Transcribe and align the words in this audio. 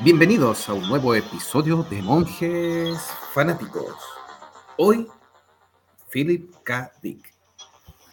Bienvenidos 0.00 0.68
a 0.68 0.74
un 0.74 0.86
nuevo 0.88 1.14
episodio 1.14 1.82
de 1.84 2.02
Monjes 2.02 2.98
Fanáticos. 3.32 3.94
Hoy, 4.76 5.06
Philip 6.10 6.54
K. 6.62 6.92
Dick. 7.02 7.32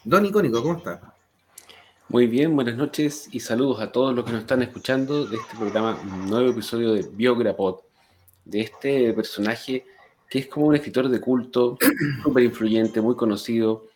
Don 0.06 0.26
Icónico, 0.26 0.64
¿cómo 0.64 0.78
está? 0.78 1.14
Muy 2.08 2.28
bien, 2.28 2.56
buenas 2.56 2.78
noches 2.78 3.28
y 3.32 3.42
saludos 3.42 3.82
a 3.82 3.92
todos 3.92 4.16
los 4.16 4.24
que 4.24 4.32
nos 4.32 4.42
están 4.42 4.62
escuchando 4.62 5.26
de 5.26 5.36
este 5.36 5.58
programa, 5.58 6.00
un 6.02 6.30
nuevo 6.30 6.52
episodio 6.52 6.94
de 6.94 7.06
Biograpod, 7.12 7.80
de 8.46 8.62
este 8.62 9.12
personaje 9.12 9.86
que 10.30 10.40
es 10.40 10.48
como 10.48 10.68
un 10.68 10.76
escritor 10.76 11.10
de 11.10 11.20
culto, 11.20 11.78
súper 12.24 12.44
influyente, 12.44 13.02
muy 13.02 13.18
conocido, 13.18 13.88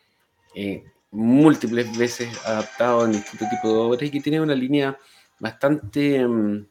eh, 0.53 0.83
múltiples 1.11 1.97
veces 1.97 2.37
adaptado 2.45 3.05
en 3.05 3.13
distintos 3.13 3.49
tipo 3.49 3.69
de 3.69 3.79
obras 3.79 4.03
y 4.03 4.11
que 4.11 4.19
tiene 4.19 4.41
una 4.41 4.55
línea 4.55 4.97
bastante 5.39 6.27
mm, 6.27 6.65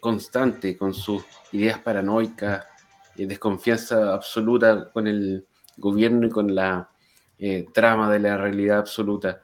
constante 0.00 0.76
con 0.76 0.94
sus 0.94 1.24
ideas 1.52 1.78
paranoicas, 1.80 2.64
eh, 3.16 3.26
desconfianza 3.26 4.14
absoluta 4.14 4.90
con 4.92 5.06
el 5.06 5.46
gobierno 5.76 6.26
y 6.26 6.30
con 6.30 6.54
la 6.54 6.88
trama 7.74 8.08
de 8.08 8.20
la 8.20 8.36
realidad 8.36 8.78
absoluta. 8.78 9.42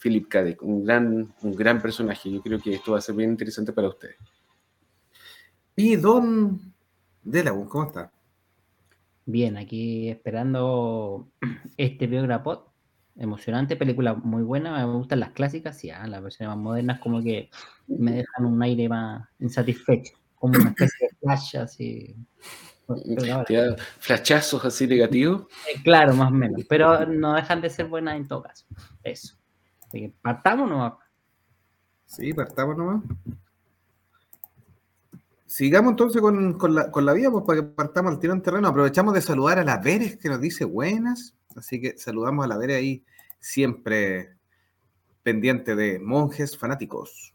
Philip 0.00 0.28
K. 0.28 0.44
Dick, 0.44 0.62
un 0.62 0.84
gran, 0.84 1.34
un 1.42 1.52
gran 1.52 1.82
personaje. 1.82 2.30
Yo 2.30 2.40
creo 2.40 2.60
que 2.60 2.74
esto 2.74 2.92
va 2.92 2.98
a 2.98 3.00
ser 3.00 3.16
bien 3.16 3.30
interesante 3.30 3.72
para 3.72 3.88
ustedes. 3.88 4.16
Y 5.74 5.96
Don 5.96 6.60
Delawun, 7.22 7.68
¿cómo 7.68 7.84
está? 7.86 8.12
Bien, 9.24 9.56
aquí 9.56 10.08
esperando 10.10 11.28
este 11.76 12.06
Biograpod. 12.06 12.71
Emocionante, 13.16 13.76
película 13.76 14.14
muy 14.14 14.42
buena. 14.42 14.86
Me 14.86 14.92
gustan 14.92 15.20
las 15.20 15.32
clásicas, 15.32 15.78
sí, 15.78 15.90
ah, 15.90 16.06
las 16.06 16.22
versiones 16.22 16.56
más 16.56 16.64
modernas, 16.64 17.00
como 17.00 17.22
que 17.22 17.50
me 17.86 18.12
dejan 18.12 18.46
un 18.46 18.62
aire 18.62 18.88
más 18.88 19.28
insatisfecho, 19.38 20.14
como 20.34 20.58
una 20.58 20.70
especie 20.70 21.08
de 21.08 21.16
flash 21.18 21.56
así. 21.56 22.16
¿Flashazos 23.98 24.64
así 24.64 24.86
negativos? 24.86 25.42
Eh, 25.72 25.80
claro, 25.82 26.14
más 26.14 26.30
o 26.30 26.34
menos, 26.34 26.62
pero 26.68 27.06
no 27.06 27.34
dejan 27.34 27.60
de 27.60 27.70
ser 27.70 27.86
buenas 27.86 28.16
en 28.16 28.28
todo 28.28 28.42
caso. 28.42 28.66
Eso. 29.02 29.36
Así 29.86 30.00
que 30.00 30.14
partamos 30.20 30.68
nomás. 30.68 30.94
Sí, 32.06 32.32
partamos 32.32 32.76
nomás. 32.76 33.02
Sigamos 35.46 35.90
entonces 35.90 36.22
con, 36.22 36.74
la, 36.74 36.90
con 36.90 37.04
la 37.04 37.12
vida, 37.12 37.30
pues 37.30 37.44
para 37.44 37.60
que 37.60 37.66
partamos 37.66 38.12
al 38.12 38.18
tiro 38.18 38.32
en 38.32 38.42
terreno. 38.42 38.68
Aprovechamos 38.68 39.12
de 39.12 39.20
saludar 39.20 39.58
a 39.58 39.64
la 39.64 39.76
Veres 39.76 40.16
que 40.16 40.30
nos 40.30 40.40
dice 40.40 40.64
buenas. 40.64 41.34
Así 41.56 41.80
que 41.80 41.98
saludamos 41.98 42.44
a 42.44 42.48
la 42.48 42.58
Veres 42.58 42.76
ahí, 42.76 43.04
siempre 43.38 44.36
pendiente 45.22 45.76
de 45.76 45.98
monjes 45.98 46.56
fanáticos. 46.56 47.34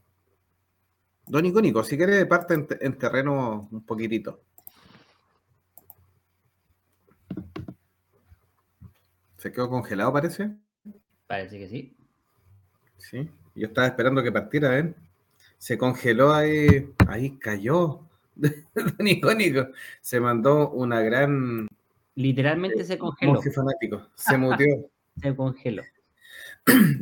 Don 1.25 1.45
Icónico, 1.45 1.83
si 1.83 1.97
quiere 1.97 2.25
parte 2.25 2.53
en, 2.53 2.97
terreno 2.97 3.67
un 3.71 3.85
poquitito. 3.85 4.41
¿Se 9.37 9.51
quedó 9.51 9.69
congelado, 9.69 10.13
parece? 10.13 10.51
Parece 11.27 11.59
que 11.59 11.69
sí. 11.69 11.97
Sí, 12.97 13.29
yo 13.55 13.67
estaba 13.67 13.87
esperando 13.87 14.23
que 14.23 14.31
partiera, 14.31 14.79
¿eh? 14.79 14.93
Se 15.57 15.77
congeló 15.77 16.33
ahí, 16.33 16.93
ahí 17.07 17.37
cayó. 17.37 18.01
Don 18.35 19.07
Icónico 19.07 19.67
se 20.01 20.19
mandó 20.19 20.69
una 20.69 21.01
gran. 21.01 21.67
Literalmente 22.17 22.83
se 22.83 22.97
congeló. 22.97 23.41
fanático, 23.41 24.09
se 24.15 24.37
mutió. 24.37 24.89
se 25.21 25.35
congeló. 25.35 25.83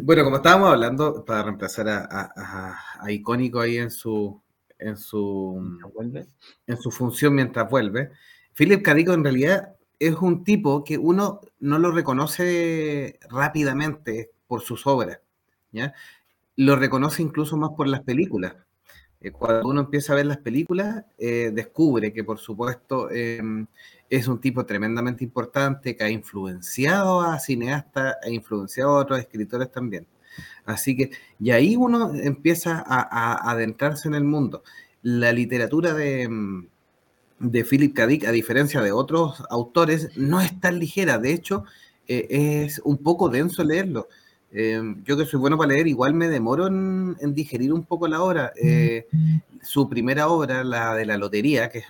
Bueno, 0.03 0.23
como 0.23 0.35
estábamos 0.35 0.69
hablando, 0.69 1.25
para 1.25 1.44
reemplazar 1.44 1.88
a, 1.89 3.09
Icónico 3.09 3.59
ahí 3.59 3.77
en 3.77 3.89
su 3.89 4.39
en 4.77 4.97
su 4.97 5.59
en 6.67 6.77
su 6.77 6.91
función 6.91 7.33
mientras 7.33 7.67
vuelve, 7.69 8.11
Philip 8.53 8.83
Cadico 8.83 9.13
en 9.13 9.23
realidad 9.23 9.75
es 9.97 10.16
un 10.16 10.44
tipo 10.44 10.84
que 10.84 10.97
uno 10.97 11.40
no 11.59 11.79
lo 11.79 11.91
reconoce 11.91 13.17
rápidamente 13.29 14.31
por 14.47 14.61
sus 14.61 14.85
obras, 14.85 15.19
¿ya? 15.72 15.94
Lo 16.57 16.75
reconoce 16.75 17.23
incluso 17.23 17.57
más 17.57 17.72
por 17.75 17.88
las 17.88 18.01
películas. 18.01 18.56
Eh, 19.25 19.31
cuando 19.31 19.68
uno 19.69 19.81
empieza 19.81 20.13
a 20.13 20.18
ver 20.18 20.28
las 20.28 20.38
películas, 20.38 21.03
eh, 21.18 21.50
descubre 21.52 22.13
que 22.13 22.24
por 22.24 22.38
supuesto 22.38 23.09
em, 23.09 23.66
es 24.08 24.28
un 24.28 24.40
tipo 24.40 24.68
tremendamente 24.68 25.24
importante 25.24 25.96
que 25.96 26.03
ha 26.03 26.09
influenciado 26.12 27.22
a 27.22 27.40
cineastas, 27.40 28.18
ha 28.24 28.30
influenciado 28.30 28.91
a 28.91 29.02
otros 29.02 29.19
escritores 29.19 29.72
también. 29.72 30.06
Así 30.64 30.96
que, 30.96 31.09
y 31.40 31.50
ahí 31.50 31.75
uno 31.75 32.14
empieza 32.14 32.84
a, 32.85 33.50
adentrarse 33.52 34.08
en 34.08 34.14
el 34.14 34.25
mundo. 34.25 34.64
La 35.02 35.31
literatura 35.31 35.96
de, 35.96 36.24
em, 36.24 36.68
de 37.40 37.64
Philip 37.66 37.96
K. 37.96 38.06
Dick, 38.08 38.25
a 38.25 38.31
diferencia 38.31 38.81
de 38.81 38.91
otros 38.91 39.44
autores, 39.50 40.16
no 40.18 40.40
es 40.40 40.59
tan 40.59 40.78
ligera. 40.78 41.18
De 41.18 41.34
hecho, 41.34 41.64
eh, 42.08 42.28
es 42.66 42.80
un 42.84 42.97
poco 43.00 43.30
denso 43.30 43.64
leerlo. 43.64 44.08
Em, 44.57 45.03
yo 45.03 45.17
que 45.17 45.25
soy 45.25 45.38
bueno 45.38 45.57
para 45.57 45.73
leer, 45.73 45.85
igual 45.85 46.13
me 46.13 46.29
demoro 46.29 46.67
en, 46.67 47.17
digerir 47.33 47.73
un 47.73 47.83
poco 47.83 48.07
la 48.07 48.21
obra. 48.21 48.53
Eh, 48.55 49.05
su 49.61 49.89
primera 49.89 50.29
obra, 50.29 50.63
la 50.63 50.95
de 50.95 51.05
la 51.05 51.17
lotería, 51.17 51.67
que 51.69 51.79
es 51.79 51.88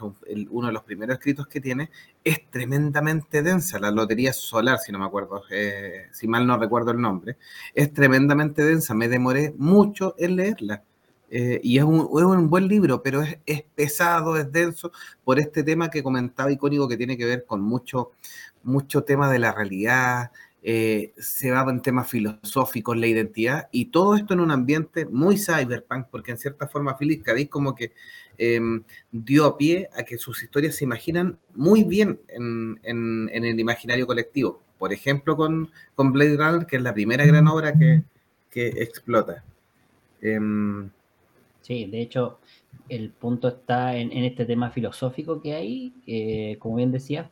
uno 0.49 0.67
de 0.67 0.73
los 0.73 0.81
primeros 0.83 1.17
escritos 1.17 1.45
que 1.45 1.61
tiene, 1.61 1.91
es 2.23 2.49
tremendamente 2.49 3.43
densa. 3.43 3.77
La 3.77 3.91
lotería 3.91 4.33
solar, 4.33 4.79
si 4.79 4.91
no 4.91 4.97
me 4.97 5.05
acuerdo, 5.05 5.43
eh, 5.51 6.07
si 6.11 6.27
mal 6.27 6.47
no 6.47 6.57
recuerdo 6.57 6.89
el 6.89 6.99
nombre, 6.99 7.37
es 7.75 7.93
tremendamente 7.93 8.65
densa. 8.65 8.95
Me 8.95 9.09
demoré 9.09 9.53
mucho 9.57 10.15
en 10.17 10.35
leerla. 10.35 10.83
Eh, 11.29 11.59
y 11.63 11.77
es 11.77 11.83
un, 11.83 12.49
buen 12.49 12.67
libro, 12.67 13.03
pero 13.03 13.21
es, 13.21 13.37
es, 13.45 13.63
pesado, 13.75 14.37
es 14.37 14.51
denso 14.51 14.91
por 15.23 15.37
este 15.37 15.63
tema 15.63 15.91
que 15.91 16.01
comentaba 16.01 16.51
icónico 16.51 16.87
que 16.87 16.97
tiene 16.97 17.15
que 17.15 17.25
ver 17.25 17.45
con 17.45 17.61
mucho, 17.61 18.11
mucho 18.63 19.03
tema 19.03 19.31
de 19.31 19.39
la 19.39 19.51
realidad, 19.51 20.31
eh, 20.67 21.13
se 21.19 21.51
va 21.51 21.63
en 21.69 21.79
temas 21.83 22.09
filosóficos, 22.09 22.97
la 22.97 23.05
identidad, 23.05 23.69
y 23.71 23.85
todo 23.85 24.15
esto 24.15 24.33
en 24.33 24.39
un 24.39 24.49
ambiente 24.49 25.05
muy 25.05 25.37
cyberpunk, 25.37 26.07
porque 26.09 26.31
en 26.31 26.39
cierta 26.39 26.67
forma 26.67 26.97
Philip 26.97 27.23
K. 27.23 27.33
como 27.51 27.75
que 27.75 27.91
em, 28.39 28.81
dio 29.11 29.45
a 29.45 29.59
pie 29.59 29.89
a 29.95 30.01
que 30.01 30.17
sus 30.17 30.41
historias 30.41 30.75
se 30.75 30.83
imaginan 30.83 31.37
muy 31.53 31.83
bien 31.83 32.19
en, 32.29 32.79
el 33.31 33.59
imaginario 33.59 34.07
colectivo. 34.07 34.63
Por 34.79 34.91
ejemplo, 34.91 35.37
con, 35.37 35.69
con, 35.93 36.11
Blade 36.11 36.35
Runner, 36.35 36.65
que 36.65 36.77
es 36.77 36.81
la 36.81 36.95
primera 36.95 37.27
gran 37.27 37.47
obra 37.47 37.71
que, 37.77 38.01
explota. 38.55 39.43
Em, 40.19 40.89
sí, 41.61 41.85
de 41.85 42.01
hecho, 42.01 42.39
el 42.89 43.11
punto 43.11 43.49
está 43.49 43.95
en, 43.95 44.11
este 44.11 44.45
tema 44.45 44.71
filosófico 44.71 45.43
que 45.43 45.53
hay, 45.53 45.93
eh, 46.07 46.55
como 46.57 46.77
bien 46.77 46.91
decía, 46.91 47.29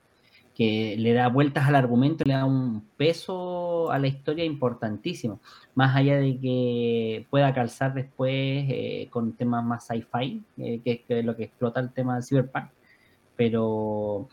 que 0.55 0.95
le 0.97 1.13
da 1.13 1.27
vueltas 1.29 1.67
al 1.67 1.75
argumento, 1.75 2.23
le 2.25 2.33
da 2.33 2.45
un 2.45 2.87
peso 2.97 3.91
a 3.91 3.99
la 3.99 4.07
historia 4.07 4.45
importantísimo, 4.45 5.39
más 5.75 5.95
allá 5.95 6.17
de 6.17 6.39
que 6.39 7.25
pueda 7.29 7.53
calzar 7.53 7.93
después 7.93 8.31
eh, 8.33 9.07
con 9.09 9.33
temas 9.33 9.63
más 9.65 9.87
sci-fi, 9.87 10.43
eh, 10.57 10.81
que, 10.83 11.03
es 11.07 11.25
lo 11.25 11.35
que 11.35 11.45
explota 11.45 11.79
el 11.79 11.91
tema 11.91 12.15
del 12.15 12.23
cyberpunk, 12.23 12.69
pero 13.35 14.29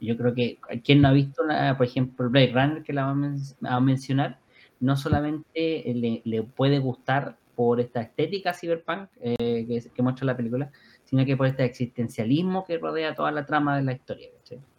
yo 0.00 0.16
creo 0.16 0.34
que 0.34 0.58
quien 0.84 1.00
no 1.00 1.08
ha 1.08 1.12
visto, 1.12 1.42
por 1.76 1.86
ejemplo, 1.86 2.30
Blade 2.30 2.52
Runner, 2.52 2.82
que 2.82 2.92
la 2.92 3.06
va 3.06 3.16
a, 3.64 3.80
mencionar, 3.80 4.38
no 4.78 4.96
solamente 4.96 6.22
le, 6.24 6.42
puede 6.42 6.78
gustar 6.78 7.36
por 7.56 7.80
esta 7.80 8.02
estética 8.02 8.54
cyberpunk 8.54 9.08
eh, 9.20 9.82
que, 9.94 10.02
muestra 10.02 10.26
la 10.26 10.36
película, 10.36 10.70
sino 11.04 11.24
que 11.24 11.36
por 11.36 11.46
este 11.46 11.64
existencialismo 11.64 12.64
que 12.64 12.78
rodea 12.78 13.14
toda 13.14 13.32
la 13.32 13.44
trama 13.44 13.76
de 13.76 13.82
la 13.82 13.92
historia. 13.92 14.28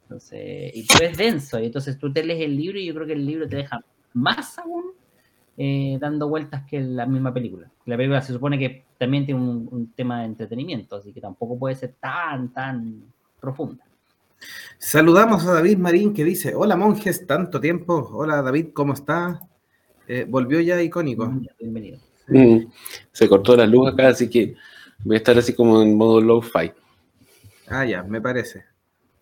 Entonces, 0.04 0.72
y 0.76 0.86
tú 0.86 0.96
es 1.02 1.18
denso, 1.18 1.60
y 1.60 1.66
entonces 1.66 1.98
tú 1.98 2.12
te 2.12 2.24
lees 2.24 2.42
el 2.42 2.56
libro 2.56 2.78
y 2.78 2.86
yo 2.86 2.94
creo 2.94 3.08
que 3.08 3.14
el 3.14 3.26
libro 3.26 3.48
te 3.48 3.56
deja 3.58 3.80
más 4.14 4.60
aún 4.60 4.92
eh, 5.58 5.98
dando 6.00 6.28
vueltas 6.28 6.64
que 6.68 6.82
la 6.82 7.06
misma 7.06 7.34
película. 7.34 7.70
La 7.86 7.96
película 7.96 8.22
se 8.22 8.34
supone 8.34 8.58
que 8.58 8.86
también 8.98 9.26
tiene 9.26 9.42
un, 9.42 9.94
tema 9.96 10.20
de 10.20 10.26
entretenimiento, 10.26 10.96
así 10.96 11.14
que 11.14 11.22
tampoco 11.22 11.58
puede 11.58 11.76
ser 11.76 11.94
tan, 12.00 12.52
tan 12.52 13.04
profunda. 13.40 13.84
Saludamos 14.78 15.46
a 15.46 15.54
David 15.54 15.78
Marín 15.78 16.14
que 16.14 16.24
dice, 16.24 16.54
hola 16.56 16.76
monjes, 16.76 17.26
tanto 17.26 17.60
tiempo. 17.60 18.10
Hola 18.14 18.42
David, 18.42 18.70
¿cómo 18.74 18.94
está? 18.94 19.40
Eh, 20.08 20.26
volvió 20.28 20.60
ya 20.60 20.82
icónico. 20.82 21.32
Bienvenido. 21.60 22.00
Mm, 22.28 22.66
se 23.12 23.30
cortó 23.30 23.56
la 23.56 23.68
luz 23.68 23.94
acá, 23.94 24.10
así 24.10 24.30
que 24.30 24.56
voy 25.04 25.16
a 25.16 25.18
estar 25.18 25.38
así 25.38 25.54
como 25.54 25.82
en 25.82 25.96
modo 25.96 26.20
low-fi. 26.20 26.72
Ah, 27.68 27.86
ya, 27.86 28.04
me 28.04 28.20
parece. 28.20 28.66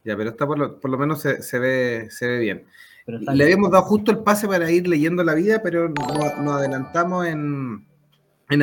Ya, 0.03 0.18
pero 0.18 0.31
esta 0.31 0.48
por 0.48 0.57
lo, 0.57 0.98
menos 0.98 1.21
se, 1.21 1.59
ve, 1.59 2.07
se 2.09 2.27
ve 2.27 2.39
bien. 2.39 2.65
Le 3.06 3.44
habíamos 3.44 3.71
dado 3.71 3.83
justo 3.83 4.12
el 4.12 4.19
pase 4.19 4.48
para 4.48 4.69
ir 4.71 4.88
leyendo 4.88 5.24
la 5.24 5.33
vida, 5.33 5.62
pero 5.62 5.89
nos 5.89 6.56
adelantamos 6.56 7.25
en, 7.27 7.86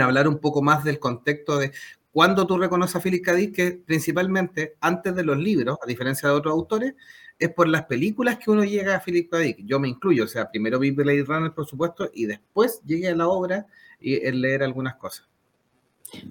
hablar 0.00 0.28
un 0.28 0.38
poco 0.38 0.62
más 0.62 0.84
del 0.84 0.98
contexto 0.98 1.58
de 1.58 1.72
cuándo 2.12 2.46
tú 2.46 2.58
reconoces 2.58 2.96
a 2.96 3.00
Philip 3.00 3.24
K. 3.24 3.36
que 3.52 3.82
principalmente 3.84 4.74
antes 4.80 5.14
de 5.14 5.24
los 5.24 5.38
libros, 5.38 5.78
a 5.82 5.86
diferencia 5.86 6.28
de 6.28 6.34
otros 6.34 6.52
autores, 6.52 6.94
es 7.38 7.52
por 7.52 7.68
las 7.68 7.84
películas 7.84 8.38
que 8.38 8.50
uno 8.50 8.64
llega 8.64 8.96
a 8.96 9.00
Philip 9.00 9.30
K. 9.30 9.38
Yo 9.64 9.78
me 9.78 9.88
incluyo, 9.88 10.24
o 10.24 10.28
sea, 10.28 10.50
primero 10.50 10.78
vi 10.78 10.90
Blade 10.90 11.24
Runner, 11.24 11.52
por 11.52 11.66
supuesto, 11.66 12.10
y 12.12 12.26
después 12.26 12.80
llegué 12.84 13.08
a 13.08 13.16
la 13.16 13.28
obra 13.28 13.66
y 14.00 14.14
el 14.26 14.40
leer 14.40 14.62
algunas 14.62 14.96
cosas. 14.96 15.28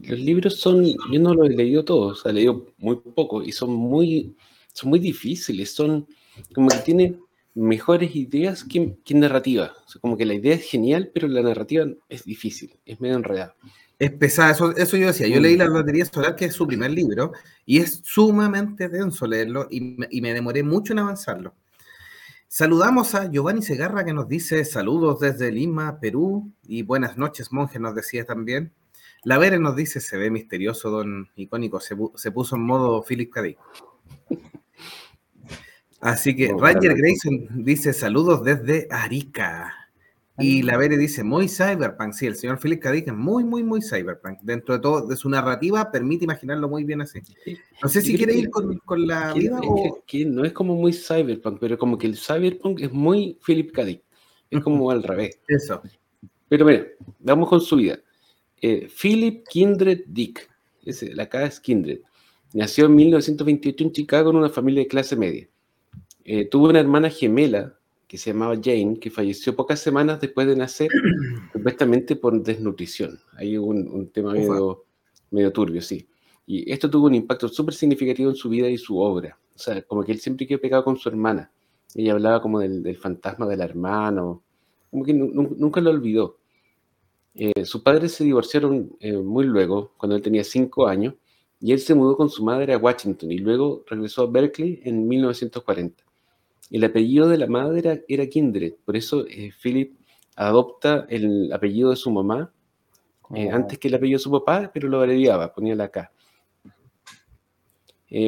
Los 0.01 0.19
libros 0.19 0.59
son, 0.59 0.85
yo 0.85 1.19
no 1.19 1.33
los 1.33 1.49
he 1.49 1.53
leído 1.53 1.85
todos, 1.85 2.25
he 2.25 2.33
leído 2.33 2.67
muy 2.77 2.95
poco 2.95 3.43
y 3.43 3.51
son 3.51 3.73
muy, 3.73 4.35
son 4.77 4.91
muy 4.91 4.99
difíciles, 4.99 5.73
son 5.73 6.07
como 6.53 6.69
que 6.69 6.77
tienen 6.77 7.19
mejores 7.55 8.15
ideas 8.15 8.63
que, 8.63 8.95
que 9.03 9.15
narrativa. 9.15 9.73
como 10.01 10.15
que 10.15 10.25
la 10.25 10.35
idea 10.35 10.53
es 10.53 10.69
genial, 10.69 11.09
pero 11.11 11.27
la 11.27 11.41
narrativa 11.41 11.87
es 12.07 12.23
difícil, 12.23 12.77
es 12.85 13.01
medio 13.01 13.15
enredada. 13.15 13.55
Es 13.97 14.11
pesada, 14.11 14.51
eso, 14.51 14.75
eso 14.77 14.95
yo 14.95 15.07
decía. 15.07 15.27
Yo 15.27 15.39
leí 15.39 15.57
La 15.57 15.67
batería 15.67 16.05
Solar, 16.05 16.35
que 16.35 16.45
es 16.45 16.53
su 16.53 16.67
primer 16.67 16.91
libro, 16.91 17.31
y 17.65 17.79
es 17.79 18.01
sumamente 18.03 18.87
denso 18.87 19.25
leerlo 19.25 19.67
y 19.71 19.81
me, 19.81 20.07
y 20.11 20.21
me 20.21 20.35
demoré 20.35 20.61
mucho 20.61 20.93
en 20.93 20.99
avanzarlo. 20.99 21.55
Saludamos 22.47 23.15
a 23.15 23.31
Giovanni 23.31 23.63
Segarra 23.63 24.05
que 24.05 24.13
nos 24.13 24.27
dice 24.27 24.63
saludos 24.63 25.19
desde 25.19 25.51
Lima, 25.51 25.99
Perú, 25.99 26.51
y 26.67 26.83
buenas 26.83 27.17
noches, 27.17 27.51
monje, 27.51 27.79
nos 27.79 27.95
decía 27.95 28.25
también. 28.25 28.71
La 29.23 29.39
Vere 29.39 29.57
nos 29.57 29.75
dice, 29.75 29.99
se 29.99 30.17
ve 30.17 30.29
misterioso, 30.29 30.91
don 30.91 31.29
icónico, 31.35 31.79
se, 31.79 31.95
se 32.15 32.31
puso 32.31 32.55
en 32.55 32.61
modo 32.61 33.03
Philip 33.03 33.33
K. 33.33 33.41
Así 35.99 36.35
que 36.35 36.53
Ranger 36.57 36.95
Grayson 36.95 37.63
dice 37.63 37.93
saludos 37.93 38.43
desde 38.43 38.87
Arica. 38.91 39.73
Y 40.39 40.61
la 40.61 40.77
Vere 40.77 40.97
dice, 40.97 41.23
muy 41.23 41.47
cyberpunk. 41.47 42.13
Sí, 42.13 42.27
el 42.27 42.35
señor 42.35 42.59
Philip 42.59 42.79
K. 42.79 42.93
es 42.93 43.13
muy, 43.13 43.43
muy, 43.43 43.63
muy 43.63 43.81
cyberpunk. 43.81 44.39
Dentro 44.43 44.75
de 44.75 44.81
todo, 44.81 45.07
de 45.07 45.15
su 45.15 45.29
narrativa, 45.29 45.91
permite 45.91 46.25
imaginarlo 46.25 46.69
muy 46.69 46.83
bien 46.83 47.01
así. 47.01 47.21
No 47.81 47.89
sé 47.89 48.01
si 48.01 48.15
quiere 48.15 48.35
ir 48.35 48.51
con, 48.51 48.77
con 48.79 49.07
la 49.07 49.33
vida 49.33 49.59
o... 49.63 50.03
que, 50.05 50.25
no 50.25 50.45
es 50.45 50.53
como 50.53 50.75
muy 50.75 50.93
cyberpunk, 50.93 51.57
pero 51.59 51.75
como 51.79 51.97
que 51.97 52.05
el 52.05 52.17
cyberpunk 52.17 52.81
es 52.81 52.91
muy 52.91 53.39
Philip 53.43 53.71
K. 53.71 53.83
Es 54.51 54.63
como 54.63 54.91
al 54.91 55.01
revés. 55.01 55.39
Eso. 55.47 55.81
Pero 56.47 56.65
mira, 56.65 56.85
vamos 57.19 57.49
con 57.49 57.59
su 57.59 57.75
vida. 57.77 57.99
Eh, 58.61 58.87
Philip 59.01 59.43
Kindred 59.47 60.03
Dick, 60.05 60.47
ese, 60.85 61.15
la 61.15 61.27
cara 61.27 61.47
es 61.47 61.59
Kindred, 61.59 62.01
nació 62.53 62.85
en 62.85 62.95
1928 62.95 63.83
en 63.83 63.91
Chicago 63.91 64.29
en 64.29 64.37
una 64.37 64.49
familia 64.49 64.83
de 64.83 64.87
clase 64.87 65.15
media. 65.15 65.47
Eh, 66.23 66.45
tuvo 66.45 66.69
una 66.69 66.79
hermana 66.79 67.09
gemela 67.09 67.77
que 68.07 68.17
se 68.17 68.31
llamaba 68.31 68.55
Jane, 68.55 68.99
que 68.99 69.09
falleció 69.09 69.55
pocas 69.55 69.79
semanas 69.79 70.21
después 70.21 70.47
de 70.47 70.55
nacer, 70.55 70.89
supuestamente 71.53 72.15
por 72.15 72.41
desnutrición. 72.41 73.19
Hay 73.33 73.57
un, 73.57 73.87
un 73.87 74.09
tema 74.09 74.33
medio, 74.33 74.85
medio, 75.31 75.51
turbio, 75.51 75.81
sí. 75.81 76.07
Y 76.45 76.71
esto 76.71 76.89
tuvo 76.89 77.07
un 77.07 77.15
impacto 77.15 77.49
súper 77.49 77.73
significativo 77.73 78.29
en 78.29 78.35
su 78.35 78.47
vida 78.47 78.69
y 78.69 78.77
su 78.77 78.97
obra. 78.97 79.37
O 79.53 79.59
sea, 79.59 79.81
como 79.81 80.03
que 80.03 80.13
él 80.13 80.19
siempre 80.19 80.47
quedó 80.47 80.61
pegado 80.61 80.83
con 80.85 80.97
su 80.97 81.09
hermana. 81.09 81.51
Ella 81.95 82.13
hablaba 82.13 82.41
como 82.41 82.59
del, 82.59 82.81
del 82.83 82.97
fantasma 82.97 83.45
del 83.47 83.61
hermano, 83.61 84.43
como 84.89 85.03
que 85.03 85.13
nunca 85.13 85.81
lo 85.81 85.89
olvidó. 85.89 86.37
Eh, 87.35 87.65
sus 87.65 87.81
padres 87.81 88.13
se 88.13 88.23
divorciaron 88.23 88.95
eh, 88.99 89.17
muy 89.17 89.45
luego, 89.45 89.93
cuando 89.97 90.15
él 90.15 90.21
tenía 90.21 90.43
cinco 90.43 90.87
años, 90.87 91.13
y 91.59 91.71
él 91.71 91.79
se 91.79 91.95
mudó 91.95 92.15
con 92.15 92.29
su 92.29 92.43
madre 92.43 92.73
a 92.73 92.77
Washington 92.77 93.31
y 93.31 93.39
luego 93.39 93.83
regresó 93.87 94.23
a 94.23 94.27
Berkeley 94.27 94.81
en 94.83 95.07
1940. 95.07 96.03
El 96.69 96.83
apellido 96.83 97.27
de 97.27 97.37
la 97.37 97.47
madre 97.47 98.03
era, 98.07 98.27
Kindred, 98.27 98.73
por 98.85 98.95
eso 98.95 99.25
eh, 99.27 99.51
Philip 99.61 99.97
adopta 100.35 101.05
el 101.09 101.51
apellido 101.51 101.89
de 101.89 101.95
su 101.95 102.11
mamá 102.11 102.51
oh. 103.23 103.35
antes 103.51 103.79
que 103.79 103.87
el 103.87 103.95
apellido 103.95 104.17
de 104.17 104.23
su 104.23 104.31
papá, 104.31 104.69
pero 104.73 104.87
lo 104.87 104.99
abreviaba, 104.99 105.53
ponía 105.53 105.75
la 105.75 105.89
K. 105.89 106.11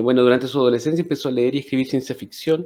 bueno, 0.01 0.23
durante 0.23 0.47
su 0.47 0.59
adolescencia 0.59 1.01
empezó 1.01 1.29
a 1.29 1.31
leer 1.31 1.55
y 1.55 1.59
escribir 1.59 1.87
ciencia 1.87 2.15
ficción, 2.15 2.65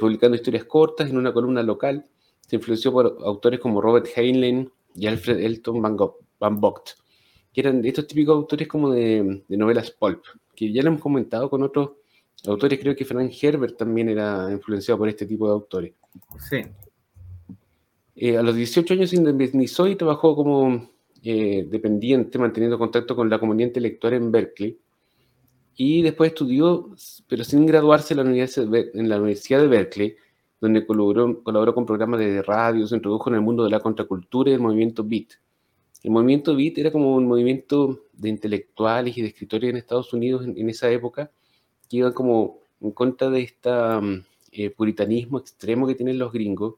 publicando 0.00 0.36
historias 0.36 0.64
cortas 0.64 1.08
en 1.08 1.16
una 1.16 1.32
columna 1.32 1.62
local. 1.62 2.04
Se 2.48 2.56
influenció 2.56 2.90
por 2.90 3.18
autores 3.24 3.60
como 3.60 3.80
Robert 3.80 4.08
Heinlein, 4.16 4.72
y 4.98 5.06
Alfred 5.06 5.38
Elton 5.40 5.80
Van, 5.80 5.96
Van 6.40 6.60
Vogt, 6.60 6.90
que 7.52 7.60
eran 7.60 7.84
estos 7.84 8.06
típicos 8.06 8.36
autores 8.36 8.68
como 8.68 8.90
de, 8.90 9.42
novelas 9.48 9.90
pulp, 9.90 10.24
que 10.54 10.72
ya 10.72 10.82
lo 10.82 10.88
hemos 10.88 11.00
comentado 11.00 11.48
con 11.48 11.62
otros 11.62 11.90
autores, 12.46 12.78
creo 12.78 12.94
que 12.94 13.04
Frank 13.04 13.32
Herbert 13.40 13.76
también 13.76 14.08
era 14.08 14.48
influenciado 14.50 14.98
por 14.98 15.08
este 15.08 15.26
tipo 15.26 15.46
de 15.46 15.52
autores. 15.52 15.92
Sí. 16.48 16.62
Eh, 18.14 18.36
a 18.36 18.42
los 18.42 18.54
18 18.54 18.94
años 18.94 19.10
se 19.10 19.16
independizó 19.16 19.86
y 19.86 19.96
trabajó 19.96 20.34
como 20.34 20.90
eh, 21.22 21.66
dependiente, 21.68 22.38
manteniendo 22.38 22.78
contacto 22.78 23.16
con 23.16 23.28
la 23.28 23.38
comunidad 23.38 23.68
intelectual 23.68 24.14
en 24.14 24.32
Berkeley. 24.32 24.78
Y 25.76 26.02
después 26.02 26.30
estudió, 26.30 26.90
pero 27.28 27.44
sin 27.44 27.64
graduarse 27.66 28.14
en 28.14 28.18
la 28.18 28.24
Universidad 28.24 28.66
de, 28.66 28.90
en 28.94 29.08
la 29.08 29.16
Universidad 29.18 29.60
de 29.60 29.68
Berkeley, 29.68 30.16
donde 30.60 30.84
colaboró, 30.84 31.42
colaboró 31.42 31.74
con 31.74 31.86
programas 31.86 32.18
de 32.20 32.42
radio, 32.42 32.86
se 32.86 32.96
introdujo 32.96 33.30
en 33.30 33.36
el 33.36 33.42
mundo 33.42 33.64
de 33.64 33.70
la 33.70 33.80
contracultura 33.80 34.50
y 34.50 34.54
el 34.54 34.60
movimiento 34.60 35.04
Beat. 35.04 35.28
El 36.02 36.10
movimiento 36.10 36.54
Beat 36.54 36.78
era 36.78 36.92
como 36.92 37.14
un 37.14 37.26
movimiento 37.26 38.04
de 38.12 38.28
intelectuales 38.28 39.16
y 39.16 39.22
de 39.22 39.28
escritores 39.28 39.70
en 39.70 39.76
Estados 39.76 40.12
Unidos 40.12 40.46
en, 40.46 40.68
esa 40.70 40.90
época 40.90 41.30
que 41.88 41.98
iban 41.98 42.12
como 42.12 42.60
en 42.80 42.92
contra 42.92 43.30
de 43.30 43.42
este 43.42 44.70
puritanismo 44.76 45.38
extremo 45.38 45.86
que 45.86 45.94
tienen 45.94 46.18
los 46.18 46.32
gringos 46.32 46.74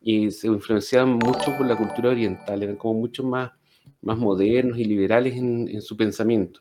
y 0.00 0.30
se 0.30 0.48
influenciaban 0.48 1.10
mucho 1.10 1.56
por 1.56 1.66
la 1.66 1.76
cultura 1.76 2.10
oriental, 2.10 2.62
eran 2.62 2.76
como 2.76 3.00
mucho 3.00 3.24
más, 3.24 3.52
más 4.02 4.18
modernos 4.18 4.78
y 4.78 4.84
liberales 4.84 5.36
en, 5.36 5.80
su 5.82 5.96
pensamiento. 5.96 6.60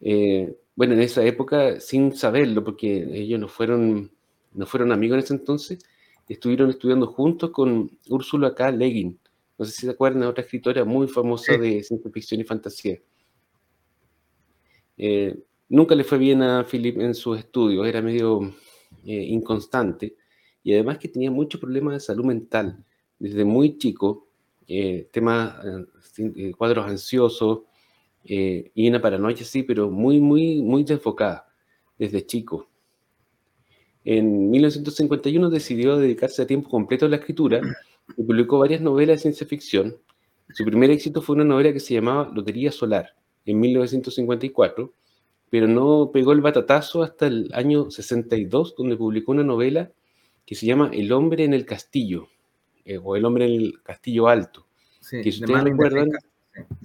Eh, 0.00 0.56
bueno, 0.74 0.94
en 0.94 1.00
esa 1.00 1.24
época, 1.24 1.80
sin 1.80 2.14
saberlo, 2.14 2.64
porque 2.64 3.08
ellos 3.12 3.38
no 3.40 3.48
fueron 3.48 4.10
no 4.54 4.66
fueron 4.66 4.92
amigos 4.92 5.16
en 5.16 5.24
ese 5.24 5.34
entonces, 5.34 5.78
estuvieron 6.28 6.70
estudiando 6.70 7.06
juntos 7.06 7.50
con 7.50 7.90
Úrsula 8.08 8.54
K. 8.54 8.70
Le 8.72 8.86
Guin. 8.86 9.18
No 9.62 9.66
sé 9.66 9.74
si 9.74 9.86
se 9.86 9.92
acuerdan 9.92 10.22
de 10.22 10.26
otra 10.26 10.42
escritora 10.42 10.84
muy 10.84 11.06
famosa 11.06 11.56
de 11.56 11.84
ciencia 11.84 12.10
ficción 12.10 12.40
y 12.40 12.42
fantasía. 12.42 12.98
Eh, 14.98 15.38
nunca 15.68 15.94
le 15.94 16.02
fue 16.02 16.18
bien 16.18 16.42
a 16.42 16.64
Philip 16.64 16.98
en 16.98 17.14
sus 17.14 17.38
estudios, 17.38 17.86
era 17.86 18.02
medio 18.02 18.40
eh, 19.04 19.22
inconstante 19.22 20.16
y 20.64 20.72
además 20.74 20.98
que 20.98 21.06
tenía 21.06 21.30
muchos 21.30 21.60
problemas 21.60 21.94
de 21.94 22.00
salud 22.00 22.24
mental 22.24 22.84
desde 23.20 23.44
muy 23.44 23.78
chico, 23.78 24.26
eh, 24.66 25.08
temas, 25.12 25.54
cuadros 26.58 26.84
ansiosos 26.88 27.60
y 28.24 28.88
una 28.88 29.00
paranoia, 29.00 29.44
sí, 29.44 29.62
pero 29.62 29.92
muy, 29.92 30.18
muy, 30.18 30.60
muy 30.60 30.82
desfocada 30.82 31.46
desde 31.96 32.26
chico. 32.26 32.68
En 34.04 34.50
1951 34.50 35.50
decidió 35.50 35.98
dedicarse 35.98 36.42
a 36.42 36.48
tiempo 36.48 36.68
completo 36.68 37.06
a 37.06 37.08
la 37.08 37.16
escritura 37.18 37.60
y 38.16 38.22
publicó 38.22 38.58
varias 38.58 38.80
novelas 38.80 39.18
de 39.18 39.22
ciencia 39.22 39.46
ficción. 39.46 39.96
Su 40.50 40.64
primer 40.64 40.90
éxito 40.90 41.22
fue 41.22 41.36
una 41.36 41.44
novela 41.44 41.72
que 41.72 41.80
se 41.80 41.94
llamaba 41.94 42.30
Lotería 42.32 42.72
Solar, 42.72 43.14
en 43.44 43.60
1954, 43.60 44.92
pero 45.50 45.66
no 45.66 46.10
pegó 46.12 46.32
el 46.32 46.40
batatazo 46.40 47.02
hasta 47.02 47.26
el 47.26 47.50
año 47.54 47.90
62, 47.90 48.74
donde 48.76 48.96
publicó 48.96 49.32
una 49.32 49.44
novela 49.44 49.90
que 50.46 50.54
se 50.54 50.66
llama 50.66 50.90
El 50.92 51.12
hombre 51.12 51.44
en 51.44 51.54
el 51.54 51.66
castillo, 51.66 52.28
eh, 52.84 52.98
o 53.02 53.16
El 53.16 53.24
hombre 53.24 53.46
en 53.46 53.60
el 53.60 53.82
castillo 53.82 54.28
alto. 54.28 54.66
que 55.10 55.30
si 55.30 55.42
ustedes 55.42 55.64
recuerdan, 55.64 56.10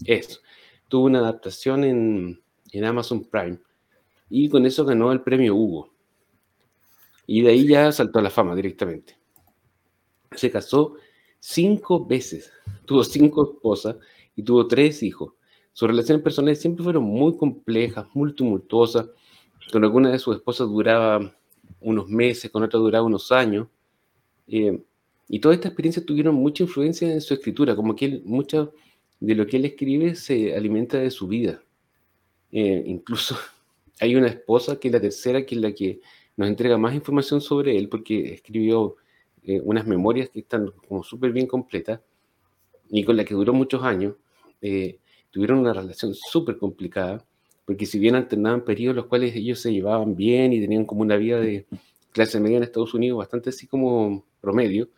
eso. 0.05 0.39
Tuvo 0.87 1.05
una 1.05 1.19
adaptación 1.19 1.83
en, 1.83 2.41
en 2.71 2.85
Amazon 2.85 3.25
Prime 3.25 3.59
y 4.29 4.49
con 4.49 4.65
eso 4.65 4.85
ganó 4.85 5.11
el 5.11 5.21
premio 5.21 5.55
Hugo. 5.55 5.93
Y 7.25 7.41
de 7.41 7.49
ahí 7.49 7.67
ya 7.67 7.91
saltó 7.91 8.19
a 8.19 8.21
la 8.21 8.29
fama 8.29 8.55
directamente. 8.55 9.17
Se 10.31 10.49
casó 10.49 10.95
cinco 11.39 12.05
veces, 12.05 12.51
tuvo 12.85 13.03
cinco 13.03 13.53
esposas 13.53 13.97
y 14.35 14.43
tuvo 14.43 14.67
tres 14.67 15.03
hijos. 15.03 15.33
Sus 15.73 15.87
relaciones 15.87 16.23
personales 16.23 16.59
siempre 16.59 16.83
fueron 16.83 17.03
muy 17.03 17.37
complejas, 17.37 18.07
muy 18.13 18.33
tumultuosas. 18.33 19.07
Con 19.71 19.83
alguna 19.83 20.09
de 20.09 20.19
sus 20.19 20.35
esposas 20.37 20.67
duraba 20.67 21.35
unos 21.81 22.07
meses, 22.09 22.49
con 22.49 22.63
otra 22.63 22.79
duraba 22.79 23.05
unos 23.05 23.31
años. 23.31 23.67
Eh, 24.47 24.81
y 25.29 25.39
toda 25.39 25.53
esta 25.53 25.67
experiencia 25.67 26.05
tuvieron 26.05 26.35
mucha 26.35 26.63
influencia 26.63 27.11
en 27.11 27.21
su 27.21 27.33
escritura, 27.33 27.75
como 27.75 27.95
que 27.95 28.21
mucho 28.23 28.73
de 29.19 29.35
lo 29.35 29.45
que 29.45 29.57
él 29.57 29.65
escribe 29.65 30.15
se 30.15 30.55
alimenta 30.55 30.97
de 30.97 31.11
su 31.11 31.27
vida. 31.27 31.61
Eh, 32.51 32.83
incluso 32.85 33.35
hay 33.99 34.15
una 34.15 34.27
esposa 34.27 34.79
que 34.79 34.87
es 34.87 34.93
la 34.93 35.01
tercera, 35.01 35.45
que 35.45 35.55
es 35.55 35.61
la 35.61 35.73
que 35.73 35.99
nos 36.37 36.47
entrega 36.47 36.77
más 36.77 36.95
información 36.95 37.41
sobre 37.41 37.77
él 37.77 37.89
porque 37.89 38.33
escribió 38.33 38.95
eh, 39.43 39.61
unas 39.63 39.85
memorias 39.87 40.29
que 40.29 40.39
están 40.39 40.71
como 40.87 41.03
súper 41.03 41.31
bien 41.31 41.47
completas 41.47 42.01
y 42.89 43.03
con 43.03 43.17
la 43.17 43.25
que 43.25 43.33
duró 43.33 43.53
muchos 43.53 43.83
años. 43.83 44.15
Eh, 44.61 44.99
tuvieron 45.31 45.59
una 45.59 45.73
relación 45.73 46.13
súper 46.13 46.57
complicada 46.57 47.23
porque 47.65 47.85
si 47.85 47.99
bien 47.99 48.15
alternaban 48.15 48.63
periodos 48.63 48.95
los 48.95 49.05
cuales 49.05 49.35
ellos 49.35 49.59
se 49.59 49.71
llevaban 49.71 50.15
bien 50.15 50.53
y 50.53 50.59
tenían 50.59 50.85
como 50.85 51.01
una 51.01 51.17
vida 51.17 51.39
de 51.39 51.65
clase 52.11 52.39
media 52.39 52.57
en 52.57 52.63
Estados 52.63 52.93
Unidos 52.93 53.19
bastante 53.19 53.49
así 53.49 53.67
como 53.67 54.25
promedio, 54.41 54.89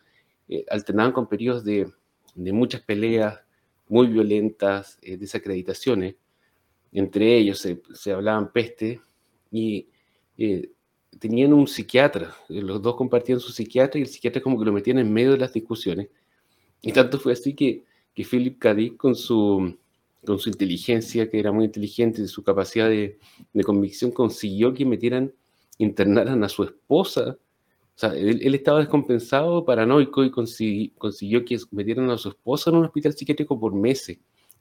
eh, 0.48 0.64
alternaban 0.70 1.12
con 1.12 1.28
periodos 1.28 1.64
de, 1.64 1.90
de, 2.34 2.52
muchas 2.52 2.80
peleas 2.82 3.40
muy 3.88 4.06
violentas, 4.06 4.98
desacreditaciones. 5.02 6.14
Entre 6.92 7.36
ellos 7.36 7.58
se, 7.58 7.82
se 7.92 8.12
hablaban 8.12 8.52
peste 8.52 9.00
y 9.50 9.88
tenían 11.18 11.52
un 11.52 11.66
psiquiatra, 11.66 12.34
los 12.48 12.80
dos 12.80 12.96
compartían 12.96 13.40
su 13.40 13.52
psiquiatra 13.52 13.98
y 13.98 14.02
el 14.02 14.08
psiquiatra 14.08 14.42
como 14.42 14.58
que 14.58 14.64
lo 14.64 14.72
metían 14.72 14.98
en 14.98 15.12
medio 15.12 15.32
de 15.32 15.38
las 15.38 15.52
discusiones. 15.52 16.08
Y 16.82 16.92
tanto 16.92 17.18
fue 17.18 17.32
así 17.32 17.54
que, 17.54 17.84
que 18.14 18.24
Philip 18.24 18.58
K. 18.58 18.74
con 18.96 19.14
su 19.14 19.76
con 20.24 20.38
su 20.38 20.50
inteligencia, 20.50 21.28
que 21.30 21.38
era 21.38 21.52
muy 21.52 21.64
inteligente, 21.64 22.26
su 22.28 22.42
capacidad 22.42 22.88
de, 22.88 23.18
convicción, 23.64 24.10
consiguió 24.10 24.74
que 24.74 24.84
metieran, 24.84 25.32
internaran 25.78 26.44
a 26.44 26.48
su 26.48 26.64
esposa. 26.64 27.38
O 27.96 27.98
sea, 28.00 28.14
él, 28.14 28.54
estaba 28.54 28.80
descompensado, 28.80 29.64
paranoico, 29.64 30.24
y 30.24 30.30
consiguió, 30.30 31.44
que 31.44 31.58
metieran 31.70 32.10
a 32.10 32.18
su 32.18 32.30
esposa 32.30 32.70
en 32.70 32.76
un 32.76 32.84
hospital 32.84 33.12
psiquiátrico 33.14 33.58
por 33.58 33.74
meses, 33.74 34.18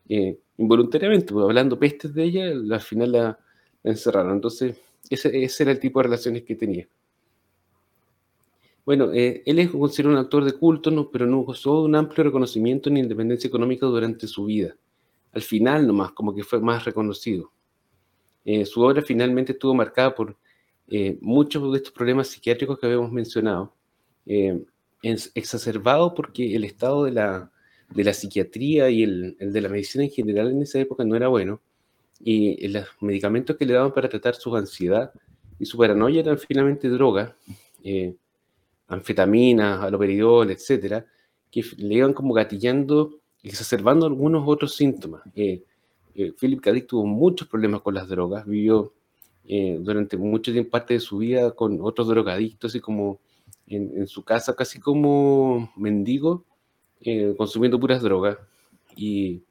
eh, 0.07 0.39
involuntariamente, 0.57 1.33
pues, 1.33 1.43
hablando 1.43 1.77
pestes 1.79 2.13
de 2.13 2.23
ella, 2.23 2.45
al 2.47 2.81
final 2.81 3.11
la, 3.11 3.39
encerraron. 3.83 4.33
Entonces, 4.33 4.77
ese, 5.09 5.63
era 5.63 5.71
el 5.71 5.79
tipo 5.79 5.99
de 5.99 6.03
relaciones 6.03 6.43
que 6.43 6.55
tenía. 6.55 6.87
Bueno, 8.85 9.11
eh, 9.13 9.43
él 9.45 9.59
es 9.59 9.69
considerado 9.69 10.15
un 10.17 10.23
actor 10.23 10.43
de 10.43 10.53
culto, 10.53 10.89
no, 10.89 11.09
pero 11.11 11.25
no 11.25 11.41
gozó 11.41 11.81
de 11.81 11.85
un 11.85 11.95
amplio 11.95 12.23
reconocimiento 12.23 12.89
ni 12.89 12.99
independencia 12.99 13.47
económica 13.47 13.85
durante 13.85 14.27
su 14.27 14.45
vida 14.45 14.75
al 15.31 15.41
final 15.41 15.87
nomás, 15.87 16.11
como 16.11 16.33
que 16.33 16.43
fue 16.43 16.59
más 16.59 16.85
reconocido. 16.85 17.51
Eh, 18.45 18.65
su 18.65 18.81
obra 18.81 19.01
finalmente 19.01 19.51
estuvo 19.51 19.73
marcada 19.73 20.15
por 20.15 20.37
eh, 20.87 21.17
muchos 21.21 21.71
de 21.71 21.77
estos 21.77 21.93
problemas 21.93 22.29
psiquiátricos 22.29 22.79
que 22.79 22.87
habíamos 22.87 23.11
mencionado, 23.11 23.75
eh, 24.25 24.63
exacerbado 25.01 26.13
porque 26.13 26.55
el 26.55 26.63
estado 26.63 27.05
de 27.05 27.11
la, 27.11 27.51
de 27.89 28.03
la 28.03 28.13
psiquiatría 28.13 28.89
y 28.89 29.03
el, 29.03 29.37
de 29.39 29.61
la 29.61 29.69
medicina 29.69 30.03
en 30.03 30.09
general 30.09 30.51
en 30.51 30.61
esa 30.61 30.79
época 30.79 31.03
no 31.03 31.15
era 31.15 31.27
bueno, 31.27 31.61
y 32.19 32.67
los 32.67 32.85
medicamentos 32.99 33.55
que 33.55 33.65
le 33.65 33.73
daban 33.73 33.93
para 33.93 34.09
tratar 34.09 34.35
su 34.35 34.55
ansiedad 34.55 35.11
y 35.57 35.65
su 35.65 35.77
paranoia 35.77 36.21
eran 36.21 36.37
finalmente 36.37 36.89
drogas, 36.89 37.33
anfetaminas, 38.87 39.81
aloperidol, 39.81 40.51
etcétera, 40.51 41.05
que 41.51 41.63
le 41.77 41.95
iban 41.95 42.13
como 42.13 42.33
gatillando 42.33 43.19
exacerbando 43.43 44.05
algunos 44.05 44.43
otros 44.45 44.75
síntomas. 44.75 45.21
Eh, 45.35 45.63
eh, 46.15 46.33
Philip 46.39 46.61
K. 46.61 46.71
tuvo 46.87 47.05
muchos 47.05 47.47
problemas 47.47 47.81
con 47.81 47.93
las 47.93 48.07
drogas, 48.07 48.45
vivió 48.45 48.93
eh, 49.45 49.77
durante 49.79 50.17
mucho 50.17 50.51
tiempo 50.51 50.71
parte 50.71 50.95
de 50.95 50.99
su 50.99 51.17
vida 51.19 51.51
con 51.51 51.79
otros 51.81 52.07
drogadictos 52.07 52.75
y 52.75 52.79
como 52.79 53.19
en, 53.67 54.07
su 54.07 54.23
casa 54.23 54.55
casi 54.55 54.79
como 54.79 55.71
mendigo, 55.75 56.43
consumiendo 57.37 57.79
puras 57.79 58.01
drogas. 58.01 58.37
Y 58.95 59.43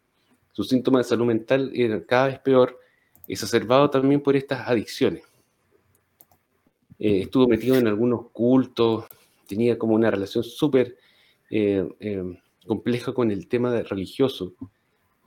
sus 0.59 0.71
síntomas 0.71 1.07
de 1.07 1.11
salud 1.11 1.27
mental 1.27 1.71
eran 1.73 2.01
cada 2.01 2.27
vez 2.27 2.41
peor, 2.41 2.81
exacerbado 3.29 3.89
también 3.91 4.21
por 4.21 4.35
estas 4.35 4.67
adicciones. 4.67 5.23
estuvo 6.99 7.47
metido 7.47 7.77
en 7.77 7.87
algunos 7.87 8.31
cultos, 8.33 9.05
tenía 9.47 9.79
como 9.79 9.95
una 9.95 10.11
relación 10.11 10.43
súper 10.43 10.97
compleja 12.67 13.15
con 13.15 13.31
el 13.31 13.47
tema 13.47 13.71
religioso. 13.83 14.57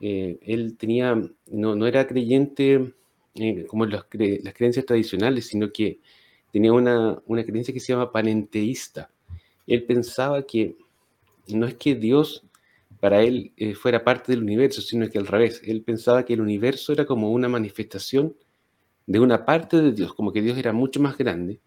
Eh, 0.02 0.38
él 0.42 0.76
tenía, 0.76 1.16
no, 1.48 1.88
era 1.88 2.06
creyente 2.06 2.94
eh, 3.36 3.66
como 3.68 3.86
las, 3.86 4.06
las, 4.12 4.54
creencias 4.54 4.86
tradicionales, 4.86 5.48
sino 5.48 5.72
que 5.72 6.02
tenía 6.52 6.74
una, 6.74 7.22
una, 7.26 7.46
creencia 7.46 7.74
que 7.74 7.80
se 7.80 7.94
llama 7.94 8.12
panenteísta. 8.12 9.10
Él 9.66 9.86
pensaba 9.86 10.46
que 10.46 10.76
no 11.48 11.68
es 11.68 11.76
que 11.76 11.96
Dios 11.96 12.44
para 13.02 13.24
él 13.24 13.52
eh, 13.58 13.74
fuera 13.74 14.04
parte 14.04 14.32
del 14.32 14.44
universo, 14.44 14.80
sino 14.80 15.10
que 15.10 15.18
al 15.18 15.26
revés, 15.26 15.62
él 15.66 15.82
pensaba 15.82 16.24
que 16.24 16.34
el 16.34 16.42
universo 16.42 16.94
era 16.94 17.06
como 17.06 17.32
una 17.32 17.50
manifestación 17.50 18.36
de 19.08 19.20
una 19.20 19.44
parte 19.44 19.82
de 19.82 19.92
Dios, 19.92 20.14
como 20.14 20.32
que 20.32 20.42
Dios 20.42 20.58
era 20.58 20.72
mucho 20.72 21.02
más 21.02 21.18
grande, 21.18 21.60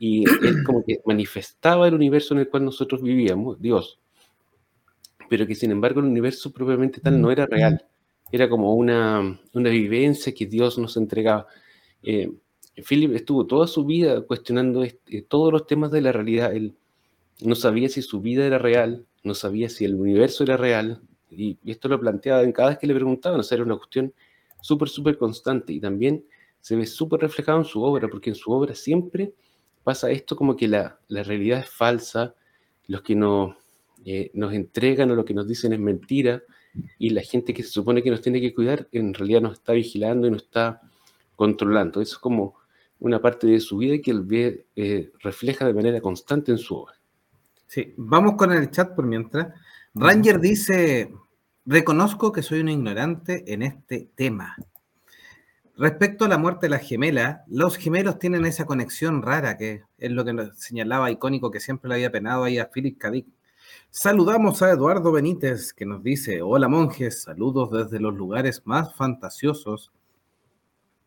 y 0.00 0.24
él 0.28 0.64
como 0.66 0.84
que 0.84 1.00
manifestaba 1.06 1.86
el 1.86 1.94
universo 1.94 2.34
en 2.34 2.40
el 2.40 2.48
cual 2.48 2.64
nosotros 2.64 3.00
vivíamos, 3.00 3.62
Dios, 3.62 4.00
pero 5.30 5.46
que 5.46 5.54
sin 5.54 5.70
embargo 5.70 6.00
el 6.00 6.06
universo 6.06 6.52
propiamente 6.52 7.00
tal 7.00 7.20
no 7.20 7.30
era 7.30 7.46
real, 7.46 7.86
era 8.32 8.48
como 8.48 8.74
una, 8.74 9.40
una 9.52 9.70
vivencia 9.70 10.34
que 10.34 10.46
Dios 10.46 10.78
nos 10.78 10.96
entregaba. 10.96 11.46
Eh, 12.02 12.28
Philip 12.74 13.14
estuvo 13.14 13.46
toda 13.46 13.68
su 13.68 13.84
vida 13.84 14.22
cuestionando 14.22 14.82
este, 14.82 15.22
todos 15.22 15.52
los 15.52 15.66
temas 15.66 15.92
de 15.92 16.00
la 16.00 16.10
realidad. 16.10 16.52
Él 16.52 16.74
no 17.44 17.54
sabía 17.54 17.88
si 17.88 18.02
su 18.02 18.20
vida 18.20 18.46
era 18.46 18.58
real, 18.58 19.06
no 19.22 19.34
sabía 19.34 19.68
si 19.68 19.84
el 19.84 19.94
universo 19.94 20.44
era 20.44 20.56
real, 20.56 21.02
y, 21.30 21.58
esto 21.64 21.88
lo 21.88 21.98
planteaba 21.98 22.42
en 22.42 22.52
cada 22.52 22.70
vez 22.70 22.78
que 22.78 22.86
le 22.86 22.94
preguntaban, 22.94 23.40
o 23.40 23.42
sea, 23.42 23.56
era 23.56 23.64
una 23.64 23.76
cuestión 23.76 24.12
súper, 24.60 24.88
súper 24.88 25.18
constante, 25.18 25.72
y 25.72 25.80
también 25.80 26.24
se 26.60 26.76
ve 26.76 26.86
súper 26.86 27.20
reflejado 27.20 27.58
en 27.58 27.64
su 27.64 27.82
obra, 27.82 28.08
porque 28.08 28.30
en 28.30 28.36
su 28.36 28.52
obra 28.52 28.74
siempre 28.74 29.32
pasa 29.82 30.10
esto 30.10 30.36
como 30.36 30.56
que 30.56 30.68
la, 30.68 30.98
realidad 31.08 31.60
es 31.60 31.70
falsa, 31.70 32.34
los 32.86 33.02
que 33.02 33.14
no, 33.14 33.56
eh, 34.04 34.30
nos 34.34 34.52
entregan 34.52 35.10
o 35.10 35.14
lo 35.14 35.24
que 35.24 35.34
nos 35.34 35.48
dicen 35.48 35.72
es 35.72 35.80
mentira 35.80 36.42
y 36.98 37.10
la 37.10 37.22
gente 37.22 37.52
que 37.52 37.62
se 37.62 37.70
supone 37.70 38.02
que 38.02 38.10
nos 38.10 38.20
tiene 38.20 38.40
que 38.40 38.54
cuidar 38.54 38.88
en 38.92 39.14
realidad 39.14 39.42
nos 39.42 39.54
está 39.54 39.72
vigilando 39.72 40.26
y 40.26 40.30
nos 40.30 40.42
está 40.42 40.80
controlando. 41.36 42.00
Eso 42.00 42.14
es 42.14 42.18
como 42.18 42.56
una 42.98 43.20
parte 43.20 43.46
de 43.46 43.60
su 43.60 43.78
vida 43.78 43.98
que 43.98 44.12
él 44.12 44.22
ve, 44.22 44.66
eh, 44.76 45.10
refleja 45.20 45.66
de 45.66 45.74
manera 45.74 46.00
constante 46.00 46.52
en 46.52 46.58
su 46.58 46.76
obra. 46.76 46.94
Sí, 47.72 47.94
vamos 47.96 48.34
con 48.36 48.52
el 48.52 48.70
chat 48.70 48.94
por 48.94 49.06
mientras. 49.06 49.48
Ranger 49.94 50.38
dice, 50.40 51.10
reconozco 51.64 52.30
que 52.30 52.42
soy 52.42 52.60
un 52.60 52.68
ignorante 52.68 53.50
en 53.50 53.62
este 53.62 54.10
tema. 54.14 54.54
Respecto 55.78 56.26
a 56.26 56.28
la 56.28 56.36
muerte 56.36 56.66
de 56.66 56.70
la 56.70 56.78
gemela, 56.80 57.44
los 57.46 57.78
gemelos 57.78 58.18
tienen 58.18 58.44
esa 58.44 58.66
conexión 58.66 59.22
rara 59.22 59.56
que 59.56 59.84
es 59.96 60.10
lo 60.10 60.22
que 60.22 60.34
nos 60.34 60.58
señalaba 60.58 61.10
icónico 61.10 61.50
que 61.50 61.60
siempre 61.60 61.88
le 61.88 61.94
había 61.94 62.12
penado 62.12 62.44
ahí 62.44 62.58
a 62.58 62.68
Philip 62.70 62.98
K. 62.98 63.10
Saludamos 63.88 64.60
a 64.60 64.70
Eduardo 64.70 65.10
Benítez 65.10 65.72
que 65.72 65.86
nos 65.86 66.02
dice, 66.02 66.42
hola 66.42 66.68
monjes, 66.68 67.22
saludos 67.22 67.70
desde 67.70 68.00
los 68.00 68.12
lugares 68.12 68.60
más 68.66 68.94
fantasiosos, 68.94 69.92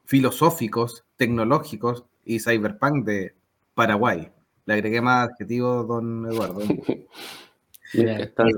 filosóficos, 0.06 1.06
tecnológicos 1.16 2.06
y 2.26 2.40
cyberpunk 2.40 3.06
de 3.06 3.36
Paraguay. 3.76 4.32
Le 4.66 4.74
agregué 4.74 5.02
más 5.02 5.30
adjetivos, 5.30 5.88
don 5.88 6.26
Eduardo. 6.26 6.62
cada 8.36 8.50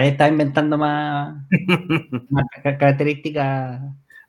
vez 0.00 0.12
está 0.12 0.28
inventando 0.28 0.78
más, 0.78 1.44
características. 2.62 3.82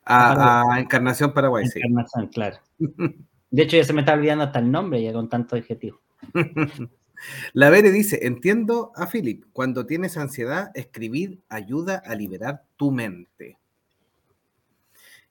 A, 0.04 0.64
Encarnación 0.78 1.32
Paraguay, 1.32 1.64
Encarnación, 1.64 2.28
claro. 2.28 2.56
De 3.50 3.62
hecho, 3.62 3.76
ya 3.76 3.84
se 3.84 3.92
me 3.92 4.00
está 4.00 4.14
olvidando 4.14 4.44
hasta 4.44 4.58
el 4.58 4.70
nombre 4.70 5.02
ya 5.02 5.12
con 5.12 5.28
tanto 5.28 5.56
adjetivo. 5.56 6.00
La 7.52 7.70
Vere 7.70 7.90
dice, 7.90 8.26
entiendo 8.26 8.92
a 8.94 9.06
Philip, 9.06 9.44
cuando 9.52 9.86
tienes 9.86 10.16
ansiedad, 10.16 10.70
escribir 10.74 11.40
ayuda 11.48 12.02
a 12.04 12.14
liberar 12.14 12.64
tu 12.76 12.90
mente. 12.90 13.58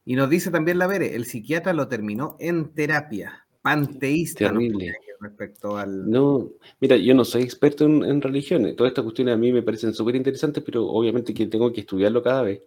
Y 0.03 0.15
nos 0.15 0.29
dice 0.29 0.51
también 0.51 0.79
la 0.79 0.87
Vere, 0.87 1.15
el 1.15 1.25
psiquiatra 1.25 1.73
lo 1.73 1.87
terminó 1.87 2.37
en 2.39 2.73
terapia, 2.73 3.46
panteísta. 3.61 4.49
Terrible. 4.49 4.95
respecto 5.19 5.77
al... 5.77 6.09
No, 6.09 6.51
mira, 6.79 6.95
yo 6.97 7.13
no 7.13 7.25
soy 7.25 7.43
experto 7.43 7.85
en, 7.85 8.21
religiones, 8.21 8.75
todas 8.75 8.91
estas 8.91 9.03
cuestiones 9.03 9.33
a 9.33 9.37
mí 9.37 9.51
me 9.51 9.63
parecen 9.63 9.93
súper 9.93 10.15
interesantes, 10.15 10.63
pero 10.63 10.87
obviamente 10.87 11.33
que 11.33 11.47
tengo 11.47 11.71
que 11.71 11.81
estudiarlo 11.81 12.21
cada 12.21 12.43
vez. 12.43 12.61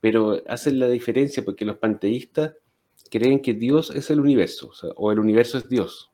Pero 0.00 0.42
hacen 0.46 0.78
la 0.78 0.88
diferencia 0.88 1.44
porque 1.44 1.64
los 1.64 1.78
panteístas 1.78 2.54
creen 3.10 3.40
que 3.40 3.54
Dios 3.54 3.90
es 3.90 4.10
el 4.10 4.20
universo, 4.20 4.70
o 4.96 5.12
el 5.12 5.18
universo 5.18 5.58
es 5.58 5.68
Dios. 5.68 6.10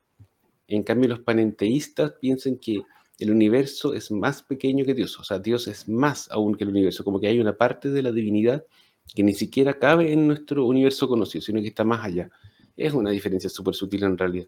En 0.67 0.83
cambio, 0.83 1.09
los 1.09 1.19
panenteístas 1.19 2.13
piensan 2.19 2.57
que 2.57 2.81
el 3.19 3.31
universo 3.31 3.93
es 3.93 4.11
más 4.11 4.43
pequeño 4.43 4.85
que 4.85 4.93
Dios, 4.93 5.19
o 5.19 5.23
sea, 5.23 5.39
Dios 5.39 5.67
es 5.67 5.87
más 5.87 6.29
aún 6.31 6.55
que 6.55 6.63
el 6.63 6.71
universo, 6.71 7.03
como 7.03 7.19
que 7.19 7.27
hay 7.27 7.39
una 7.39 7.55
parte 7.55 7.89
de 7.89 8.01
la 8.01 8.11
divinidad 8.11 8.65
que 9.13 9.23
ni 9.23 9.33
siquiera 9.33 9.77
cabe 9.79 10.11
en 10.13 10.27
nuestro 10.27 10.65
universo 10.65 11.07
conocido, 11.07 11.41
sino 11.41 11.61
que 11.61 11.67
está 11.67 11.83
más 11.83 12.03
allá. 12.03 12.29
Es 12.75 12.93
una 12.93 13.11
diferencia 13.11 13.49
súper 13.49 13.75
sutil 13.75 14.03
en 14.03 14.17
realidad. 14.17 14.47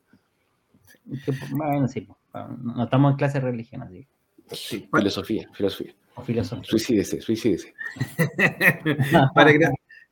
Bueno, 1.52 1.88
sí, 1.88 2.08
no 2.34 2.84
estamos 2.84 3.12
en 3.12 3.18
clase 3.18 3.40
de 3.40 3.46
religión, 3.46 3.84
así. 3.84 4.08
Sí, 4.52 4.88
filosofía, 4.94 5.50
filosofía. 5.54 5.94
O 6.16 6.22
filosofía. 6.22 6.64
Suicídese, 6.64 7.22
suicídese. 7.22 7.74
para, 9.36 9.52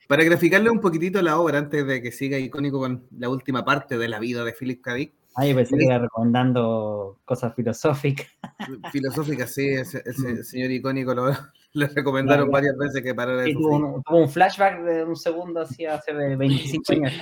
para 0.08 0.24
graficarle 0.24 0.70
un 0.70 0.80
poquitito 0.80 1.22
la 1.22 1.40
obra, 1.40 1.60
antes 1.60 1.86
de 1.86 2.02
que 2.02 2.12
siga 2.12 2.38
icónico 2.38 2.80
con 2.80 3.08
la 3.18 3.30
última 3.30 3.64
parte 3.64 3.98
de 3.98 4.08
la 4.08 4.20
vida 4.20 4.44
de 4.44 4.54
Philip 4.54 4.82
K. 4.82 4.94
Dick, 4.94 5.14
Ahí 5.36 5.54
pensé 5.54 5.78
que 5.78 5.86
iba 5.86 5.98
recomendando 5.98 7.20
cosas 7.26 7.56
filosóficas. 7.56 8.28
Filosóficas, 8.92 9.54
sí, 9.54 9.68
ese, 9.68 10.04
mm. 10.06 10.44
señor 10.44 10.72
icónico 10.72 11.14
lo, 11.16 11.32
le 11.74 11.88
recomendaron 11.88 12.52
varias 12.52 12.78
veces 12.78 13.02
que 13.02 13.16
parara 13.16 13.42
de 13.42 13.54
tuvo, 13.54 13.78
un, 13.78 14.04
tuvo 14.04 14.18
un 14.20 14.30
flashback 14.30 14.84
de 14.84 15.04
un 15.04 15.16
segundo 15.16 15.62
así 15.62 15.86
hace 15.86 16.14
25 16.14 16.94
años. 16.94 17.14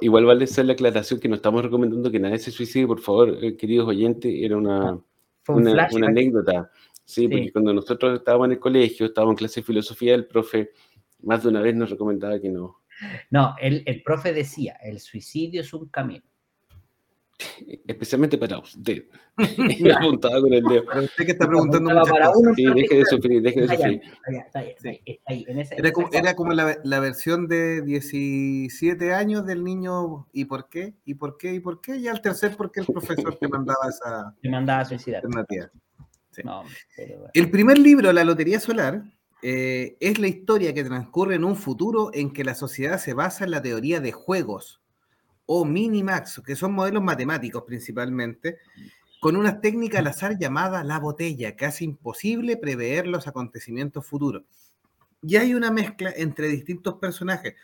igual 0.00 0.24
vale 0.24 0.46
ser 0.46 0.64
la 0.64 0.72
aclaración 0.72 1.20
que 1.20 1.28
no 1.28 1.36
estamos 1.36 1.62
recomendando 1.62 2.10
que 2.10 2.20
nadie 2.20 2.38
se 2.38 2.50
suicide, 2.50 2.86
por 2.86 3.00
favor, 3.00 3.36
eh, 3.42 3.56
queridos 3.56 3.88
oyentes, 3.88 4.32
era 4.34 4.56
una, 4.56 4.90
ah, 4.90 5.00
una, 5.48 6.06
anécdota. 6.06 6.70
Sí, 7.04 7.28
porque 7.28 7.52
cuando 7.52 7.72
nosotros 7.72 8.18
estábamos 8.18 8.46
en 8.46 8.52
el 8.52 8.58
colegio, 8.58 9.06
estábamos 9.06 9.32
en 9.34 9.38
clase 9.38 9.60
de 9.60 9.66
filosofía, 9.66 10.14
el 10.14 10.26
profe 10.26 10.70
más 11.22 11.42
de 11.42 11.48
una 11.50 11.60
vez 11.60 11.74
nos 11.74 11.90
recomendaba 11.90 12.38
que 12.40 12.48
no. 12.48 12.82
No, 13.30 13.54
el, 13.60 13.82
el 13.86 14.02
profe 14.02 14.32
decía, 14.32 14.76
el 14.82 15.00
suicidio 15.00 15.60
es 15.60 15.72
un 15.72 15.88
camino. 15.88 16.27
Especialmente 17.86 18.38
para 18.38 18.58
usted. 18.58 19.04
apuntaba 19.96 20.40
con 20.40 20.52
el 20.52 20.64
dedo. 20.64 20.84
Para 20.84 21.02
usted 21.02 21.24
que 21.24 21.32
está 21.32 21.46
preguntando 21.46 21.90
muchas 21.90 22.10
para 22.10 22.26
cosas. 22.26 22.42
Uno, 22.42 22.54
sí, 22.54 22.64
deje 22.64 22.96
de 22.96 23.04
sufrir, 23.04 23.42
deje 23.42 23.60
de 23.60 23.68
sufrir. 23.68 24.02
Era 25.76 25.92
como, 25.92 26.08
era 26.12 26.34
como 26.34 26.52
la, 26.52 26.78
la, 26.82 27.00
versión 27.00 27.46
de 27.46 27.82
17 27.82 29.12
años 29.14 29.46
del 29.46 29.62
niño 29.62 30.26
¿y 30.32 30.46
por 30.46 30.68
qué? 30.68 30.94
¿y 31.04 31.14
por 31.14 31.36
qué? 31.36 31.54
¿y 31.54 31.60
por 31.60 31.80
qué? 31.80 31.96
Y 31.96 32.08
al 32.08 32.20
tercer 32.20 32.56
porque 32.56 32.80
el 32.80 32.86
profesor 32.86 33.36
te 33.36 33.48
mandaba 33.48 33.88
esa 33.88 34.34
te 34.42 34.48
mandaba 34.48 34.80
a 34.80 34.84
suicidar. 34.84 35.24
alternativa. 35.24 35.70
Sí. 36.30 36.42
No, 36.44 36.64
pero 36.96 37.18
bueno. 37.18 37.30
El 37.34 37.50
primer 37.50 37.78
libro, 37.78 38.12
La 38.12 38.24
Lotería 38.24 38.60
Solar, 38.60 39.02
eh, 39.42 39.96
es 40.00 40.18
la 40.18 40.28
historia 40.28 40.74
que 40.74 40.84
transcurre 40.84 41.36
en 41.36 41.44
un 41.44 41.56
futuro 41.56 42.10
en 42.12 42.32
que 42.32 42.44
la 42.44 42.54
sociedad 42.54 42.98
se 42.98 43.14
basa 43.14 43.44
en 43.44 43.52
la 43.52 43.62
teoría 43.62 44.00
de 44.00 44.12
juegos 44.12 44.80
o 45.50 45.64
minimax, 45.64 46.42
que 46.44 46.54
son 46.54 46.72
modelos 46.72 47.02
matemáticos 47.02 47.62
principalmente, 47.62 48.58
con 49.18 49.34
una 49.34 49.62
técnica 49.62 50.00
al 50.00 50.06
azar 50.06 50.38
llamada 50.38 50.84
la 50.84 50.98
botella, 51.00 51.56
que 51.56 51.64
hace 51.64 51.84
imposible 51.84 52.58
prever 52.58 53.06
los 53.06 53.26
acontecimientos 53.26 54.06
futuros. 54.06 54.42
Y 55.22 55.36
hay 55.36 55.54
una 55.54 55.70
mezcla 55.70 56.12
entre 56.14 56.48
distintos 56.48 56.96
personajes. 56.96 57.54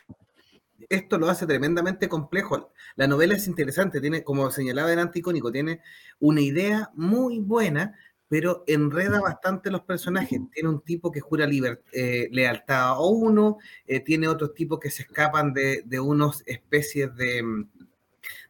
Esto 0.88 1.18
lo 1.18 1.28
hace 1.28 1.46
tremendamente 1.46 2.08
complejo. 2.08 2.72
La 2.96 3.06
novela 3.06 3.34
es 3.34 3.46
interesante, 3.46 4.00
tiene, 4.00 4.24
como 4.24 4.50
señalaba 4.50 4.90
en 4.90 5.00
Anticónico, 5.00 5.52
tiene 5.52 5.82
una 6.20 6.40
idea 6.40 6.90
muy 6.94 7.38
buena, 7.38 7.98
pero 8.28 8.64
enreda 8.66 9.20
bastante 9.20 9.70
los 9.70 9.82
personajes. 9.82 10.40
Tiene 10.52 10.68
un 10.68 10.80
tipo 10.80 11.12
que 11.12 11.20
jura 11.20 11.48
eh, 11.92 12.28
lealtad 12.30 12.88
a 12.88 13.00
uno, 13.00 13.58
eh, 13.86 14.00
tiene 14.00 14.28
otros 14.28 14.54
tipos 14.54 14.80
que 14.80 14.90
se 14.90 15.02
escapan 15.02 15.52
de, 15.52 15.82
de 15.84 16.00
unas 16.00 16.42
especies 16.46 17.14
de, 17.16 17.66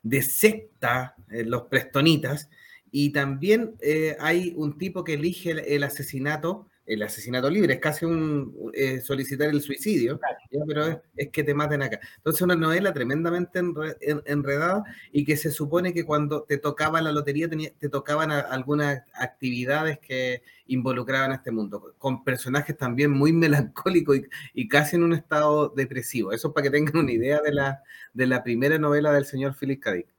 de 0.02 0.22
secta, 0.22 1.16
eh, 1.30 1.44
los 1.44 1.62
prestonitas, 1.64 2.48
y 2.90 3.10
también 3.10 3.74
hay 4.20 4.54
un 4.56 4.78
tipo 4.78 5.02
que 5.02 5.14
elige 5.14 5.50
el, 5.50 5.58
el, 5.58 5.82
asesinato, 5.82 6.68
el 6.86 7.02
asesinato 7.02 7.48
libre, 7.48 7.74
es 7.74 7.80
casi 7.80 8.04
un 8.04 8.70
eh, 8.74 9.00
solicitar 9.00 9.48
el 9.48 9.62
suicidio, 9.62 10.20
¿ya? 10.50 10.60
pero 10.66 10.86
es, 10.86 10.98
es, 11.16 11.30
que 11.30 11.42
te 11.42 11.54
maten 11.54 11.82
acá. 11.82 12.00
Entonces 12.16 12.42
una 12.42 12.56
novela 12.56 12.92
tremendamente 12.92 13.58
enre, 13.58 13.96
en, 14.00 14.22
enredada 14.26 14.84
y 15.12 15.24
que 15.24 15.36
se 15.36 15.50
supone 15.50 15.94
que 15.94 16.04
cuando 16.04 16.42
te 16.42 16.58
tocaba 16.58 17.00
la 17.00 17.12
lotería 17.12 17.48
tenía, 17.48 17.70
te 17.78 17.88
tocaban 17.88 18.30
a, 18.30 18.40
algunas 18.40 19.02
actividades 19.14 19.98
que 19.98 20.42
involucraban 20.66 21.32
a 21.32 21.36
este 21.36 21.50
mundo, 21.50 21.94
con 21.98 22.24
personajes 22.24 22.76
también 22.76 23.10
muy 23.10 23.32
melancólicos 23.32 24.18
y, 24.18 24.26
y, 24.52 24.68
casi 24.68 24.96
en 24.96 25.04
un 25.04 25.14
estado 25.14 25.70
depresivo. 25.70 26.32
Eso 26.32 26.52
para 26.52 26.64
que 26.64 26.70
tengan 26.70 26.96
una 26.98 27.12
idea 27.12 27.40
de 27.40 27.52
la, 27.52 27.82
de 28.12 28.26
la 28.26 28.42
primera 28.42 28.78
novela 28.78 29.12
del 29.12 29.24
señor 29.24 29.56
Philip 29.58 29.82
K. 29.82 29.92
Dick. 29.92 30.14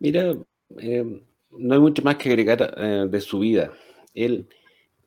Mira, 0.00 0.34
eh, 0.78 1.22
no 1.58 1.74
hay 1.74 1.80
mucho 1.80 2.02
más 2.02 2.16
que 2.16 2.28
agregar 2.28 2.74
eh, 2.76 3.06
de 3.08 3.20
su 3.20 3.38
vida. 3.38 3.72
Él 4.14 4.48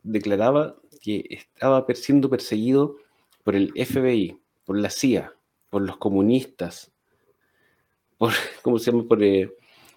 declaraba 0.04 0.76
que 1.02 1.26
estaba 1.30 1.86
siendo 1.94 2.30
perseguido 2.30 2.98
por 3.44 3.56
el 3.56 3.72
FBI, 3.74 4.40
por 4.66 4.78
la 4.78 4.90
CIA, 4.90 5.34
por 5.70 5.82
los 5.82 5.98
comunistas, 5.98 6.92
por, 8.18 8.32
¿cómo 8.62 8.80
se 8.80 8.92
llama? 8.92 9.06
Eh, 9.20 9.50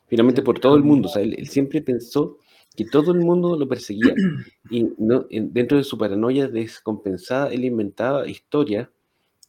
finalmente 0.06 0.42
por 0.42 0.58
todo 0.58 0.76
el 0.76 0.82
mundo. 0.82 1.10
Él, 1.16 1.46
siempre 1.48 1.82
pensó 1.82 2.38
que 2.76 2.84
todo 2.84 3.12
el 3.12 3.20
mundo 3.20 3.58
lo 3.58 3.68
perseguía. 3.68 4.14
Y 4.70 4.86
dentro 5.30 5.78
de 5.78 5.84
su 5.84 5.98
paranoia 5.98 6.48
descompensada, 6.48 7.52
él 7.52 7.64
inventaba 7.64 8.28
historias 8.28 8.88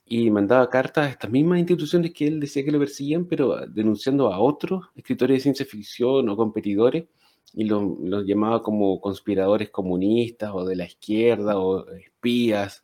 y 0.10 0.32
mandaba 0.32 0.70
cartas 0.70 1.08
a 1.08 1.10
estas 1.12 1.30
mismas 1.30 1.60
instituciones 1.60 2.12
que 2.14 2.28
él 2.28 2.40
decía 2.40 2.66
que 2.66 2.72
lo 2.72 2.80
perseguían, 2.80 3.26
pero 3.26 3.66
denunciando 3.68 4.34
a 4.34 4.40
otros 4.40 4.88
escritores 4.96 5.38
de 5.38 5.42
ciencia 5.42 5.66
ficción 5.68 6.28
o 6.30 6.36
competidores, 6.36 7.06
y 7.54 7.66
los, 7.66 7.84
los 8.02 8.26
llamaba 8.26 8.64
como 8.64 9.00
conspiradores 9.00 9.70
comunistas 9.70 10.52
o 10.54 10.66
de 10.66 10.76
la 10.76 10.86
izquierda 10.86 11.60
o 11.60 11.88
espías. 11.92 12.84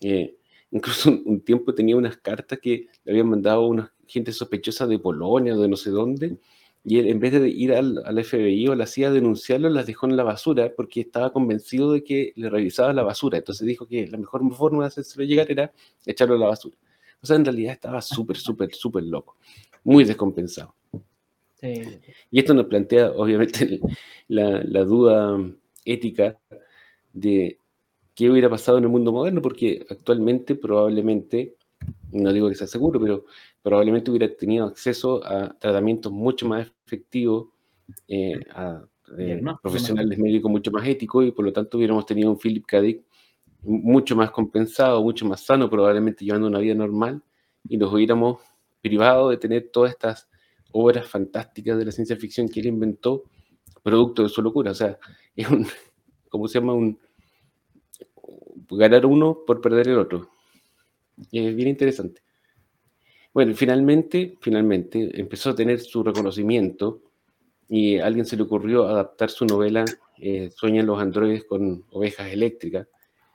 Eh, 0.00 0.36
incluso 0.70 1.10
un, 1.10 1.22
un, 1.26 1.40
tiempo 1.42 1.74
tenía 1.74 1.96
unas 1.96 2.16
cartas 2.16 2.58
que 2.58 2.88
le 3.04 3.12
habían 3.12 3.28
mandado 3.28 3.62
a 3.64 3.68
una 3.68 3.94
gente 4.06 4.32
sospechosa 4.32 4.86
de 4.86 4.98
Polonia 4.98 5.54
o 5.54 5.60
de 5.60 5.68
no 5.68 5.76
sé 5.76 5.90
dónde, 5.90 6.38
y 6.86 6.98
él 6.98 7.08
en 7.08 7.18
vez 7.18 7.32
de 7.32 7.48
ir 7.48 7.72
al, 7.72 8.02
al, 8.04 8.22
FBI 8.22 8.68
o 8.68 8.72
a 8.72 8.76
la 8.76 8.86
CIA 8.86 9.08
a 9.08 9.12
denunciarlo, 9.12 9.70
las 9.70 9.86
dejó 9.86 10.06
en 10.06 10.18
la 10.18 10.22
basura 10.22 10.70
porque 10.76 11.00
estaba 11.00 11.32
convencido 11.32 11.92
de 11.92 12.04
que 12.04 12.34
le 12.36 12.50
revisaba 12.50 12.92
la 12.92 13.02
basura. 13.02 13.38
Entonces 13.38 13.66
dijo 13.66 13.86
que 13.86 14.06
la 14.06 14.18
mejor 14.18 14.42
forma 14.54 14.82
de 14.82 14.88
hacérselo 14.88 15.24
llegar 15.24 15.50
era 15.50 15.72
echarlo 16.04 16.34
a 16.34 16.38
la 16.38 16.46
basura. 16.48 16.76
O 17.22 17.26
sea, 17.26 17.36
en 17.36 17.44
realidad 17.46 17.72
estaba 17.72 18.02
súper, 18.02 18.36
súper, 18.36 18.74
súper 18.74 19.02
loco, 19.04 19.38
muy 19.82 20.04
descompensado. 20.04 20.74
Sí. 21.54 21.82
Y 22.30 22.38
esto 22.38 22.52
nos 22.52 22.66
plantea, 22.66 23.12
obviamente, 23.12 23.80
la, 24.28 24.62
la, 24.62 24.84
duda 24.84 25.38
ética 25.86 26.38
de 27.14 27.58
qué 28.14 28.28
hubiera 28.28 28.50
pasado 28.50 28.76
en 28.76 28.84
el 28.84 28.90
mundo 28.90 29.10
moderno, 29.10 29.40
porque 29.40 29.86
actualmente 29.88 30.54
probablemente, 30.54 31.54
no 32.12 32.30
digo 32.30 32.50
que 32.50 32.56
sea 32.56 32.66
seguro, 32.66 33.00
pero 33.00 33.24
probablemente 33.64 34.10
hubiera 34.10 34.28
tenido 34.36 34.66
acceso 34.66 35.24
a 35.24 35.58
tratamientos 35.58 36.12
mucho 36.12 36.46
más 36.46 36.70
efectivos, 36.86 37.48
eh, 38.06 38.38
a 38.54 38.84
eh, 39.18 39.42
profesionales 39.62 40.18
médicos 40.18 40.50
mucho 40.50 40.70
más 40.70 40.86
éticos, 40.86 41.24
y 41.24 41.30
por 41.30 41.46
lo 41.46 41.52
tanto 41.52 41.78
hubiéramos 41.78 42.04
tenido 42.04 42.30
un 42.30 42.38
Philip 42.38 42.66
K. 42.66 42.80
Dick 42.82 43.02
mucho 43.62 44.14
más 44.14 44.30
compensado, 44.30 45.02
mucho 45.02 45.24
más 45.24 45.40
sano, 45.40 45.70
probablemente 45.70 46.26
llevando 46.26 46.46
una 46.46 46.58
vida 46.58 46.74
normal, 46.74 47.22
y 47.66 47.78
nos 47.78 47.90
hubiéramos 47.90 48.42
privado 48.82 49.30
de 49.30 49.38
tener 49.38 49.70
todas 49.72 49.92
estas 49.92 50.28
obras 50.70 51.08
fantásticas 51.08 51.78
de 51.78 51.86
la 51.86 51.92
ciencia 51.92 52.16
ficción 52.16 52.50
que 52.50 52.60
él 52.60 52.66
inventó, 52.66 53.24
producto 53.82 54.24
de 54.24 54.28
su 54.28 54.42
locura. 54.42 54.72
O 54.72 54.74
sea, 54.74 54.98
es 55.36 55.48
un, 55.48 55.66
¿cómo 56.28 56.48
se 56.48 56.60
llama? 56.60 56.74
Un, 56.74 56.98
ganar 58.68 59.06
uno 59.06 59.38
por 59.46 59.62
perder 59.62 59.88
el 59.88 59.98
otro. 59.98 60.28
Y 61.30 61.46
es 61.46 61.56
bien 61.56 61.68
interesante. 61.68 62.23
Bueno, 63.34 63.54
finalmente, 63.54 64.38
finalmente 64.40 65.20
empezó 65.20 65.50
a 65.50 65.54
tener 65.56 65.80
su 65.80 66.02
reconocimiento 66.02 67.02
y 67.68 67.98
a 67.98 68.06
alguien 68.06 68.24
se 68.24 68.36
le 68.36 68.44
ocurrió 68.44 68.86
adaptar 68.86 69.28
su 69.28 69.44
novela 69.44 69.84
eh, 70.18 70.50
Sueñan 70.54 70.86
los 70.86 71.00
androides 71.00 71.44
con 71.44 71.84
ovejas 71.90 72.32
eléctricas. 72.32 72.86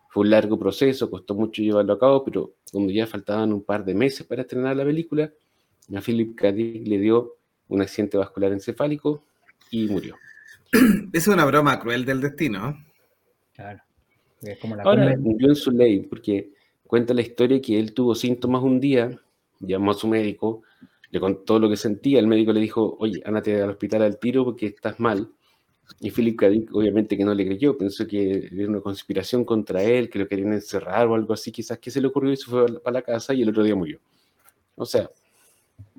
Fue 0.10 0.22
un 0.22 0.32
largo 0.32 0.58
proceso, 0.58 1.10
costó 1.10 1.36
mucho 1.36 1.62
llevarlo 1.62 1.94
a 1.94 2.00
cabo, 2.00 2.24
pero 2.24 2.56
cuando 2.72 2.92
ya 2.92 3.06
faltaban 3.06 3.54
un 3.54 3.64
par 3.64 3.86
de 3.86 3.94
meses 3.94 4.26
para 4.26 4.42
estrenar 4.42 4.76
la 4.76 4.86
película, 4.86 5.32
a 5.94 6.02
Philip 6.02 6.36
K. 6.36 6.52
Le 6.52 6.98
dio 6.98 7.36
un 7.68 7.82
accidente 7.82 8.18
vascular 8.18 8.52
encefálico 8.52 9.26
y 9.70 9.88
murió. 9.88 10.16
Es 11.14 11.28
una 11.28 11.46
broma 11.46 11.80
cruel 11.80 12.06
del 12.06 12.22
destino. 12.22 12.78
Claro. 13.54 13.82
Es 14.42 14.58
como 14.60 14.76
la 14.76 14.84
Ahora 14.84 15.18
murió 15.18 15.50
en 15.50 15.56
su 15.56 15.72
ley, 15.72 16.02
porque 16.02 16.52
cuenta 16.88 17.14
la 17.14 17.22
historia 17.22 17.62
que 17.62 17.78
él 17.78 17.94
tuvo 17.94 18.16
síntomas 18.16 18.64
un 18.64 18.80
día, 18.80 19.20
llamó 19.60 19.92
a 19.92 19.94
su 19.94 20.08
médico, 20.08 20.64
le 21.12 21.20
contó 21.20 21.60
lo 21.60 21.70
que 21.70 21.78
sentía, 21.78 22.20
el 22.20 22.28
médico 22.28 22.54
le 22.54 22.60
dijo, 22.60 22.96
oye, 23.00 23.22
ándate 23.26 23.62
al 23.62 23.72
hospital 23.72 24.04
al 24.04 24.20
tiro 24.20 24.46
porque 24.46 24.68
estás 24.68 25.00
mal. 25.00 25.32
Y 26.00 26.12
Philip 26.12 26.38
K. 26.38 26.48
Obviamente 26.72 27.18
que 27.18 27.26
no 27.26 27.34
le 27.34 27.46
creyó, 27.46 27.78
pensó 27.78 28.06
que 28.06 28.48
era 28.52 28.70
una 28.70 28.82
conspiración 28.82 29.44
contra 29.44 29.82
él, 29.84 30.10
que 30.10 30.20
lo 30.20 30.28
querían 30.28 30.54
encerrar 30.54 31.08
o 31.08 31.16
algo 31.16 31.34
así, 31.34 31.52
quizás 31.52 31.80
que 31.80 31.90
se 31.90 32.00
le 32.00 32.08
ocurrió 32.08 32.32
y 32.32 32.38
se 32.38 32.46
fue 32.46 32.80
para 32.82 32.94
la 32.94 33.02
casa 33.02 33.34
y 33.34 33.42
el 33.42 33.50
otro 33.50 33.64
día 33.64 33.76
murió. 33.76 34.00
O 34.76 34.86
sea, 34.86 35.10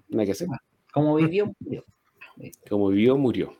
nada 0.09 0.25
que 0.25 0.33
hacer. 0.33 0.49
Como 0.93 1.17
vivió, 1.17 1.53
murió. 1.59 1.85
Como 2.69 2.89
vivió, 2.89 3.19
murió. 3.19 3.55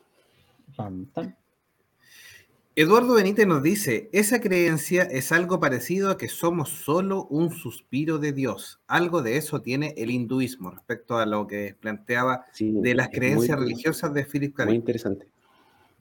Eduardo 2.81 3.13
Benítez 3.13 3.45
nos 3.45 3.61
dice, 3.61 4.09
esa 4.11 4.41
creencia 4.41 5.03
es 5.03 5.31
algo 5.31 5.59
parecido 5.59 6.09
a 6.09 6.17
que 6.17 6.27
somos 6.27 6.69
solo 6.69 7.25
un 7.25 7.51
suspiro 7.51 8.17
de 8.17 8.33
Dios. 8.33 8.81
Algo 8.87 9.21
de 9.21 9.37
eso 9.37 9.61
tiene 9.61 9.93
el 9.97 10.09
hinduismo 10.09 10.71
respecto 10.71 11.19
a 11.19 11.27
lo 11.27 11.45
que 11.45 11.75
planteaba 11.79 12.47
sí, 12.53 12.71
de 12.71 12.95
las 12.95 13.09
creencias 13.09 13.59
religiosas 13.59 14.15
de 14.15 14.25
Philip 14.25 14.55
K. 14.55 14.65
Muy 14.65 14.77
interesante. 14.77 15.27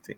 Sí. 0.00 0.16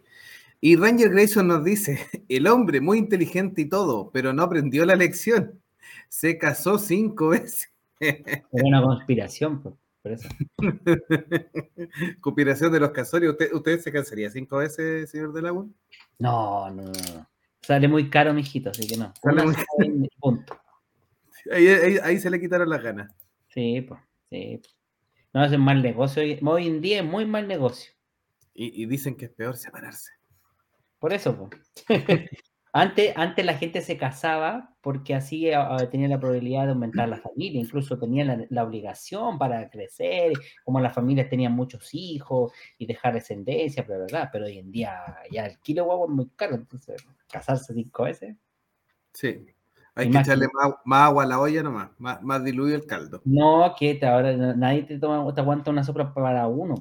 Y 0.61 0.77
Ranger 0.77 1.11
Grayson 1.11 1.49
nos 1.49 1.65
dice, 1.65 1.99
el 2.29 2.47
hombre 2.47 2.81
muy 2.81 2.99
inteligente 2.99 3.63
y 3.63 3.69
todo, 3.69 4.13
pero 4.13 4.33
no 4.33 4.45
aprendió 4.45 4.87
la 4.87 4.95
lección. 4.95 5.61
Se 6.09 6.39
casó 6.39 6.79
cinco 6.79 7.29
veces. 7.31 7.73
Es 7.99 8.45
una 8.53 8.81
conspiración, 8.83 9.61
pues. 9.61 9.75
Por 10.01 10.13
eso. 10.13 10.29
Conspiración 12.21 12.71
de 12.71 12.79
los 12.79 12.91
casorios. 12.93 13.33
¿Usted, 13.33 13.53
¿Usted 13.53 13.81
se 13.81 13.91
cansaría 13.91 14.31
cinco 14.31 14.59
veces, 14.59 15.11
señor 15.11 15.33
de 15.33 15.43
Lagún? 15.43 15.75
No, 16.23 16.71
no, 16.71 16.85
no. 16.85 17.27
Sale 17.63 17.89
muy 17.89 18.09
caro, 18.09 18.33
mijito, 18.33 18.71
así 18.71 18.87
que 18.87 18.97
no. 18.97 19.13
Sale 19.21 19.43
muy 19.43 19.55
caro. 19.55 20.09
Punto. 20.21 20.57
Ahí, 21.53 21.67
ahí, 21.67 21.99
ahí, 22.01 22.19
se 22.21 22.31
le 22.31 22.41
quitaron 22.41 22.71
las 22.71 22.81
ganas. 22.81 23.13
Sí, 23.49 23.81
pues, 23.81 24.01
sí. 24.31 24.63
No, 25.33 25.45
es 25.45 25.51
un 25.51 25.63
mal 25.63 25.83
negocio. 25.83 26.23
Hoy 26.23 26.67
en 26.69 26.81
día 26.81 27.01
es 27.01 27.05
muy 27.05 27.27
mal 27.27 27.49
negocio. 27.49 27.93
Y, 28.55 28.85
y 28.85 28.87
dicen 28.87 29.17
que 29.17 29.25
es 29.25 29.33
peor 29.33 29.57
separarse. 29.57 30.13
Por 31.01 31.13
eso, 31.13 31.37
pues. 31.37 31.61
Antes, 32.75 33.13
antes 33.17 33.45
la 33.45 33.55
gente 33.55 33.83
se 33.83 33.99
casaba 33.99 34.75
porque 34.81 35.15
así 35.15 35.51
tenía 35.91 36.09
la 36.09 36.19
probabilidad 36.19 36.65
de 36.65 36.71
aumentar 36.71 37.07
la 37.07 37.19
familia, 37.19 37.61
incluso 37.61 37.99
tenía 37.99 38.47
la, 38.49 38.65
obligación 38.65 39.39
para 39.39 39.69
crecer, 39.69 40.33
como 40.65 40.81
las 40.81 40.95
familias 40.95 41.29
tenían 41.29 41.53
muchos 41.53 41.91
hijos 41.93 42.51
y 42.79 42.87
dejar 42.87 43.13
descendencia, 43.13 43.85
pero 43.87 44.01
verdad, 44.01 44.31
pero 44.33 44.47
hoy 44.47 44.59
en 44.59 44.73
día 44.73 44.95
ya 45.31 45.45
el 45.47 45.59
kilo 45.59 45.85
guagua 45.85 46.07
es 46.07 46.13
muy 46.13 46.29
caro, 46.35 46.55
entonces 46.55 47.05
casarse 47.31 47.75
cinco 47.75 48.05
veces. 48.05 48.37
Sí, 49.13 49.45
hay 49.95 50.11
que 50.11 50.19
echarle 50.19 50.49
más, 50.87 51.03
agua 51.03 51.25
a 51.25 51.27
la 51.27 51.41
olla 51.41 51.63
nomás, 51.63 51.91
más, 51.99 52.23
más 52.23 52.43
diluido 52.43 52.77
el 52.77 52.87
caldo. 52.87 53.21
No, 53.27 53.75
que 53.79 54.01
ahora 54.03 54.35
nadie 54.57 54.85
te, 54.85 54.99
toma, 54.99 55.33
te 55.35 55.43
aguanta 55.43 55.71
una 55.71 55.85
sopa 55.85 56.15
para 56.15 56.49
uno, 56.49 56.77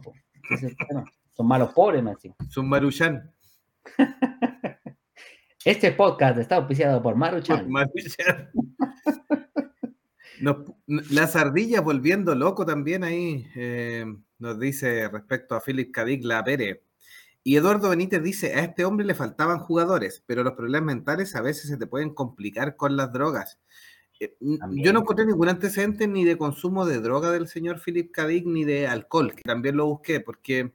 son 1.34 1.48
malos 1.48 1.74
pobres, 1.74 2.02
más 2.02 2.18
Son 2.50 2.70
maruchan. 2.70 3.30
Este 5.64 5.92
podcast 5.92 6.40
está 6.40 6.56
auspiciado 6.56 7.04
por 7.04 7.16
Maruchan. 7.16 7.70
las 10.88 11.36
ardillas 11.36 11.84
volviendo 11.84 12.34
loco 12.34 12.66
también 12.66 13.04
ahí, 13.04 13.46
eh, 13.56 14.06
nos 14.40 14.60
dice 14.60 15.08
respecto 15.08 15.54
a 15.54 15.62
Philip 15.62 15.92
Cadic 15.92 16.24
La 16.24 16.44
Pere. 16.44 16.84
Y 17.44 17.58
Eduardo 17.58 17.90
Benítez 17.90 18.24
dice, 18.24 18.56
a 18.56 18.62
este 18.62 18.86
hombre 18.86 19.06
le 19.06 19.14
faltaban 19.14 19.60
jugadores, 19.60 20.24
pero 20.26 20.44
los 20.44 20.54
problemas 20.54 20.96
mentales 20.96 21.36
a 21.36 21.42
veces 21.42 21.70
se 21.70 21.78
te 21.78 21.86
pueden 21.86 22.14
complicar 22.16 22.76
con 22.76 22.98
las 22.98 23.14
drogas. 23.14 23.60
Eh, 24.20 24.36
yo 24.40 24.94
no 24.94 25.02
encontré 25.02 25.28
ningún 25.28 25.50
antecedente 25.50 26.08
ni 26.08 26.26
de 26.26 26.38
consumo 26.38 26.88
de 26.88 27.02
droga 27.02 27.32
del 27.32 27.48
señor 27.48 27.80
Philip 27.80 28.12
Cadic 28.12 28.48
ni 28.48 28.64
de 28.64 28.88
alcohol, 28.88 29.36
que 29.36 29.44
también 29.44 29.78
lo 29.78 29.86
busqué, 29.86 30.22
porque 30.22 30.74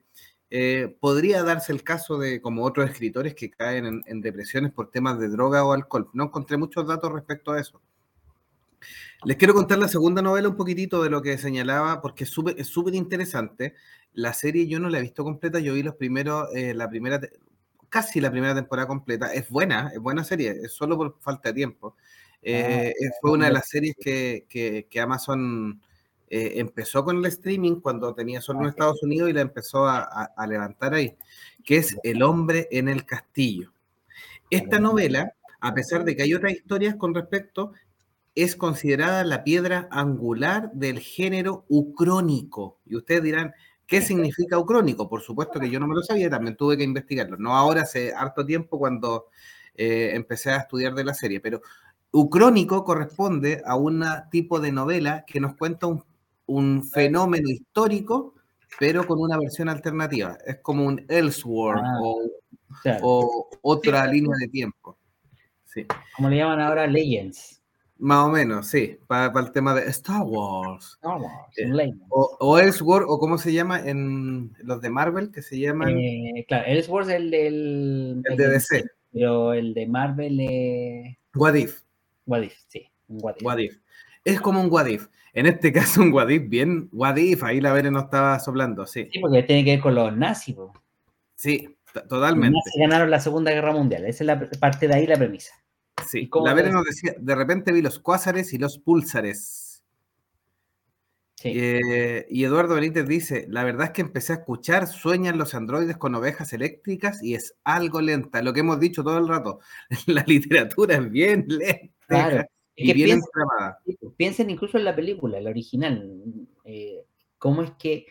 eh, 0.50 0.96
podría 1.00 1.42
darse 1.42 1.72
el 1.72 1.82
caso 1.82 2.18
de, 2.18 2.40
como 2.40 2.64
otros 2.64 2.88
escritores, 2.90 3.34
que 3.34 3.50
caen 3.50 4.02
en, 4.06 4.20
depresiones 4.20 4.72
por 4.72 4.90
temas 4.90 5.18
de 5.18 5.28
droga 5.28 5.64
o 5.64 5.72
alcohol. 5.72 6.08
No 6.12 6.24
encontré 6.24 6.56
muchos 6.56 6.86
datos 6.86 7.12
respecto 7.12 7.52
a 7.52 7.60
eso. 7.60 7.80
Les 9.24 9.36
quiero 9.36 9.54
contar 9.54 9.78
la 9.78 9.88
segunda 9.88 10.22
novela 10.22 10.48
un 10.48 10.56
poquitito 10.56 11.02
de 11.02 11.10
lo 11.10 11.22
que 11.22 11.38
señalaba, 11.38 12.00
porque 12.00 12.24
es 12.24 12.30
súper 12.30 12.94
interesante. 12.94 13.74
La 14.12 14.32
serie 14.32 14.68
yo 14.68 14.78
no 14.78 14.88
la 14.88 14.98
he 14.98 15.02
visto 15.02 15.24
completa, 15.24 15.58
yo 15.58 15.74
vi 15.74 15.82
los 15.82 15.96
primeros, 15.96 16.48
eh, 16.54 16.74
la 16.74 16.88
primera, 16.88 17.20
casi 17.88 18.20
la 18.20 18.30
primera 18.30 18.54
temporada 18.54 18.86
completa. 18.86 19.32
Es 19.32 19.50
buena, 19.50 19.90
es 19.92 20.00
buena 20.00 20.22
serie, 20.22 20.50
es 20.62 20.72
solo 20.72 20.96
por 20.96 21.18
falta 21.20 21.48
de 21.48 21.54
tiempo. 21.54 21.96
Eh, 22.42 22.92
ah, 22.94 23.14
fue 23.20 23.32
una 23.32 23.46
de 23.46 23.52
las 23.52 23.68
series 23.68 23.96
que, 23.98 24.46
que, 24.48 25.00
Amazon 25.00 25.80
eh, 26.28 26.54
empezó 26.56 27.04
con 27.04 27.18
el 27.18 27.26
streaming 27.26 27.80
cuando 27.80 28.14
tenía 28.14 28.40
solo 28.40 28.60
en 28.60 28.68
Estados 28.68 29.02
Unidos 29.02 29.30
y 29.30 29.32
la 29.32 29.42
empezó 29.42 29.86
a, 29.86 30.00
a, 30.00 30.46
levantar 30.46 30.94
ahí, 30.94 31.16
que 31.64 31.76
es 31.76 31.96
El 32.02 32.22
hombre 32.22 32.68
en 32.70 32.88
el 32.88 33.04
castillo. 33.04 33.72
Esta 34.50 34.78
novela, 34.78 35.34
a 35.60 35.74
pesar 35.74 36.04
de 36.04 36.16
que 36.16 36.22
hay 36.22 36.34
otras 36.34 36.52
historias 36.52 36.96
con 36.96 37.14
respecto, 37.14 37.72
es 38.34 38.56
considerada 38.56 39.24
la 39.24 39.44
piedra 39.44 39.88
angular 39.90 40.70
del 40.72 40.98
género 41.00 41.64
ucrónico. 41.68 42.78
Y 42.84 42.96
ustedes 42.96 43.22
dirán, 43.22 43.54
¿Qué 43.86 44.02
significa 44.02 44.58
ucrónico? 44.58 45.08
Por 45.08 45.22
supuesto 45.22 45.60
que 45.60 45.70
yo 45.70 45.78
no 45.78 45.86
me 45.86 45.94
lo 45.94 46.02
sabía, 46.02 46.28
también 46.28 46.56
tuve 46.56 46.76
que 46.76 46.82
investigarlo. 46.82 47.36
No 47.36 47.54
ahora, 47.56 47.82
hace 47.82 48.12
harto 48.12 48.44
tiempo 48.44 48.78
cuando 48.78 49.26
eh, 49.76 50.10
empecé 50.14 50.50
a 50.50 50.56
estudiar 50.56 50.94
de 50.94 51.04
la 51.04 51.14
serie, 51.14 51.40
pero 51.40 51.60
ucrónico 52.10 52.84
corresponde 52.84 53.62
a 53.64 53.76
un 53.76 54.04
tipo 54.30 54.58
de 54.58 54.72
novela 54.72 55.24
que 55.24 55.38
nos 55.40 55.54
cuenta 55.54 55.86
un, 55.86 56.04
fenómeno 56.90 57.48
histórico, 57.50 58.34
pero 58.78 59.06
con 59.06 59.20
una 59.20 59.38
versión 59.38 59.68
alternativa. 59.68 60.36
Es 60.46 60.58
como 60.60 60.84
un 60.84 61.04
Elseworld 61.08 61.82
ah, 61.84 62.98
o, 63.02 63.48
otra 63.62 64.06
línea 64.06 64.36
de 64.40 64.48
tiempo. 64.48 64.96
Sí. 65.64 65.86
Como 66.16 66.28
le 66.28 66.36
llaman 66.36 66.60
ahora 66.60 66.86
Legends. 66.86 67.56
Más 67.98 68.26
o 68.26 68.28
menos, 68.28 68.66
sí, 68.66 68.98
para, 69.06 69.32
el 69.40 69.52
tema 69.52 69.74
de 69.74 69.88
Star 69.88 70.22
Wars. 70.22 70.98
Star 71.00 71.18
Wars, 71.18 71.32
eh, 71.56 71.94
o, 72.10 72.36
o 72.40 72.58
Elseworld, 72.58 73.06
o 73.08 73.18
cómo 73.18 73.38
se 73.38 73.54
llama 73.54 73.80
en 73.80 74.54
los 74.62 74.82
de 74.82 74.90
Marvel, 74.90 75.32
que 75.32 75.40
se 75.40 75.58
llaman. 75.58 75.98
Eh, 75.98 76.44
claro, 76.46 76.66
Elseworld 76.66 77.08
es 77.08 77.16
el 77.16 77.30
del. 77.30 78.22
El, 78.24 78.36
de 78.36 78.48
DC. 78.50 78.84
Pero 79.12 79.54
el 79.54 79.72
de 79.72 79.86
Marvel 79.86 80.40
es. 80.40 81.16
What 81.34 81.54
If. 81.54 81.80
What 82.26 82.42
If, 82.42 82.54
sí. 82.68 82.86
What 83.08 83.58
if. 83.58 83.78
Es 84.24 84.42
como 84.42 84.60
un 84.60 84.70
What 84.70 84.88
If. 84.88 85.08
En 85.36 85.44
este 85.44 85.70
caso, 85.70 86.00
un 86.00 86.14
What 86.14 86.30
If, 86.30 86.48
bien 86.48 86.88
What 86.92 87.16
If, 87.16 87.44
ahí 87.44 87.60
la 87.60 87.74
Vere 87.74 87.90
no 87.90 88.00
estaba 88.00 88.40
soplando, 88.40 88.86
sí. 88.86 89.06
Sí, 89.12 89.18
porque 89.18 89.42
tiene 89.42 89.64
que 89.64 89.72
ver 89.72 89.80
con 89.80 89.94
los 89.94 90.16
nazis. 90.16 90.56
Sí, 91.34 91.76
totalmente. 92.08 92.56
Los 92.56 92.64
nazis 92.64 92.80
ganaron 92.80 93.10
la 93.10 93.20
Segunda 93.20 93.52
Guerra 93.52 93.72
Mundial, 93.72 94.06
esa 94.06 94.24
es 94.24 94.26
la 94.26 94.50
parte 94.58 94.88
de 94.88 94.94
ahí 94.94 95.06
la 95.06 95.18
premisa. 95.18 95.52
Sí, 96.08 96.30
la 96.42 96.54
Vera 96.54 96.70
nos 96.70 96.86
decía, 96.86 97.14
de 97.18 97.34
repente 97.34 97.70
vi 97.72 97.82
los 97.82 97.98
cuásares 97.98 98.54
y 98.54 98.58
los 98.58 98.78
púlsares. 98.78 99.84
Eh, 101.44 102.26
y 102.30 102.44
Eduardo 102.44 102.74
Benítez 102.74 103.06
dice, 103.06 103.46
la 103.50 103.62
verdad 103.62 103.88
es 103.88 103.90
que 103.90 104.00
empecé 104.00 104.32
a 104.32 104.36
escuchar, 104.36 104.86
sueñan 104.86 105.36
los 105.36 105.54
androides 105.54 105.98
con 105.98 106.14
ovejas 106.14 106.54
eléctricas 106.54 107.22
y 107.22 107.34
es 107.34 107.54
algo 107.62 108.00
lenta, 108.00 108.40
lo 108.40 108.54
que 108.54 108.60
hemos 108.60 108.80
dicho 108.80 109.04
todo 109.04 109.18
el 109.18 109.28
rato, 109.28 109.60
la 110.06 110.24
literatura 110.26 110.94
es 110.94 111.10
bien 111.10 111.44
lenta 111.46 111.92
claro. 112.08 112.44
Y 112.76 112.92
bien 112.92 113.20
piensen, 113.84 114.12
piensen, 114.16 114.50
incluso 114.50 114.76
en 114.76 114.84
la 114.84 114.94
película, 114.94 115.40
la 115.40 115.50
original, 115.50 116.12
eh, 116.64 117.04
cómo 117.38 117.62
es 117.62 117.70
que 117.72 118.06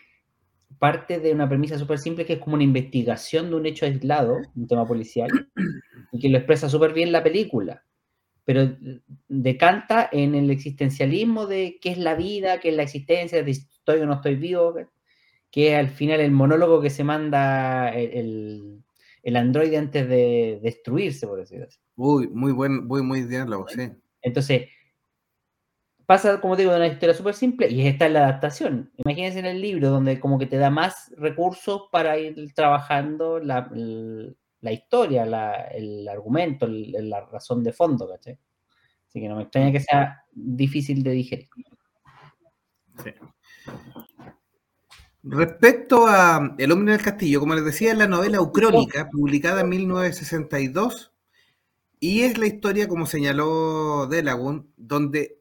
parte 0.78 1.20
de 1.20 1.32
una 1.32 1.48
premisa 1.48 1.78
súper 1.78 1.98
simple 1.98 2.26
que 2.26 2.34
es 2.34 2.38
como 2.40 2.54
una 2.54 2.64
investigación 2.64 3.48
de 3.48 3.56
un 3.56 3.66
hecho 3.66 3.86
aislado, 3.86 4.38
un 4.56 4.66
tema 4.66 4.84
policial, 4.84 5.30
y 6.12 6.18
que 6.18 6.28
lo 6.28 6.38
expresa 6.38 6.68
súper 6.68 6.92
bien 6.92 7.12
la 7.12 7.22
película, 7.22 7.84
pero 8.44 8.76
decanta 9.28 10.08
en 10.12 10.34
el 10.34 10.50
existencialismo 10.50 11.46
de 11.46 11.78
qué 11.80 11.90
es 11.90 11.98
la 11.98 12.14
vida, 12.14 12.60
qué 12.60 12.70
es 12.70 12.76
la 12.76 12.82
existencia, 12.82 13.42
de 13.42 13.50
estoy 13.50 14.00
o 14.00 14.06
no 14.06 14.14
estoy 14.14 14.34
vivo, 14.34 14.74
que 15.50 15.72
es 15.72 15.78
al 15.78 15.88
final 15.88 16.20
el 16.20 16.32
monólogo 16.32 16.80
que 16.80 16.90
se 16.90 17.04
manda 17.04 17.88
el, 17.94 18.82
el 19.22 19.36
androide 19.36 19.76
antes 19.76 20.08
de 20.08 20.60
destruirse, 20.62 21.26
por 21.26 21.38
decirlo 21.38 21.66
así. 21.66 21.78
Uy, 21.96 22.28
muy 22.28 22.52
buen, 22.52 22.86
muy, 22.86 23.02
muy 23.02 23.22
diálogo, 23.22 23.66
sí. 23.68 23.90
Entonces, 24.26 24.70
pasa, 26.04 26.40
como 26.40 26.56
digo, 26.56 26.72
de 26.72 26.78
una 26.78 26.88
historia 26.88 27.14
súper 27.14 27.34
simple 27.34 27.70
y 27.70 27.86
esta 27.86 28.06
es 28.06 28.12
la 28.12 28.24
adaptación. 28.24 28.90
Imagínense 28.96 29.38
en 29.38 29.46
el 29.46 29.60
libro 29.60 29.90
donde 29.90 30.18
como 30.18 30.36
que 30.36 30.46
te 30.46 30.56
da 30.56 30.68
más 30.68 31.14
recursos 31.16 31.82
para 31.92 32.18
ir 32.18 32.52
trabajando 32.52 33.38
la, 33.38 33.70
la 34.60 34.72
historia, 34.72 35.22
el 35.70 36.08
argumento, 36.08 36.66
la 36.66 37.20
razón 37.20 37.62
de 37.62 37.72
fondo, 37.72 38.08
¿cachai? 38.08 38.36
Así 39.08 39.20
que 39.20 39.28
no 39.28 39.36
me 39.36 39.42
extraña 39.42 39.70
que 39.70 39.80
sea 39.80 40.24
difícil 40.32 41.04
de 41.04 41.10
digerir. 41.12 41.48
Respecto 45.22 46.06
a 46.08 46.56
El 46.58 46.72
hombre 46.72 46.94
en 46.94 46.98
el 46.98 47.04
castillo, 47.04 47.38
como 47.38 47.54
les 47.54 47.64
decía, 47.64 47.92
es 47.92 47.98
la 47.98 48.08
novela 48.08 48.40
Ucrónica, 48.40 49.08
publicada 49.08 49.60
en 49.60 49.68
1962, 49.68 51.15
y 52.00 52.22
es 52.22 52.38
la 52.38 52.46
historia, 52.46 52.88
como 52.88 53.06
señaló 53.06 54.06
Delagun, 54.06 54.72
donde 54.76 55.40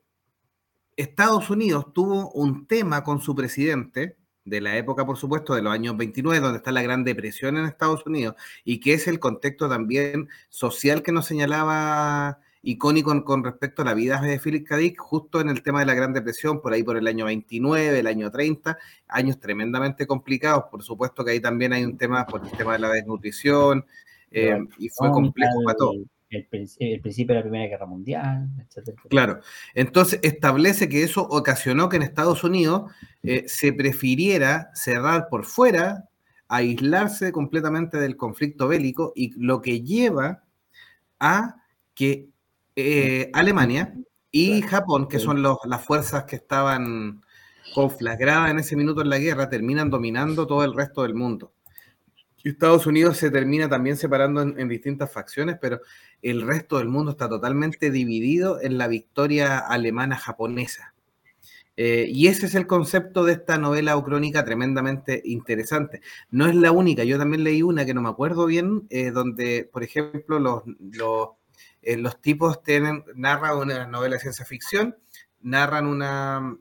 Estados 0.96 1.50
Unidos 1.50 1.94
tuvo 1.94 2.32
un 2.32 2.68
tema 2.68 3.04
con 3.04 3.22
su 3.22 3.36
presidente, 3.36 4.18
de 4.46 4.62
la 4.62 4.78
época, 4.78 5.06
por 5.06 5.18
supuesto, 5.18 5.56
de 5.56 5.64
los 5.64 5.74
años 5.74 5.98
29, 5.98 6.40
donde 6.40 6.58
está 6.58 6.72
la 6.72 6.84
Gran 6.84 7.04
Depresión 7.04 7.58
en 7.58 7.66
Estados 7.66 8.06
Unidos, 8.06 8.36
y 8.64 8.80
que 8.80 8.94
es 8.94 9.08
el 9.08 9.20
contexto 9.20 9.68
también 9.68 10.30
social 10.50 11.02
que 11.02 11.12
nos 11.12 11.26
señalaba 11.26 12.40
icónico 12.62 13.24
con, 13.26 13.44
respecto 13.44 13.82
a 13.82 13.86
la 13.86 13.94
vida 13.94 14.22
de 14.22 14.40
Philip 14.40 14.68
K. 14.68 14.78
Dick, 14.78 15.00
justo 15.00 15.42
en 15.42 15.50
el 15.50 15.62
tema 15.62 15.80
de 15.80 15.88
la 15.88 15.94
Gran 15.96 16.14
Depresión, 16.14 16.62
por 16.62 16.74
ahí 16.74 16.84
por 16.84 16.98
el 16.98 17.08
año 17.08 17.26
29, 17.26 18.00
el 18.00 18.08
año 18.08 18.32
30, 18.32 18.78
años 19.08 19.40
tremendamente 19.40 20.08
complicados, 20.08 20.66
por 20.72 20.84
supuesto 20.84 21.26
que 21.26 21.32
ahí 21.32 21.40
también 21.40 21.74
hay 21.74 21.84
un 21.84 21.98
tema 21.98 22.26
por 22.26 22.46
el 22.46 22.52
tema 22.52 22.74
de 22.74 22.80
la 22.80 22.90
desnutrición, 22.90 23.86
eh, 24.32 24.60
y 24.78 24.90
fue 24.90 25.12
complejo 25.12 25.64
para 25.64 25.78
todos 25.78 25.96
el, 26.36 27.00
principio 27.02 27.34
de 27.34 27.40
la 27.40 27.42
Primera 27.42 27.68
Guerra 27.68 27.86
Mundial, 27.86 28.50
etc. 28.60 29.00
Claro, 29.10 29.40
entonces 29.74 30.20
establece 30.24 30.90
que 30.90 31.04
eso 31.04 31.22
ocasionó 31.22 31.90
que 31.90 31.98
en 31.98 32.04
Estados 32.04 32.44
Unidos 32.44 32.92
eh, 33.24 33.46
se 33.48 33.74
prefiriera 33.74 34.70
cerrar 34.74 35.28
por 35.30 35.46
fuera, 35.46 36.10
aislarse 36.48 37.32
completamente 37.32 37.98
del 37.98 38.18
conflicto 38.18 38.68
bélico 38.68 39.14
y 39.16 39.32
lo 39.42 39.62
que 39.62 39.82
lleva 39.82 40.44
a 41.20 41.56
que 41.94 42.30
eh, 42.76 43.30
Alemania 43.34 43.94
y 44.32 44.62
Japón, 44.62 45.08
que 45.08 45.20
son 45.20 45.42
las 45.42 45.86
fuerzas 45.86 46.26
que 46.26 46.36
estaban 46.36 47.22
conflagradas 47.74 48.52
en 48.52 48.60
ese 48.60 48.76
minuto 48.76 49.02
en 49.02 49.10
la 49.10 49.18
guerra, 49.18 49.50
terminan 49.50 49.90
dominando 49.90 50.46
todo 50.46 50.64
el 50.66 50.74
resto 50.74 51.04
del 51.04 51.16
mundo. 51.16 51.55
Estados 52.50 52.86
Unidos 52.86 53.18
se 53.18 53.32
termina 53.32 53.68
también 53.70 53.98
separando 53.98 54.42
en, 54.42 54.68
distintas 54.68 55.12
facciones, 55.12 55.58
pero 55.60 55.82
el 56.22 56.42
resto 56.42 56.78
del 56.78 56.88
mundo 56.90 57.12
está 57.12 57.28
totalmente 57.28 57.92
dividido 57.92 58.62
en 58.62 58.78
la 58.78 58.88
victoria 58.88 59.58
alemana-japonesa. 59.60 60.94
Eh, 61.78 62.06
y 62.08 62.28
ese 62.28 62.46
es 62.46 62.56
el 62.56 62.68
concepto 62.68 63.24
de 63.26 63.34
esta 63.34 63.58
novela 63.58 63.98
o 63.98 64.04
crónica 64.04 64.46
tremendamente 64.46 65.22
interesante. 65.26 66.02
No 66.30 66.48
es 66.48 66.56
la 66.56 66.72
única, 66.72 67.04
yo 67.04 67.18
también 67.18 67.44
leí 67.44 67.62
una 67.62 67.86
que 67.86 67.94
no 67.94 68.02
me 68.02 68.10
acuerdo 68.10 68.46
bien, 68.46 68.88
eh, 68.90 69.12
donde, 69.12 69.70
por 69.72 69.84
ejemplo, 69.84 70.40
los, 70.40 70.64
Eh, 71.82 71.98
los 71.98 72.20
tipos 72.20 72.64
tienen, 72.64 73.04
narran 73.16 73.58
una 73.58 73.86
novela 73.88 74.16
de 74.16 74.22
ciencia 74.22 74.44
ficción, 74.46 74.96
narran 75.42 75.86
una, 75.86 76.58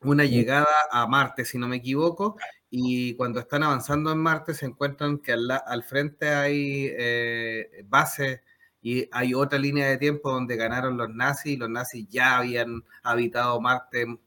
una 0.00 0.24
llegada 0.24 0.66
a 0.90 1.06
Marte, 1.06 1.44
si 1.44 1.56
no 1.56 1.68
me 1.68 1.76
equivoco, 1.76 2.36
y 2.78 3.14
cuando 3.14 3.40
están 3.40 3.62
avanzando 3.62 4.12
en 4.12 4.18
Marte 4.18 4.52
se 4.52 4.66
encuentran 4.66 5.18
que 5.18 5.32
al, 5.32 5.82
frente 5.82 6.28
hay 6.28 6.90
eh, 6.94 7.84
bases 7.86 8.42
y 8.82 9.08
hay 9.12 9.32
otra 9.32 9.58
línea 9.58 9.88
de 9.88 9.96
tiempo 9.96 10.30
donde 10.30 10.56
ganaron 10.56 10.98
los 10.98 11.08
nazis 11.08 11.58
los 11.58 11.70
nazis 11.70 12.06
ya 12.10 12.36
habían 12.36 12.84
habitado 13.02 13.58
Marte 13.62 14.18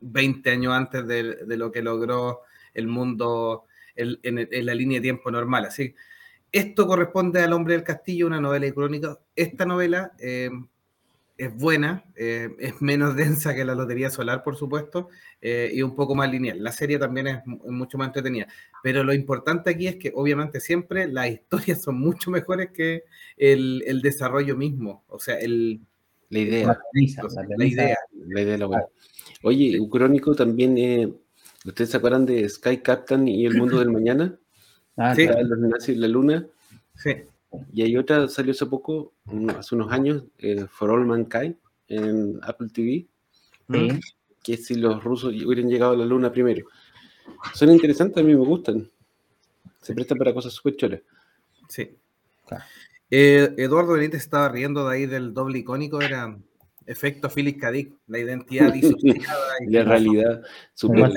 20 0.00 0.50
años 0.50 0.72
antes 0.72 1.06
de, 1.06 1.56
lo 1.56 1.70
que 1.70 1.82
logró 1.82 2.40
el 2.72 2.88
mundo 2.88 3.66
en, 3.94 4.48
la 4.66 4.74
línea 4.74 4.98
de 4.98 5.02
tiempo 5.02 5.30
normal. 5.30 5.66
Así 5.66 5.94
esto 6.50 6.86
corresponde 6.86 7.40
al 7.42 7.52
Hombre 7.52 7.74
del 7.74 7.84
Castillo, 7.84 8.26
una 8.26 8.40
novela 8.40 8.66
y 8.66 8.72
crónica. 8.72 9.18
Esta 9.36 9.64
novela 9.64 10.12
eh, 10.18 10.50
es 11.38 11.54
buena, 11.56 12.04
eh, 12.14 12.50
es 12.58 12.80
menos 12.80 13.16
densa 13.16 13.54
que 13.54 13.64
la 13.64 13.74
Lotería 13.74 14.10
Solar, 14.10 14.42
por 14.42 14.56
supuesto, 14.56 15.08
eh, 15.40 15.70
y 15.72 15.82
un 15.82 15.94
poco 15.94 16.14
más 16.14 16.30
lineal. 16.30 16.62
La 16.62 16.72
serie 16.72 16.98
también 16.98 17.26
es, 17.26 17.38
mucho 17.46 17.98
más 17.98 18.08
entretenida, 18.08 18.46
pero 18.82 19.04
lo 19.04 19.12
importante 19.12 19.70
aquí 19.70 19.86
es 19.88 19.96
que 19.96 20.12
obviamente 20.14 20.60
siempre 20.60 21.08
las 21.08 21.30
historias 21.30 21.82
son 21.82 21.98
mucho 21.98 22.30
mejores 22.30 22.70
que 22.70 23.04
el, 23.36 24.00
desarrollo 24.02 24.56
mismo, 24.56 25.04
o 25.08 25.18
sea, 25.18 25.38
el, 25.38 25.80
la 26.28 26.38
idea. 26.38 26.66
La, 27.56 27.66
idea. 27.66 27.96
La 28.26 28.40
idea 28.40 28.58
la 28.58 28.66
buena. 28.66 28.84
Oye, 29.42 29.78
un 29.78 29.90
crónico 29.90 30.34
también, 30.34 30.78
eh, 30.78 31.12
¿ustedes 31.64 31.90
se 31.90 31.96
acuerdan 31.98 32.24
de 32.24 32.48
Sky 32.48 32.78
Captain 32.78 33.28
y 33.28 33.44
el 33.44 33.58
mundo 33.58 33.78
del 33.78 33.90
mañana? 33.90 34.38
Ah, 34.96 35.14
sí. 35.14 35.26
Los 35.26 35.58
nazis 35.58 35.96
la 35.96 36.08
luna. 36.08 36.46
Sí. 36.96 37.10
Y 37.72 37.82
hay 37.82 37.96
otra, 37.96 38.28
salió 38.28 38.52
hace 38.52 38.66
poco, 38.66 39.12
hace 39.56 39.74
unos 39.74 39.92
años, 39.92 40.24
eh, 40.38 40.66
For 40.70 40.90
All 40.90 41.06
Mankind, 41.06 41.56
en 41.88 42.40
Apple 42.42 42.68
TV, 42.72 43.06
que 44.42 44.56
si 44.56 44.74
los 44.76 45.02
rusos 45.04 45.32
hubieran 45.32 45.68
llegado 45.68 45.92
a 45.92 45.96
la 45.96 46.04
luna 46.04 46.32
primero. 46.32 46.66
Son 47.54 47.70
interesantes, 47.70 48.22
a 48.22 48.26
mí 48.26 48.34
me 48.34 48.44
gustan. 48.44 48.90
Se 49.80 49.94
prestan 49.94 50.18
para 50.18 50.32
cosas 50.32 50.52
súper 50.52 50.76
cholas. 50.76 51.00
Sí. 51.68 51.90
Eh, 53.10 53.54
Eduardo 53.58 53.92
Benítez 53.92 54.22
estaba 54.22 54.48
riendo 54.48 54.88
de 54.88 54.94
ahí 54.94 55.06
del 55.06 55.34
doble 55.34 55.58
icónico, 55.58 56.00
era 56.00 56.36
efecto 56.86 57.28
Philip 57.28 57.60
K. 57.60 57.72
la 58.06 58.18
identidad 58.18 58.72
disociada. 58.72 59.34
y 59.66 59.72
la 59.72 59.84
realidad 59.84 60.42
supera, 60.74 61.10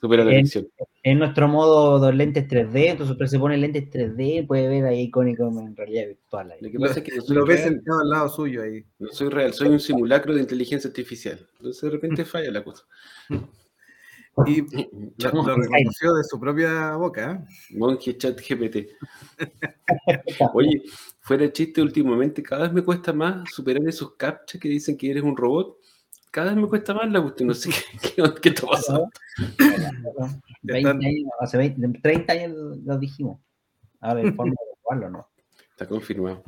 supera 0.00 0.24
la 0.24 0.30
ficción. 0.32 0.68
En 1.02 1.18
nuestro 1.18 1.48
modo 1.48 1.98
dos 1.98 2.14
lentes 2.14 2.48
3D, 2.48 2.90
entonces 2.90 3.30
se 3.30 3.38
pone 3.38 3.56
lentes 3.56 3.90
3D, 3.90 4.46
puede 4.46 4.68
ver 4.68 4.84
ahí 4.84 5.02
icónico 5.02 5.48
en 5.48 5.74
realidad 5.74 6.06
virtual. 6.06 6.54
Lo 6.60 6.70
que 6.70 6.78
pasa 6.78 7.00
es 7.00 7.04
que 7.04 7.34
lo 7.34 7.44
ves 7.44 7.62
sentado 7.62 8.00
al 8.00 8.10
lado 8.10 8.28
suyo 8.28 8.62
ahí. 8.62 8.84
No 8.98 9.08
soy 9.08 9.28
real, 9.28 9.52
soy 9.52 9.68
un 9.68 9.80
simulacro 9.80 10.34
de 10.34 10.40
inteligencia 10.40 10.88
artificial. 10.88 11.38
Entonces 11.58 11.82
de 11.82 11.90
repente 11.90 12.24
falla 12.24 12.50
la 12.50 12.62
cosa. 12.62 12.84
Y 14.46 14.62
lo, 15.32 15.56
reconoció 15.56 16.14
de 16.14 16.24
su 16.24 16.40
propia 16.40 16.96
boca. 16.96 17.32
¿eh? 17.32 17.76
Monkey 17.76 18.16
Chat 18.16 18.40
GPT. 18.40 18.88
Oye, 20.54 20.82
fuera 21.20 21.44
de 21.44 21.52
chiste, 21.52 21.82
últimamente 21.82 22.42
cada 22.42 22.62
vez 22.62 22.72
me 22.72 22.82
cuesta 22.82 23.12
más 23.12 23.48
superar 23.52 23.86
esos 23.86 24.14
captchas 24.16 24.60
que 24.60 24.68
dicen 24.68 24.96
que 24.96 25.10
eres 25.10 25.22
un 25.22 25.36
robot. 25.36 25.76
Cada 26.30 26.54
vez 26.54 26.62
me 26.62 26.68
cuesta 26.68 26.94
más 26.94 27.10
la 27.10 27.20
cuestión, 27.20 27.48
no 27.48 27.54
sé 27.54 27.70
qué, 27.70 28.22
qué, 28.42 28.48
está 28.48 28.66
pasando. 28.66 29.10
20 30.62 30.88
años, 30.88 31.30
hace 31.40 31.58
20, 31.58 32.00
30 32.00 32.32
años 32.32 32.52
lo 32.84 32.98
dijimos. 32.98 33.38
A 34.00 34.14
ver, 34.14 34.34
forma 34.34 34.52
de 34.52 34.76
jugarlo, 34.82 35.10
¿no? 35.10 35.28
Está 35.70 35.86
confirmado. 35.86 36.42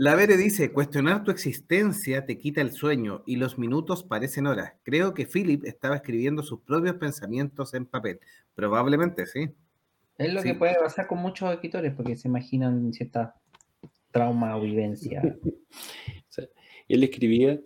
La 0.00 0.14
Vere 0.14 0.36
dice, 0.36 0.70
cuestionar 0.72 1.24
tu 1.24 1.32
existencia 1.32 2.24
te 2.24 2.38
quita 2.38 2.60
el 2.60 2.70
sueño 2.70 3.24
y 3.26 3.34
los 3.34 3.58
minutos 3.58 4.04
parecen 4.04 4.46
horas. 4.46 4.74
Creo 4.84 5.12
que 5.12 5.26
Philip 5.26 5.64
estaba 5.64 5.96
escribiendo 5.96 6.44
sus 6.44 6.60
propios 6.60 6.94
pensamientos 6.94 7.74
en 7.74 7.84
papel. 7.84 8.20
Probablemente, 8.54 9.26
sí. 9.26 9.50
Es 10.16 10.32
lo 10.32 10.40
que 10.40 10.54
puede 10.54 10.76
pasar 10.76 11.08
con 11.08 11.18
muchos 11.18 11.52
escritores 11.52 11.94
porque 11.94 12.14
se 12.14 12.28
imaginan 12.28 12.92
cierta 12.92 13.34
trauma 14.12 14.56
o 14.56 14.60
vivencia. 14.60 15.20
él 16.88 17.02
escribía 17.02 17.58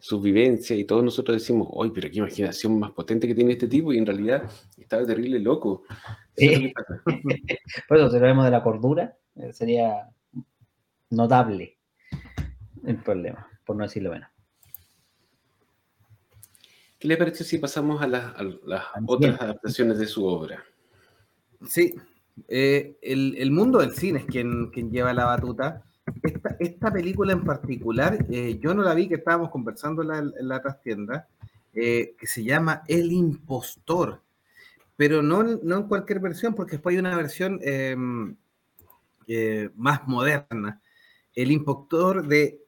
su 0.00 0.20
vivencia 0.20 0.74
y 0.74 0.86
todos 0.86 1.04
nosotros 1.04 1.40
decimos, 1.40 1.68
¡ay, 1.80 1.92
pero 1.94 2.10
qué 2.10 2.18
imaginación 2.18 2.80
más 2.80 2.90
potente 2.90 3.28
que 3.28 3.34
tiene 3.36 3.52
este 3.52 3.68
tipo! 3.68 3.92
Y 3.92 3.98
en 3.98 4.06
realidad 4.06 4.50
estaba 4.76 5.06
terrible 5.06 5.38
loco. 5.38 5.84
Por 7.88 7.96
eso, 7.96 8.10
si 8.10 8.18
lo 8.18 8.22
vemos 8.22 8.44
de 8.44 8.50
la 8.50 8.64
cordura, 8.64 9.16
eh, 9.36 9.52
sería 9.52 10.10
notable 11.10 11.75
el 12.84 12.96
problema, 13.02 13.48
por 13.64 13.76
no 13.76 13.84
decirlo 13.84 14.10
menos. 14.10 14.28
¿Qué 16.98 17.08
le 17.08 17.16
parece 17.16 17.44
si 17.44 17.58
pasamos 17.58 18.00
a, 18.00 18.06
las 18.06 18.34
otras 19.06 19.40
adaptaciones 19.40 19.98
de 19.98 20.06
su 20.06 20.24
obra? 20.24 20.64
Sí, 21.68 21.94
eh, 22.48 22.96
el, 23.02 23.50
mundo 23.50 23.80
del 23.80 23.92
cine 23.92 24.20
es 24.20 24.24
quien, 24.26 24.70
quien 24.70 24.90
lleva 24.90 25.12
la 25.12 25.26
batuta. 25.26 25.82
Esta, 26.58 26.92
película 26.92 27.32
en 27.32 27.44
particular, 27.44 28.24
eh, 28.30 28.58
yo 28.60 28.72
no 28.72 28.82
la 28.82 28.94
vi, 28.94 29.08
que 29.08 29.16
estábamos 29.16 29.50
conversando 29.50 30.02
en 30.02 30.48
la, 30.48 30.62
trastienda, 30.62 31.28
eh, 31.74 32.14
que 32.18 32.26
se 32.26 32.44
llama 32.44 32.82
El 32.86 33.12
Impostor, 33.12 34.22
pero 34.96 35.20
no, 35.20 35.42
no 35.42 35.76
en 35.76 35.88
cualquier 35.88 36.20
versión, 36.20 36.54
porque 36.54 36.72
después 36.72 36.94
hay 36.94 37.00
una 37.00 37.16
versión 37.16 37.58
em, 37.62 38.36
más 39.74 40.06
moderna. 40.06 40.80
El 41.34 41.50
Impostor 41.50 42.26
de 42.26 42.65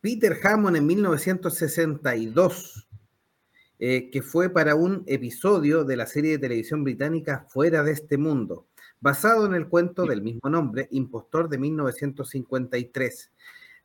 Peter 0.00 0.38
Hammond 0.44 0.76
en 0.76 0.86
1962, 0.86 2.88
eh, 3.80 4.10
que 4.10 4.22
fue 4.22 4.48
para 4.48 4.76
un 4.76 5.02
episodio 5.06 5.84
de 5.84 5.96
la 5.96 6.06
serie 6.06 6.32
de 6.32 6.38
televisión 6.38 6.84
británica 6.84 7.46
Fuera 7.48 7.82
de 7.82 7.92
este 7.92 8.16
Mundo, 8.16 8.68
basado 9.00 9.46
en 9.46 9.54
el 9.54 9.68
cuento 9.68 10.06
del 10.06 10.22
mismo 10.22 10.48
nombre, 10.50 10.86
Impostor 10.92 11.48
de 11.48 11.58
1953. 11.58 13.32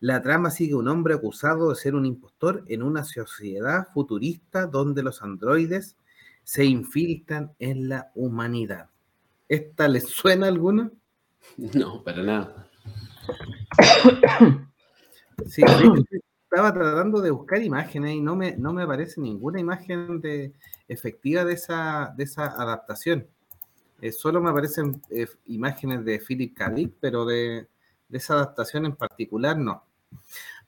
La 0.02 0.22
trama 0.22 0.52
sigue 0.52 0.76
un 0.76 0.88
hombre 0.88 1.16
acusado 1.16 1.70
de 1.70 1.76
ser 1.76 1.96
un 1.96 2.06
impostor 2.06 2.64
en 2.68 2.84
una 2.84 3.04
sociedad 3.04 3.88
futurista 3.94 4.68
donde 4.68 5.02
los 5.02 5.24
androides 5.24 5.98
se 6.44 6.66
infiltran 6.66 7.54
en 7.58 7.90
la 7.90 8.12
humanidad. 8.14 8.90
¿Esta 9.48 9.88
les 9.88 10.10
suena 10.10 10.48
alguna? 10.48 10.92
No, 11.58 12.02
para 12.04 12.24
nada. 12.24 12.70
Sí, 15.48 15.62
estaba 16.44 16.74
tratando 16.74 17.22
de 17.22 17.32
buscar 17.32 17.62
imágenes 17.62 18.14
y 18.14 18.22
no 18.22 18.36
me, 18.36 18.56
no 18.58 18.74
me 18.74 18.84
aparece 18.84 19.20
ninguna 19.20 19.60
imagen 19.60 20.22
de, 20.22 20.54
efectiva 20.88 21.44
de 21.46 21.54
esa, 21.54 22.14
de 22.16 22.24
esa 22.24 22.46
adaptación. 22.46 23.28
Eh, 24.02 24.12
solo 24.12 24.42
me 24.42 24.50
aparecen 24.50 25.02
eh, 25.10 25.28
imágenes 25.46 26.04
de 26.06 26.20
Philip 26.20 26.56
K. 26.56 26.74
pero 27.00 27.26
de, 27.26 27.68
esa 28.12 28.36
adaptación 28.36 28.86
en 28.86 28.96
particular 28.96 29.58
no. 29.58 29.84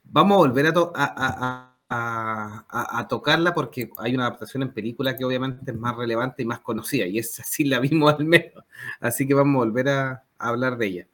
Vamos 0.04 0.36
a 0.36 0.38
volver 0.38 0.66
a, 0.66 1.72
a, 1.88 3.06
tocarla 3.08 3.54
porque 3.54 3.90
hay 3.98 4.14
una 4.14 4.26
adaptación 4.26 4.64
en 4.64 4.72
película 4.72 5.16
que 5.16 5.24
obviamente 5.24 5.70
es 5.70 5.76
más 5.76 5.96
relevante 5.96 6.42
y 6.42 6.46
más 6.46 6.60
conocida, 6.60 7.06
y 7.06 7.18
esa 7.18 7.44
sí 7.44 7.64
la 7.64 7.78
vimos 7.78 8.14
al 8.14 8.24
menos. 8.24 8.64
Así 9.00 9.26
que 9.26 9.34
vamos 9.34 9.56
a 9.56 9.64
volver 9.64 9.88
a, 9.88 10.24
hablar 10.38 10.76
de 10.76 10.86
ella. 10.86 11.06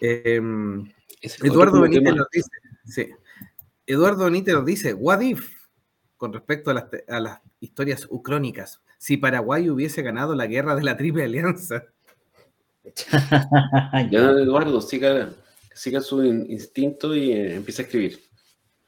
Em, 0.00 0.92
Eduardo 1.22 1.80
Benítez 1.80 2.14
nos 2.14 2.28
dice, 2.30 2.50
sí. 2.84 3.08
Eduardo 3.86 4.24
Benítez 4.24 4.54
nos 4.54 4.64
dice, 4.64 4.94
what 4.94 5.20
if, 5.20 5.50
con 6.16 6.32
respecto 6.32 6.70
a 6.70 7.20
las, 7.20 7.40
historias 7.60 8.06
ucrónicas, 8.10 8.80
si 8.98 9.16
Paraguay 9.16 9.70
hubiese 9.70 10.02
ganado 10.02 10.34
la 10.34 10.46
guerra 10.46 10.74
de 10.74 10.82
la 10.82 10.96
Triple 10.96 11.24
Alianza. 11.24 11.84
ya, 14.10 14.30
Eduardo, 14.30 14.80
siga, 14.80 15.32
siga 15.72 16.00
su 16.00 16.24
instinto 16.24 17.14
y 17.14 17.32
eh, 17.32 17.54
empieza 17.56 17.82
a 17.82 17.84
escribir. 17.84 18.20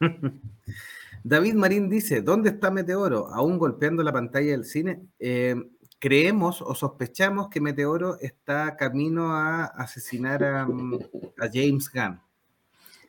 David 1.24 1.54
Marín 1.54 1.88
dice, 1.88 2.20
¿dónde 2.20 2.50
está 2.50 2.70
Meteoro? 2.70 3.28
¿Aún 3.28 3.58
golpeando 3.58 4.02
la 4.02 4.12
pantalla 4.12 4.50
del 4.50 4.66
cine? 4.66 5.00
Eh, 5.18 5.56
creemos 5.98 6.60
o 6.60 6.74
sospechamos 6.74 7.48
que 7.48 7.62
Meteoro 7.62 8.18
está 8.20 8.76
camino 8.76 9.32
a 9.32 9.64
asesinar 9.64 10.44
a, 10.44 10.66
James 11.50 11.90
Gunn. 11.90 12.20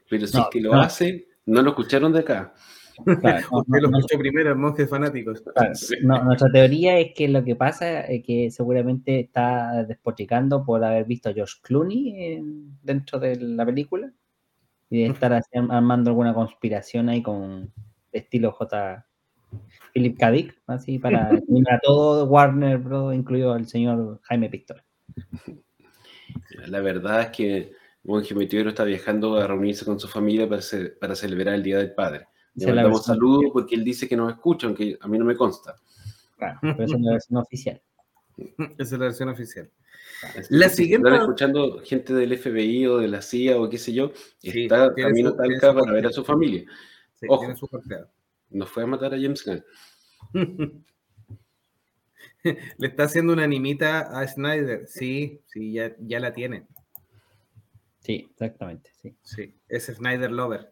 Pero 0.09 0.27
si 0.27 0.37
es 0.37 0.45
que 0.51 0.61
lo 0.61 0.73
hace, 0.73 1.27
no 1.45 1.61
lo 1.61 1.71
escucharon 1.71 2.13
de 2.13 2.19
acá. 2.19 2.53
Usted 2.97 3.43
lo 3.81 3.97
escuchó 3.97 4.17
primero, 4.17 4.55
monjes 4.55 4.89
fanáticos. 4.89 5.43
nuestra 6.03 6.51
teoría 6.51 6.97
es 6.99 7.13
que 7.13 7.27
lo 7.27 7.43
que 7.43 7.55
pasa 7.55 8.01
es 8.01 8.23
que 8.23 8.51
seguramente 8.51 9.19
está 9.19 9.83
despotricando 9.83 10.63
por 10.63 10.83
haber 10.83 11.05
visto 11.05 11.29
a 11.29 11.33
George 11.33 11.55
Clooney 11.61 12.41
dentro 12.81 13.19
de 13.19 13.35
la 13.37 13.65
película 13.65 14.11
y 14.89 15.03
de 15.03 15.07
estar 15.07 15.41
armando 15.69 16.11
alguna 16.11 16.33
conspiración 16.33 17.09
ahí 17.09 17.21
con 17.21 17.73
estilo 18.11 18.51
J. 18.51 19.05
Philip 19.93 20.17
K. 20.17 20.31
así 20.67 20.99
para 20.99 21.29
a 21.69 21.79
todo 21.81 22.25
Warner 22.25 22.77
Bros., 22.77 23.13
incluido 23.13 23.55
el 23.55 23.67
señor 23.67 24.19
Jaime 24.23 24.49
Pistola. 24.49 24.83
La 26.67 26.81
verdad 26.81 27.21
es 27.21 27.27
que 27.29 27.71
Monje 28.05 28.35
Meteoro 28.35 28.69
está 28.69 28.83
viajando 28.83 29.37
a 29.37 29.47
reunirse 29.47 29.85
con 29.85 29.99
su 29.99 30.07
familia 30.07 30.47
para, 30.47 30.61
para 30.99 31.15
celebrar 31.15 31.55
el 31.55 31.63
Día 31.63 31.77
del 31.77 31.93
Padre. 31.93 32.27
Le 32.55 32.67
mandamos 32.67 33.05
saludos 33.05 33.45
porque 33.51 33.75
él 33.75 33.83
dice 33.83 34.07
que 34.07 34.15
nos 34.15 34.31
escucha, 34.31 34.67
aunque 34.67 34.97
a 34.99 35.07
mí 35.07 35.17
no 35.17 35.25
me 35.25 35.35
consta. 35.35 35.75
Claro, 36.37 36.59
pero 36.61 36.83
esa 36.83 36.95
es 36.95 37.01
la 37.01 37.11
versión 37.11 37.37
oficial. 37.39 37.81
Esa 38.77 38.83
es 38.83 38.91
la 38.91 38.97
versión 38.97 39.29
oficial. 39.29 39.71
la 40.49 40.67
siguiente. 40.67 41.07
Están 41.07 41.21
escuchando 41.21 41.79
gente 41.85 42.13
del 42.13 42.37
FBI 42.37 42.85
o 42.87 42.97
de 42.97 43.07
la 43.07 43.21
CIA 43.21 43.57
o 43.57 43.69
qué 43.69 43.77
sé 43.77 43.93
yo, 43.93 44.11
está 44.41 44.93
camino 44.93 45.29
a 45.29 45.37
Talca 45.37 45.73
para 45.73 45.93
ver 45.93 46.07
a 46.07 46.11
su 46.11 46.25
familia. 46.25 46.65
Sí, 47.13 47.27
Ojo, 47.29 47.39
tiene 47.39 47.55
su 47.55 47.69
no 48.49 48.65
fue 48.65 48.83
a 48.83 48.87
matar 48.87 49.13
a 49.13 49.17
James 49.17 49.43
Gunn. 49.45 49.63
Le 52.43 52.87
está 52.87 53.03
haciendo 53.03 53.33
una 53.33 53.43
animita 53.43 54.01
a 54.01 54.27
Snyder. 54.27 54.85
Sí, 54.87 55.41
sí, 55.47 55.73
ya, 55.73 55.95
ya 55.99 56.19
la 56.19 56.33
tiene. 56.33 56.67
Sí, 58.05 58.27
exactamente. 58.29 58.91
Sí. 59.01 59.15
sí, 59.23 59.55
es 59.67 59.85
Snyder 59.85 60.31
Lover. 60.31 60.71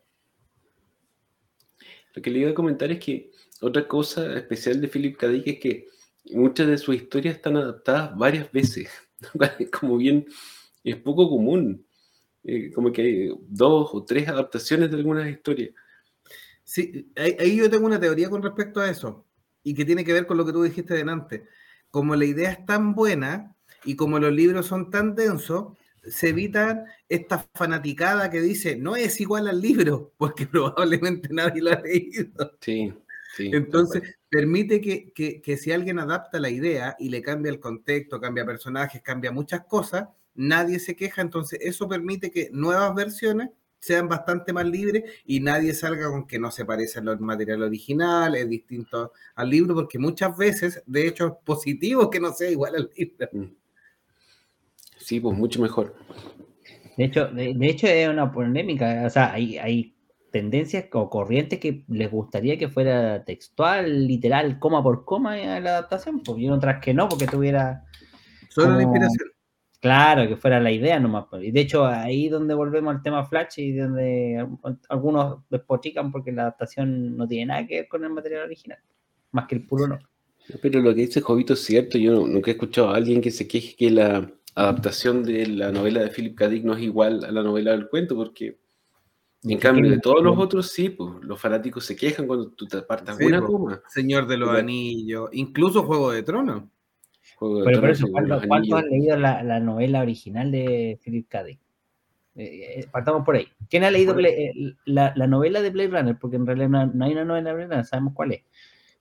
Lo 2.13 2.21
que 2.21 2.29
le 2.29 2.39
iba 2.39 2.51
a 2.51 2.53
comentar 2.53 2.91
es 2.91 2.99
que 2.99 3.31
otra 3.59 3.87
cosa 3.87 4.37
especial 4.37 4.79
de 4.79 4.87
Philip 4.87 5.17
K. 5.17 5.27
Dick 5.29 5.47
es 5.47 5.59
que 5.59 5.87
muchas 6.31 6.67
de 6.67 6.77
sus 6.77 6.95
historias 6.95 7.37
están 7.37 7.57
adaptadas 7.57 8.15
varias 8.15 8.51
veces. 8.51 8.87
como 9.79 9.97
bien, 9.97 10.27
es 10.83 10.95
poco 10.97 11.27
común. 11.27 11.83
Eh, 12.43 12.71
como 12.71 12.91
que 12.91 13.01
hay 13.01 13.29
dos 13.47 13.89
o 13.93 14.05
tres 14.05 14.27
adaptaciones 14.27 14.91
de 14.91 14.97
algunas 14.97 15.27
historias. 15.27 15.71
Sí, 16.63 17.11
ahí, 17.15 17.55
yo 17.55 17.67
tengo 17.67 17.87
una 17.87 17.99
teoría 17.99 18.29
con 18.29 18.43
respecto 18.43 18.79
a 18.79 18.91
eso 18.91 19.25
y 19.63 19.73
que 19.73 19.85
tiene 19.85 20.05
que 20.05 20.13
ver 20.13 20.27
con 20.27 20.37
lo 20.37 20.45
que 20.45 20.53
tú 20.53 20.61
dijiste 20.61 20.93
delante. 20.93 21.47
Como 21.89 22.15
la 22.15 22.25
idea 22.25 22.51
es 22.51 22.63
tan 22.67 22.93
buena 22.93 23.55
y 23.85 23.95
como 23.95 24.19
los 24.19 24.31
libros 24.31 24.67
son 24.67 24.91
tan 24.91 25.15
densos, 25.15 25.77
se 26.07 26.29
evitan 26.29 26.85
esta 27.07 27.45
fanaticada 27.53 28.29
que 28.29 28.41
dice 28.41 28.75
no 28.75 28.95
es 28.95 29.19
igual 29.21 29.47
al 29.47 29.61
libro, 29.61 30.13
porque 30.17 30.45
probablemente 30.47 31.29
nadie 31.31 31.61
lo 31.61 31.71
ha 31.71 31.81
leído. 31.81 32.57
Sí, 32.61 32.93
sí. 33.35 33.51
Entonces, 33.53 34.03
permite 34.29 34.81
que, 34.81 35.11
que, 35.13 35.41
que, 35.41 35.57
si 35.57 35.71
alguien 35.71 35.99
adapta 35.99 36.39
la 36.39 36.49
idea 36.49 36.95
y 36.99 37.09
le 37.09 37.21
cambia 37.21 37.51
el 37.51 37.59
contexto, 37.59 38.19
cambia 38.19 38.45
personajes, 38.45 39.01
cambia 39.01 39.31
muchas 39.31 39.65
cosas, 39.65 40.09
nadie 40.35 40.79
se 40.79 40.95
queja. 40.95 41.21
Entonces, 41.21 41.59
eso 41.61 41.87
permite 41.87 42.31
que 42.31 42.49
nuevas 42.51 42.93
versiones 42.95 43.49
sean 43.83 44.07
bastante 44.07 44.53
más 44.53 44.65
libres 44.65 45.03
y 45.25 45.41
nadie 45.41 45.73
salga 45.73 46.07
con 46.07 46.25
que 46.25 46.39
no 46.39 46.51
se 46.51 46.63
parece 46.63 46.99
al 46.99 47.19
material 47.19 47.63
original, 47.63 48.33
es 48.33 48.47
distinto 48.47 49.11
al 49.35 49.49
libro, 49.49 49.75
porque 49.75 49.99
muchas 49.99 50.37
veces, 50.37 50.81
de 50.85 51.05
hecho, 51.05 51.27
es 51.27 51.33
positivo 51.43 52.09
que 52.09 52.21
no 52.21 52.31
sea 52.31 52.49
igual 52.49 52.75
al 52.75 52.89
libro. 52.95 53.27
Mm. 53.33 53.62
Sí, 55.03 55.19
pues 55.19 55.37
mucho 55.37 55.61
mejor. 55.61 55.95
De 56.97 57.05
hecho, 57.05 57.27
de, 57.27 57.55
hecho 57.61 57.87
es 57.87 58.07
una 58.07 58.31
polémica, 58.31 59.03
o 59.05 59.09
sea, 59.09 59.33
hay, 59.33 59.57
hay 59.57 59.95
tendencias 60.31 60.85
o 60.93 61.09
corrientes 61.09 61.59
que 61.59 61.83
les 61.89 62.09
gustaría 62.09 62.57
que 62.57 62.69
fuera 62.69 63.23
textual, 63.25 64.07
literal, 64.07 64.59
coma 64.59 64.81
por 64.81 65.03
coma 65.03 65.35
la 65.35 65.71
adaptación, 65.71 66.21
pues 66.23 66.39
y 66.39 66.49
otras 66.49 66.81
que 66.81 66.93
no, 66.93 67.09
porque 67.09 67.27
tuviera... 67.27 67.83
Solo 68.49 68.75
la 68.75 68.83
inspiración. 68.83 69.29
Claro, 69.81 70.25
que 70.29 70.37
fuera 70.37 70.61
la 70.61 70.71
idea 70.71 70.97
nomás. 70.97 71.25
Pues. 71.29 71.43
Y 71.43 71.51
de 71.51 71.59
hecho, 71.59 71.85
ahí 71.85 72.29
donde 72.29 72.53
volvemos 72.53 72.95
al 72.95 73.01
tema 73.01 73.25
Flash 73.25 73.59
y 73.59 73.73
donde 73.73 74.47
algunos 74.87 75.39
despochican 75.49 76.09
porque 76.09 76.31
la 76.31 76.43
adaptación 76.43 77.17
no 77.17 77.27
tiene 77.27 77.47
nada 77.47 77.67
que 77.67 77.81
ver 77.81 77.87
con 77.89 78.03
el 78.05 78.11
material 78.11 78.43
original, 78.43 78.79
más 79.31 79.45
que 79.47 79.55
el 79.55 79.65
puro 79.67 79.87
no. 79.87 79.99
Pero 80.61 80.79
lo 80.79 80.93
que 80.95 81.01
dice 81.01 81.19
Jovito 81.19 81.53
es 81.53 81.63
cierto, 81.65 81.97
yo 81.97 82.25
nunca 82.25 82.51
he 82.51 82.53
escuchado 82.53 82.91
a 82.91 82.95
alguien 82.95 83.19
que 83.19 83.31
se 83.31 83.47
queje 83.47 83.75
que 83.75 83.91
la 83.91 84.31
adaptación 84.55 85.23
de 85.23 85.47
la 85.47 85.71
novela 85.71 86.01
de 86.01 86.09
Philip 86.09 86.37
K. 86.37 86.49
Dick 86.49 86.63
no 86.63 86.73
es 86.73 86.83
igual 86.83 87.23
a 87.25 87.31
la 87.31 87.43
novela 87.43 87.71
del 87.71 87.87
cuento, 87.89 88.15
porque 88.15 88.59
en 89.43 89.59
cambio 89.59 89.89
de 89.89 89.99
todos 89.99 90.23
los 90.23 90.37
otros 90.37 90.69
sí, 90.71 90.89
pues 90.89 91.15
los 91.21 91.39
fanáticos 91.39 91.85
se 91.85 91.95
quejan 91.95 92.27
cuando 92.27 92.49
tú 92.49 92.65
te 92.65 92.77
apartas 92.77 93.17
una 93.19 93.45
pues, 93.45 93.79
Señor 93.89 94.27
de 94.27 94.37
los 94.37 94.49
Anillos, 94.49 95.29
incluso 95.33 95.83
Juego 95.83 96.11
de 96.11 96.23
Tronos. 96.23 96.63
Pero 97.39 97.81
por 97.81 97.89
eso, 97.89 98.07
¿cuántos 98.09 98.43
han 98.43 98.89
leído 98.89 99.17
la, 99.17 99.59
novela 99.59 100.01
original 100.01 100.51
de 100.51 100.99
Philip 101.03 101.27
K. 101.27 101.43
Dick? 101.43 101.59
Eh, 102.35 102.79
eh, 102.79 102.87
partamos 102.91 103.23
por 103.25 103.35
ahí. 103.35 103.47
¿Quién 103.69 103.83
ha 103.83 103.91
leído 103.91 104.17
eh, 104.19 104.53
la, 104.85 105.13
novela 105.27 105.61
de 105.61 105.69
Blade 105.69 105.89
Runner? 105.89 106.17
Porque 106.19 106.37
en 106.37 106.47
realidad 106.47 106.69
no, 106.69 107.05
hay 107.05 107.11
una 107.11 107.25
novela 107.25 107.49
de 107.49 107.55
Blade 107.55 107.69
Runner, 107.69 107.85
sabemos 107.85 108.13
cuál 108.15 108.33
es. 108.33 108.43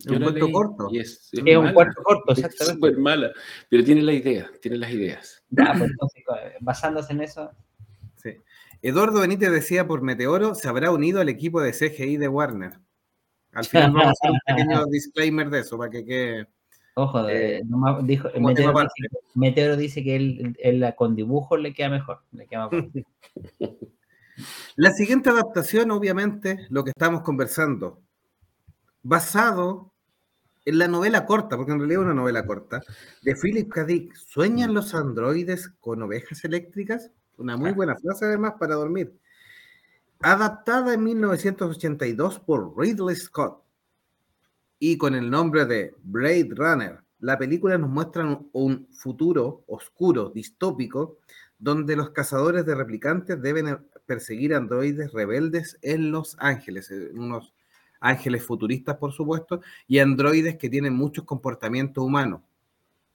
Es 0.01 0.07
un 0.07 0.23
cuento 0.23 0.51
corto. 0.51 0.89
Es, 0.93 1.31
un 1.33 1.73
cuento 1.73 2.03
corto, 2.03 2.33
exactamente. 2.33 2.63
Es 2.63 2.69
súper 2.75 2.99
mala, 2.99 3.33
pero 3.69 3.85
tiene 3.85 4.03
la 4.03 4.13
idea, 4.13 4.51
tiene 4.61 4.79
las 4.79 4.91
ideas. 4.91 5.42
Ya, 5.53 5.75
pues 5.77 5.91
entonces, 5.91 6.25
basándose 6.61 7.13
en 7.13 7.21
eso. 7.21 7.51
Sí. 8.17 8.37
Eduardo 8.81 9.21
Benítez 9.21 9.53
decía 9.53 9.87
por 9.87 10.03
Meteoro, 10.03 10.55
se 10.55 10.69
habrá 10.69 10.91
unido 10.91 11.21
al 11.21 11.29
equipo 11.29 11.61
de 11.61 11.73
CGI 11.73 12.17
de 12.17 12.29
Warner. 12.29 12.81
Al 13.53 13.65
final 13.65 13.93
vamos 13.93 14.09
a 14.09 14.11
hacer 14.11 14.31
un 14.31 14.41
pequeño 14.47 14.87
disclaimer 14.91 15.51
de 15.51 15.61
eso 15.61 15.77
para 15.79 15.91
que 15.91 16.05
quede. 16.05 16.49
Ojo, 16.95 17.29
eh, 17.29 17.63
dijo, 18.03 18.29
Meteoro, 19.35 19.77
dice, 19.77 20.03
que 20.03 20.17
él, 20.17 20.95
con 20.97 21.15
dibujos 21.15 21.61
le 21.61 21.73
queda 21.73 21.91
mejor. 21.91 22.21
La 24.77 24.91
siguiente 24.93 25.31
adaptación, 25.31 25.91
obviamente, 25.91 26.67
lo 26.71 26.85
que 26.85 26.91
estamos 26.91 27.21
conversando, 27.23 28.01
basado 29.03 29.92
en 30.65 30.79
la 30.79 30.89
novela 30.89 31.27
corta, 31.27 31.57
porque 31.57 31.73
en 31.73 31.79
realidad 31.79 32.03
es 32.03 32.07
una 32.07 32.15
novela 32.15 32.47
corta, 32.47 32.81
de 33.23 33.35
Philip 33.35 33.69
K. 33.69 33.85
Dick, 33.85 34.15
¿sueñan 34.15 34.75
los 34.75 34.95
androides 34.95 35.69
con 35.81 36.03
ovejas 36.03 36.45
eléctricas? 36.45 37.11
Una 37.37 37.57
muy 37.57 37.73
buena 37.73 37.97
frase 37.97 38.27
además 38.27 38.55
para 38.59 38.75
dormir. 38.75 39.19
Adaptada 40.21 40.95
en 40.95 41.03
1982 41.03 42.41
por 42.41 42.79
Ridley 42.79 43.17
Scott 43.17 43.63
y 44.79 44.97
con 44.97 45.15
el 45.15 45.31
nombre 45.31 45.65
de 45.67 45.95
Blade 46.03 46.51
Runner. 46.51 47.01
La 47.19 47.39
película 47.39 47.79
nos 47.79 47.91
muestra 47.91 48.41
un 48.53 48.89
futuro 48.93 49.65
oscuro, 49.67 50.31
distópico, 50.31 51.19
donde 51.59 51.97
los 51.97 52.11
cazadores 52.11 52.67
de 52.67 52.75
replicantes 52.75 53.41
deben 53.41 53.79
perseguir 54.07 54.55
androides 54.55 55.13
rebeldes 55.13 55.79
en 55.83 56.11
Los 56.11 56.37
Ángeles, 56.41 56.93
unos 57.15 57.55
ángeles 58.03 58.45
futuristas, 58.45 58.97
por 58.97 59.13
supuesto, 59.13 59.63
y 59.87 60.01
androides 60.01 60.59
que 60.59 60.69
tienen 60.69 60.95
muchos 60.95 61.25
comportamientos 61.25 62.05
humanos. 62.05 62.43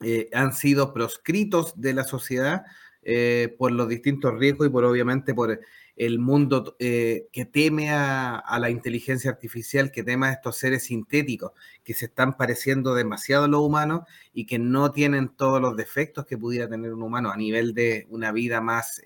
Eh, 0.02 0.30
han 0.34 0.54
sido 0.54 0.94
proscritos 0.94 1.80
de 1.80 1.94
la 1.94 2.04
sociedad 2.04 2.64
eh, 3.02 3.56
por 3.58 3.72
los 3.72 3.90
distintos 3.90 4.38
riesgos 4.38 4.68
y 4.68 4.70
por 4.70 4.86
obviamente 4.86 5.34
por 5.34 5.60
el 5.96 6.20
mundo 6.20 6.76
eh, 6.78 7.28
que 7.32 7.46
teme 7.46 7.90
a, 7.90 8.44
la 8.60 8.70
inteligencia 8.70 9.32
artificial, 9.32 9.92
que 9.92 10.04
teme 10.04 10.28
a 10.28 10.34
estos 10.34 10.58
seres 10.58 10.84
sintéticos 10.84 11.54
que 11.84 11.96
se 11.96 12.06
están 12.06 12.38
pareciendo 12.38 12.94
demasiado 12.94 13.46
a 13.46 13.48
los 13.48 13.62
humanos 13.62 14.02
y 14.34 14.46
que 14.46 14.60
no 14.60 14.92
tienen 14.92 15.30
todos 15.30 15.60
los 15.60 15.76
defectos 15.76 16.28
que 16.28 16.38
pudiera 16.38 16.70
tener 16.70 16.94
un 16.94 17.02
humano 17.02 17.32
a 17.32 17.38
nivel 17.38 17.74
de 17.74 18.06
una 18.10 18.32
vida 18.32 18.62
más 18.62 19.02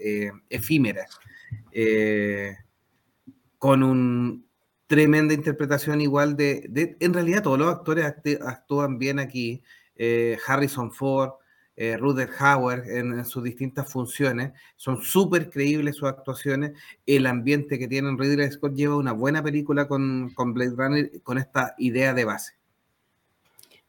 efímera. 0.49 1.05
Con 3.57 3.83
una 3.83 4.41
tremenda 4.91 5.33
interpretación 5.33 6.01
igual 6.01 6.35
de, 6.35 6.97
en 6.99 7.13
realidad 7.13 7.43
todos 7.43 7.57
los 7.57 7.69
actores 7.69 8.05
actúan 8.05 8.97
bien 8.99 9.19
aquí. 9.19 9.63
Harrison 10.45 10.91
Ford, 10.91 11.31
eh, 11.77 11.95
Ruther 11.97 12.29
en, 12.85 13.23
sus 13.25 13.43
distintas 13.43 13.89
funciones. 13.91 14.51
Son 14.75 15.01
súper 15.01 15.49
creíbles 15.49 15.95
sus 15.95 16.09
actuaciones. 16.09 16.73
El 17.05 17.25
ambiente 17.25 17.79
que 17.79 17.87
tienen 17.87 18.17
Ridley 18.17 18.51
Scott 18.51 18.75
lleva 18.75 18.97
una 18.97 19.13
buena 19.13 19.41
película 19.41 19.87
con, 19.87 20.31
con 20.35 20.53
Blade 20.53 20.75
Runner 20.75 21.21
con 21.23 21.37
esta 21.37 21.73
idea 21.77 22.13
de 22.13 22.25
base. 22.25 22.53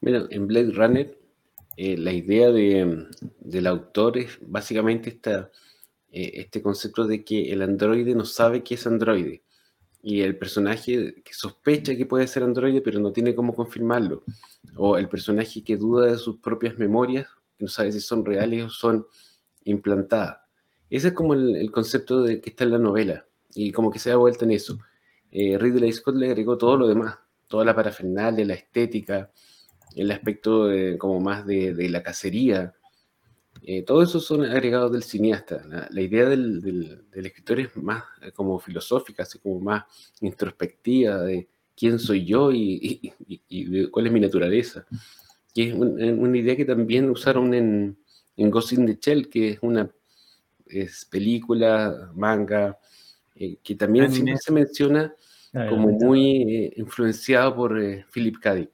Mira, 0.00 0.26
en 0.30 0.46
Blade 0.46 0.72
Runner, 0.72 1.18
eh, 1.76 1.96
la 1.96 2.12
idea 2.12 2.50
de, 2.50 3.08
del 3.40 3.66
autor 3.66 4.18
es 4.18 4.38
básicamente 4.40 5.10
esta, 5.10 5.50
eh, 6.12 6.32
este 6.34 6.62
concepto 6.62 7.06
de 7.06 7.24
que 7.24 7.52
el 7.52 7.62
androide 7.62 8.14
no 8.14 8.24
sabe 8.24 8.62
que 8.62 8.74
es 8.76 8.86
androide. 8.86 9.42
Y 10.02 10.22
el 10.22 10.36
personaje 10.36 11.22
que 11.22 11.32
sospecha 11.32 11.96
que 11.96 12.06
puede 12.06 12.26
ser 12.26 12.42
androide, 12.42 12.80
pero 12.80 12.98
no 12.98 13.12
tiene 13.12 13.34
cómo 13.34 13.54
confirmarlo. 13.54 14.24
O 14.76 14.98
el 14.98 15.08
personaje 15.08 15.62
que 15.62 15.76
duda 15.76 16.10
de 16.10 16.18
sus 16.18 16.38
propias 16.38 16.76
memorias 16.76 17.28
no 17.58 17.68
sabe 17.68 17.92
si 17.92 18.00
son 18.00 18.24
reales 18.24 18.64
o 18.64 18.70
son 18.70 19.06
implantadas. 19.64 20.38
Ese 20.90 21.08
es 21.08 21.14
como 21.14 21.34
el, 21.34 21.70
concepto 21.70 22.22
de 22.22 22.40
que 22.40 22.50
está 22.50 22.64
en 22.64 22.72
la 22.72 22.78
novela 22.78 23.26
y 23.54 23.72
como 23.72 23.90
que 23.90 23.98
se 23.98 24.10
da 24.10 24.16
vuelta 24.16 24.44
en 24.44 24.50
eso. 24.50 24.78
Eh, 25.30 25.56
Ridley 25.56 25.92
Scott 25.92 26.16
le 26.16 26.26
agregó 26.26 26.58
todo 26.58 26.76
lo 26.76 26.88
demás, 26.88 27.18
toda 27.46 27.64
la 27.64 27.74
parafernalia, 27.74 28.44
la 28.44 28.54
estética, 28.54 29.30
el 29.96 30.10
aspecto 30.10 30.68
como 30.98 31.20
más 31.20 31.46
de, 31.46 31.88
la 31.88 32.02
cacería. 32.02 32.74
Eh, 33.64 33.82
todo 33.82 34.02
eso 34.02 34.18
son 34.20 34.44
agregados 34.44 34.92
del 34.92 35.02
cineasta. 35.02 35.88
La, 35.90 36.00
idea 36.00 36.28
del, 36.28 37.04
escritor 37.12 37.60
es 37.60 37.76
más 37.76 38.04
eh, 38.20 38.32
como 38.32 38.58
filosófica, 38.58 39.22
así 39.22 39.38
como 39.38 39.60
más 39.60 39.84
introspectiva 40.20 41.22
de 41.22 41.48
quién 41.76 41.98
soy 41.98 42.24
yo 42.24 42.52
y, 42.52 43.12
y 43.48 43.86
cuál 43.86 44.06
es 44.06 44.12
mi 44.12 44.20
naturaleza 44.20 44.86
que 45.54 45.68
es 45.68 45.74
una 45.74 46.38
idea 46.38 46.56
que 46.56 46.64
también 46.64 47.10
usaron 47.10 47.52
en, 47.54 47.96
en 48.36 48.50
Ghost 48.50 48.72
in 48.72 48.86
the 48.86 48.98
Shell, 49.00 49.28
que 49.28 49.50
es 49.50 49.58
una 49.60 49.90
es 50.66 51.04
película, 51.04 52.10
manga, 52.14 52.78
eh, 53.34 53.56
que 53.62 53.74
también 53.74 54.10
se 54.10 54.52
menciona 54.52 55.14
como 55.68 55.90
muy 55.90 56.42
eh, 56.42 56.72
influenciado 56.76 57.54
por 57.54 57.78
Philip 58.10 58.38
K. 58.40 58.54
Dick. 58.54 58.70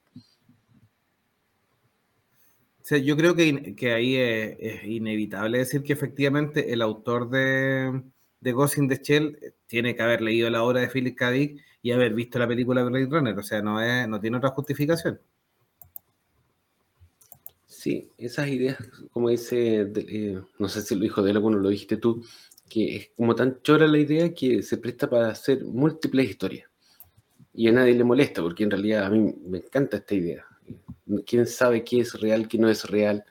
Yo 2.97 3.15
creo 3.17 3.35
que, 3.35 3.75
que 3.75 3.93
ahí 3.93 4.15
es, 4.15 4.83
inevitable 4.83 5.59
decir 5.59 5.83
que 5.83 5.93
efectivamente 5.93 6.73
el 6.73 6.81
autor 6.81 7.29
de, 7.29 8.03
de 8.41 8.51
Ghost 8.51 8.77
the 8.87 8.99
Shell 9.01 9.53
tiene 9.67 9.95
que 9.95 10.01
haber 10.01 10.21
leído 10.21 10.49
la 10.49 10.63
obra 10.63 10.81
de 10.81 10.89
Philip 10.89 11.17
K. 11.17 11.31
Y 11.81 11.91
haber 11.91 12.13
visto 12.13 12.37
la 12.39 12.47
película 12.47 12.83
Blade 12.83 13.05
Runner, 13.05 13.39
o 13.39 13.43
sea, 13.43 13.61
no, 13.61 13.81
es, 13.81 14.07
no 14.07 14.19
tiene 14.19 14.37
otra 14.37 14.49
justificación. 14.49 15.19
Sí, 17.65 18.11
esas 18.17 18.49
ideas, 18.49 18.77
como 19.11 19.29
dice, 19.29 19.89
eh, 19.95 20.41
no 20.57 20.67
sé 20.67 20.81
si 20.81 20.95
lo 20.95 21.01
dijo 21.01 21.21
de 21.21 21.31
él 21.31 21.37
o 21.37 21.49
lo 21.49 21.69
dijiste 21.69 21.95
tú, 21.95 22.21
que 22.67 22.95
es 22.97 23.11
como 23.15 23.33
tan 23.35 23.61
chora 23.61 23.87
la 23.87 23.97
idea 23.97 24.33
que 24.33 24.61
se 24.61 24.77
presta 24.77 25.09
para 25.09 25.29
hacer 25.29 25.63
múltiples 25.63 26.29
historias. 26.29 26.69
Y 27.53 27.69
a 27.69 27.71
nadie 27.71 27.95
le 27.95 28.03
molesta, 28.03 28.41
porque 28.41 28.65
en 28.65 28.71
realidad 28.71 29.05
a 29.05 29.09
mí 29.09 29.33
me 29.45 29.59
encanta 29.59 29.97
esta 29.97 30.13
idea. 30.13 30.45
¿Quién 31.25 31.45
sabe 31.47 31.83
qué 31.83 32.01
es 32.01 32.19
real, 32.19 32.47
qué 32.47 32.57
no 32.57 32.69
es 32.69 32.85
real? 32.85 33.23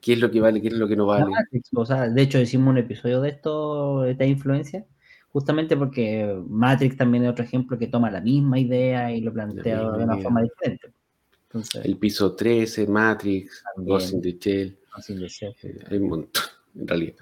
¿Qué 0.00 0.12
es 0.12 0.20
lo 0.20 0.30
que 0.30 0.40
vale, 0.40 0.60
qué 0.60 0.68
es 0.68 0.74
lo 0.74 0.86
que 0.86 0.96
no 0.96 1.06
vale? 1.06 1.26
O 1.74 1.86
sea, 1.86 2.08
de 2.08 2.22
hecho, 2.22 2.38
hicimos 2.38 2.68
un 2.68 2.78
episodio 2.78 3.20
de 3.20 3.30
esto, 3.30 4.02
de 4.02 4.12
esta 4.12 4.24
influencia, 4.24 4.84
justamente 5.30 5.76
porque 5.76 6.38
Matrix 6.48 6.96
también 6.96 7.24
es 7.24 7.30
otro 7.30 7.44
ejemplo 7.44 7.78
que 7.78 7.88
toma 7.88 8.10
la 8.10 8.20
misma 8.20 8.58
idea 8.58 9.12
y 9.12 9.20
lo 9.20 9.32
plantea 9.32 9.90
de 9.90 10.04
una 10.04 10.18
forma 10.18 10.42
diferente 10.42 10.92
el 11.82 11.96
piso 11.96 12.34
13, 12.34 12.86
Matrix, 12.86 13.62
Ghost 13.76 14.12
in 14.14 14.20
the 14.20 14.32
Shell. 14.32 14.78
Eh, 15.62 15.78
hay 15.90 15.98
un 15.98 16.08
montón, 16.08 16.42
en 16.74 16.88
realidad. 16.88 17.14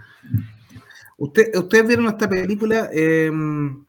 Usted, 1.16 1.55
¿Ustedes 1.57 1.86
vieron 1.86 2.07
esta 2.07 2.28
película? 2.28 2.88
Em, 2.92 3.84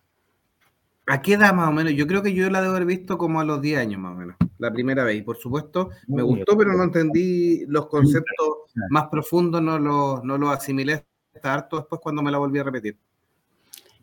¿A 1.07 1.21
qué 1.21 1.33
edad 1.33 1.53
más 1.53 1.69
o 1.69 1.71
menos? 1.71 1.93
Yo 1.93 2.07
creo 2.07 2.23
que 2.23 2.33
yo 2.33 2.49
la 2.49 2.61
debo 2.61 2.75
haber 2.75 2.85
visto 2.85 3.17
como 3.17 3.39
a 3.39 3.45
los 3.45 3.61
10 3.61 3.79
años 3.79 3.99
más 3.99 4.13
o 4.13 4.15
menos, 4.15 4.35
la 4.65 4.73
primera 4.73 5.03
vez. 5.03 5.17
Y 5.17 5.21
por 5.21 5.37
supuesto, 5.37 5.91
me 6.07 6.21
gustó, 6.21 6.57
pero 6.57 6.73
no 6.73 6.83
entendí 6.83 7.65
los 7.67 7.87
conceptos 7.87 8.47
más 8.89 9.07
profundos, 9.09 9.61
no 9.61 9.79
los 9.79 10.23
no 10.23 10.37
lo 10.37 10.49
asimilé 10.49 11.05
hasta 11.33 11.53
harto 11.53 11.77
después 11.77 12.01
cuando 12.01 12.21
me 12.21 12.31
la 12.31 12.37
volví 12.37 12.59
a 12.59 12.63
repetir. 12.63 12.97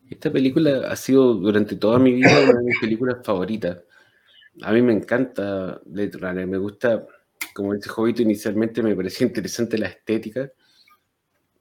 Esta 0.09 0.31
película 0.31 0.91
ha 0.91 0.97
sido 0.97 1.35
durante 1.35 1.77
toda 1.77 1.99
mi 1.99 2.13
vida 2.13 2.31
una 2.31 2.59
de 2.59 2.65
mis 2.65 2.81
películas 2.81 3.19
favoritas 3.25 3.79
a 4.61 4.73
mí 4.73 4.83
me 4.83 4.93
encanta 4.93 5.81
Blade 5.85 6.19
Runner, 6.19 6.47
me 6.47 6.59
gusta, 6.59 7.07
como 7.55 7.75
dice 7.75 7.89
Jovito, 7.89 8.23
inicialmente 8.23 8.83
me 8.83 8.95
parecía 8.95 9.27
interesante 9.27 9.79
la 9.79 9.89
estética 9.89 10.53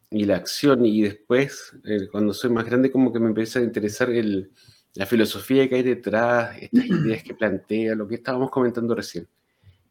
y 0.10 0.26
la 0.26 0.36
acción, 0.36 0.86
y 0.86 1.04
después, 1.04 1.74
eh, 1.86 2.10
cuando 2.12 2.34
soy 2.34 2.50
más 2.50 2.66
grande, 2.66 2.92
como 2.92 3.14
que 3.14 3.20
me 3.20 3.28
empieza 3.28 3.60
a 3.60 3.64
interesar 3.64 4.10
el, 4.10 4.52
la 4.96 5.06
filosofía 5.06 5.68
que 5.70 5.76
hay 5.76 5.84
detrás, 5.84 6.58
estas 6.62 6.86
ideas 6.86 7.24
que 7.24 7.34
plantea, 7.34 7.96
lo 7.96 8.08
que 8.08 8.16
estábamos 8.16 8.50
comentando 8.50 8.96
recién. 8.96 9.28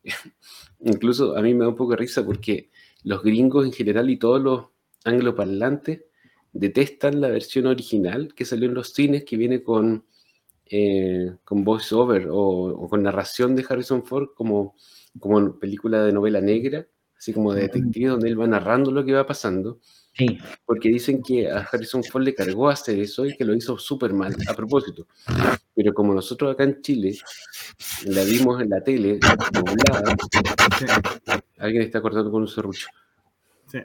Incluso 0.81 1.37
a 1.37 1.43
mí 1.43 1.55
me 1.55 1.65
da 1.65 1.69
un 1.69 1.77
poco 1.77 1.93
de 1.93 1.99
risa 1.99 2.25
porque 2.25 2.71
los 3.05 3.23
gringos 3.23 3.67
en 3.67 3.73
general 3.73 4.11
y 4.11 4.19
todos 4.19 4.41
los 4.41 4.67
angloparlantes 5.05 6.03
detestan 6.53 7.21
la 7.21 7.29
versión 7.29 7.67
original 7.67 8.35
que 8.35 8.45
salió 8.45 8.69
en 8.69 8.75
los 8.75 8.93
cines, 8.93 9.25
que 9.25 9.37
viene 9.37 9.63
con 9.63 10.05
eh, 10.73 11.35
con 11.43 11.65
voiceover 11.65 12.29
o, 12.31 12.87
con 12.89 13.03
narración 13.03 13.57
de 13.57 13.67
Harrison 13.69 14.05
Ford 14.05 14.29
como, 14.37 14.77
como 15.19 15.59
película 15.59 16.05
de 16.05 16.13
novela 16.13 16.41
negra, 16.41 16.87
así 17.19 17.33
como 17.33 17.53
de 17.53 17.63
detective, 17.63 18.11
donde 18.11 18.29
él 18.29 18.41
va 18.41 18.47
narrando 18.47 18.93
lo 18.93 19.05
que 19.05 19.13
va 19.13 19.27
pasando. 19.27 19.81
Sí. 20.21 20.39
Porque 20.67 20.91
dicen 20.91 21.23
que 21.23 21.51
a 21.51 21.61
Harrison 21.61 22.05
Ford 22.05 22.23
le 22.23 22.35
cargó 22.35 22.69
hacer 22.69 22.99
eso 22.99 23.25
y 23.25 23.35
que 23.35 23.45
lo 23.45 23.55
hizo 23.55 23.79
súper 23.79 24.13
mal, 24.13 24.37
a 24.47 24.55
propósito. 24.55 25.07
Pero 25.75 25.95
como 25.95 26.13
nosotros 26.13 26.53
acá 26.53 26.65
en 26.65 26.83
Chile 26.83 27.17
la 28.05 28.23
vimos 28.25 28.61
en 28.61 28.69
la 28.69 28.85
tele 28.85 29.19
doblada, 29.51 30.15
alguien 31.59 31.83
está 31.85 32.03
cortando 32.03 32.31
con 32.31 32.43
un 32.43 32.49
serrucho. 32.49 32.89
Sí. 33.67 33.79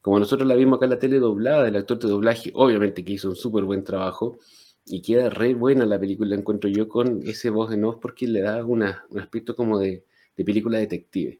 Como 0.00 0.18
nosotros 0.18 0.48
la 0.48 0.54
vimos 0.54 0.78
acá 0.78 0.86
en 0.86 0.90
la 0.92 0.98
tele 0.98 1.18
doblada, 1.18 1.68
el 1.68 1.76
actor 1.76 1.98
de 1.98 2.08
doblaje, 2.08 2.50
obviamente 2.54 3.04
que 3.04 3.12
hizo 3.12 3.28
un 3.28 3.36
súper 3.36 3.64
buen 3.64 3.84
trabajo, 3.84 4.38
y 4.86 5.02
queda 5.02 5.28
re 5.28 5.52
buena 5.52 5.84
la 5.84 6.00
película, 6.00 6.34
encuentro 6.34 6.70
yo, 6.70 6.88
con 6.88 7.20
ese 7.26 7.50
voz 7.50 7.68
de 7.68 7.76
voz 7.76 7.98
porque 8.00 8.26
le 8.26 8.40
da 8.40 8.64
un 8.64 8.82
aspecto 8.82 9.54
como 9.54 9.78
de, 9.78 10.04
película 10.36 10.78
detective. 10.78 11.38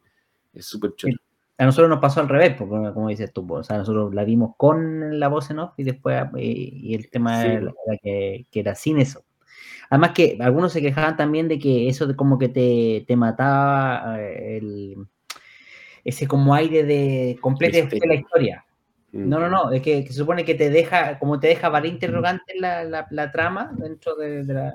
Es 0.52 0.66
súper 0.66 0.94
chulo. 0.94 1.16
A 1.58 1.64
nosotros 1.64 1.90
nos 1.90 1.98
pasó 1.98 2.20
al 2.20 2.28
revés, 2.28 2.54
porque, 2.56 2.92
como 2.94 3.08
dices 3.08 3.32
tú, 3.32 3.44
o 3.52 3.64
sea, 3.64 3.78
nosotros 3.78 4.14
la 4.14 4.22
vimos 4.22 4.54
con 4.56 5.18
la 5.18 5.26
voz 5.26 5.50
en 5.50 5.58
off 5.58 5.72
y 5.76 5.82
después 5.82 6.22
eh, 6.36 6.70
y 6.72 6.94
el 6.94 7.10
tema 7.10 7.44
era, 7.44 7.72
que, 8.00 8.46
era 8.52 8.76
sin 8.76 8.98
eso. 8.98 9.24
Además 9.90 10.12
que 10.12 10.38
algunos 10.40 10.72
se 10.72 10.80
quejaban 10.80 11.16
también 11.16 11.48
de 11.48 11.58
que 11.58 11.88
eso 11.88 12.06
de 12.06 12.14
como 12.14 12.38
que 12.38 12.48
te, 12.48 13.04
te 13.08 13.16
mataba 13.16 14.20
eh, 14.20 14.58
el, 14.58 14.96
ese 16.04 16.28
como 16.28 16.54
aire 16.54 16.84
de 16.84 17.38
completa 17.40 17.88
la 18.06 18.14
historia. 18.14 18.64
No, 19.10 19.40
no, 19.40 19.48
no, 19.48 19.72
es 19.72 19.82
que, 19.82 20.06
se 20.06 20.12
supone 20.12 20.44
que 20.44 20.54
te 20.54 20.70
deja, 20.70 21.18
como 21.18 21.40
te 21.40 21.48
deja 21.48 21.70
varias 21.70 21.94
interrogantes 21.94 22.54
la, 22.60 22.84
la, 23.10 23.32
trama 23.32 23.72
dentro 23.76 24.14
de, 24.16 24.44
de, 24.44 24.72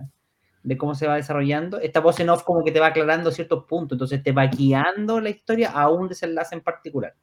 cómo 0.78 0.95
se 0.95 1.07
va 1.07 1.16
desarrollando, 1.16 1.80
esta 1.80 1.99
voz 1.99 2.20
en 2.20 2.30
off 2.30 2.43
como 2.43 2.64
que 2.64 2.72
te 2.72 2.80
va 2.80 2.88
aclarando 2.88 3.32
ciertos 3.32 3.66
puntos, 3.66 3.95
entonces 3.95 4.24
te 4.24 4.32
va 4.32 4.47
guiando 4.47 5.20
la 5.20 5.30
historia 5.30 5.72
a 5.72 5.89
un 5.89 6.07
desenlace 6.07 6.55
en 6.55 6.61
particular. 6.61 7.14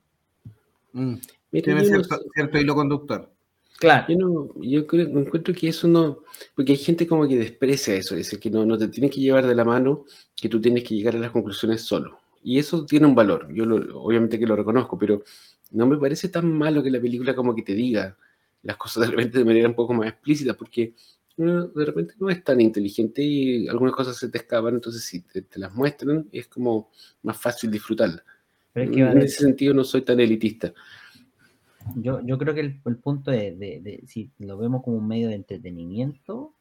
Mm. 0.92 1.14
Tiene 1.50 1.84
cierto, 1.84 2.58
hilo 2.58 2.74
conductor. 2.74 3.32
Claro. 3.78 4.06
Yo, 4.08 4.52
yo 4.60 4.86
creo, 4.86 5.08
encuentro 5.08 5.54
que 5.54 5.68
eso 5.68 5.88
no, 5.88 6.20
porque 6.54 6.72
hay 6.72 6.78
gente 6.78 7.06
como 7.06 7.26
que 7.26 7.36
desprecia 7.36 7.94
eso, 7.94 8.14
dice 8.14 8.38
que 8.38 8.50
no, 8.50 8.66
no 8.66 8.76
te 8.76 8.88
tienes 8.88 9.10
que 9.10 9.20
llevar 9.20 9.46
de 9.46 9.54
la 9.54 9.64
mano, 9.64 10.04
que 10.36 10.48
tú 10.48 10.60
tienes 10.60 10.84
que 10.84 10.94
llegar 10.94 11.16
a 11.16 11.18
las 11.18 11.30
conclusiones 11.30 11.82
solo. 11.82 12.18
Y 12.42 12.58
eso 12.58 12.84
tiene 12.84 13.06
un 13.06 13.14
valor, 13.14 13.48
yo 13.52 13.64
obviamente 13.94 14.38
que 14.38 14.46
lo 14.46 14.54
reconozco, 14.54 14.98
pero 14.98 15.22
no 15.70 15.86
me 15.86 15.96
parece 15.96 16.28
tan 16.28 16.52
malo 16.52 16.82
que 16.82 16.90
la 16.90 17.00
película 17.00 17.34
como 17.34 17.54
que 17.54 17.62
te 17.62 17.74
diga 17.74 18.16
las 18.62 18.76
cosas 18.76 19.04
de 19.04 19.10
repente 19.10 19.38
de 19.38 19.44
manera 19.44 19.68
un 19.68 19.74
poco 19.74 19.94
más 19.94 20.08
explícita, 20.08 20.54
porque 20.54 20.94
uno 21.36 21.68
de 21.68 21.84
repente 21.84 22.14
no 22.18 22.28
es 22.28 22.42
tan 22.44 22.60
inteligente 22.60 23.22
y 23.22 23.68
algunas 23.68 23.94
cosas 23.94 24.16
se 24.16 24.28
te 24.28 24.38
escapan, 24.38 24.74
entonces 24.74 25.02
si 25.04 25.22
te, 25.22 25.44
las 25.56 25.74
muestran 25.74 26.28
es 26.32 26.48
como 26.48 26.90
más 27.22 27.36
fácil 27.36 27.70
disfrutarla. 27.70 28.22
en 28.74 29.18
ese 29.18 29.44
sentido 29.44 29.74
no 29.74 29.84
soy 29.84 30.02
tan 30.02 30.20
elitista. 30.20 30.72
Yo, 31.96 32.20
yo 32.20 32.36
creo 32.38 32.54
que 32.54 32.60
el, 32.60 32.98
punto 32.98 33.30
de, 33.30 33.56
de, 33.56 34.02
si 34.06 34.30
lo 34.38 34.58
vemos 34.58 34.82
como 34.82 34.98
un 34.98 35.08
medio 35.08 35.28
de 35.28 35.34
entretenimiento, 35.34 36.54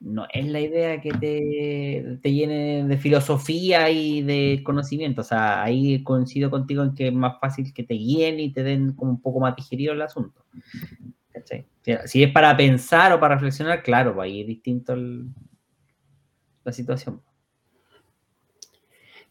no 0.00 0.26
es 0.32 0.46
la 0.46 0.60
idea 0.60 1.00
que 1.00 1.10
te, 1.10 2.18
te, 2.22 2.32
llene 2.32 2.84
de 2.84 2.98
filosofía 2.98 3.90
y 3.90 4.22
de 4.22 4.62
conocimiento. 4.64 5.22
O 5.22 5.24
sea, 5.24 5.62
ahí 5.62 6.02
coincido 6.04 6.50
contigo 6.50 6.82
en 6.82 6.94
que 6.94 7.08
es 7.08 7.12
más 7.12 7.38
fácil 7.40 7.72
que 7.74 7.82
te 7.82 7.94
guíen 7.94 8.38
y 8.38 8.52
te 8.52 8.62
den 8.62 8.92
como 8.92 9.10
un 9.10 9.20
poco 9.20 9.40
más 9.40 9.56
digerido 9.56 9.92
el 9.92 10.02
asunto. 10.02 10.44
Si 12.06 12.22
es 12.22 12.32
para 12.32 12.56
pensar 12.56 13.12
o 13.12 13.20
para 13.20 13.34
reflexionar, 13.34 13.82
claro, 13.82 14.14
pues 14.14 14.26
ahí 14.26 14.40
es 14.42 14.46
distinto 14.46 14.94
la 14.96 16.72
situación. 16.72 17.22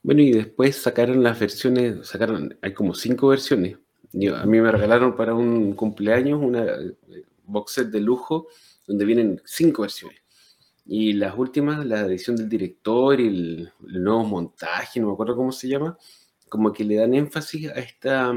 Bueno, 0.03 0.21
y 0.21 0.31
después 0.31 0.75
sacaron 0.77 1.21
las 1.21 1.39
versiones, 1.39 2.07
sacaron, 2.07 2.57
hay 2.61 2.73
como 2.73 2.93
cinco 2.93 3.27
versiones. 3.27 3.75
a 3.75 4.45
mí 4.45 4.61
me 4.61 4.71
regalaron 4.71 5.15
para 5.15 5.33
un 5.33 5.73
cumpleaños 5.73 6.41
una 6.41 6.63
eh, 6.63 6.95
box 7.43 7.73
set 7.73 7.87
de 7.89 7.99
lujo 7.99 8.47
donde 8.85 9.05
vienen 9.05 9.41
cinco 9.45 9.81
versiones. 9.81 10.21
Y 10.85 11.13
las 11.13 11.37
últimas, 11.37 11.85
la 11.85 12.01
edición 12.01 12.37
del 12.37 12.47
director 12.47 13.19
y 13.19 13.27
el, 13.27 13.73
nuevo 14.01 14.23
montaje, 14.23 15.01
no 15.01 15.07
me 15.07 15.13
acuerdo 15.13 15.35
cómo 15.35 15.51
se 15.51 15.67
llama, 15.67 15.97
como 16.47 16.71
que 16.71 16.85
le 16.85 16.95
dan 16.95 17.13
énfasis 17.13 17.69
a 17.69 17.73
esta, 17.73 18.33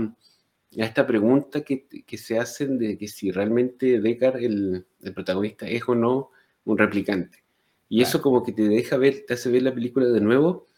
a 0.78 0.84
esta 0.84 1.06
pregunta 1.06 1.62
que, 1.62 1.86
que 1.86 2.18
se 2.18 2.38
hacen 2.38 2.78
de 2.78 2.96
que 2.96 3.08
si 3.08 3.32
realmente 3.32 4.00
Deckard, 4.00 4.36
el, 4.36 4.86
el, 5.02 5.14
protagonista, 5.14 5.66
es 5.66 5.82
o 5.88 5.94
no 5.94 6.30
un 6.64 6.78
replicante. 6.78 7.42
Y 7.88 8.02
eso 8.02 8.22
como 8.22 8.44
que 8.44 8.52
te 8.52 8.68
deja 8.68 8.96
ver, 8.96 9.24
te 9.26 9.34
hace 9.34 9.50
ver 9.50 9.62
la 9.62 9.74
película 9.74 10.06
de 10.06 10.20
nuevo 10.20 10.68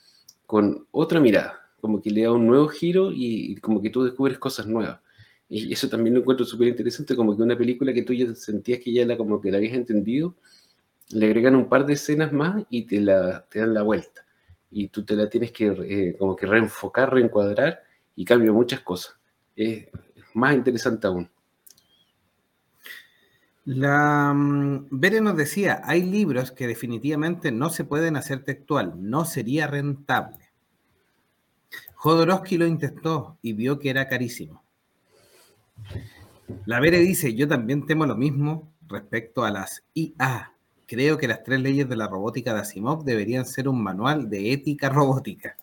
con 0.47 0.86
otra 0.90 1.20
mirada, 1.20 1.70
como 1.80 2.01
que 2.01 2.11
le 2.11 2.22
da 2.22 2.32
un 2.32 2.47
nuevo 2.47 2.68
giro 2.68 3.11
y, 3.12 3.57
como 3.57 3.82
que 3.82 3.90
tú 3.90 4.03
descubres 4.05 4.38
cosas 4.38 4.66
nuevas. 4.66 5.01
Y 5.49 5.72
eso 5.72 5.88
también 5.90 6.14
lo 6.14 6.20
encuentro 6.20 6.47
súper 6.47 6.68
interesante, 6.68 7.14
como 7.14 7.36
que 7.36 7.43
una 7.43 7.57
película 7.59 7.93
que 7.93 8.03
tú 8.03 8.14
ya 8.14 8.34
sentías 8.34 8.80
que 8.80 8.93
ya 8.93 9.05
la, 9.05 9.18
como 9.18 9.40
que 9.40 9.51
la 9.51 9.59
habías 9.59 9.74
entendido, 9.74 10.34
le 11.11 11.26
agregan 11.26 11.55
un 11.55 11.68
par 11.68 11.84
de 11.84 11.93
escenas 11.95 12.32
más 12.32 12.64
y 12.70 12.86
te, 12.86 13.01
la, 13.01 13.45
te 13.51 13.61
dan 13.61 13.74
la 13.74 13.82
vuelta. 13.82 14.24
Y 14.70 14.88
tú 14.88 15.05
te 15.05 15.14
la 15.14 15.28
tienes 15.28 15.53
que 15.53 15.66
eh, 15.66 16.16
como 16.18 16.34
que 16.34 16.47
reenfocar, 16.47 17.12
reencuadrar 17.12 17.82
y 18.16 18.24
cambia 18.24 18.53
muchas 18.53 18.80
cosas. 18.80 19.16
Es 19.57 19.87
más 20.35 20.55
interesante 20.55 21.07
aún. 21.07 21.31
La 23.65 24.33
um, 24.35 24.89
Bere 24.91 25.21
nos 25.21 25.37
decía, 25.37 25.83
hay 25.85 26.03
libros 26.03 26.51
que 26.51 26.67
definitivamente 26.67 27.53
no 27.53 27.71
se 27.71 27.85
pueden 27.85 28.17
hacer 28.17 28.45
textual, 28.45 28.95
no 28.97 29.25
sería 29.25 29.69
rentable. 29.69 30.51
Jodorowsky 31.95 32.59
lo 32.59 32.67
intentó 32.67 33.39
y 33.41 33.53
vio 33.53 33.79
que 33.79 33.91
era 33.91 34.09
carísimo. 34.09 34.65
La 36.67 36.81
Vere 36.81 36.99
dice, 36.99 37.35
yo 37.35 37.47
también 37.47 37.87
temo 37.87 38.05
lo 38.05 38.17
mismo 38.17 38.73
respecto 38.89 39.45
a 39.45 39.53
las 39.53 39.85
IA. 39.95 40.53
Creo 40.89 41.17
que 41.17 41.29
las 41.29 41.45
tres 41.45 41.61
leyes 41.61 41.89
de 41.89 41.97
la 41.97 42.09
robótica 42.09 42.53
de 42.53 42.61
Asimov 42.61 43.05
deberían 43.05 43.47
ser 43.47 43.69
un 43.69 43.81
manual 43.81 44.29
de 44.29 44.53
ética 44.53 44.89
robótica. 44.89 45.57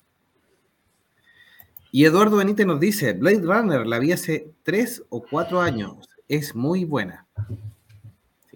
Y 1.92 2.06
Eduardo 2.06 2.38
Benítez 2.38 2.68
nos 2.68 2.80
dice, 2.80 3.14
Blade 3.14 3.42
Runner 3.42 3.88
la 3.88 3.98
vi 3.98 4.12
hace 4.12 4.52
tres 4.62 5.04
o 5.10 5.24
cuatro 5.24 5.60
años, 5.60 6.08
es 6.28 6.54
muy 6.54 6.86
buena. 6.86 7.26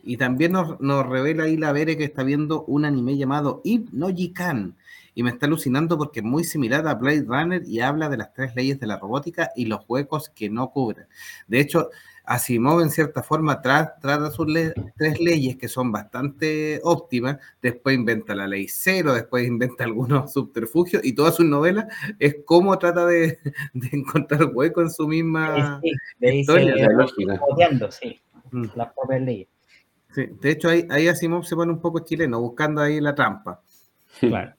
Y 0.04 0.18
también 0.18 0.52
nos, 0.52 1.08
revela 1.08 1.46
ahí 1.46 1.58
la 1.58 1.72
Vere 1.72 1.98
que 1.98 2.04
está 2.04 2.22
viendo 2.24 2.64
un 2.66 2.86
anime 2.86 3.18
llamado 3.18 3.62
Ib 3.64 3.90
no 3.92 4.10
Jikan. 4.10 4.76
Y 5.16 5.24
me 5.24 5.32
está 5.32 5.48
alucinando 5.48 5.98
porque 5.98 6.20
es 6.20 6.26
muy 6.26 6.44
similar 6.44 6.88
a 6.88 6.94
Blade 6.94 7.26
Runner 7.28 7.64
y 7.66 7.80
habla 7.80 8.10
de 8.10 8.18
las 8.18 8.34
tres 8.34 8.54
leyes 8.56 8.80
de 8.80 8.88
la 8.88 8.98
robótica 9.00 9.52
y 9.56 9.66
los 9.66 9.82
huecos 9.88 10.30
que 10.30 10.50
no 10.50 10.70
cubren. 10.70 11.08
De 11.48 11.60
hecho, 11.60 11.90
Asimov 12.26 12.82
en 12.82 12.90
cierta 12.90 13.22
forma 13.22 13.62
trata 13.62 14.32
sus 14.32 14.48
tres 14.96 15.20
leyes 15.20 15.58
que 15.58 15.68
son 15.68 15.92
bastante 15.92 16.80
óptimas, 16.84 17.38
después 17.62 17.96
inventa 17.96 18.34
la 18.34 18.48
ley 18.48 18.68
cero, 18.70 19.14
después 19.14 19.46
inventa 19.46 19.84
algunos 19.86 20.32
subterfugios 20.32 21.04
y 21.04 21.14
todas 21.14 21.36
sus 21.36 21.46
novelas 21.46 21.86
es 22.20 22.38
cómo 22.46 22.78
trata 22.80 23.06
de, 23.06 23.40
encontrar 23.92 24.52
hueco 24.54 24.82
en 24.82 24.90
su 24.90 25.08
misma 25.08 25.82
historia. 26.22 26.76
sí, 27.90 28.22
mm. 28.52 28.66
las 28.76 28.94
propias 28.94 29.22
leyes. 29.22 29.48
Sí, 30.14 30.28
de 30.42 30.52
hecho 30.52 30.70
ahí, 30.70 30.86
ahí 30.90 31.08
Asimov 31.08 31.44
se 31.44 31.56
pone 31.56 31.72
un 31.72 31.82
poco 31.82 32.00
chileno, 32.00 32.40
buscando 32.40 32.82
ahí 32.82 33.02
la 33.02 33.16
trampa. 33.16 33.62
Claro. 34.20 34.54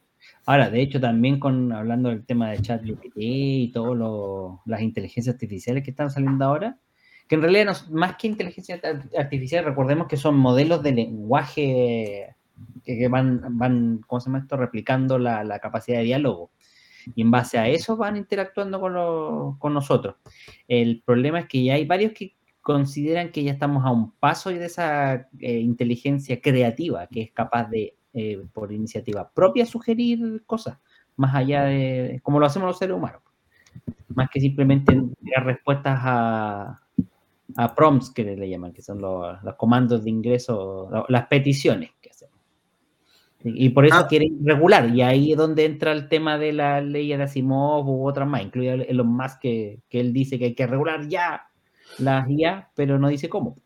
Ahora, 0.46 0.68
de 0.68 0.82
hecho, 0.82 1.00
también 1.00 1.38
con 1.40 1.72
hablando 1.72 2.10
del 2.10 2.26
tema 2.26 2.50
de 2.50 2.60
ChatGPT 2.60 3.14
y 3.16 3.72
todas 3.72 4.60
las 4.66 4.82
inteligencias 4.82 5.34
artificiales 5.34 5.82
que 5.82 5.90
están 5.90 6.10
saliendo 6.10 6.44
ahora, 6.44 6.78
que 7.28 7.34
en 7.36 7.42
realidad 7.42 7.76
más 7.90 8.16
que 8.16 8.26
inteligencia 8.26 8.80
artificial, 9.18 9.64
recordemos 9.64 10.06
que 10.08 10.16
son 10.16 10.36
modelos 10.36 10.82
de 10.82 10.92
lenguaje 10.92 12.34
que 12.84 13.08
van, 13.08 13.58
van 13.58 14.00
¿cómo 14.06 14.20
se 14.20 14.26
llama 14.26 14.40
esto?, 14.40 14.56
replicando 14.56 15.18
la, 15.18 15.58
capacidad 15.58 15.98
de 15.98 16.04
diálogo. 16.04 16.50
Y 17.14 17.22
en 17.22 17.30
base 17.30 17.58
a 17.58 17.68
eso 17.68 17.96
van 17.96 18.16
interactuando 18.16 18.80
con, 18.80 19.58
con 19.58 19.74
nosotros. 19.74 20.16
El 20.68 21.02
problema 21.04 21.40
es 21.40 21.46
que 21.46 21.62
ya 21.62 21.74
hay 21.74 21.84
varios 21.84 22.12
que 22.12 22.34
consideran 22.64 23.30
que 23.30 23.44
ya 23.44 23.52
estamos 23.52 23.84
a 23.84 23.90
un 23.90 24.12
paso 24.12 24.48
de 24.48 24.64
esa 24.64 25.28
eh, 25.38 25.58
inteligencia 25.58 26.40
creativa 26.40 27.06
que 27.08 27.22
es 27.22 27.30
capaz 27.30 27.68
de, 27.68 27.94
eh, 28.14 28.42
por 28.54 28.72
iniciativa 28.72 29.30
propia, 29.30 29.66
sugerir 29.66 30.42
cosas, 30.46 30.78
más 31.16 31.34
allá 31.34 31.64
de, 31.64 32.20
como 32.22 32.40
lo 32.40 32.46
hacemos 32.46 32.66
los 32.68 32.78
seres 32.78 32.96
humanos. 32.96 33.20
Más 34.08 34.30
que 34.30 34.40
simplemente 34.40 34.98
dar 35.20 35.44
respuestas 35.44 35.98
a, 36.02 36.83
a 37.56 37.74
prompts 37.74 38.10
que 38.10 38.24
le 38.24 38.48
llaman, 38.48 38.72
que 38.72 38.82
son 38.82 39.00
los, 39.00 39.36
comandos 39.56 40.04
de 40.04 40.10
ingreso, 40.10 40.88
las 41.08 41.26
peticiones 41.26 41.90
que 42.00 42.10
hacemos. 42.10 42.34
Y 43.44 43.68
por 43.70 43.84
eso 43.84 43.98
ah. 43.98 44.06
quieren 44.08 44.38
regular, 44.42 44.88
y 44.94 45.02
ahí 45.02 45.32
es 45.32 45.38
donde 45.38 45.66
entra 45.66 45.92
el 45.92 46.08
tema 46.08 46.38
de 46.38 46.52
la 46.52 46.80
ley 46.80 47.08
de 47.08 47.22
Asimov 47.22 47.88
u 47.88 48.08
otras 48.08 48.26
más, 48.26 48.42
incluido 48.42 48.76
los 48.76 49.06
más 49.06 49.38
que, 49.38 49.80
que 49.88 50.00
él 50.00 50.12
dice 50.12 50.38
que 50.38 50.46
hay 50.46 50.54
que 50.54 50.66
regular 50.66 51.06
ya 51.08 51.42
las 51.98 52.28
IA, 52.28 52.70
pero 52.74 52.98
no 52.98 53.08
dice 53.08 53.28
cómo. 53.28 53.56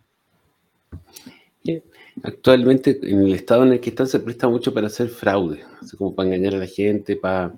Actualmente, 2.22 2.98
en 3.02 3.20
el 3.20 3.34
estado 3.34 3.64
en 3.64 3.72
el 3.72 3.80
que 3.80 3.90
están, 3.90 4.06
se 4.06 4.20
presta 4.20 4.48
mucho 4.48 4.74
para 4.74 4.88
hacer 4.88 5.08
fraude, 5.08 5.64
como 5.96 6.14
para 6.14 6.28
engañar 6.28 6.54
a 6.54 6.58
la 6.58 6.66
gente, 6.66 7.16
para 7.16 7.54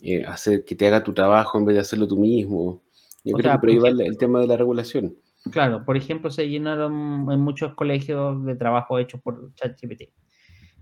eh, 0.00 0.24
hacer 0.24 0.64
que 0.64 0.74
te 0.74 0.86
haga 0.86 1.04
tu 1.04 1.12
trabajo 1.12 1.58
en 1.58 1.64
vez 1.64 1.74
de 1.74 1.80
hacerlo 1.80 2.08
tú 2.08 2.16
mismo. 2.16 2.82
Yo 3.24 3.36
creo 3.36 3.52
que 3.52 3.58
por 3.58 4.00
el 4.00 4.18
tema 4.18 4.40
de 4.40 4.48
la 4.48 4.56
regulación. 4.56 5.16
Claro, 5.50 5.84
por 5.84 5.96
ejemplo, 5.96 6.30
se 6.30 6.48
llenaron 6.48 7.26
en 7.30 7.40
muchos 7.40 7.74
colegios 7.74 8.44
de 8.44 8.54
trabajo 8.54 8.98
hechos 8.98 9.20
por 9.20 9.52
ChatGPT. 9.54 10.02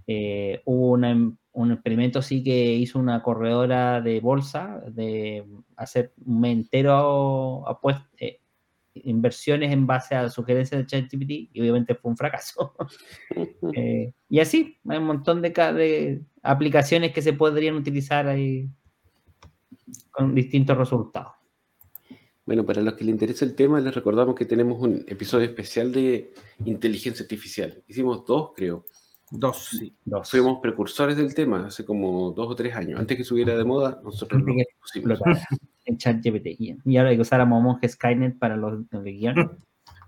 Eh, 0.07 0.61
hubo 0.65 0.91
un 1.53 1.73
experimento 1.73 2.21
sí 2.21 2.43
que 2.43 2.75
hizo 2.75 2.99
una 2.99 3.23
corredora 3.23 4.01
de 4.01 4.21
bolsa 4.21 4.83
de 4.89 5.45
hacer 5.77 6.13
un 6.25 6.45
entero 6.45 7.65
eh, 8.19 8.41
inversiones 8.95 9.73
en 9.73 9.87
base 9.87 10.15
a 10.15 10.29
sugerencias 10.29 10.81
de 10.81 10.87
ChatGPT 10.87 11.31
y 11.53 11.61
obviamente 11.61 11.95
fue 11.95 12.11
un 12.11 12.17
fracaso. 12.17 12.75
Eh, 13.73 14.13
y 14.29 14.41
así, 14.41 14.79
hay 14.89 14.99
un 14.99 15.05
montón 15.05 15.41
de, 15.41 15.51
de, 15.51 16.23
aplicaciones 16.43 17.13
que 17.13 17.23
se 17.23 17.35
podrían 17.35 17.77
utilizar 17.77 18.27
ahí 18.27 18.69
con 20.11 20.35
distintos 20.35 20.77
resultados. 20.77 21.40
Bueno, 22.51 22.67
para 22.67 22.83
los 22.83 22.95
que 22.95 23.05
les 23.05 23.13
interesa 23.13 23.45
el 23.45 23.55
tema, 23.55 23.79
les 23.79 23.95
recordamos 23.95 24.35
que 24.35 24.45
tenemos 24.45 24.83
un 24.83 25.05
episodio 25.07 25.47
especial 25.47 25.93
de 25.93 26.35
inteligencia 26.65 27.23
artificial. 27.23 27.81
Hicimos 27.87 28.27
dos, 28.27 28.51
creo. 28.57 28.87
Dos, 29.31 29.69
sí. 29.79 29.95
Dos. 30.05 30.29
Fuimos 30.29 30.59
precursores 30.61 31.17
del 31.17 31.33
tema 31.33 31.67
hace 31.67 31.85
como 31.85 32.33
dos 32.33 32.51
o 32.51 32.57
tres 32.57 32.75
años. 32.75 32.99
Antes 32.99 33.17
que 33.17 33.23
subiera 33.23 33.57
de 33.57 33.63
moda, 33.63 34.01
nosotros 34.03 34.43
lo 34.43 34.53
pusimos. 34.81 35.21
En 35.85 35.97
ChatGPT. 35.97 36.47
Y 36.59 36.97
ahora 36.97 37.11
hay 37.11 37.17
que 37.17 37.23
usar 37.23 37.41
a 37.41 37.45
Monje 37.45 37.89
Skynet 37.89 38.37
para 38.37 38.57
los, 38.57 38.81
guiones. 38.91 39.47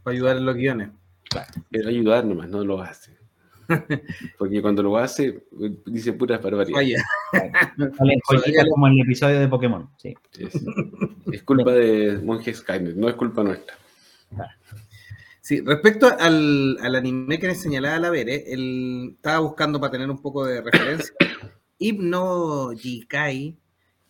Para 0.02 0.16
ayudar 0.16 0.36
en 0.38 0.44
los 0.44 0.56
guiones. 0.56 0.90
Claro. 1.30 1.48
Pero 1.70 1.90
ayudar 1.90 2.24
nomás, 2.24 2.48
no 2.48 2.64
lo 2.64 2.82
hace. 2.82 3.21
Porque 4.38 4.62
cuando 4.62 4.82
lo 4.82 4.96
hace, 4.96 5.44
dice 5.86 6.12
puras 6.12 6.42
barbaridades. 6.42 7.02
como 8.70 8.86
en 8.88 8.94
el 8.94 9.00
episodio 9.00 9.40
de 9.40 9.48
Pokémon. 9.48 9.88
Sí. 9.96 10.14
Es 11.32 11.42
culpa 11.42 11.72
de 11.72 12.20
Monje 12.22 12.54
Skynet, 12.54 12.96
no 12.96 13.08
es 13.08 13.14
culpa 13.14 13.42
nuestra. 13.42 13.76
Sí, 15.40 15.60
respecto 15.60 16.06
al, 16.18 16.78
anime 16.80 17.38
que 17.38 17.48
le 17.48 17.54
señalaba 17.56 17.98
la 17.98 18.10
Vere, 18.10 18.44
él 18.52 19.14
estaba 19.16 19.40
buscando 19.40 19.80
para 19.80 19.90
tener 19.90 20.08
un 20.08 20.22
poco 20.22 20.44
de 20.44 20.60
referencia. 20.60 21.14
Hypno 21.78 22.70
Jikai 22.76 23.58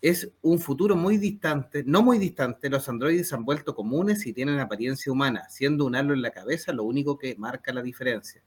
es 0.02 0.30
un 0.42 0.58
futuro 0.58 0.94
muy 0.94 1.16
distante, 1.16 1.84
no 1.86 2.02
muy 2.02 2.18
distante, 2.18 2.68
los 2.68 2.86
androides 2.88 3.32
han 3.32 3.44
vuelto 3.44 3.74
comunes 3.74 4.26
y 4.26 4.34
tienen 4.34 4.58
apariencia 4.58 5.10
humana, 5.10 5.48
siendo 5.48 5.86
un 5.86 5.96
halo 5.96 6.12
en 6.12 6.20
la 6.20 6.32
cabeza 6.32 6.72
lo 6.72 6.84
único 6.84 7.16
que 7.16 7.34
marca 7.36 7.72
la 7.72 7.82
diferencia. 7.82 8.42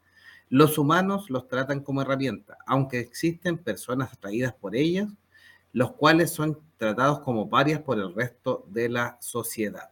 Los 0.50 0.78
humanos 0.78 1.30
los 1.30 1.48
tratan 1.48 1.82
como 1.82 2.02
herramienta, 2.02 2.58
aunque 2.68 3.00
existen 3.00 3.58
personas 3.58 4.14
atraídas 4.14 4.54
por 4.54 4.76
ellas, 4.76 5.10
los 5.74 5.93
cuales 5.93 6.32
son 6.32 6.60
tratados 6.78 7.20
como 7.20 7.50
parias 7.50 7.82
por 7.82 8.00
el 8.00 8.14
resto 8.14 8.66
de 8.70 8.89
la 8.89 9.18
sociedad. 9.20 9.89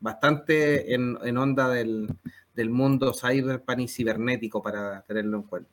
Bastante 0.00 0.94
en, 0.94 1.36
onda 1.36 1.68
del, 1.68 2.08
mundo 2.70 3.12
cyberpunk 3.12 3.80
y 3.80 3.88
cibernético 3.88 4.62
para 4.62 5.02
tenerlo 5.02 5.36
en 5.36 5.42
cuenta. 5.44 5.70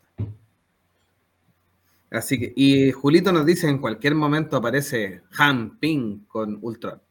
Así 2.11 2.39
que, 2.39 2.53
y 2.55 2.91
Julito 2.91 3.31
nos 3.31 3.45
dice, 3.45 3.69
en 3.69 3.79
cualquier 3.79 4.15
momento 4.15 4.57
aparece 4.57 5.21
Han 5.37 5.79
Ping 5.79 6.25
con 6.27 6.59
Ultron. 6.61 7.01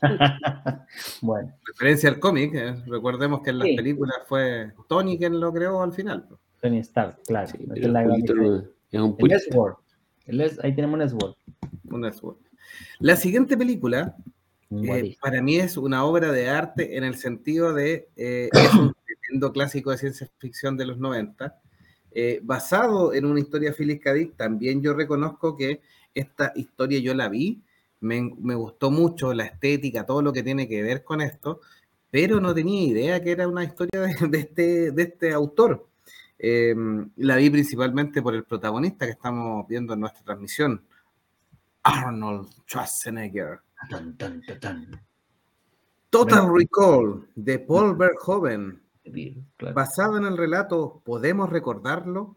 bueno. 1.22 1.52
Referencia 1.64 2.08
al 2.08 2.18
cómic, 2.18 2.54
eh, 2.54 2.74
recordemos 2.86 3.40
que 3.42 3.50
en 3.50 3.58
las 3.58 3.68
películas 3.68 4.16
fue 4.26 4.72
Tony 4.88 5.18
quien 5.18 5.38
lo 5.40 5.52
creó 5.52 5.82
al 5.82 5.92
final. 5.92 6.26
Tony 6.60 6.78
Stark, 6.78 7.22
claro. 7.26 7.50
es, 7.74 7.88
la 7.88 8.02
es 8.02 9.00
un 9.00 9.16
el 10.26 10.58
ahí 10.62 10.74
tenemos 10.74 10.94
un 10.94 11.02
S-Word. 11.02 11.34
Un 11.84 12.04
S-Word. 12.04 12.36
La 12.98 13.16
siguiente 13.16 13.56
película, 13.56 14.16
eh, 14.70 15.16
para 15.20 15.40
mí 15.40 15.56
es 15.56 15.76
una 15.76 16.04
obra 16.04 16.32
de 16.32 16.48
arte 16.48 16.96
en 16.96 17.04
el 17.04 17.14
sentido 17.14 17.72
de, 17.72 18.08
eh, 18.16 18.48
es 18.52 18.74
un 18.74 18.92
tremendo 19.06 19.52
clásico 19.52 19.90
de 19.90 19.98
ciencia 19.98 20.28
ficción 20.38 20.76
de 20.76 20.86
los 20.86 20.98
90, 20.98 21.60
basado 22.42 23.12
en 23.12 23.26
una 23.26 23.40
historia 23.40 23.70
de 23.70 23.76
Phyllis 23.76 24.00
K. 24.00 24.12
También 24.36 24.82
yo 24.82 24.94
reconozco 24.94 25.56
que 25.56 25.82
esta 26.14 26.52
historia 26.56 26.98
yo 26.98 27.14
la 27.14 27.28
vi, 27.28 27.62
me, 28.06 28.54
gustó 28.54 28.90
mucho 28.90 29.34
la 29.34 29.44
estética, 29.44 30.06
todo 30.06 30.22
lo 30.22 30.32
que 30.32 30.42
tiene 30.42 30.68
que 30.68 30.82
ver 30.82 31.04
con 31.04 31.20
esto, 31.20 31.60
pero 32.10 32.40
no 32.40 32.54
tenía 32.54 32.82
idea 32.82 33.22
que 33.22 33.32
era 33.32 33.48
una 33.48 33.64
historia 33.64 34.00
de, 34.28 34.38
este, 34.38 34.92
de 34.92 35.02
este 35.02 35.32
autor. 35.32 35.88
Em, 36.38 37.10
la 37.16 37.36
vi 37.36 37.50
principalmente 37.50 38.22
por 38.22 38.34
el 38.34 38.44
protagonista 38.44 39.06
que 39.06 39.12
estamos 39.12 39.66
viendo 39.66 39.94
en 39.94 40.00
nuestra 40.00 40.22
transmisión, 40.22 40.84
Arnold 41.82 42.48
Schwarzenegger. 42.66 43.60
Total 46.10 46.48
Recall 46.54 47.28
de 47.34 47.58
Paul 47.58 47.96
Verhoeven, 47.96 48.82
basado 49.74 50.16
en 50.16 50.24
el 50.24 50.36
relato 50.36 51.02
¿Podemos 51.04 51.50
recordarlo? 51.50 52.36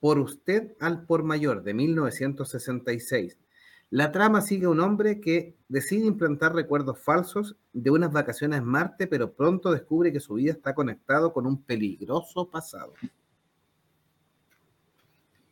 Por 0.00 0.18
usted 0.18 0.76
al 0.80 1.04
por 1.04 1.22
mayor 1.22 1.62
de 1.62 1.74
1966 1.74 3.38
la 3.90 4.10
trama 4.10 4.40
sigue 4.40 4.66
a 4.66 4.70
un 4.70 4.80
hombre 4.80 5.20
que 5.20 5.56
decide 5.68 6.06
implantar 6.06 6.54
recuerdos 6.54 6.98
falsos 6.98 7.56
de 7.72 7.90
unas 7.90 8.12
vacaciones 8.12 8.58
en 8.58 8.64
Marte, 8.64 9.06
pero 9.06 9.32
pronto 9.32 9.70
descubre 9.70 10.12
que 10.12 10.20
su 10.20 10.34
vida 10.34 10.52
está 10.52 10.74
conectado 10.74 11.32
con 11.32 11.46
un 11.46 11.62
peligroso 11.62 12.50
pasado. 12.50 12.94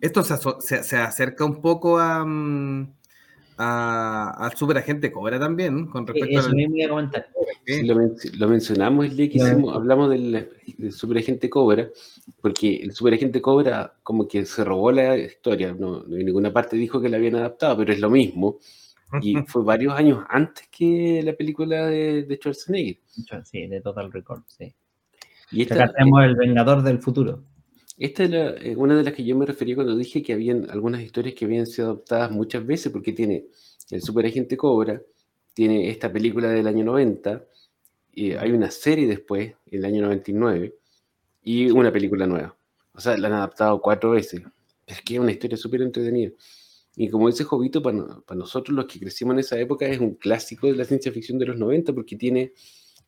Esto 0.01 0.23
se, 0.23 0.97
acerca 0.97 1.45
un 1.45 1.63
poco 1.63 1.99
a, 1.99 2.25
mm, 3.57 4.43
al 4.43 4.57
superagente 4.57 5.11
Cobra 5.11 5.39
también, 5.39 5.87
con 5.87 6.07
respecto 6.07 6.41
a... 6.41 6.43
lo, 8.39 8.49
mencionamos 8.49 9.07
el 9.07 9.17
día 9.17 9.29
que 9.29 9.39
hicimos, 9.39 9.75
hablamos 9.75 10.11
del, 10.11 10.49
superagente 10.91 11.49
Cobra, 11.51 11.89
porque 12.41 12.77
el 12.77 12.93
superagente 12.93 13.41
Cobra 13.41 13.95
como 14.03 14.29
que 14.29 14.45
se 14.45 14.65
robó 14.65 14.93
la 14.93 15.17
historia, 15.17 15.75
no, 15.79 16.05
en 16.05 16.25
ninguna 16.27 16.53
parte 16.53 16.77
dijo 16.77 17.01
que 17.01 17.09
la 17.09 17.17
habían 17.17 17.37
adaptado, 17.37 17.77
pero 17.77 17.93
es 17.93 18.01
lo 18.01 18.11
mismo. 18.11 18.59
Y 19.23 19.37
fue 19.47 19.63
varios 19.63 19.95
años 19.95 20.25
antes 20.29 20.67
que 20.69 21.23
la 21.23 21.35
película 21.35 21.87
de, 21.87 22.25
de 22.25 22.37
Schwarzenegger. 22.37 22.99
Sí, 23.45 23.67
de 23.69 23.81
Total 23.81 24.11
Record, 24.11 24.43
sí. 24.49 24.75
Y 25.53 25.63
esta, 25.63 25.77
Acá 25.77 25.93
tenemos 25.93 26.25
El 26.25 26.35
Vengador 26.35 26.83
del 26.83 26.99
Futuro. 26.99 27.45
Esta 27.97 28.25
es 28.25 28.77
una 28.77 28.97
de 28.97 29.05
las 29.05 29.15
que 29.15 29.25
yo 29.25 29.37
me 29.37 29.47
refería 29.47 29.77
cuando 29.77 29.97
dije 29.97 30.23
que 30.23 30.33
habían 30.33 30.69
algunas 30.71 31.01
historias 31.01 31.35
que 31.35 31.45
habían 31.45 31.67
sido 31.67 31.93
adaptadas 31.93 32.31
muchas 32.33 32.67
veces, 32.67 32.91
porque 32.93 33.13
tiene 33.13 33.47
el 33.91 34.03
Superagente 34.03 34.57
Cobra, 34.57 35.01
tiene 35.53 35.89
esta 35.91 36.13
película 36.13 36.49
del 36.49 36.67
año 36.67 36.85
90, 36.85 37.45
y 38.13 38.33
hay 38.33 38.51
una 38.53 38.71
serie 38.71 39.07
después, 39.07 39.55
en 39.67 39.79
el 39.79 39.85
año 39.85 40.03
99, 40.03 40.75
y 41.45 41.71
una 41.71 41.93
película 41.93 42.27
nueva. 42.27 42.57
O 42.95 43.01
sea, 43.01 43.17
la 43.17 43.29
han 43.29 43.35
adaptado 43.35 43.81
cuatro 43.81 44.13
veces. 44.13 44.43
Es 44.87 45.01
que 45.03 45.15
es 45.15 45.21
una 45.21 45.33
historia 45.33 45.57
súper 45.57 45.83
entretenida. 45.83 46.33
Y 46.97 47.09
como 47.09 47.29
dice 47.29 47.45
Jovito, 47.45 47.83
para, 47.83 48.21
para, 48.27 48.39
nosotros 48.39 48.75
los 48.75 48.87
que 48.87 49.01
crecimos 49.01 49.35
en 49.35 49.41
esa 49.41 49.59
época 49.59 49.87
es 49.87 49.99
un 49.99 50.15
clásico 50.15 50.67
de 50.69 50.75
la 50.77 50.85
ciencia 50.85 51.13
ficción 51.13 51.39
de 51.39 51.47
los 51.47 51.57
90 51.57 51.93
porque 51.93 52.17
tiene, 52.17 52.53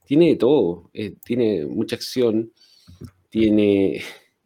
tiene 0.04 0.30
de 0.30 0.36
todo. 0.36 0.90
Eh, 0.92 1.16
tiene 1.24 1.66
mucha 1.66 1.96
acción, 1.96 2.52
tiene 3.30 4.02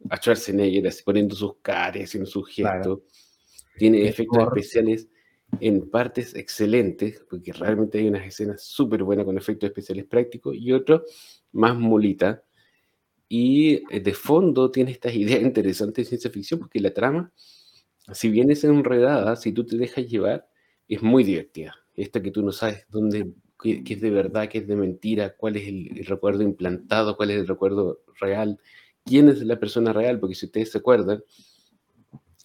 a 0.09 0.17
Schwarzenegger 0.17 0.87
así, 0.87 1.03
poniendo 1.03 1.35
sus 1.35 1.55
caras, 1.61 2.03
haciendo 2.03 2.29
sus 2.29 2.47
gestos. 2.49 2.99
Tiene 3.77 4.07
efectos 4.07 4.43
especiales 4.43 5.07
en 5.59 5.89
partes 5.89 6.35
excelentes, 6.35 7.23
porque 7.29 7.51
realmente 7.51 7.99
hay 7.99 8.07
unas 8.07 8.25
escenas 8.25 8.63
súper 8.63 9.03
buenas 9.03 9.25
con 9.25 9.37
efectos 9.37 9.67
especiales 9.69 10.05
prácticos 10.05 10.55
y 10.55 10.71
otro 10.71 11.03
más 11.51 11.77
molita. 11.77 12.43
Y 13.27 13.83
eh, 13.89 13.99
de 14.01 14.13
fondo 14.13 14.71
tiene 14.71 14.91
estas 14.91 15.15
ideas 15.15 15.41
interesantes 15.41 16.05
de 16.05 16.09
ciencia 16.09 16.29
ficción, 16.29 16.59
porque 16.59 16.79
la 16.79 16.93
trama, 16.93 17.31
si 18.13 18.29
bien 18.29 18.51
es 18.51 18.63
enredada, 18.63 19.35
si 19.35 19.51
tú 19.51 19.65
te 19.65 19.77
dejas 19.77 20.07
llevar, 20.07 20.47
es 20.87 21.01
muy 21.01 21.23
divertida. 21.23 21.75
Esta 21.95 22.21
que 22.21 22.31
tú 22.31 22.41
no 22.43 22.51
sabes 22.51 22.85
dónde, 22.89 23.31
qué, 23.61 23.83
es 23.87 24.01
de 24.01 24.09
verdad, 24.09 24.49
qué 24.49 24.59
es 24.59 24.67
de 24.67 24.75
mentira, 24.75 25.35
cuál 25.35 25.55
es 25.57 25.67
el, 25.67 26.05
recuerdo 26.05 26.43
implantado, 26.43 27.15
cuál 27.15 27.31
es 27.31 27.37
el 27.37 27.47
recuerdo 27.47 28.01
real, 28.19 28.59
quién 29.05 29.29
es 29.29 29.41
la 29.41 29.59
persona 29.59 29.93
real, 29.93 30.19
porque 30.19 30.35
si 30.35 30.45
ustedes 30.45 30.71
se 30.71 30.77
acuerdan, 30.77 31.23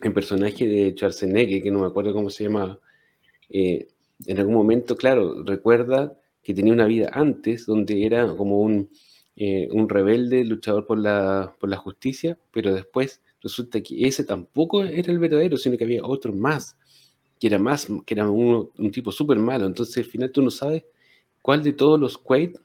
el 0.00 0.12
personaje 0.12 0.66
de 0.66 0.92
Schwarzenegger, 0.92 1.62
que 1.62 1.70
no 1.70 1.80
me 1.80 1.86
acuerdo 1.86 2.12
cómo 2.12 2.30
se 2.30 2.44
llamaba, 2.44 2.78
eh, 3.48 3.88
en 4.26 4.38
algún 4.38 4.54
momento, 4.54 4.96
claro, 4.96 5.42
recuerda 5.44 6.14
que 6.42 6.54
tenía 6.54 6.72
una 6.72 6.86
vida 6.86 7.10
antes 7.12 7.66
donde 7.66 8.06
era 8.06 8.26
como 8.36 8.60
un, 8.60 8.88
eh, 9.36 9.68
un 9.72 9.88
rebelde 9.88 10.44
luchador 10.44 10.86
por 10.86 10.98
la, 10.98 11.54
por 11.58 11.68
la 11.68 11.76
justicia, 11.76 12.38
pero 12.52 12.72
después 12.74 13.20
resulta 13.42 13.80
que 13.80 14.06
ese 14.06 14.24
tampoco 14.24 14.84
era 14.84 15.12
el 15.12 15.18
verdadero, 15.18 15.56
sino 15.56 15.76
que 15.76 15.84
había 15.84 16.04
otro 16.04 16.32
más, 16.32 16.76
que 17.38 17.48
era 17.48 17.58
más, 17.58 17.88
que 18.04 18.14
era 18.14 18.30
un, 18.30 18.70
un 18.78 18.90
tipo 18.90 19.12
súper 19.12 19.38
malo. 19.38 19.66
Entonces 19.66 19.98
al 19.98 20.04
final 20.04 20.30
tú 20.30 20.42
no 20.42 20.50
sabes 20.50 20.84
cuál 21.42 21.62
de 21.62 21.72
todos 21.72 21.98
los 22.00 22.16
Quaid 22.16 22.56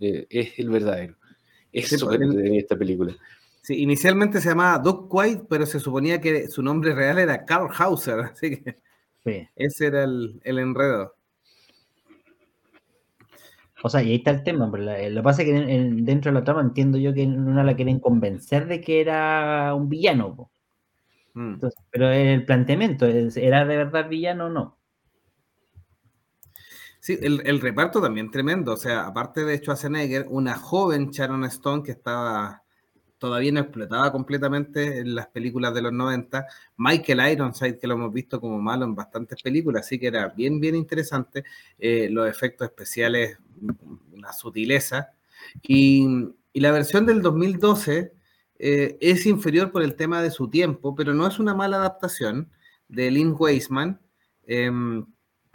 eh, 0.00 0.26
es 0.30 0.58
el 0.58 0.70
verdadero. 0.70 1.16
Es 1.72 1.88
súper 1.88 2.18
pues, 2.18 2.30
entretenida 2.30 2.60
esta 2.60 2.76
película. 2.76 3.16
Sí, 3.62 3.82
inicialmente 3.82 4.40
se 4.40 4.48
llamaba 4.48 4.78
Doug 4.78 5.08
Quaid, 5.08 5.40
pero 5.48 5.66
se 5.66 5.80
suponía 5.80 6.20
que 6.20 6.48
su 6.48 6.62
nombre 6.62 6.94
real 6.94 7.18
era 7.18 7.44
Carl 7.44 7.68
Hauser, 7.76 8.20
así 8.32 8.56
que 8.56 8.78
ese 9.54 9.86
era 9.86 10.04
el, 10.04 10.40
enredo. 10.44 11.14
O 13.82 13.88
sea, 13.88 14.02
y 14.02 14.10
ahí 14.10 14.14
está 14.16 14.30
el 14.30 14.42
tema. 14.42 14.70
Pero 14.70 14.84
lo 14.84 15.20
que 15.20 15.22
pasa 15.22 15.42
es 15.42 15.48
que 15.48 15.52
dentro 16.02 16.32
de 16.32 16.38
la 16.38 16.44
trama 16.44 16.62
entiendo 16.62 16.98
yo 16.98 17.14
que 17.14 17.26
no 17.26 17.62
la 17.62 17.76
quieren 17.76 18.00
convencer 18.00 18.66
de 18.66 18.80
que 18.80 19.00
era 19.00 19.74
un 19.74 19.88
villano. 19.88 20.50
Mm. 21.32 21.60
pero 21.90 22.10
el 22.10 22.44
planteamiento, 22.44 23.06
¿era 23.06 23.64
de 23.64 23.76
verdad 23.76 24.08
villano 24.08 24.46
o 24.46 24.50
no? 24.50 24.78
Sí, 26.98 27.16
el, 27.22 27.40
el, 27.46 27.60
reparto 27.60 28.00
también 28.00 28.30
tremendo. 28.30 28.72
O 28.72 28.76
sea, 28.76 29.06
aparte 29.06 29.44
de 29.44 29.58
Schwarzenegger, 29.58 30.26
una 30.28 30.56
joven 30.56 31.10
Sharon 31.10 31.44
Stone 31.44 31.82
que 31.82 31.92
estaba 31.92 32.62
todavía 33.20 33.52
no 33.52 33.60
explotaba 33.60 34.10
completamente 34.10 34.98
en 34.98 35.14
las 35.14 35.28
películas 35.28 35.74
de 35.74 35.82
los 35.82 35.92
90. 35.92 36.46
Michael 36.78 37.32
Ironside, 37.32 37.78
que 37.78 37.86
lo 37.86 37.94
hemos 37.94 38.12
visto 38.12 38.40
como 38.40 38.58
malo 38.58 38.86
en 38.86 38.94
bastantes 38.94 39.40
películas, 39.42 39.84
así 39.84 39.98
que 39.98 40.08
era 40.08 40.28
bien, 40.28 40.58
bien 40.58 40.74
interesante. 40.74 41.44
Eh, 41.78 42.08
los 42.10 42.28
efectos 42.28 42.66
especiales, 42.68 43.38
la 44.16 44.32
sutileza. 44.32 45.10
Y, 45.62 46.32
la 46.54 46.72
versión 46.72 47.06
del 47.06 47.22
2012 47.22 48.12
eh, 48.58 48.98
es 49.00 49.24
inferior 49.26 49.70
por 49.70 49.82
el 49.82 49.94
tema 49.94 50.20
de 50.20 50.32
su 50.32 50.50
tiempo, 50.50 50.96
pero 50.96 51.14
no 51.14 51.26
es 51.28 51.38
una 51.38 51.54
mala 51.54 51.76
adaptación 51.76 52.50
de 52.88 53.10
Lynn 53.10 53.36
Weisman. 53.38 54.00
Em, 54.46 55.06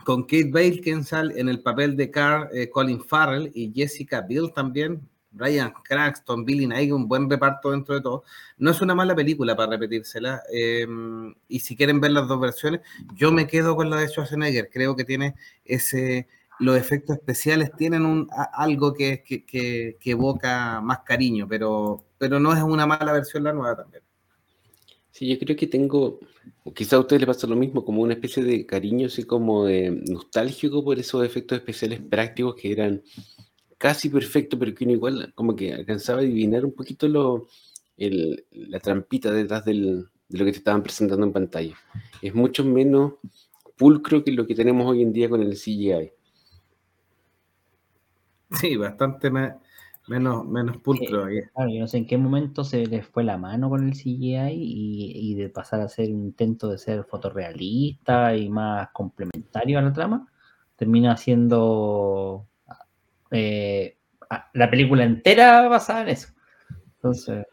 con 0.06 0.24
Kate 0.24 0.52
Beckinsale 0.52 1.38
en 1.38 1.50
el 1.50 1.62
papel 1.62 1.98
de 1.98 2.12
Carl, 2.12 2.48
eh, 2.54 2.70
Colin 2.70 3.04
Farrell 3.04 3.52
y 3.54 3.74
Jessica 3.74 4.22
Biel 4.22 4.54
también, 4.54 5.02
Brian 5.36 5.74
Cranston, 5.84 6.46
Billy 6.46 6.68
Nighy, 6.68 6.92
un 6.92 7.08
buen 7.08 7.30
reparto 7.30 7.72
dentro 7.72 7.96
de 7.96 8.02
todo. 8.02 8.24
No 8.58 8.72
es 8.72 8.82
una 8.82 8.96
mala 8.96 9.16
película 9.16 9.56
para 9.56 9.72
repetírsela. 9.72 10.42
Em, 10.52 11.34
y 11.48 11.60
si 11.60 11.76
quieren 11.76 12.00
ver 12.00 12.12
las 12.12 12.28
dos 12.28 12.40
versiones, 12.40 12.82
yo 13.16 13.32
me 13.32 13.48
quedo 13.48 13.76
con 13.76 13.90
la 13.90 13.98
de 13.98 14.08
Schwarzenegger. 14.08 14.70
Creo 14.72 14.96
que 14.96 15.04
tiene 15.04 15.36
ese. 15.64 16.28
Los 16.60 16.78
efectos 16.78 17.18
especiales 17.18 17.72
tienen 17.78 18.06
un, 18.06 18.30
algo 18.54 18.94
que, 18.94 19.24
que, 19.24 19.98
evoca 20.06 20.80
más 20.82 21.00
cariño, 21.00 21.48
pero, 21.50 22.06
pero 22.18 22.40
no 22.40 22.54
es 22.54 22.64
una 22.64 22.86
mala 22.86 23.12
versión 23.12 23.44
la 23.44 23.52
nueva 23.52 23.76
también. 23.76 24.04
Sí, 25.12 25.28
yo 25.28 25.38
creo 25.40 25.56
que 25.56 25.68
tengo, 25.68 26.20
quizá 26.74 26.96
a 26.96 27.00
ustedes 27.00 27.22
les 27.22 27.28
pasa 27.28 27.48
lo 27.48 27.56
mismo, 27.58 27.84
como 27.84 28.02
una 28.02 28.14
especie 28.14 28.44
de 28.44 28.66
cariño, 28.66 29.08
así 29.08 29.24
como 29.24 29.66
de 29.66 29.92
nostálgico 29.92 30.84
por 30.84 30.98
esos 31.00 31.26
efectos 31.26 31.58
especiales 31.58 32.02
prácticos 32.02 32.56
que 32.56 32.72
eran 32.72 33.02
casi 33.86 34.10
perfecto, 34.10 34.58
pero 34.58 34.74
que 34.74 34.84
uno 34.84 34.94
igual 34.94 35.32
como 35.36 35.56
que 35.56 35.72
alcanzaba 35.72 36.18
a 36.18 36.22
adivinar 36.24 36.66
un 36.66 36.74
poquito 36.74 37.08
lo, 37.08 37.46
la 38.00 38.80
trampita 38.80 39.30
detrás 39.30 39.64
del, 39.64 40.08
de 40.28 40.40
lo 40.40 40.44
que 40.44 40.54
te 40.54 40.58
estaban 40.58 40.82
presentando 40.82 41.24
en 41.24 41.32
pantalla. 41.32 41.76
Es 42.20 42.34
mucho 42.34 42.66
menos 42.66 43.14
pulcro 43.78 44.24
que 44.24 44.32
lo 44.32 44.48
que 44.48 44.56
tenemos 44.56 44.90
hoy 44.90 45.04
en 45.04 45.14
día 45.14 45.30
con 45.30 45.44
el 45.44 45.54
CGI. 45.54 46.12
Sí, 48.60 48.76
bastante 48.76 49.30
menos, 49.30 50.48
menos 50.48 50.78
pulcro. 50.78 51.28
claro, 51.54 51.70
yo 51.70 51.80
no 51.80 51.88
sé 51.88 51.98
en 51.98 52.08
qué 52.08 52.18
momento 52.18 52.64
se 52.64 52.88
les 52.88 53.06
fue 53.06 53.24
la 53.24 53.38
mano 53.38 53.70
con 53.70 53.88
el 53.88 53.94
CGI 53.94 54.50
y, 54.50 55.12
y 55.14 55.36
de 55.36 55.50
pasar 55.50 55.82
a 55.82 55.90
ser 55.90 56.12
un 56.12 56.24
intento 56.24 56.70
de 56.70 56.80
ser 56.80 57.04
fotorrealista 57.04 58.36
y 58.36 58.50
más 58.50 58.90
complementario 58.94 59.78
a 59.78 59.84
la 59.84 59.94
trama, 59.94 60.28
termina 60.76 61.16
siendo 61.18 62.48
eh, 63.36 63.98
la 64.54 64.70
película 64.70 65.04
entera 65.04 65.68
basada 65.68 66.02
en 66.02 66.10
eso. 66.10 66.30
Entonces. 66.96 67.46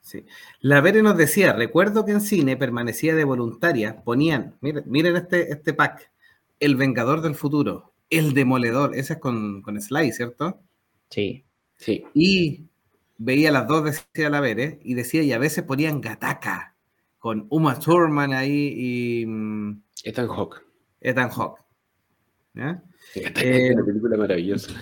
Sí. 0.00 0.26
La 0.60 0.80
Vere 0.80 1.02
nos 1.02 1.16
decía, 1.16 1.52
recuerdo 1.52 2.04
que 2.04 2.12
en 2.12 2.20
cine 2.20 2.56
permanecía 2.56 3.14
de 3.14 3.24
voluntaria, 3.24 4.02
ponían, 4.02 4.56
miren, 4.60 4.84
miren 4.86 5.16
este, 5.16 5.50
este 5.52 5.72
pack, 5.72 6.10
El 6.60 6.76
Vengador 6.76 7.22
del 7.22 7.34
Futuro, 7.34 7.94
El 8.10 8.34
Demoledor, 8.34 8.94
ese 8.94 9.14
es 9.14 9.18
con, 9.20 9.62
con 9.62 9.80
Sly, 9.80 10.12
¿cierto? 10.12 10.60
Sí. 11.08 11.44
Sí. 11.76 12.04
Y 12.14 12.66
veía 13.16 13.52
las 13.52 13.66
dos, 13.68 13.84
decía 13.84 14.28
la 14.28 14.40
Vere, 14.40 14.80
y 14.82 14.94
decía, 14.94 15.22
y 15.22 15.32
a 15.32 15.38
veces 15.38 15.64
ponían 15.64 16.00
Gataka, 16.00 16.74
con 17.18 17.46
Uma 17.50 17.78
Thurman 17.78 18.32
ahí 18.32 18.74
y... 18.76 19.26
Mm, 19.26 19.82
Ethan 20.04 20.26
Hawke. 20.26 20.62
Ethan 21.00 21.30
Hawke. 21.30 21.62
¿Ya? 22.54 22.82
Eh, 23.14 23.72
una 23.74 23.84
película 23.84 24.16
maravillosa. 24.16 24.72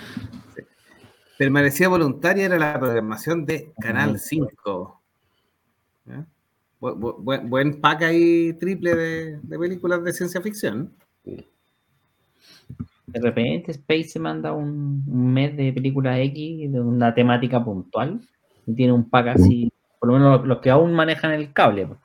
Permanecía 1.38 1.88
voluntaria 1.88 2.46
era 2.46 2.58
la 2.58 2.78
programación 2.78 3.46
de 3.46 3.72
Canal 3.80 4.18
5. 4.18 5.02
buen 6.80 7.80
pack 7.80 8.02
ahí 8.02 8.52
triple 8.54 8.94
de, 8.94 9.58
películas 9.58 10.04
de 10.04 10.12
ciencia 10.12 10.42
ficción. 10.42 10.94
De 11.24 13.20
repente 13.20 13.72
Space 13.72 14.04
se 14.04 14.20
manda 14.20 14.52
un, 14.52 15.02
mes 15.32 15.56
de 15.56 15.72
películas 15.72 16.18
X 16.18 16.72
de 16.72 16.80
una 16.80 17.14
temática 17.14 17.64
puntual 17.64 18.20
y 18.66 18.74
tiene 18.74 18.92
un 18.92 19.08
pack 19.08 19.28
así, 19.28 19.72
por 19.98 20.10
lo 20.10 20.18
menos 20.18 20.46
los, 20.46 20.60
que 20.60 20.70
aún 20.70 20.92
manejan 20.92 21.32
el 21.32 21.52
cable. 21.52 21.88
Pues. 21.88 22.00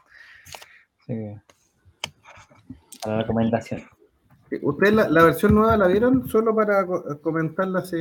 la 3.06 3.18
recomendación. 3.18 3.95
¿Ustedes 4.62 4.94
la, 4.94 5.24
versión 5.24 5.56
nueva 5.56 5.78
la 5.78 5.88
vieron 5.88 6.28
solo 6.28 6.56
para 6.56 6.86
comentarla 7.22 7.80
así? 7.80 7.98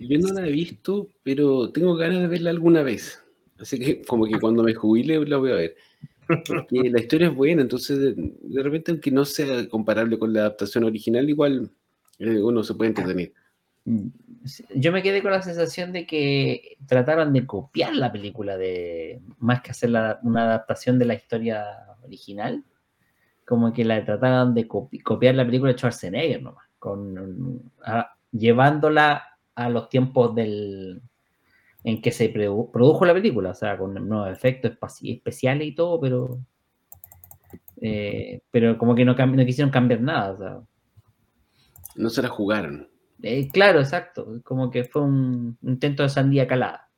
Yo 0.00 0.18
no 0.18 0.32
la 0.32 0.46
he 0.46 0.52
visto, 0.52 1.08
pero 1.22 1.70
tengo 1.70 1.94
ganas 1.94 2.20
de 2.20 2.28
verla 2.28 2.50
alguna 2.50 2.82
vez. 2.82 3.22
Así 3.58 3.78
que 3.78 4.02
como 4.02 4.26
que 4.26 4.38
cuando 4.40 4.62
me 4.62 4.74
jubile 4.74 5.24
la 5.26 5.36
voy 5.36 5.52
a 5.52 5.56
ver. 5.56 5.76
Porque 6.26 6.90
la 6.90 7.00
historia 7.00 7.28
es 7.28 7.34
buena, 7.34 7.62
entonces 7.62 7.98
de, 8.16 8.62
repente, 8.62 8.90
aunque 8.92 9.10
no 9.10 9.24
sea 9.24 9.68
comparable 9.68 10.18
con 10.18 10.32
la 10.32 10.40
adaptación 10.40 10.84
original, 10.84 11.28
igual 11.28 11.70
eh, 12.18 12.38
uno 12.40 12.62
se 12.62 12.74
puede 12.74 12.90
entretener. 12.90 13.32
Yo 14.74 14.92
me 14.92 15.02
quedé 15.02 15.22
con 15.22 15.32
la 15.32 15.42
sensación 15.42 15.92
de 15.92 16.06
que 16.06 16.76
trataron 16.86 17.32
de 17.32 17.46
copiar 17.46 17.94
la 17.94 18.12
película, 18.12 18.56
de 18.56 19.20
más 19.38 19.62
que 19.62 19.72
hacer 19.72 19.90
una 19.90 20.44
adaptación 20.44 20.98
de 20.98 21.04
la 21.04 21.14
historia 21.14 21.64
original, 22.02 22.64
como 23.52 23.70
que 23.70 23.84
la 23.84 24.02
trataron 24.02 24.54
de 24.54 24.66
copiar 24.66 25.34
la 25.34 25.44
película 25.44 25.72
de 25.72 25.78
Schwarzenegger 25.78 26.42
nomás, 26.42 26.64
con, 26.78 27.70
llevándola 28.30 29.22
a 29.54 29.68
los 29.68 29.90
tiempos 29.90 30.34
del, 30.34 31.02
en 31.84 32.00
que 32.00 32.12
se 32.12 32.30
produjo 32.30 33.04
la 33.04 33.12
película, 33.12 33.50
o 33.50 33.54
sea, 33.54 33.76
con 33.76 33.92
nuevos 34.08 34.30
efectos 34.30 34.72
especiales 35.02 35.68
y 35.68 35.74
todo, 35.74 36.00
pero 36.00 36.38
eh, 37.82 38.40
pero 38.50 38.78
como 38.78 38.94
que 38.94 39.04
no, 39.04 39.14
no, 39.14 39.44
quisieron 39.44 39.70
cambiar 39.70 40.00
nada. 40.00 40.32
O 40.32 40.36
sea. 40.38 40.60
No 41.96 42.08
se 42.08 42.22
la 42.22 42.28
jugaron. 42.28 42.88
Eh, 43.22 43.48
claro, 43.48 43.80
exacto. 43.80 44.40
Como 44.44 44.70
que 44.70 44.84
fue 44.84 45.02
un 45.02 45.58
intento 45.60 46.02
de 46.02 46.08
sandía 46.08 46.46
calada. 46.46 46.88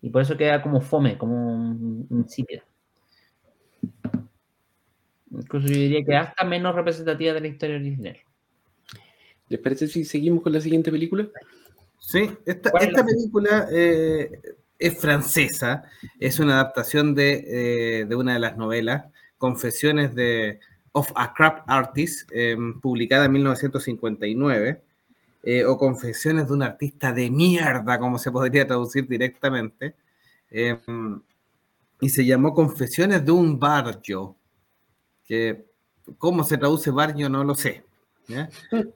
Y 0.00 0.10
por 0.10 0.22
eso 0.22 0.36
queda 0.36 0.62
como 0.62 0.80
fome, 0.80 1.16
como 1.16 1.54
un 1.54 2.08
insípida. 2.10 2.64
Incluso 5.32 5.68
yo 5.68 5.74
diría 5.74 6.04
que 6.04 6.14
hasta 6.14 6.44
menos 6.44 6.74
representativa 6.74 7.32
de 7.32 7.40
la 7.40 7.48
historia 7.48 7.76
original. 7.76 8.16
¿Les 9.48 9.60
parece 9.60 9.88
si 9.88 10.04
seguimos 10.04 10.42
con 10.42 10.52
la 10.52 10.60
siguiente 10.60 10.90
película? 10.90 11.28
Sí, 11.98 12.30
esta, 12.44 12.72
película 12.72 13.68
eh, 13.70 14.30
es 14.78 14.98
francesa, 14.98 15.84
es 16.18 16.40
una 16.40 16.54
adaptación 16.54 17.14
de, 17.14 18.00
eh, 18.10 18.14
una 18.14 18.34
de 18.34 18.40
las 18.40 18.56
novelas, 18.56 19.04
Confesiones 19.38 20.14
de 20.14 20.60
of 20.92 21.10
a 21.14 21.32
Crap 21.32 21.64
Artist, 21.68 22.30
em, 22.32 22.80
publicada 22.80 23.26
en 23.26 23.32
1959, 23.32 24.82
eh, 25.42 25.64
o 25.64 25.78
Confesiones 25.78 26.48
de 26.48 26.52
un 26.52 26.62
artista 26.62 27.12
de 27.12 27.30
mierda, 27.30 27.98
como 27.98 28.18
se 28.18 28.30
podría 28.30 28.66
traducir 28.66 29.08
directamente, 29.08 29.94
y 32.00 32.08
se 32.10 32.24
llamó 32.26 32.52
Confesiones 32.52 33.24
de 33.24 33.32
un 33.32 33.58
barrio, 33.58 34.36
que 35.32 35.64
cómo 36.18 36.44
se 36.44 36.58
traduce 36.58 36.90
barrio 36.90 37.30
no 37.30 37.42
lo 37.42 37.54
sé. 37.54 37.86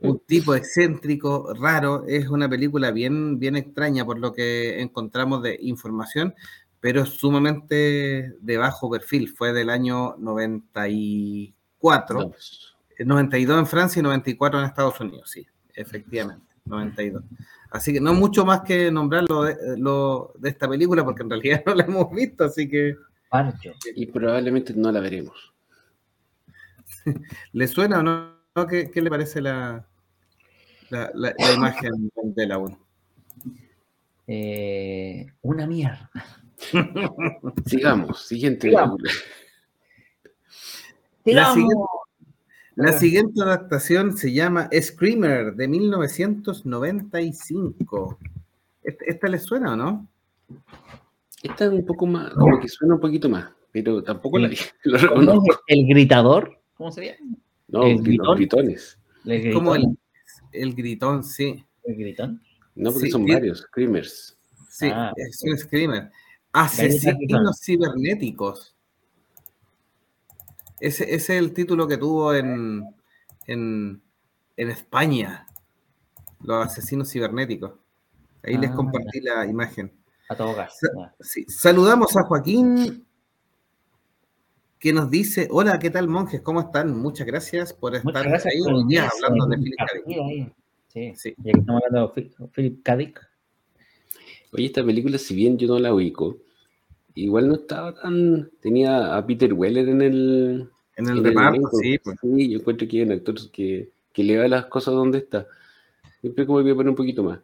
Un 0.01 0.18
tipo 0.26 0.55
excéntrico, 0.55 1.55
raro, 1.55 2.05
es 2.07 2.28
una 2.28 2.47
película 2.47 2.91
bien, 2.91 3.39
bien 3.39 3.57
extraña 3.57 4.05
por 4.05 4.18
lo 4.18 4.34
que 4.34 4.82
encontramos 4.82 5.43
de 5.43 5.57
información, 5.62 6.34
pero 6.78 7.07
sumamente 7.07 8.34
de 8.39 8.59
bajo 8.59 8.91
perfil. 8.91 9.30
Fue 9.30 9.55
del 9.55 9.70
año 9.70 10.14
94, 10.18 12.32
92 12.99 13.59
en 13.59 13.66
Francia 13.66 14.01
y 14.01 14.03
94 14.03 14.61
en 14.61 14.66
Estados 14.66 15.01
Unidos, 15.01 15.30
sí, 15.30 15.47
efectivamente, 15.74 16.55
92. 16.66 17.24
Así 17.70 17.95
que 17.95 18.01
no 18.01 18.12
mucho 18.12 18.45
más 18.45 18.61
que 18.61 18.91
nombrarlo 18.91 19.45
de, 19.45 19.57
lo, 19.78 20.34
de 20.39 20.51
esta 20.51 20.68
película, 20.68 21.03
porque 21.03 21.22
en 21.22 21.30
realidad 21.30 21.62
no 21.66 21.74
la 21.74 21.84
hemos 21.84 22.11
visto, 22.11 22.45
así 22.45 22.68
que... 22.68 22.95
Y 23.95 24.05
probablemente 24.07 24.74
no 24.74 24.93
la 24.93 25.01
veremos. 25.01 25.55
¿Le 27.52 27.68
suena 27.68 28.00
o 28.00 28.02
no? 28.02 28.36
¿Qué, 28.68 28.90
le 28.94 29.11
parece 29.11 29.42
la, 29.42 29.86
la, 30.90 31.34
imagen 31.54 32.11
de 32.14 32.46
la 32.46 32.59
1? 32.59 32.78
Eh, 34.28 35.26
una 35.42 35.66
mierda. 35.66 36.11
Sigamos, 37.66 38.26
siguiente. 38.26 38.70
La 41.24 41.52
siguiente, 41.52 41.84
la 42.76 42.92
siguiente 42.92 43.42
adaptación 43.42 44.16
se 44.16 44.32
llama 44.32 44.70
Screamer 44.72 45.54
de 45.54 45.68
1995. 45.68 48.18
¿Esta, 48.82 49.28
le 49.28 49.38
suena 49.38 49.72
o 49.72 49.76
no? 49.76 50.09
Esta 51.42 51.64
es 51.64 51.70
un 51.70 51.84
poco 51.84 52.07
más, 52.07 52.32
como 52.34 52.61
que 52.61 52.68
suena 52.68 52.94
un 52.94 53.00
poquito 53.00 53.28
más, 53.28 53.50
pero 53.72 54.00
tampoco 54.02 54.38
la, 54.38 54.48
lo 54.84 54.98
reconozco. 54.98 55.61
¿El 55.66 55.86
gritador? 55.86 56.55
¿Cómo 56.77 56.93
sería? 56.93 57.16
No, 57.68 57.83
¿El 57.85 57.97
los 58.16 58.37
gritones. 58.37 58.99
¿El 59.24 59.53
Como 59.53 59.74
el, 59.74 59.99
el, 60.53 60.74
gritón, 60.74 61.24
sí. 61.24 61.64
¿El 61.85 61.97
gritón? 61.97 62.43
No, 62.74 62.93
porque 62.93 63.11
son 63.11 63.27
varios, 63.27 63.61
screamers. 63.61 64.37
Sí, 64.68 64.89
ah, 64.93 65.12
es 65.16 65.43
un 65.43 65.57
screamer. 65.57 66.11
Asesinos 66.53 67.61
cibernéticos. 67.61 68.77
Ese, 70.79 71.14
es 71.14 71.31
el 71.31 71.55
título 71.55 71.89
que 71.89 71.97
tuvo 71.97 72.35
en, 72.35 72.85
en, 73.47 74.03
en 74.57 74.70
España. 74.70 75.47
Los 76.43 76.66
asesinos 76.66 77.11
cibernéticos. 77.11 77.72
Ahí 78.43 78.59
les 78.59 78.70
ah, 78.70 78.74
compartí 78.74 79.20
la 79.22 79.47
imagen. 79.47 79.93
A 80.29 80.37
todo 80.37 80.55
gas. 80.55 80.79
Sí. 81.20 81.45
Saludamos 81.49 82.16
a 82.16 82.24
Joaquín 82.24 83.05
que 84.79 84.93
nos 84.93 85.11
dice, 85.11 85.49
hola, 85.51 85.79
¿qué 85.79 85.91
tal 85.91 86.09
monjes? 86.09 86.41
¿Cómo 86.43 86.61
están? 86.61 86.97
Muchas 86.97 87.27
gracias 87.27 87.72
por 87.72 87.95
estar 87.95 88.27
ahí 88.27 88.61
hoy 88.61 88.85
día 88.87 89.09
hablando 89.24 89.47
de 89.47 89.57
Philip 89.57 89.77
K. 89.79 89.87
Sí, 90.89 91.12
sí. 91.16 91.35
Ya 91.39 91.53
que 91.53 91.61
estamos 91.61 91.83
hablando 91.87 92.12
de 92.14 92.49
Philip 92.53 92.83
K. 92.83 92.97
Oye, 94.53 94.66
esta 94.66 94.85
película, 94.85 95.18
si 95.18 95.35
bien 95.35 95.59
yo 95.59 95.68
no 95.68 95.79
la 95.79 95.95
ubico, 95.95 96.39
igual 97.14 97.49
no 97.49 97.55
estaba 97.55 97.95
tan... 97.95 98.51
Tenía 98.61 99.16
a 99.16 99.27
Peter 99.27 99.53
Weller 99.53 99.89
en 99.89 100.03
el... 100.03 100.70
En 100.97 101.09
el 101.09 101.24
reparto, 101.24 101.68
sí. 101.81 101.99
Pues. 101.99 102.16
Sí, 102.20 102.51
yo 102.51 102.59
encuentro 102.59 102.89
que 102.89 103.03
es 103.03 103.07
un 103.07 103.12
actor 103.12 103.35
que, 103.51 103.91
que 104.12 104.24
le 104.24 104.37
da 104.37 104.49
las 104.49 104.66
cosas 104.66 104.95
donde 104.95 105.18
está. 105.18 105.47
Siempre 106.20 106.47
como 106.47 106.64
que 106.64 106.74
poner 106.74 106.91
un 106.91 106.97
poquito 106.97 107.22
más. 107.22 107.41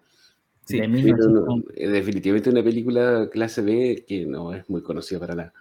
Sí, 0.65 0.79
definitivamente 0.79 2.49
una 2.49 2.63
película 2.63 3.29
clase 3.31 3.63
B 3.63 4.05
que 4.07 4.25
no 4.25 4.55
es 4.55 4.71
muy 4.71 4.81
conocida 4.83 5.19
para 5.19 5.35
nada. 5.35 5.53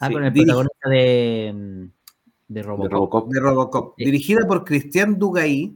Ah, 0.00 0.10
con 0.10 0.24
el 0.24 0.32
protagonista 0.32 0.71
de, 0.88 1.88
de 2.48 2.62
Robocop. 2.62 3.28
De 3.30 3.40
Robocop. 3.40 3.94
Dirigida 3.96 4.46
por 4.46 4.64
Christian 4.64 5.18
Dugai, 5.18 5.74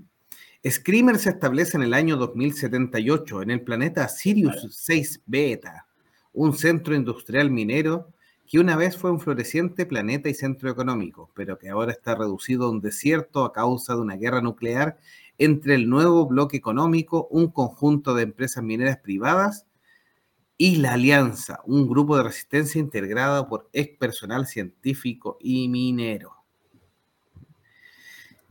Screamer 0.68 1.18
se 1.18 1.30
establece 1.30 1.76
en 1.76 1.84
el 1.84 1.94
año 1.94 2.16
2078 2.16 3.42
en 3.42 3.50
el 3.50 3.62
planeta 3.62 4.08
Sirius 4.08 4.66
6 4.70 5.22
Beta, 5.26 5.86
un 6.32 6.54
centro 6.54 6.94
industrial 6.94 7.50
minero 7.50 8.12
que 8.46 8.60
una 8.60 8.76
vez 8.76 8.96
fue 8.96 9.10
un 9.10 9.20
floreciente 9.20 9.86
planeta 9.86 10.28
y 10.28 10.34
centro 10.34 10.70
económico, 10.70 11.30
pero 11.34 11.58
que 11.58 11.68
ahora 11.68 11.92
está 11.92 12.14
reducido 12.14 12.66
a 12.66 12.70
un 12.70 12.80
desierto 12.80 13.44
a 13.44 13.52
causa 13.52 13.94
de 13.94 14.00
una 14.00 14.16
guerra 14.16 14.40
nuclear 14.40 14.98
entre 15.38 15.74
el 15.74 15.88
nuevo 15.88 16.26
bloque 16.26 16.56
económico, 16.56 17.26
un 17.30 17.48
conjunto 17.48 18.14
de 18.14 18.22
empresas 18.22 18.62
mineras 18.62 18.98
privadas 18.98 19.66
y 20.58 20.76
la 20.76 20.94
Alianza, 20.94 21.60
un 21.64 21.88
grupo 21.88 22.16
de 22.16 22.24
resistencia 22.24 22.80
integrado 22.80 23.48
por 23.48 23.68
ex 23.72 23.96
personal 23.98 24.46
científico 24.46 25.36
y 25.40 25.68
minero. 25.68 26.36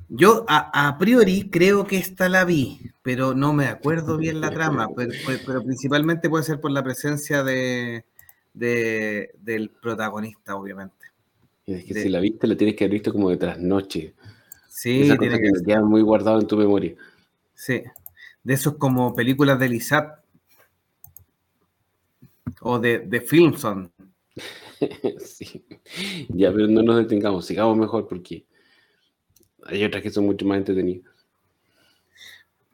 Yo 0.07 0.45
a, 0.47 0.97
priori 0.99 1.49
creo 1.49 1.85
que 1.87 1.97
esta 1.97 2.29
la 2.29 2.45
vi, 2.45 2.79
pero 3.01 3.33
no 3.33 3.53
me 3.53 3.65
acuerdo 3.65 4.17
bien 4.17 4.39
la 4.39 4.51
trama, 4.51 4.87
pero, 4.95 5.63
principalmente 5.63 6.29
puede 6.29 6.43
ser 6.43 6.61
por 6.61 6.69
la 6.69 6.83
presencia 6.83 7.43
de, 7.43 8.05
del 8.53 9.71
protagonista, 9.81 10.55
obviamente. 10.55 11.07
Es 11.65 11.85
que 11.85 11.95
si 11.95 12.09
la 12.09 12.19
viste, 12.19 12.45
la 12.45 12.55
tienes 12.55 12.75
que 12.75 12.83
haber 12.83 12.93
visto 12.93 13.11
como 13.11 13.31
de 13.31 13.37
trasnoche. 13.37 14.13
Sí, 14.69 15.09
tiene 15.17 15.39
que, 15.39 15.51
quedar 15.65 15.83
muy 15.83 16.03
guardado 16.03 16.39
en 16.39 16.45
tu 16.45 16.55
memoria. 16.55 16.93
Sí, 17.55 17.81
de 18.43 18.53
esos 18.53 18.75
como 18.75 19.15
películas 19.15 19.57
de 19.59 19.69
Lizat, 19.69 20.19
o 22.61 22.79
de, 22.79 22.99
de 22.99 23.21
Filmson. 23.21 23.91
sí. 25.19 25.65
Ya, 26.29 26.51
pero 26.51 26.67
no 26.67 26.81
nos 26.81 26.97
detengamos, 26.97 27.45
sigamos 27.45 27.77
mejor 27.77 28.07
porque 28.07 28.45
hay 29.65 29.83
otras 29.83 30.03
que 30.03 30.11
son 30.11 30.25
mucho 30.25 30.45
más 30.45 30.57
entretenidas. 30.57 31.15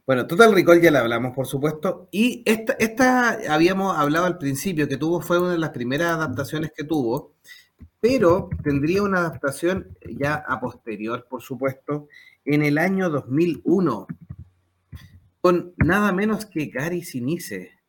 Bueno, 0.04 0.26
Total 0.26 0.52
Recall 0.52 0.80
ya 0.80 0.90
la 0.90 1.00
hablamos, 1.00 1.32
por 1.34 1.46
supuesto. 1.46 2.08
Y 2.10 2.42
esta, 2.44 2.72
esta 2.74 3.38
habíamos 3.48 3.96
hablado 3.96 4.26
al 4.26 4.36
principio, 4.36 4.88
que 4.88 4.96
tuvo, 4.96 5.20
fue 5.20 5.38
una 5.38 5.52
de 5.52 5.58
las 5.58 5.70
primeras 5.70 6.16
adaptaciones 6.16 6.72
que 6.76 6.84
tuvo, 6.84 7.34
pero 8.00 8.50
tendría 8.64 9.02
una 9.02 9.20
adaptación 9.20 9.96
ya 10.18 10.34
a 10.34 10.60
posterior, 10.60 11.26
por 11.30 11.40
supuesto, 11.40 12.08
en 12.44 12.62
el 12.64 12.78
año 12.78 13.10
2001, 13.10 14.08
con 15.40 15.72
nada 15.76 16.12
menos 16.12 16.46
que 16.46 16.66
Gary 16.66 17.02
Sinise 17.02 17.81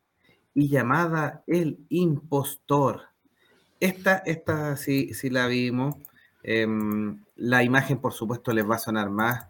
y 0.54 0.68
llamada 0.68 1.42
El 1.46 1.78
Impostor. 1.88 3.02
Esta, 3.80 4.18
esta 4.18 4.76
sí, 4.76 5.12
sí 5.12 5.28
la 5.28 5.46
vimos. 5.46 5.96
Em, 6.42 7.20
la 7.36 7.62
imagen, 7.62 7.98
por 7.98 8.12
supuesto, 8.12 8.52
les 8.52 8.68
va 8.68 8.76
a 8.76 8.78
sonar 8.78 9.10
más. 9.10 9.46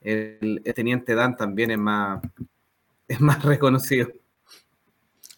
El, 0.00 0.62
Teniente 0.74 1.14
Dan 1.14 1.36
también 1.36 1.70
es 1.70 1.78
más, 1.78 2.22
es 3.06 3.20
más 3.20 3.42
reconocido. 3.44 4.08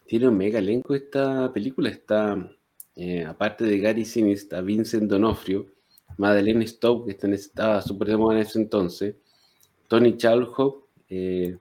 Tiene 0.06 0.28
un 0.28 0.36
mega 0.36 0.60
elenco 0.60 0.94
esta 0.94 1.52
película. 1.52 1.90
Está, 1.90 2.50
eh, 2.94 3.24
aparte 3.24 3.64
de 3.64 3.78
Gary 3.78 4.04
Sinise, 4.04 4.44
está 4.44 4.60
Vincent 4.60 5.10
Donofrio, 5.10 5.66
Madeleine 6.16 6.66
Stowe, 6.66 7.04
que 7.06 7.26
estaba 7.32 7.82
súper 7.82 8.08
de 8.08 8.16
moda 8.16 8.36
en 8.36 8.42
ese 8.42 8.58
entonces, 8.58 9.16
Tony 9.88 10.16
Chalhope, 10.16 10.86
eh, 11.08 11.58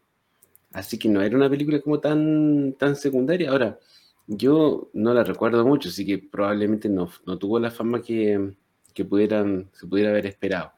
así 0.72 0.98
que 0.98 1.10
no 1.10 1.22
era 1.22 1.36
una 1.36 1.50
película 1.50 1.80
como 1.82 2.00
tan, 2.00 2.74
tan 2.74 2.96
secundaria. 2.96 3.50
Ahora, 3.52 3.80
yo 4.28 4.90
no 4.94 5.14
la 5.14 5.24
recuerdo 5.24 5.66
mucho, 5.66 5.90
así 5.90 6.06
que 6.06 6.18
probablemente 6.20 6.90
no, 6.90 7.10
no 7.26 7.38
tuvo 7.38 7.60
la 7.60 7.72
fama 7.72 8.02
que, 8.02 8.54
que 8.94 9.06
pudieran, 9.06 9.70
se 9.74 9.88
pudiera 9.88 10.10
haber 10.10 10.26
esperado. 10.26 10.72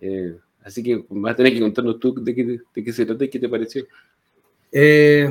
Eh, 0.00 0.36
así 0.62 0.82
que 0.82 1.04
vas 1.08 1.34
a 1.34 1.36
tener 1.36 1.52
que 1.52 1.60
contarnos 1.60 1.98
tú 1.98 2.14
de 2.14 2.34
qué, 2.34 2.60
de 2.74 2.84
qué 2.84 2.92
se 2.92 3.04
trata 3.04 3.24
y 3.24 3.28
qué 3.28 3.38
te 3.38 3.48
pareció. 3.48 3.84
Eh, 4.72 5.30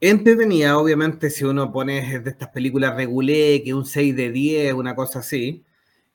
entretenida, 0.00 0.76
obviamente, 0.76 1.30
si 1.30 1.44
uno 1.44 1.72
pone 1.72 2.20
de 2.20 2.30
estas 2.30 2.48
películas 2.48 2.94
regulé, 2.94 3.62
que 3.64 3.72
un 3.72 3.86
6 3.86 4.14
de 4.14 4.30
10, 4.30 4.74
una 4.74 4.94
cosa 4.94 5.20
así, 5.20 5.62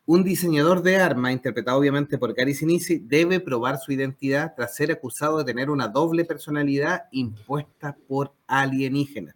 un 0.08 0.24
diseñador 0.24 0.84
de 0.84 0.96
armas, 0.96 1.34
interpretado 1.34 1.78
obviamente 1.78 2.18
por 2.18 2.34
Gary 2.34 2.54
Sinise, 2.54 3.02
debe 3.04 3.42
probar 3.42 3.78
su 3.78 3.92
identidad 3.92 4.54
tras 4.56 4.74
ser 4.74 4.90
acusado 4.90 5.38
de 5.38 5.44
tener 5.44 5.70
una 5.70 5.90
doble 5.90 6.24
personalidad 6.24 7.04
impuesta 7.12 7.98
por 8.08 8.34
alienígenas. 8.48 9.36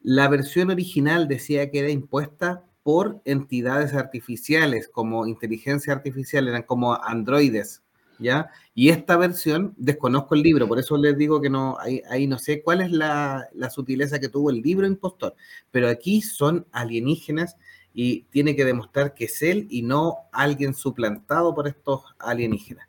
La 0.00 0.26
versión 0.28 0.70
original 0.70 1.28
decía 1.28 1.70
que 1.70 1.80
era 1.80 1.90
impuesta 1.90 2.64
por 2.82 3.20
entidades 3.26 3.92
artificiales, 3.92 4.88
como 4.88 5.26
inteligencia 5.26 5.92
artificial, 5.92 6.48
eran 6.48 6.62
como 6.62 6.94
androides, 6.94 7.82
¿ya? 8.18 8.48
Y 8.74 8.88
esta 8.88 9.18
versión, 9.18 9.74
desconozco 9.76 10.34
el 10.34 10.40
libro, 10.40 10.66
por 10.66 10.78
eso 10.78 10.96
les 10.96 11.18
digo 11.18 11.42
que 11.42 11.50
no, 11.50 11.76
ahí, 12.08 12.26
no 12.26 12.38
sé 12.38 12.62
cuál 12.62 12.80
es 12.80 12.90
la 12.90 13.46
sutileza 13.70 14.18
que 14.18 14.30
tuvo 14.30 14.48
el 14.48 14.62
libro 14.62 14.86
impostor, 14.86 15.34
pero 15.70 15.86
aquí 15.86 16.22
son 16.22 16.66
alienígenas 16.72 17.56
y 18.00 18.20
tiene 18.30 18.54
que 18.54 18.64
demostrar 18.64 19.12
que 19.12 19.24
es 19.24 19.42
él 19.42 19.66
y 19.70 19.82
no 19.82 20.18
alguien 20.30 20.72
suplantado 20.72 21.52
por 21.52 21.66
estos 21.66 22.02
alienígenas. 22.20 22.86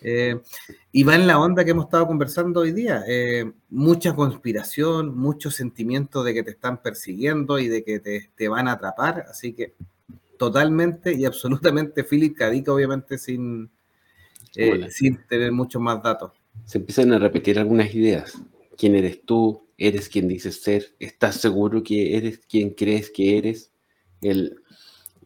Eh, 0.00 0.40
y 0.92 1.02
va 1.02 1.14
en 1.14 1.26
la 1.26 1.38
onda 1.38 1.62
que 1.62 1.72
hemos 1.72 1.84
estado 1.84 2.06
conversando 2.06 2.60
hoy 2.60 2.72
día. 2.72 3.04
Eh, 3.06 3.52
mucha 3.68 4.14
conspiración, 4.14 5.14
mucho 5.14 5.50
sentimiento 5.50 6.24
de 6.24 6.32
que 6.32 6.42
te 6.42 6.52
están 6.52 6.80
persiguiendo 6.80 7.58
y 7.58 7.68
de 7.68 7.84
que 7.84 8.00
te, 8.34 8.48
van 8.48 8.66
a 8.66 8.72
atrapar. 8.72 9.26
Así 9.28 9.52
que 9.52 9.74
totalmente 10.38 11.12
y 11.12 11.26
absolutamente 11.26 12.02
Philip 12.02 12.34
Cadica, 12.34 12.72
obviamente 12.72 13.18
sin, 13.18 13.68
eh, 14.54 14.88
sin 14.88 15.18
tener 15.28 15.52
muchos 15.52 15.82
más 15.82 16.02
datos. 16.02 16.32
Se 16.64 16.78
empiezan 16.78 17.12
a 17.12 17.18
repetir 17.18 17.58
algunas 17.58 17.94
ideas. 17.94 18.40
¿Quién 18.78 18.94
eres 18.94 19.20
tú? 19.22 19.66
¿Eres 19.76 20.08
quien 20.08 20.28
dices 20.28 20.62
ser? 20.62 20.94
¿Estás 20.98 21.42
seguro 21.42 21.82
que 21.82 22.16
eres 22.16 22.38
quien 22.48 22.70
crees 22.70 23.10
que 23.10 23.36
eres? 23.36 23.70
El 24.22 24.60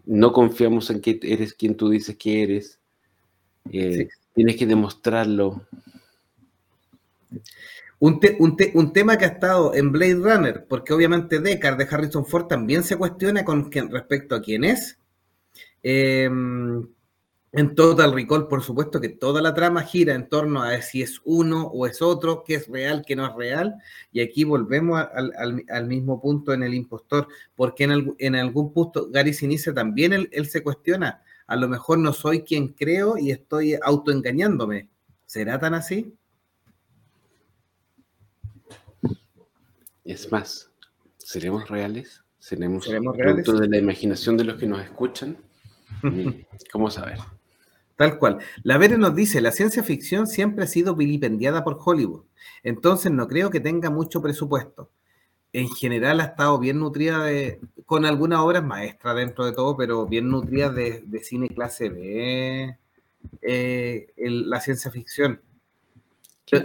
no 0.06 0.32
confiamos 0.32 0.90
en 0.90 1.00
que 1.00 1.20
eres 1.22 1.54
quien 1.54 1.76
tú 1.76 1.88
dices 1.88 2.16
que 2.16 2.42
eres, 2.42 2.78
eh, 3.70 4.08
tienes 4.34 4.56
que 4.56 4.66
demostrarlo. 4.66 5.62
Un, 7.98 8.18
un, 8.74 8.92
tema 8.92 9.18
que 9.18 9.26
ha 9.26 9.28
estado 9.28 9.74
en 9.74 9.92
Blade 9.92 10.14
Runner, 10.14 10.66
porque 10.66 10.94
obviamente 10.94 11.38
Deckard 11.38 11.76
de 11.76 11.86
Harrison 11.88 12.24
Ford 12.24 12.46
también 12.46 12.82
se 12.82 12.96
cuestiona 12.96 13.44
con 13.44 13.70
respecto 13.70 14.34
a 14.34 14.40
quién 14.40 14.64
es. 14.64 14.98
Eh, 15.82 16.28
en 17.52 17.74
Total 17.74 18.12
Recall, 18.12 18.46
por 18.46 18.62
supuesto 18.62 19.00
que 19.00 19.08
toda 19.08 19.42
la 19.42 19.52
trama 19.54 19.82
gira 19.82 20.14
en 20.14 20.28
torno 20.28 20.62
a 20.62 20.80
si 20.82 21.02
es 21.02 21.20
uno 21.24 21.66
o 21.66 21.86
es 21.86 22.00
otro, 22.00 22.44
qué 22.44 22.54
es 22.54 22.68
real, 22.68 23.02
qué 23.04 23.16
no 23.16 23.26
es 23.26 23.34
real. 23.34 23.74
Y 24.12 24.20
aquí 24.20 24.44
volvemos 24.44 25.04
al, 25.12 25.86
mismo 25.86 26.20
punto 26.20 26.52
en 26.52 26.62
el 26.62 26.74
impostor, 26.74 27.26
porque 27.56 27.84
en, 28.18 28.36
algún 28.36 28.72
punto 28.72 29.08
Gary 29.10 29.34
Sinise 29.34 29.72
también 29.72 30.12
él, 30.12 30.46
se 30.46 30.62
cuestiona, 30.62 31.24
a 31.48 31.56
lo 31.56 31.68
mejor 31.68 31.98
no 31.98 32.12
soy 32.12 32.42
quien 32.42 32.68
creo 32.68 33.18
y 33.18 33.32
estoy 33.32 33.76
autoengañándome. 33.82 34.88
¿Será 35.26 35.58
tan 35.58 35.74
así? 35.74 36.14
Es 40.04 40.30
más, 40.30 40.70
¿seremos 41.18 41.68
reales? 41.68 42.22
¿Seremos, 42.38 42.84
¿Seremos 42.84 43.16
reales? 43.16 43.44
de 43.44 43.68
la 43.68 43.76
imaginación 43.76 44.36
de 44.36 44.44
los 44.44 44.56
que 44.56 44.66
nos 44.66 44.82
escuchan? 44.82 45.36
¿Cómo 46.72 46.90
saber? 46.90 47.18
Tal 48.00 48.16
cual. 48.16 48.38
La 48.62 48.78
Vere 48.78 48.96
nos 48.96 49.14
dice, 49.14 49.42
la 49.42 49.52
ciencia 49.52 49.82
ficción 49.82 50.26
siempre 50.26 50.64
ha 50.64 50.66
sido 50.66 50.96
vilipendiada 50.96 51.62
por 51.62 51.78
Hollywood, 51.84 52.24
entonces 52.62 53.12
no 53.12 53.28
creo 53.28 53.50
que 53.50 53.60
tenga 53.60 53.90
mucho 53.90 54.22
presupuesto. 54.22 54.90
En 55.52 55.68
general 55.68 56.20
ha 56.20 56.24
estado 56.24 56.58
bien 56.58 56.78
nutrida 56.78 57.22
de, 57.24 57.60
con 57.84 58.06
algunas 58.06 58.40
obras 58.40 58.64
maestras 58.64 59.16
dentro 59.16 59.44
de 59.44 59.52
todo, 59.52 59.76
pero 59.76 60.06
bien 60.06 60.30
nutrida 60.30 60.70
de, 60.70 61.04
cine 61.22 61.50
clase 61.50 61.90
B, 61.90 62.74
eh, 63.42 64.06
la 64.16 64.60
ciencia 64.62 64.90
ficción. 64.90 65.38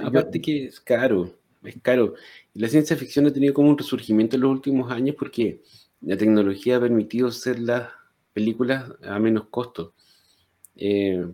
aparte 0.06 0.40
que 0.40 0.68
es 0.68 0.80
caro, 0.80 1.34
es 1.66 1.76
caro. 1.82 2.14
La 2.54 2.70
ciencia 2.70 2.96
ficción 2.96 3.26
ha 3.26 3.34
tenido 3.34 3.54
como 3.54 3.72
un 3.72 3.78
resurgimiento 3.78 4.38
en 4.38 4.44
los 4.44 4.52
últimos 4.52 4.90
años 4.90 5.18
porque 5.20 5.62
la 6.00 6.16
tecnología 6.16 6.78
ha 6.78 6.80
permitido 6.80 7.28
hacer 7.28 7.60
las 7.60 7.90
películas 8.32 8.90
a 9.04 9.20
menos 9.20 9.48
costo. 9.50 9.96
Eh, 10.76 11.26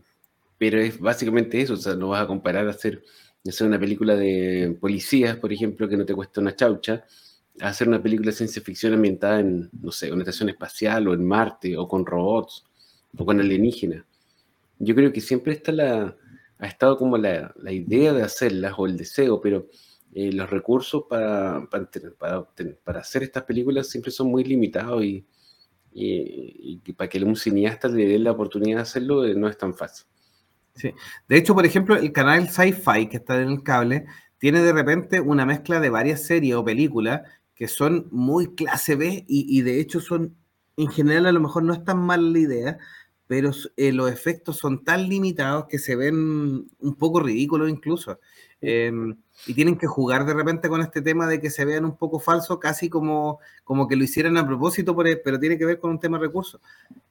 pero 0.58 0.80
es 0.80 1.00
básicamente 1.00 1.60
eso, 1.62 1.74
o 1.74 1.78
sea, 1.78 1.96
no 1.96 2.10
vas 2.10 2.24
a 2.24 2.28
comparar 2.28 2.68
a 2.68 2.72
hacer, 2.72 3.04
hacer 3.48 3.68
una 3.68 3.80
película 3.80 4.16
de 4.16 4.78
policías, 4.80 5.38
por 5.38 5.52
ejemplo, 5.52 5.90
que 5.90 5.98
no 5.98 6.06
te 6.06 6.14
cuesta 6.14 6.42
una 6.42 6.56
chaucha, 6.56 7.06
a 7.60 7.68
hacer 7.70 7.88
una 7.88 8.02
película 8.02 8.28
de 8.28 8.38
ciencia 8.38 8.62
ficción 8.62 8.94
ambientada 8.94 9.40
en, 9.40 9.70
no 9.82 9.92
sé, 9.92 10.12
una 10.12 10.22
estación 10.22 10.50
espacial 10.50 11.08
o 11.08 11.14
en 11.14 11.26
Marte 11.26 11.78
o 11.78 11.88
con 11.88 12.06
robots 12.06 12.66
o 13.18 13.26
con 13.26 13.40
alienígenas. 13.40 14.06
Yo 14.80 14.96
creo 14.96 15.12
que 15.12 15.22
siempre 15.22 15.54
está 15.54 15.72
la, 15.72 16.16
ha 16.60 16.68
estado 16.68 16.98
como 16.98 17.18
la, 17.18 17.54
la 17.58 17.72
idea 17.72 18.14
de 18.14 18.24
hacerlas 18.24 18.76
o 18.78 18.86
el 18.86 18.98
deseo, 18.98 19.42
pero 19.42 19.68
eh, 20.14 20.32
los 20.32 20.50
recursos 20.50 21.06
para, 21.10 21.68
para, 21.70 21.90
para, 22.20 22.48
para, 22.84 23.00
hacer 23.00 23.24
estas 23.24 23.44
películas 23.44 23.90
siempre 23.90 24.12
son 24.12 24.28
muy 24.28 24.44
limitados 24.44 25.04
y, 25.04 25.26
y, 25.94 26.80
para 26.96 27.10
que 27.10 27.24
un 27.24 27.36
cineasta 27.36 27.88
le 27.88 28.08
dé 28.08 28.20
la 28.20 28.32
oportunidad 28.32 28.78
de 28.78 28.82
hacerlo 28.84 29.26
eh, 29.26 29.36
no 29.36 29.48
es 29.48 29.58
tan 29.58 29.74
fácil. 29.74 30.06
Sí. 30.76 30.94
De 31.28 31.38
hecho, 31.38 31.54
por 31.54 31.66
ejemplo, 31.66 31.96
el 31.96 32.12
canal 32.12 32.50
Sci-Fi 32.50 33.08
que 33.10 33.18
está 33.18 33.42
en 33.42 33.50
el 33.50 33.64
cable 33.64 34.06
tiene 34.38 34.62
de 34.62 34.74
repente 34.74 35.20
una 35.20 35.46
mezcla 35.46 35.80
de 35.80 35.90
varias 35.90 36.24
series 36.26 36.56
o 36.56 36.64
películas 36.64 37.22
que 37.54 37.68
son 37.68 38.08
muy 38.10 38.56
clase 38.56 38.96
B 38.96 39.26
y, 39.28 39.62
de 39.62 39.80
hecho 39.80 40.00
son, 40.00 40.36
en 40.78 40.88
general 40.88 41.28
a 41.28 41.32
lo 41.32 41.42
mejor 41.42 41.64
no 41.64 41.74
es 41.74 41.84
tan 41.84 42.00
mala 42.00 42.24
la 42.24 42.40
idea, 42.40 42.78
pero 43.32 43.52
eh, 43.78 43.94
los 43.94 44.12
efectos 44.12 44.58
son 44.58 44.84
tan 44.84 45.08
limitados 45.08 45.68
que 45.70 45.80
se 45.80 45.96
ven 45.96 46.70
un 46.80 46.96
poco 46.98 47.22
ridículos 47.22 47.70
incluso. 47.70 48.20
Em, 48.60 49.16
y 49.48 49.54
tienen 49.54 49.78
que 49.78 49.88
jugar 49.88 50.26
de 50.26 50.34
repente 50.34 50.68
con 50.68 50.82
este 50.82 51.02
tema 51.02 51.26
de 51.28 51.40
que 51.40 51.50
se 51.50 51.64
vean 51.64 51.86
un 51.86 51.96
poco 51.96 52.20
falsos, 52.20 52.60
casi 52.60 52.90
como, 52.90 53.40
como 53.64 53.88
que 53.88 53.96
lo 53.96 54.04
hicieran 54.04 54.36
a 54.36 54.46
propósito, 54.46 54.94
e, 55.06 55.16
pero 55.16 55.40
tiene 55.40 55.58
que 55.58 55.64
ver 55.64 55.80
con 55.80 55.92
un 55.92 56.00
tema 56.02 56.18
de 56.18 56.26
recursos. 56.26 56.60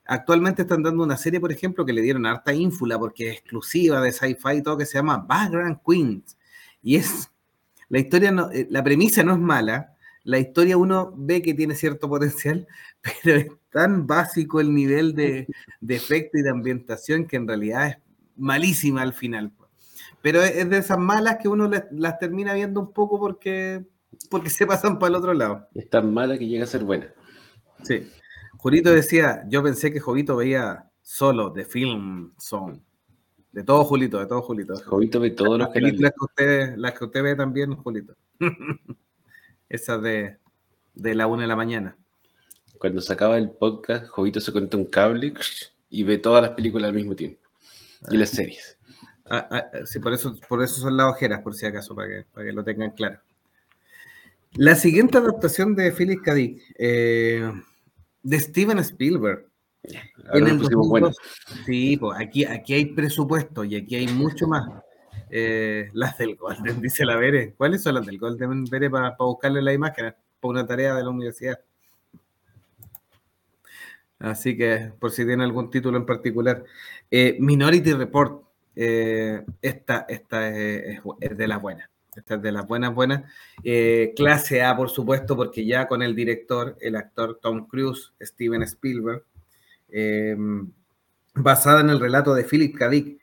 Actualmente 0.05 0.61
están 0.61 0.83
dando 0.83 1.03
una 1.05 1.17
serie, 1.17 1.41
por 1.41 1.53
ejemplo, 1.53 1.87
que 1.87 1.95
le 1.95 2.03
dieron 2.03 2.27
harta 2.27 2.53
ínfula 2.53 2.99
porque 2.99 3.31
es 3.31 3.39
exclusiva 3.39 4.03
de 4.03 4.13
sci-fi 4.13 4.57
y 4.59 4.63
todo, 4.63 4.77
que 4.77 4.85
se 4.85 4.99
llama 4.99 5.25
Background 5.27 5.79
Queens. 5.89 6.37
Y 6.83 6.97
es, 6.97 7.31
la 7.89 7.99
historia, 7.99 8.31
no, 8.31 8.51
eh, 8.51 8.67
la 8.69 8.85
premisa 8.85 9.23
no 9.23 9.33
es 9.33 9.39
mala, 9.39 9.97
la 10.25 10.39
historia 10.39 10.77
uno 10.77 11.15
ve 11.17 11.41
que 11.41 11.55
tiene 11.55 11.75
cierto 11.75 12.11
potencial, 12.11 12.69
pero 13.25 13.39
es 13.39 13.47
tan 13.71 14.07
básico 14.07 14.61
el 14.61 14.75
nivel 14.75 15.15
de, 15.15 15.47
de 15.81 15.97
efecto 15.97 16.39
y 16.39 16.43
de 16.43 16.51
ambientación 16.51 17.27
que 17.27 17.37
en 17.37 17.49
realidad 17.49 17.89
es 17.89 17.97
malísima 18.37 19.03
al 19.03 19.13
final. 19.13 19.53
Pero 20.23 20.43
es 20.43 20.69
de 20.69 20.79
esas 20.79 20.99
malas 20.99 21.39
que 21.41 21.49
uno 21.49 21.71
las 21.93 22.19
termina 22.19 22.53
viendo 22.55 22.81
un 22.81 22.93
poco 22.93 23.19
porque, 23.19 23.85
porque 24.29 24.51
se 24.51 24.67
pasan 24.67 24.99
para 24.99 25.11
el 25.11 25.17
otro 25.17 25.33
lado. 25.33 25.69
Es 25.75 25.89
tan 25.89 26.13
mala 26.13 26.37
que 26.37 26.47
llega 26.47 26.65
a 26.65 26.67
ser 26.67 26.85
buena. 26.85 27.13
Sí. 27.83 28.11
Julito 28.59 28.91
decía, 28.91 29.45
yo 29.49 29.63
pensé 29.63 29.91
que 29.93 30.01
Jovito 30.01 30.37
veía 30.37 30.91
solo 31.01 31.51
de 31.51 31.65
Film 31.65 32.35
Zone. 32.39 32.83
De 33.53 33.65
todo 33.65 33.85
Julito, 33.85 34.19
de 34.19 34.27
todo 34.27 34.43
Julito. 34.43 34.75
Jovito 34.85 35.19
ve 35.19 35.31
todos 35.31 35.59
los 35.59 35.69
películas 35.71 36.13
que 36.13 36.25
usted, 36.25 36.77
las 36.77 36.93
que 36.99 37.05
usted 37.05 37.23
ve 37.23 37.35
también, 37.35 37.75
Julito. 37.75 38.15
Esas 39.69 40.03
de, 40.03 40.39
de 40.95 41.15
la 41.15 41.27
una 41.27 41.43
de 41.43 41.49
la 41.49 41.57
mañana. 41.57 41.97
Cuando 42.81 43.03
se 43.03 43.13
acaba 43.13 43.37
el 43.37 43.51
podcast, 43.51 44.07
Jovito 44.07 44.41
se 44.41 44.53
conecta 44.53 44.79
un 44.79 44.87
cable 44.87 45.35
y 45.91 46.03
ve 46.03 46.17
todas 46.17 46.41
las 46.41 46.53
películas 46.53 46.89
al 46.89 46.95
mismo 46.95 47.15
tiempo. 47.15 47.39
Y 48.11 48.17
las 48.17 48.31
series. 48.31 48.79
Ah, 49.29 49.47
ah, 49.51 49.65
sí, 49.85 49.99
por 49.99 50.15
eso, 50.15 50.35
por 50.49 50.63
eso 50.63 50.81
son 50.81 50.97
las 50.97 51.09
ojeras, 51.09 51.43
por 51.43 51.55
si 51.55 51.67
acaso, 51.67 51.95
para 51.95 52.09
que, 52.09 52.25
para 52.33 52.47
que 52.47 52.53
lo 52.55 52.65
tengan 52.65 52.93
claro. 52.93 53.21
La 54.53 54.77
siguiente 54.77 55.19
adaptación 55.19 55.75
de 55.75 55.93
Philip 55.93 56.23
K. 56.23 56.35
Eh, 56.79 57.53
de 58.23 58.41
Steven 58.41 58.79
Spielberg. 58.79 59.47
En 60.33 60.47
el 60.47 61.13
Sí, 61.67 61.99
pues 61.99 62.19
aquí, 62.19 62.47
aquí 62.47 62.73
hay 62.73 62.87
presupuesto 62.87 63.63
y 63.63 63.77
aquí 63.77 63.97
hay 63.97 64.09
mucho 64.09 64.49
más. 64.49 64.83
Eh, 65.29 65.91
las 65.93 66.17
del 66.17 66.35
Golden, 66.37 66.81
dice 66.81 67.05
la 67.05 67.17
Vere. 67.17 67.53
¿Cuáles 67.59 67.83
son 67.83 67.97
las 67.97 68.07
del 68.07 68.17
Golden, 68.17 68.65
Vere, 68.65 68.89
para, 68.89 69.19
para 69.19 69.29
buscarle 69.29 69.61
la 69.61 69.75
imagen? 69.75 70.15
Para 70.41 70.51
una 70.51 70.67
tarea 70.67 70.95
de 70.95 71.05
la 71.05 71.11
universidad. 71.11 71.61
Así 74.21 74.55
que 74.57 74.93
por 74.99 75.11
si 75.11 75.25
tiene 75.25 75.45
algún 75.45 75.71
título 75.71 75.97
en 75.97 76.07
particular. 76.07 76.65
Eh, 77.11 77.37
Minority 77.41 77.95
Report. 77.95 78.45
Eh, 78.77 79.45
esta 79.61 80.07
esta 80.09 80.49
es, 80.49 81.03
de 81.37 81.49
las 81.49 81.61
buenas. 81.61 81.91
Esta 82.15 82.35
es 82.35 82.43
de 82.43 82.53
las 82.53 82.67
buenas, 82.67 82.95
buenas. 82.95 83.23
Eh, 83.65 84.13
clase 84.15 84.63
A, 84.63 84.77
por 84.77 84.91
supuesto, 84.91 85.37
porque 85.37 85.65
ya 85.65 85.89
con 85.89 86.03
el 86.03 86.15
director, 86.15 86.77
el 86.81 86.97
actor 86.97 87.39
Tom 87.41 87.67
Cruise, 87.67 88.13
Steven 88.21 88.63
Spielberg, 88.63 89.25
basada 91.35 91.81
en 91.81 91.91
el 91.91 91.99
relato 91.99 92.35
de 92.35 92.45
Philip 92.45 92.77
K. 92.77 92.89
Dick, 92.91 93.21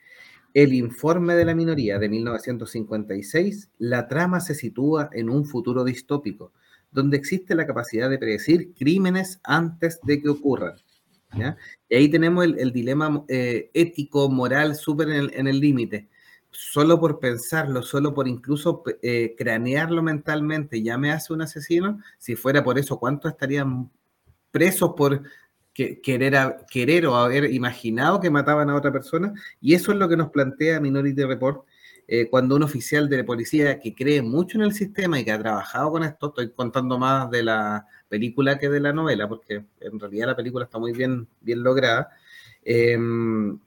El 0.52 0.74
informe 0.74 1.34
de 1.34 1.44
la 1.44 1.54
minoría 1.54 1.98
de 1.98 2.08
1956, 2.08 3.70
la 3.78 4.08
trama 4.08 4.40
se 4.40 4.54
sitúa 4.54 5.10
en 5.12 5.30
un 5.30 5.46
futuro 5.46 5.84
distópico, 5.84 6.52
donde 6.90 7.16
existe 7.16 7.54
la 7.54 7.66
capacidad 7.66 8.10
de 8.10 8.18
predecir 8.18 8.74
crímenes 8.74 9.40
antes 9.44 10.00
de 10.02 10.20
que 10.20 10.28
ocurran. 10.28 10.74
Y 11.88 11.94
ahí 11.94 12.08
tenemos 12.08 12.44
el, 12.44 12.72
dilema 12.72 13.24
eh, 13.28 13.70
ético, 13.74 14.28
moral, 14.30 14.74
súper 14.74 15.08
en 15.10 15.46
el 15.46 15.60
límite. 15.60 16.08
Solo 16.50 16.98
por 16.98 17.20
pensarlo, 17.20 17.82
solo 17.82 18.14
por 18.14 18.26
incluso 18.26 18.82
eh, 19.02 19.34
cranearlo 19.36 20.02
mentalmente, 20.02 20.82
ya 20.82 20.96
me 20.96 21.12
hace 21.12 21.32
un 21.32 21.42
asesino. 21.42 22.00
Si 22.18 22.36
fuera 22.36 22.64
por 22.64 22.78
eso, 22.78 22.98
¿cuántos 22.98 23.32
estarían 23.32 23.90
presos 24.50 24.94
por 24.96 25.22
querer, 25.74 26.56
querer 26.70 27.06
o 27.06 27.16
haber 27.16 27.52
imaginado 27.52 28.20
que 28.20 28.30
mataban 28.30 28.70
a 28.70 28.76
otra 28.76 28.90
persona? 28.90 29.32
Y 29.60 29.74
eso 29.74 29.92
es 29.92 29.98
lo 29.98 30.08
que 30.08 30.16
nos 30.16 30.30
plantea 30.30 30.80
Minority 30.80 31.24
Report. 31.24 31.64
Eh, 32.10 32.30
cuando 32.30 32.56
un 32.56 32.62
oficial 32.62 33.08
de 33.10 33.22
policía 33.22 33.78
que 33.78 33.94
cree 33.94 34.22
mucho 34.22 34.56
en 34.56 34.64
el 34.64 34.72
sistema 34.72 35.20
y 35.20 35.24
que 35.26 35.32
ha 35.32 35.38
trabajado 35.38 35.92
con 35.92 36.04
esto, 36.04 36.28
estoy 36.28 36.50
contando 36.52 36.98
más 36.98 37.30
de 37.30 37.42
la 37.42 37.86
película 38.08 38.58
que 38.58 38.68
de 38.68 38.80
la 38.80 38.92
novela, 38.92 39.28
porque 39.28 39.64
en 39.80 40.00
realidad 40.00 40.28
la 40.28 40.36
película 40.36 40.64
está 40.64 40.78
muy 40.78 40.92
bien, 40.92 41.28
bien 41.40 41.62
lograda, 41.62 42.10
em, 42.64 43.58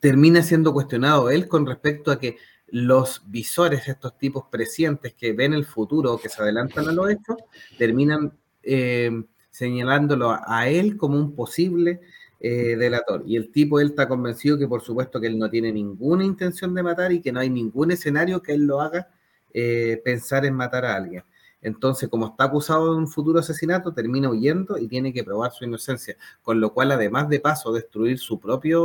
termina 0.00 0.42
siendo 0.42 0.72
cuestionado 0.72 1.30
él 1.30 1.48
con 1.48 1.66
respecto 1.66 2.10
a 2.10 2.18
que 2.18 2.36
los 2.68 3.22
visores, 3.26 3.86
estos 3.88 4.16
tipos 4.16 4.44
prescientes 4.50 5.14
que 5.14 5.32
ven 5.32 5.52
el 5.52 5.66
futuro 5.66 6.14
o 6.14 6.20
que 6.20 6.28
se 6.28 6.42
adelantan 6.42 6.88
a 6.88 6.92
los 6.92 7.10
hechos, 7.10 7.36
terminan 7.78 8.32
em, 8.62 9.26
señalándolo 9.50 10.36
a, 10.46 10.68
él 10.68 10.96
como 10.96 11.18
un 11.18 11.34
posible 11.34 12.00
eh, 12.40 12.76
delator. 12.76 13.22
Y 13.26 13.36
el 13.36 13.50
tipo, 13.52 13.78
él 13.78 13.88
está 13.88 14.08
convencido 14.08 14.58
que 14.58 14.66
por 14.66 14.82
supuesto 14.82 15.20
que 15.20 15.26
él 15.26 15.38
no 15.38 15.50
tiene 15.50 15.70
ninguna 15.72 16.24
intención 16.24 16.74
de 16.74 16.82
matar 16.82 17.12
y 17.12 17.20
que 17.20 17.32
no 17.32 17.40
hay 17.40 17.50
ningún 17.50 17.92
escenario 17.92 18.42
que 18.42 18.52
él 18.52 18.64
lo 18.64 18.80
haga 18.80 19.08
eh, 19.52 20.00
pensar 20.02 20.46
en 20.46 20.54
matar 20.54 20.86
a 20.86 20.96
alguien. 20.96 21.24
Entonces, 21.62 22.08
como 22.08 22.26
está 22.26 22.44
acusado 22.44 22.92
de 22.92 22.98
un 22.98 23.08
futuro 23.08 23.38
asesinato, 23.38 23.92
termina 23.92 24.28
huyendo 24.28 24.76
y 24.78 24.88
tiene 24.88 25.12
que 25.12 25.22
probar 25.22 25.52
su 25.52 25.64
inocencia, 25.64 26.16
con 26.42 26.60
lo 26.60 26.74
cual, 26.74 26.90
además 26.90 27.28
de 27.28 27.38
paso, 27.40 27.72
destruir 27.72 28.18
su 28.18 28.38
propia 28.40 28.78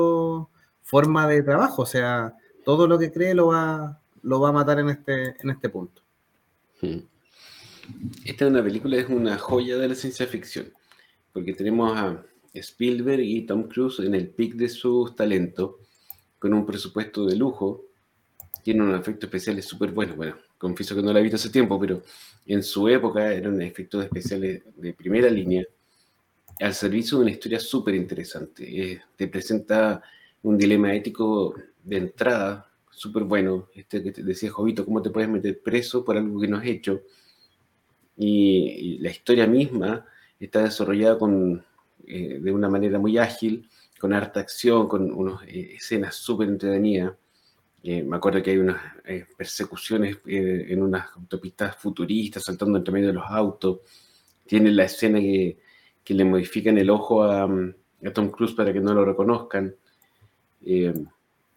forma 0.83 1.27
de 1.27 1.43
trabajo, 1.43 1.81
o 1.81 1.85
sea, 1.85 2.35
todo 2.63 2.87
lo 2.87 2.99
que 2.99 3.11
cree 3.11 3.33
lo 3.33 3.47
va, 3.47 3.99
lo 4.21 4.39
va 4.39 4.49
a 4.49 4.53
matar 4.53 4.79
en 4.79 4.89
este, 4.89 5.35
en 5.41 5.49
este 5.49 5.69
punto. 5.69 6.01
Hmm. 6.81 6.99
Esta 8.23 8.45
es 8.45 8.51
una 8.51 8.63
película, 8.63 8.97
es 8.97 9.09
una 9.09 9.37
joya 9.37 9.77
de 9.77 9.87
la 9.87 9.95
ciencia 9.95 10.27
ficción, 10.27 10.71
porque 11.33 11.53
tenemos 11.53 11.97
a 11.97 12.23
Spielberg 12.53 13.21
y 13.21 13.45
Tom 13.45 13.63
Cruise 13.63 13.99
en 13.99 14.13
el 14.13 14.29
pic 14.29 14.55
de 14.55 14.69
sus 14.69 15.15
talentos, 15.15 15.75
con 16.37 16.53
un 16.53 16.65
presupuesto 16.65 17.25
de 17.25 17.35
lujo, 17.35 17.85
tiene 18.63 18.83
un 18.83 18.93
efecto 18.93 19.25
especiales 19.25 19.65
súper 19.65 19.91
buenos, 19.91 20.15
bueno, 20.15 20.35
confieso 20.57 20.95
que 20.95 21.01
no 21.01 21.11
la 21.11 21.19
he 21.19 21.23
visto 21.23 21.37
hace 21.37 21.49
tiempo, 21.49 21.79
pero 21.79 22.03
en 22.47 22.63
su 22.63 22.87
época 22.87 23.33
eran 23.33 23.61
efectos 23.61 24.03
especiales 24.03 24.63
de 24.75 24.93
primera 24.93 25.29
línea, 25.29 25.65
al 26.59 26.73
servicio 26.73 27.17
de 27.17 27.23
una 27.23 27.31
historia 27.31 27.59
súper 27.59 27.95
interesante. 27.95 28.63
Eh, 28.65 29.01
te 29.15 29.27
presenta 29.27 30.01
un 30.43 30.57
dilema 30.57 30.93
ético 30.93 31.55
de 31.83 31.97
entrada 31.97 32.71
súper 32.89 33.23
bueno. 33.23 33.69
Este 33.73 34.01
que 34.01 34.11
te 34.11 34.23
decía 34.23 34.49
Jovito, 34.49 34.85
¿cómo 34.85 35.01
te 35.01 35.09
puedes 35.09 35.29
meter 35.29 35.61
preso 35.61 36.03
por 36.03 36.17
algo 36.17 36.39
que 36.39 36.47
no 36.47 36.57
has 36.57 36.65
hecho? 36.65 37.01
Y, 38.15 38.97
la 38.99 39.11
historia 39.11 39.45
misma 39.45 40.05
está 40.39 40.63
desarrollada 40.63 41.19
con, 41.19 41.63
eh, 42.07 42.39
de 42.41 42.51
una 42.51 42.69
manera 42.69 42.97
muy 42.97 43.17
ágil, 43.17 43.69
con 43.99 44.13
harta 44.13 44.39
acción, 44.39 44.87
con 44.87 45.11
unas 45.11 45.43
eh, 45.43 45.75
escenas 45.75 46.15
súper 46.15 46.47
entretenidas. 46.47 47.13
Eh, 47.89 48.03
me 48.03 48.17
acuerdo 48.17 48.43
que 48.43 48.51
hay 48.51 48.57
unas 48.57 48.81
eh, 49.05 49.25
persecuciones 49.37 50.17
eh, 50.25 50.65
en 50.67 50.83
unas 50.83 51.07
autopistas 51.15 51.77
futuristas, 51.77 52.43
saltando 52.43 52.77
entre 52.77 52.91
medio 52.91 53.07
de 53.07 53.13
los 53.13 53.23
autos. 53.25 53.79
Tiene 54.45 54.71
la 54.71 54.83
escena 54.83 55.21
que, 55.21 55.57
que 56.03 56.13
le 56.13 56.25
modifican 56.25 56.77
el 56.77 56.89
ojo 56.89 57.23
a, 57.23 57.43
a, 57.43 58.13
Tom 58.13 58.29
Cruise 58.29 58.51
para 58.53 58.73
que 58.73 58.81
no 58.81 58.93
lo 58.93 59.05
reconozcan. 59.05 59.73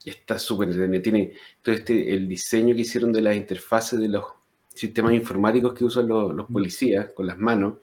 está 0.04 0.38
súper 0.38 1.02
Tiene 1.02 1.32
todo 1.62 1.74
este, 1.74 2.14
el 2.14 2.28
diseño 2.28 2.76
que 2.76 2.82
hicieron 2.82 3.12
de 3.12 3.22
las 3.22 3.34
interfaces 3.34 3.98
de 3.98 4.08
los 4.08 4.24
sistemas 4.72 5.14
informáticos 5.14 5.74
que 5.74 5.84
usan 5.84 6.06
los, 6.06 6.32
los 6.32 6.46
policías 6.46 7.12
con 7.12 7.26
las 7.26 7.38
manos. 7.38 7.78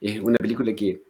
Es 0.00 0.18
una 0.18 0.38
película 0.38 0.74
que, 0.74 1.02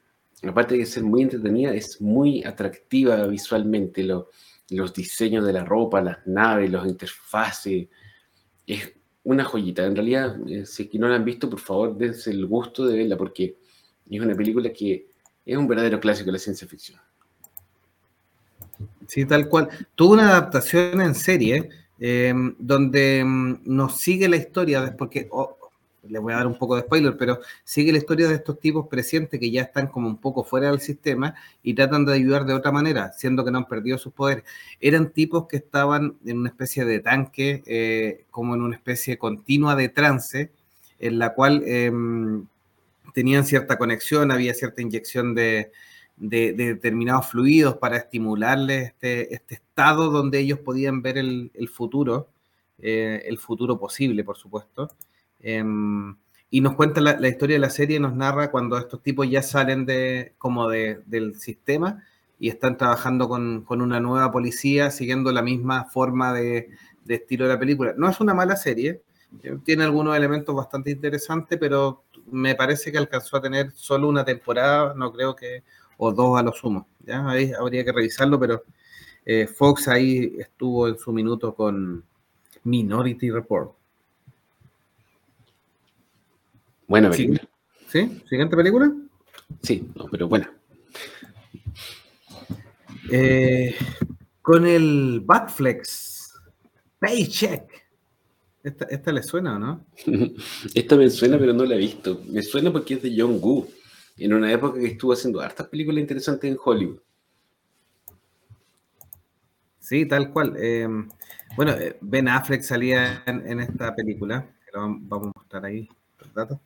aparte 0.43 0.77
de 0.77 0.85
ser 0.85 1.05
muy 1.05 1.23
entretenida, 1.23 1.73
es 1.73 2.01
muy 2.01 2.43
atractiva 2.43 3.25
visualmente. 3.29 4.03
Lo, 4.03 4.31
los 4.71 4.93
diseños 4.93 5.47
de 5.47 5.53
la 5.53 5.65
ropa, 5.65 6.01
las 6.01 6.27
naves, 6.27 6.71
los 6.71 6.87
interfaces. 6.87 7.89
Es 8.67 8.93
una 9.25 9.45
joyita. 9.45 9.85
En 9.85 9.95
realidad, 9.95 10.37
eh, 10.49 10.67
si 10.67 10.85
es 10.85 10.89
que 10.89 10.99
no 10.99 11.09
la 11.09 11.17
han 11.17 11.25
visto, 11.25 11.49
por 11.49 11.61
favor, 11.61 11.97
dense 11.97 12.31
el 12.31 12.47
gusto 12.47 12.87
de 12.87 12.97
verla 12.97 13.17
porque 13.17 13.57
es 14.09 14.21
una 14.21 14.35
película 14.35 14.73
que 14.73 15.07
es 15.45 15.57
un 15.57 15.69
verdadero 15.69 16.01
clásico 16.01 16.27
de 16.27 16.33
la 16.33 16.39
ciencia 16.39 16.67
ficción. 16.67 17.01
Sí, 19.07 19.25
tal 19.25 19.49
cual. 19.49 19.69
Tuvo 19.95 20.15
una 20.15 20.31
adaptación 20.31 21.01
en 21.01 21.15
serie 21.15 21.69
eh, 21.99 22.35
donde 22.59 23.25
mm, 23.25 23.61
nos 23.65 23.99
sigue 23.99 24.29
la 24.29 24.37
historia, 24.37 24.95
porque 24.97 25.29
les 26.09 26.21
voy 26.23 26.33
a 26.33 26.37
dar 26.37 26.47
un 26.47 26.59
poco 26.59 26.77
de 26.77 26.83
spoiler, 26.83 27.17
pero 27.17 27.41
sigue 27.65 27.93
la 27.93 27.99
historia 27.99 28.29
de 28.29 28.35
estos 28.35 28.59
tipos 28.59 28.87
presentes 28.89 29.39
que 29.39 29.51
ya 29.51 29.63
están 29.63 29.89
como 29.89 30.09
un 30.09 30.19
poco 30.19 30.45
fuera 30.45 30.71
del 30.71 30.81
sistema 30.81 31.35
y 31.63 31.75
tratan 31.75 32.05
de 32.05 32.15
ayudar 32.15 32.45
de 32.47 32.55
otra 32.55 32.73
manera, 32.73 33.13
siendo 33.13 33.45
que 33.45 33.51
no 33.51 33.59
han 33.59 33.69
perdido 33.69 33.99
sus 33.99 34.13
poderes. 34.13 34.45
Eran 34.81 35.11
tipos 35.11 35.47
que 35.47 35.57
estaban 35.57 36.17
en 36.25 36.39
una 36.39 36.49
especie 36.49 36.85
de 36.85 37.01
tanque, 37.01 37.63
eh, 37.67 38.25
como 38.31 38.55
en 38.55 38.63
una 38.63 38.77
especie 38.77 39.19
continua 39.19 39.77
de 39.77 39.89
trance, 39.89 40.51
en 40.99 41.19
la 41.19 41.35
cual 41.35 41.63
em, 41.67 42.47
tenían 43.15 43.45
cierta 43.45 43.79
conexión, 43.79 44.31
había 44.31 44.55
cierta 44.55 44.83
inyección 44.83 45.35
de, 45.35 45.73
determinados 46.19 47.29
fluidos 47.29 47.77
para 47.77 47.99
estimularles 47.99 48.89
este, 48.89 49.35
este, 49.35 49.55
estado 49.57 50.11
donde 50.11 50.39
ellos 50.39 50.59
podían 50.59 51.03
ver 51.03 51.19
el, 51.19 51.51
futuro, 51.73 52.29
eh, 52.79 53.23
el 53.27 53.39
futuro 53.39 53.79
posible, 53.79 54.25
por 54.25 54.37
supuesto. 54.37 54.91
Em, 55.41 56.17
y 56.51 56.61
nos 56.61 56.75
cuenta 56.75 57.01
la, 57.01 57.29
historia 57.29 57.57
de 57.57 57.61
la 57.61 57.71
serie, 57.71 58.01
nos 58.01 58.15
narra 58.15 58.51
cuando 58.51 58.79
estos 58.79 59.03
tipos 59.03 59.29
ya 59.29 59.43
salen 59.43 59.85
de, 59.85 60.35
como 60.39 60.69
de, 60.69 61.03
del 61.07 61.39
sistema 61.39 62.03
y 62.39 62.49
están 62.49 62.77
trabajando 62.77 63.29
con, 63.29 63.63
con, 63.63 63.81
una 63.83 64.01
nueva 64.01 64.31
policía, 64.31 64.91
siguiendo 64.91 65.33
la 65.33 65.43
misma 65.43 65.85
forma 65.85 66.33
de, 66.33 66.71
de, 67.05 67.15
estilo 67.15 67.47
de 67.47 67.55
la 67.55 67.59
película. 67.59 67.95
No 67.97 68.09
es 68.09 68.21
una 68.21 68.35
mala 68.35 68.57
serie, 68.57 69.03
eh, 69.43 69.59
tiene 69.65 69.85
algunos 69.85 70.17
elementos 70.17 70.55
bastante 70.55 70.91
interesantes, 70.91 71.59
pero 71.59 72.05
me 72.31 72.55
parece 72.55 72.93
que 72.93 72.99
alcanzó 72.99 73.37
a 73.37 73.43
tener 73.43 73.73
solo 73.73 74.09
una 74.09 74.25
temporada, 74.25 74.95
no 74.95 75.13
creo 75.13 75.35
que, 75.35 75.63
o 75.99 76.13
dos 76.13 76.39
a 76.39 76.43
lo 76.43 76.53
sumo. 76.53 76.87
¿ya? 77.05 77.29
Ahí 77.29 77.53
habría 77.59 77.85
que 77.85 77.93
revisarlo, 77.93 78.39
pero 78.39 78.63
eh, 79.25 79.47
Fox 79.47 79.89
ahí 79.89 80.37
estuvo 80.39 80.89
en 80.89 80.99
su 80.99 81.13
minuto 81.13 81.55
con 81.55 82.05
Minority 82.65 83.31
Report. 83.31 83.73
Buena 86.87 87.11
película. 87.11 87.41
¿Sí? 87.89 88.23
¿Siguiente 88.29 88.57
película? 88.57 88.93
Sí, 89.63 89.89
no, 89.95 90.07
pero 90.11 90.29
buena. 90.29 90.53
Eh, 93.11 93.75
con 94.43 94.67
el 94.67 95.23
Batflex, 95.25 96.35
Paycheck. 96.99 97.87
¿Esta, 98.63 98.85
¿Esta, 98.87 99.13
le 99.13 99.23
suena 99.23 99.57
o 99.57 99.59
no? 99.59 99.87
Esta 100.75 100.97
me 100.97 101.09
suena, 101.11 101.39
pero 101.39 101.53
no 101.53 101.65
la 101.65 101.77
he 101.77 101.79
visto. 101.79 102.23
Me 102.27 102.43
suena 102.43 102.73
porque 102.73 102.95
es 102.95 103.03
de 103.03 103.15
John 103.17 103.39
Woo, 103.41 103.69
en 104.17 104.35
una 104.35 104.53
época 104.53 104.81
que 104.81 104.87
estuvo 104.87 105.13
haciendo 105.13 105.41
hartas 105.41 105.69
películas 105.69 106.01
interesantes 106.01 106.51
en 106.51 106.59
Hollywood. 106.63 106.99
Sí, 109.79 110.07
tal 110.07 110.33
cual. 110.33 110.57
Eh, 110.59 110.89
bueno, 111.57 111.73
eh, 111.73 111.97
Ben 112.01 112.27
Affleck 112.27 112.63
salía 112.63 113.23
en, 113.27 113.47
en 113.47 113.61
esta 113.61 113.95
película, 113.95 114.49
que 114.65 114.73
lo 114.73 114.81
vamos 114.81 115.29
a 115.29 115.39
mostrar 115.39 115.65
ahí 115.65 115.89
datos. 116.37 116.61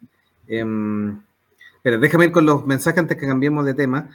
Em, 0.47 1.23
pero 1.83 1.99
déjame 1.99 2.27
ir 2.27 2.33
con 2.33 2.45
los 2.45 2.67
mensajes 2.67 2.99
antes 2.99 3.17
que 3.17 3.27
cambiemos 3.27 3.65
de 3.65 3.75
tema. 3.75 4.11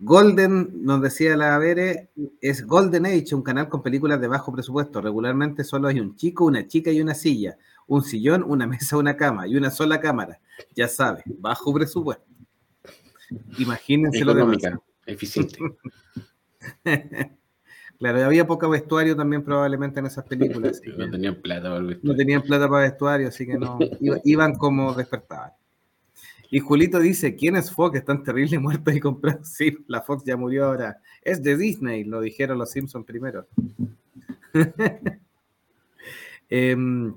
Golden, 0.00 0.84
nos 0.84 1.00
decía 1.02 1.36
la 1.36 1.58
Vere, 1.58 2.10
es 2.40 2.64
Golden 2.66 3.06
Age, 3.06 3.34
un 3.34 3.42
canal 3.42 3.68
con 3.68 3.82
películas 3.82 4.20
de 4.20 4.28
bajo 4.28 4.52
presupuesto. 4.52 5.00
Regularmente 5.00 5.64
solo 5.64 5.88
hay 5.88 5.98
un 5.98 6.14
chico, 6.14 6.44
una 6.44 6.68
chica 6.68 6.92
y 6.92 7.00
una 7.00 7.14
silla, 7.14 7.56
un 7.86 8.02
sillón, 8.04 8.44
una 8.46 8.66
mesa, 8.68 8.96
una 8.96 9.16
cama 9.16 9.48
y 9.48 9.56
una 9.56 9.70
sola 9.70 10.00
cámara. 10.00 10.40
Ya 10.74 10.86
sabe, 10.86 11.22
bajo 11.38 11.72
presupuesto. 11.72 12.24
Imagínense 13.58 14.24
lo 14.24 14.34
demás. 14.34 14.58
eficiente. 15.06 15.58
claro, 17.98 18.24
había 18.24 18.46
poco 18.46 18.68
vestuario 18.68 19.16
también 19.16 19.42
probablemente 19.44 20.00
en 20.00 20.06
esas 20.06 20.24
películas. 20.24 20.80
no 20.96 21.10
tenían 21.10 21.36
plata 21.36 21.62
para 21.62 21.76
el 21.76 21.86
vestuario. 21.86 22.12
No 22.12 22.16
tenían 22.16 22.42
plata 22.42 22.68
para 22.68 22.82
vestuario, 22.82 23.28
así 23.28 23.46
que 23.46 23.58
no, 23.58 23.78
iban 24.24 24.54
como 24.54 24.94
despertaban. 24.94 25.52
Y 26.50 26.60
Julito 26.60 26.98
dice, 26.98 27.36
¿quién 27.36 27.56
es 27.56 27.70
Fox? 27.70 27.98
Están 27.98 28.22
terribles 28.22 28.60
muertos 28.60 28.94
y 28.94 29.00
comprados. 29.00 29.48
Sí, 29.48 29.76
la 29.86 30.00
Fox 30.00 30.24
ya 30.24 30.36
murió 30.36 30.66
ahora. 30.66 30.98
Es 31.22 31.42
de 31.42 31.56
Disney, 31.56 32.04
lo 32.04 32.20
dijeron 32.20 32.58
los 32.58 32.70
Simpsons 32.70 33.06
primero. 33.06 33.46
Em, 36.50 37.12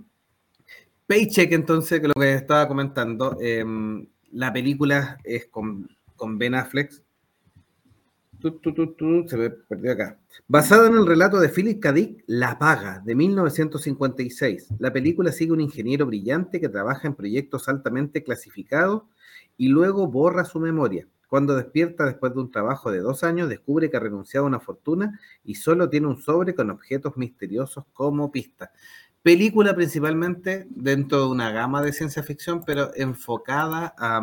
Paycheck, 1.07 1.53
entonces, 1.53 2.01
que 2.01 2.07
lo 2.07 2.13
que 2.13 2.33
estaba 2.33 2.67
comentando, 2.67 3.37
em, 3.39 4.05
la 4.33 4.51
película 4.51 5.17
es 5.23 5.47
con, 5.47 5.87
con 6.17 6.37
Ben 6.37 6.53
Affleck. 6.53 6.91
Se 9.27 9.37
me 9.37 9.49
perdió 9.49 9.91
acá. 9.91 10.17
Basada 10.47 10.87
en 10.87 10.95
el 10.95 11.05
relato 11.05 11.39
de 11.39 11.49
Philip 11.49 11.79
K. 11.79 11.93
Dick, 11.93 12.23
La 12.27 12.57
Paga, 12.57 13.01
de 13.05 13.15
1956. 13.15 14.69
La 14.79 14.91
película 14.91 15.31
sigue 15.31 15.51
un 15.51 15.61
ingeniero 15.61 16.05
brillante 16.05 16.59
que 16.59 16.69
trabaja 16.69 17.07
en 17.07 17.15
proyectos 17.15 17.69
altamente 17.69 18.23
clasificados 18.23 19.03
y 19.57 19.67
luego 19.67 20.07
borra 20.07 20.45
su 20.45 20.59
memoria. 20.59 21.07
Cuando 21.27 21.55
despierta 21.55 22.05
después 22.05 22.33
de 22.33 22.41
un 22.41 22.51
trabajo 22.51 22.91
de 22.91 22.99
dos 22.99 23.23
años, 23.23 23.47
descubre 23.47 23.89
que 23.89 23.97
ha 23.97 24.01
renunciado 24.01 24.45
a 24.45 24.49
una 24.49 24.59
fortuna 24.59 25.19
y 25.45 25.55
solo 25.55 25.89
tiene 25.89 26.07
un 26.07 26.17
sobre 26.17 26.55
con 26.55 26.69
objetos 26.71 27.15
misteriosos 27.15 27.85
como 27.93 28.31
pista. 28.31 28.71
Película 29.21 29.75
principalmente 29.75 30.65
dentro 30.69 31.21
de 31.21 31.27
una 31.27 31.51
gama 31.51 31.83
de 31.83 31.93
ciencia 31.93 32.23
ficción, 32.23 32.63
pero 32.65 32.91
enfocada 32.95 33.93
a, 33.97 34.19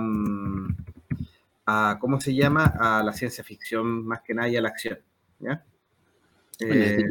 mm, 1.69 1.99
¿cómo 1.99 2.21
se 2.21 2.35
llama? 2.35 2.75
A 2.79 3.03
la 3.03 3.12
ciencia 3.12 3.45
ficción 3.45 4.07
más 4.07 4.23
que 4.23 4.35
nada 4.35 4.49
y 4.49 4.57
a 4.57 4.62
la 4.62 4.69
acción. 4.69 4.99
Eh, 6.61 7.05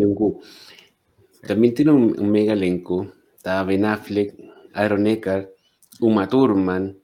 También 1.45 1.73
tiene 1.73 1.91
un, 1.91 2.31
mega 2.31 2.53
elenco. 2.53 3.13
Está 3.35 3.63
Ben 3.63 3.85
Affleck, 3.85 4.35
Aaron 4.73 5.07
Eckhart, 5.07 5.49
Uma 5.99 6.27
Thurman, 6.27 6.97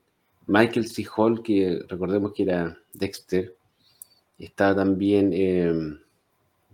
Michael 0.46 0.86
C. 0.86 1.06
Hall, 1.16 1.42
que 1.42 1.80
recordemos 1.88 2.32
que 2.32 2.42
era 2.42 2.76
Dexter. 2.92 3.56
Está 4.38 4.74
también, 4.74 5.32
em, 5.32 5.98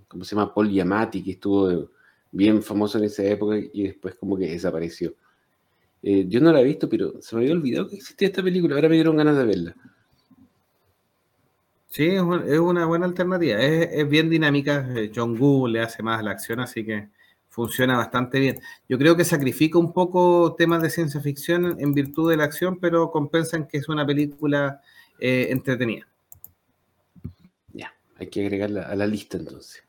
¿cómo 0.09 0.25
se 0.25 0.35
llama? 0.35 0.53
Paul 0.53 0.71
Yamati, 0.71 1.23
que 1.23 1.33
estuvo 1.33 1.91
bien 2.33 2.63
famoso 2.63 2.99
en 2.99 3.05
esa 3.05 3.23
época 3.25 3.57
y 3.73 3.85
después 3.85 4.15
como 4.15 4.37
que 4.37 4.47
desapareció. 4.47 5.15
Eh, 6.03 6.25
yo 6.29 6.41
no 6.41 6.53
la 6.53 6.61
he 6.61 6.65
visto, 6.65 6.89
pero 6.89 7.21
se 7.21 7.37
me 7.37 7.43
había 7.43 7.55
olvidado 7.55 7.89
que 7.89 7.97
existía 7.97 8.29
esta 8.29 8.43
película. 8.43 8.75
Ahora 8.75 8.89
me 8.89 8.95
dieron 8.95 9.17
ganas 9.17 9.37
de 9.37 9.45
verla. 9.45 9.77
Sí, 11.91 12.05
es 12.07 12.21
una 12.23 12.87
buena 12.87 13.05
alternativa. 13.05 13.59
Es, 13.61 14.09
bien 14.09 14.31
dinámica. 14.31 14.89
Eh, 14.95 15.11
John 15.13 15.37
Woo 15.39 15.67
le 15.67 15.81
hace 15.81 16.05
más 16.05 16.23
la 16.23 16.31
acción, 16.31 16.61
así 16.61 16.85
que 16.85 17.09
funciona 17.49 17.97
bastante 17.97 18.39
bien. 18.39 18.61
Yo 18.89 18.97
creo 18.97 19.17
que 19.17 19.25
sacrifica 19.25 19.77
un 19.77 19.93
poco 19.93 20.55
temas 20.57 20.83
de 20.83 20.91
ciencia 20.91 21.21
ficción 21.21 21.77
en 21.81 21.93
virtud 21.93 22.31
de 22.31 22.37
la 22.37 22.45
acción, 22.45 22.79
pero 22.79 23.11
compensan 23.11 23.67
que 23.67 23.79
es 23.79 23.89
una 23.89 24.07
película 24.07 24.81
eh, 25.19 25.49
entretenida. 25.51 26.07
Ya, 27.73 27.93
hay 28.17 28.29
que 28.29 28.43
agregarla 28.43 28.83
a 28.83 28.95
la 28.95 29.09
lista 29.09 29.37
entonces. 29.37 29.83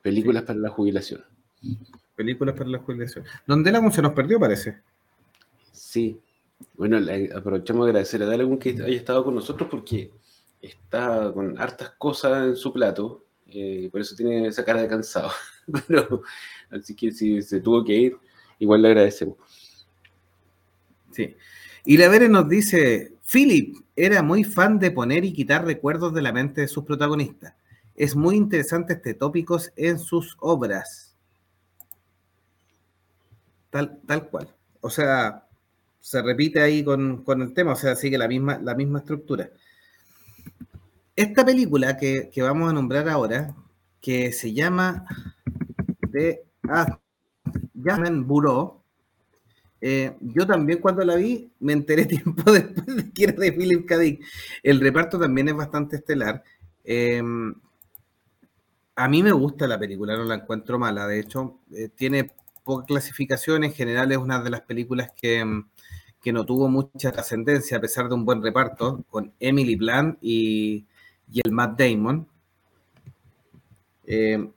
Películas 0.00 0.44
para 0.44 0.58
la 0.58 0.70
jubilación. 0.70 1.22
Películas 2.16 2.54
para 2.56 2.70
la 2.70 2.78
jubilación. 2.78 3.26
¿Dónde 3.46 3.70
la 3.70 3.90
se 3.90 4.00
nos 4.00 4.14
perdió, 4.14 4.40
parece? 4.40 4.78
Sí. 5.72 6.18
Bueno, 6.74 6.96
aprovechamos 7.36 7.84
de 7.84 7.90
agradecer 7.90 8.22
a 8.22 8.26
Dalagun 8.26 8.58
que 8.58 8.70
haya 8.70 8.96
estado 8.96 9.22
con 9.24 9.34
nosotros 9.34 9.68
porque 9.70 10.10
está 10.62 11.30
con 11.34 11.58
hartas 11.58 11.90
cosas 11.98 12.46
en 12.46 12.56
su 12.56 12.72
plato. 12.72 13.26
Eh, 13.46 13.88
por 13.92 14.00
eso 14.00 14.16
tiene 14.16 14.46
esa 14.46 14.64
cara 14.64 14.80
de 14.80 14.88
cansado. 14.88 15.30
Pero 15.88 16.22
Así 16.72 16.94
que 16.96 17.12
si 17.12 17.42
se 17.42 17.60
tuvo 17.60 17.84
que 17.84 17.94
ir, 17.94 18.16
igual 18.58 18.82
le 18.82 18.88
agradecemos. 18.88 19.36
Sí. 21.10 21.36
Y 21.84 21.96
la 21.98 22.08
Vere 22.08 22.28
nos 22.28 22.48
dice, 22.48 23.12
Philip 23.30 23.76
era 23.94 24.22
muy 24.22 24.42
fan 24.42 24.78
de 24.78 24.90
poner 24.90 25.24
y 25.24 25.32
quitar 25.32 25.64
recuerdos 25.66 26.14
de 26.14 26.22
la 26.22 26.32
mente 26.32 26.62
de 26.62 26.68
sus 26.68 26.84
protagonistas. 26.84 27.54
Es 27.94 28.16
muy 28.16 28.36
interesante 28.36 28.94
este 28.94 29.14
tópico 29.14 29.58
en 29.76 29.98
sus 29.98 30.36
obras. 30.40 31.14
Tal, 33.68 34.00
tal 34.06 34.28
cual. 34.28 34.48
O 34.80 34.88
sea, 34.88 35.46
se 36.00 36.22
repite 36.22 36.60
ahí 36.60 36.82
con, 36.82 37.24
el 37.26 37.52
tema, 37.52 37.72
o 37.72 37.76
sea, 37.76 37.94
sigue 37.96 38.16
la 38.16 38.28
misma, 38.28 38.58
la 38.58 38.74
misma 38.74 39.00
estructura. 39.00 39.50
Esta 41.22 41.44
película 41.44 41.96
que, 41.96 42.32
vamos 42.38 42.68
a 42.68 42.72
nombrar 42.72 43.08
ahora, 43.08 43.54
que 44.00 44.32
se 44.32 44.52
llama 44.52 45.06
The 46.10 46.42
Jasmine 47.80 48.24
Buró. 48.24 48.82
Eh, 49.80 50.16
yo 50.20 50.44
también 50.48 50.80
cuando 50.80 51.04
la 51.04 51.14
vi 51.14 51.52
me 51.60 51.74
enteré 51.74 52.06
tiempo 52.06 52.50
después 52.50 52.96
de 52.96 53.12
que 53.12 53.22
era 53.22 53.34
de 53.34 53.52
Philip 53.52 53.86
K. 53.86 54.18
El 54.64 54.80
reparto 54.80 55.16
también 55.16 55.46
es 55.46 55.54
bastante 55.54 55.94
estelar. 55.94 56.42
Em, 56.82 57.54
a 58.96 59.06
mí 59.06 59.22
me 59.22 59.30
gusta 59.30 59.68
la 59.68 59.78
película, 59.78 60.16
no 60.16 60.24
la 60.24 60.34
encuentro 60.34 60.76
mala. 60.76 61.06
De 61.06 61.20
hecho, 61.20 61.60
eh, 61.72 61.88
tiene 61.94 62.32
poca 62.64 62.84
clasificación. 62.84 63.62
En 63.62 63.72
general 63.72 64.10
es 64.10 64.18
una 64.18 64.42
de 64.42 64.50
las 64.50 64.62
películas 64.62 65.12
que, 65.12 65.38
em, 65.38 65.68
que 66.20 66.32
no 66.32 66.44
tuvo 66.44 66.68
mucha 66.68 67.12
trascendencia 67.12 67.76
a 67.76 67.80
pesar 67.80 68.08
de 68.08 68.14
un 68.16 68.24
buen 68.24 68.42
reparto 68.42 69.04
con 69.08 69.32
Emily 69.38 69.76
Blunt 69.76 70.18
y, 70.20 70.88
y 71.32 71.40
el 71.44 71.52
Matt 71.52 71.78
Damon. 71.78 72.28
Eh, 74.04 74.50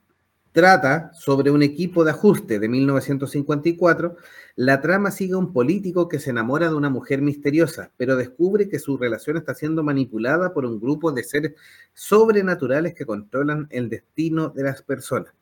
trata 0.52 1.12
sobre 1.14 1.50
un 1.50 1.62
equipo 1.62 2.04
de 2.04 2.10
ajuste 2.10 2.58
de 2.58 2.68
1954. 2.68 4.16
La 4.56 4.80
trama 4.80 5.10
sigue 5.10 5.34
a 5.34 5.38
un 5.38 5.52
político 5.52 6.08
que 6.08 6.18
se 6.18 6.30
enamora 6.30 6.68
de 6.68 6.74
una 6.74 6.90
mujer 6.90 7.22
misteriosa, 7.22 7.90
pero 7.96 8.16
descubre 8.16 8.68
que 8.68 8.78
su 8.78 8.96
relación 8.96 9.36
está 9.36 9.54
siendo 9.54 9.82
manipulada 9.82 10.52
por 10.52 10.64
un 10.64 10.80
grupo 10.80 11.12
de 11.12 11.24
seres 11.24 11.52
sobrenaturales 11.94 12.94
que 12.94 13.06
controlan 13.06 13.68
el 13.70 13.88
destino 13.88 14.48
de 14.50 14.62
las 14.64 14.82
personas. 14.82 15.32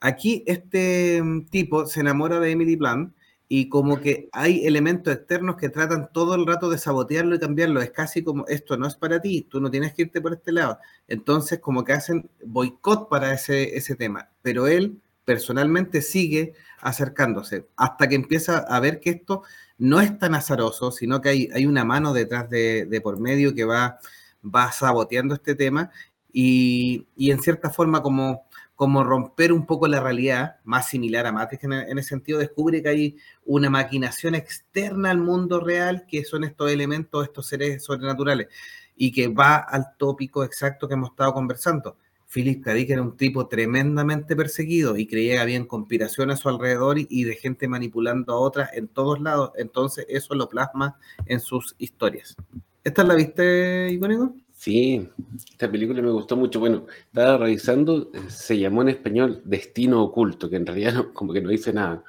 Aquí 0.00 0.44
este 0.46 1.20
mm, 1.22 1.46
tipo 1.46 1.86
se 1.86 2.00
enamora 2.00 2.38
de 2.40 2.50
Emily 2.50 2.76
Blunt 2.76 3.14
y 3.48 3.70
como 3.70 4.00
que 4.00 4.28
hay 4.32 4.66
elementos 4.66 5.14
externos 5.14 5.56
que 5.56 5.70
tratan 5.70 6.10
todo 6.12 6.34
el 6.34 6.46
rato 6.46 6.68
de 6.68 6.76
sabotearlo 6.76 7.34
y 7.34 7.38
cambiarlo. 7.38 7.80
Es 7.80 7.90
casi 7.90 8.22
como, 8.22 8.46
esto 8.46 8.76
no 8.76 8.86
es 8.86 8.94
para 8.94 9.20
ti, 9.20 9.46
tú 9.48 9.60
no 9.60 9.70
tienes 9.70 9.94
que 9.94 10.02
irte 10.02 10.20
por 10.20 10.34
este 10.34 10.52
lado. 10.52 10.78
Entonces, 11.08 11.58
como 11.58 11.82
que 11.82 11.94
hacen 11.94 12.28
boicot 12.44 13.08
para 13.08 13.32
ese, 13.32 13.76
ese 13.76 13.96
tema. 13.96 14.28
Pero 14.42 14.66
él 14.66 15.00
personalmente 15.24 16.02
sigue 16.02 16.54
acercándose 16.80 17.66
hasta 17.76 18.08
que 18.08 18.14
empieza 18.14 18.58
a 18.58 18.80
ver 18.80 19.00
que 19.00 19.10
esto 19.10 19.42
no 19.78 20.00
es 20.00 20.18
tan 20.18 20.34
azaroso, 20.34 20.90
sino 20.90 21.20
que 21.20 21.28
hay, 21.30 21.48
hay 21.54 21.66
una 21.66 21.84
mano 21.84 22.12
detrás 22.12 22.50
de, 22.50 22.86
de, 22.86 23.00
por 23.00 23.18
medio 23.18 23.54
que 23.54 23.64
va, 23.64 23.98
va 24.44 24.72
saboteando 24.72 25.34
este 25.34 25.54
tema 25.54 25.90
y, 26.32 27.06
y 27.16 27.30
en 27.30 27.40
cierta 27.40 27.70
forma 27.70 28.02
como 28.02 28.47
como 28.78 29.02
romper 29.02 29.52
un 29.52 29.66
poco 29.66 29.88
la 29.88 29.98
realidad, 29.98 30.58
más 30.62 30.88
similar 30.88 31.26
a 31.26 31.32
Matrix 31.32 31.64
en, 31.64 31.72
en 31.72 31.98
ese 31.98 32.10
sentido, 32.10 32.38
descubre 32.38 32.80
que 32.80 32.88
hay 32.88 33.16
una 33.44 33.68
maquinación 33.68 34.36
externa 34.36 35.10
al 35.10 35.18
mundo 35.18 35.58
real, 35.58 36.06
que 36.06 36.22
son 36.24 36.44
estos 36.44 36.70
elementos, 36.70 37.24
estos 37.24 37.48
seres 37.48 37.82
sobrenaturales, 37.82 38.46
y 38.94 39.10
que 39.10 39.26
va 39.26 39.56
al 39.56 39.96
tópico 39.96 40.44
exacto 40.44 40.86
que 40.86 40.94
hemos 40.94 41.10
estado 41.10 41.34
conversando. 41.34 41.96
Philip 42.32 42.62
K. 42.62 42.72
Era 42.76 43.02
un 43.02 43.16
tipo 43.16 43.48
tremendamente 43.48 44.36
perseguido 44.36 44.96
y 44.96 45.08
creía 45.08 45.34
que 45.34 45.40
había 45.40 45.66
conspiración 45.66 46.30
a 46.30 46.36
su 46.36 46.48
alrededor 46.48 47.00
y, 47.00 47.08
y 47.10 47.24
de 47.24 47.34
gente 47.34 47.66
manipulando 47.66 48.32
a 48.32 48.38
otras 48.38 48.70
en 48.74 48.86
todos 48.86 49.20
lados. 49.20 49.50
Entonces 49.56 50.06
eso 50.08 50.36
lo 50.36 50.48
plasma 50.48 50.96
en 51.26 51.40
sus 51.40 51.74
historias. 51.78 52.36
¿Esta 52.84 53.02
la 53.02 53.16
viste, 53.16 53.90
Icónico? 53.90 54.36
Sí, 54.58 55.08
esta 55.52 55.70
película 55.70 56.02
me 56.02 56.10
gustó 56.10 56.36
mucho. 56.36 56.58
Bueno, 56.58 56.86
estaba 57.06 57.38
revisando, 57.38 58.10
eh, 58.12 58.28
se 58.28 58.58
llamó 58.58 58.82
en 58.82 58.88
español 58.88 59.40
Destino 59.44 60.02
Oculto, 60.02 60.50
que 60.50 60.56
en 60.56 60.66
realidad 60.66 60.94
no, 60.94 61.14
como 61.14 61.32
que 61.32 61.40
no 61.40 61.50
dice 61.50 61.72
nada. 61.72 62.02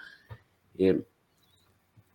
Eh, 0.76 1.00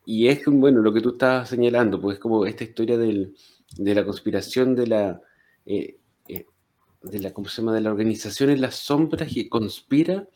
y 0.05 0.27
es 0.27 0.45
bueno 0.47 0.83
lo 0.83 0.93
que 0.93 1.01
tú 1.01 1.11
estabas 1.11 1.49
señalando, 1.49 2.01
pues 2.01 2.17
es 2.17 2.21
como 2.21 2.47
esta 2.47 2.65
historia 2.65 2.99
de 2.99 3.33
la 3.77 4.05
conspiración 4.05 4.75
de 4.75 4.89
la, 4.89 5.21
eh, 5.67 5.99
de 6.27 7.19
la, 7.21 7.33
¿cómo 7.33 7.49
se 7.49 7.63
llama? 7.63 7.73
De 7.73 7.81
la 7.81 7.93
organización 7.93 8.51
en 8.51 8.61
las 8.61 8.75
sombras 8.75 9.33
que 9.33 9.49
conspira 9.49 10.29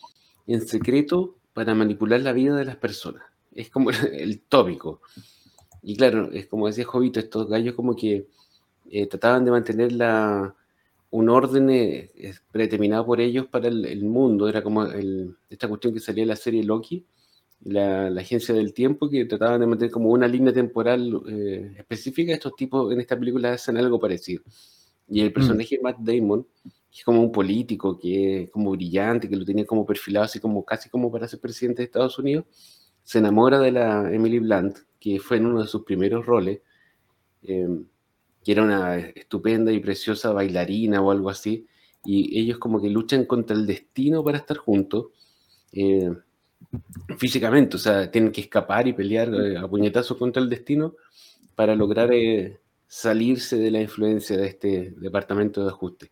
en 0.46 0.64
secreto 0.64 1.38
para 1.52 1.74
manipular 1.74 2.20
la 2.20 2.32
vida 2.32 2.54
de 2.54 2.66
las 2.66 2.76
personas. 2.76 3.24
Es 3.52 3.68
como 3.68 3.90
el 4.12 4.42
tópico. 4.42 5.00
Y 5.82 5.96
claro, 5.96 6.30
es 6.30 6.46
como 6.46 6.68
decía 6.68 6.84
Jovito, 6.84 7.18
estos 7.18 7.48
gallos 7.48 7.74
como 7.74 7.96
que 7.96 8.28
eh, 8.90 9.06
trataban 9.06 9.44
de 9.44 9.50
mantener 9.50 9.92
la, 9.92 10.54
un 11.10 11.28
orden 11.28 11.70
eh, 11.70 12.10
predeterminado 12.50 13.06
por 13.06 13.20
ellos 13.20 13.46
para 13.46 13.68
el, 13.68 14.04
mundo. 14.04 14.48
Era 14.48 14.62
como 14.62 14.84
esta 15.48 15.68
cuestión 15.68 15.94
que 15.94 16.00
salía 16.00 16.22
en 16.22 16.28
la 16.28 16.36
serie 16.36 16.64
Loki, 16.64 17.04
la, 17.64 18.08
agencia 18.08 18.54
del 18.54 18.72
tiempo, 18.72 19.08
que 19.08 19.24
trataban 19.24 19.60
de 19.60 19.66
mantener 19.66 19.90
como 19.90 20.10
una 20.10 20.28
línea 20.28 20.52
temporal 20.52 21.22
eh, 21.28 21.74
específica. 21.78 22.32
Estos 22.32 22.54
tipos 22.56 22.92
en 22.92 23.00
esta 23.00 23.18
película 23.18 23.52
hacen 23.52 23.76
algo 23.76 23.98
parecido. 23.98 24.42
Y 25.08 25.20
el 25.20 25.30
mm. 25.30 25.32
personaje 25.32 25.80
Matt 25.82 25.98
Damon 25.98 26.46
que 26.90 26.98
es 27.00 27.04
como 27.04 27.20
un 27.20 27.32
político, 27.32 27.98
que 27.98 28.44
es 28.44 28.50
como 28.50 28.70
brillante, 28.70 29.28
que 29.28 29.36
lo 29.36 29.44
tenía 29.44 29.66
como 29.66 29.84
perfilado 29.84 30.24
así 30.24 30.40
como 30.40 30.64
casi 30.64 30.88
como 30.88 31.12
para 31.12 31.28
ser 31.28 31.40
presidente 31.40 31.82
de 31.82 31.86
Estados 31.86 32.18
Unidos, 32.18 32.46
se 33.04 33.18
enamora 33.18 33.58
de 33.58 33.72
la 33.72 34.12
Emily 34.12 34.38
Blunt, 34.38 34.78
que 34.98 35.20
fue 35.20 35.36
en 35.36 35.46
uno 35.46 35.62
de 35.62 35.68
sus 35.68 35.84
primeros 35.84 36.24
roles, 36.24 36.60
em, 37.42 37.84
que 38.48 38.52
era 38.52 38.62
una 38.62 38.96
estupenda 38.98 39.70
y 39.70 39.78
preciosa 39.78 40.32
bailarina 40.32 41.02
o 41.02 41.10
algo 41.10 41.28
así, 41.28 41.66
y 42.02 42.40
ellos 42.40 42.56
como 42.56 42.80
que 42.80 42.88
luchan 42.88 43.26
contra 43.26 43.54
el 43.54 43.66
destino 43.66 44.24
para 44.24 44.38
estar 44.38 44.56
juntos, 44.56 45.08
eh, 45.70 46.10
físicamente, 47.18 47.76
o 47.76 47.78
sea, 47.78 48.10
tienen 48.10 48.32
que 48.32 48.40
escapar 48.40 48.88
y 48.88 48.94
pelear 48.94 49.28
eh, 49.34 49.58
a 49.58 49.68
puñetazos 49.68 50.16
contra 50.16 50.42
el 50.42 50.48
destino 50.48 50.94
para 51.54 51.76
lograr 51.76 52.10
eh, 52.10 52.58
salirse 52.86 53.58
de 53.58 53.70
la 53.70 53.82
influencia 53.82 54.38
de 54.38 54.46
este 54.46 54.94
departamento 54.96 55.62
de 55.62 55.68
ajuste. 55.68 56.10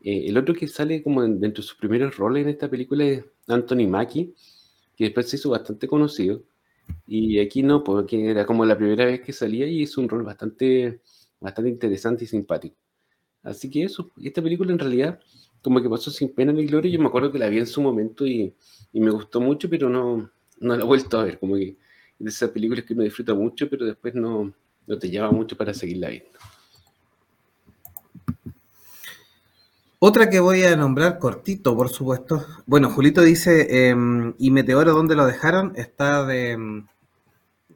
el 0.00 0.36
otro 0.38 0.56
que 0.56 0.66
sale 0.66 1.04
como 1.04 1.22
dentro 1.22 1.62
de 1.62 1.68
sus 1.68 1.76
primeros 1.76 2.16
roles 2.16 2.42
en 2.42 2.48
esta 2.48 2.68
película 2.68 3.04
es 3.04 3.24
Anthony 3.46 3.86
Mackie, 3.86 4.34
que 4.96 5.04
después 5.04 5.30
se 5.30 5.36
hizo 5.36 5.50
bastante 5.50 5.86
conocido. 5.86 6.42
Y 7.06 7.38
aquí 7.38 7.62
no, 7.62 7.84
porque 7.84 8.28
era 8.28 8.44
como 8.44 8.64
la 8.64 8.76
primera 8.76 9.04
vez 9.04 9.20
que 9.20 9.32
salía 9.32 9.68
y 9.68 9.82
hizo 9.82 10.00
un 10.00 10.08
rol 10.08 10.24
bastante, 10.24 11.00
bastante 11.40 11.70
interesante 11.70 12.24
y 12.24 12.26
simpático. 12.26 12.76
Así 13.42 13.70
que 13.70 13.84
eso, 13.84 14.10
esta 14.22 14.42
película 14.42 14.72
en 14.72 14.78
realidad 14.78 15.18
como 15.62 15.82
que 15.82 15.88
pasó 15.88 16.10
sin 16.10 16.32
pena 16.34 16.52
ni 16.52 16.66
gloria. 16.66 16.90
Yo 16.90 17.00
me 17.00 17.06
acuerdo 17.06 17.32
que 17.32 17.38
la 17.38 17.48
vi 17.48 17.58
en 17.58 17.66
su 17.66 17.82
momento 17.82 18.26
y, 18.26 18.54
y 18.92 19.00
me 19.00 19.10
gustó 19.10 19.40
mucho, 19.40 19.68
pero 19.68 19.88
no, 19.88 20.30
no 20.58 20.76
la 20.76 20.82
he 20.82 20.86
vuelto 20.86 21.18
a 21.18 21.24
ver. 21.24 21.38
Como 21.38 21.56
que 21.56 21.76
de 22.18 22.30
esas 22.30 22.50
películas 22.50 22.84
que 22.84 22.94
uno 22.94 23.02
disfruta 23.02 23.34
mucho, 23.34 23.68
pero 23.68 23.84
después 23.84 24.14
no, 24.14 24.52
no 24.86 24.98
te 24.98 25.10
lleva 25.10 25.30
mucho 25.30 25.56
para 25.56 25.74
seguirla 25.74 26.08
viendo. 26.08 26.38
Otra 30.02 30.30
que 30.30 30.40
voy 30.40 30.62
a 30.62 30.76
nombrar 30.76 31.18
cortito, 31.18 31.76
por 31.76 31.90
supuesto. 31.90 32.46
Bueno, 32.64 32.88
Julito 32.88 33.20
dice, 33.20 33.88
em, 33.90 34.32
¿y 34.38 34.50
Meteoro 34.50 34.92
dónde 34.92 35.14
lo 35.14 35.26
dejaron? 35.26 35.74
Está 35.76 36.24
de 36.24 36.52
em, 36.52 36.86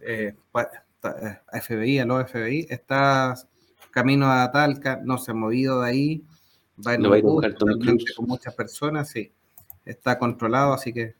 eh, 0.00 0.34
eh, 0.54 1.60
FBI, 1.60 1.98
a 1.98 2.06
los 2.06 2.30
FBI, 2.30 2.66
está 2.70 3.34
camino 3.94 4.30
a 4.30 4.50
Talca, 4.50 5.00
no 5.04 5.18
se 5.18 5.30
ha 5.30 5.34
movido 5.34 5.82
de 5.82 5.88
ahí, 5.88 6.22
va 6.84 6.94
en 6.94 7.04
con 7.04 8.26
muchas 8.26 8.54
personas, 8.54 9.08
sí, 9.08 9.30
está 9.84 10.18
controlado, 10.18 10.72
así 10.72 10.92
que 10.92 11.14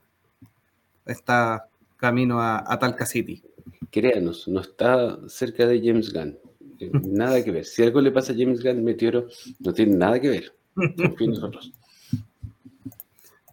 está 1.07 1.69
camino 1.97 2.41
a, 2.41 2.77
Talca 2.81 3.07
City. 3.07 3.45
Créanos, 3.93 4.49
no 4.49 4.61
está 4.61 5.17
cerca 5.29 5.67
de 5.69 5.79
James 5.79 6.13
Gunn, 6.13 6.37
eh, 6.81 6.91
nada 7.07 7.43
que 7.45 7.53
ver. 7.53 7.65
Si 7.65 7.81
algo 7.85 8.01
le 8.01 8.11
pasa 8.11 8.33
a 8.33 8.37
James 8.37 8.61
Gunn, 8.61 8.83
Meteoro 8.83 9.29
no 9.61 9.73
tiene 9.73 9.97
nada 9.97 10.21
que 10.21 10.31
ver. 10.31 10.53
nosotros. 10.75 11.73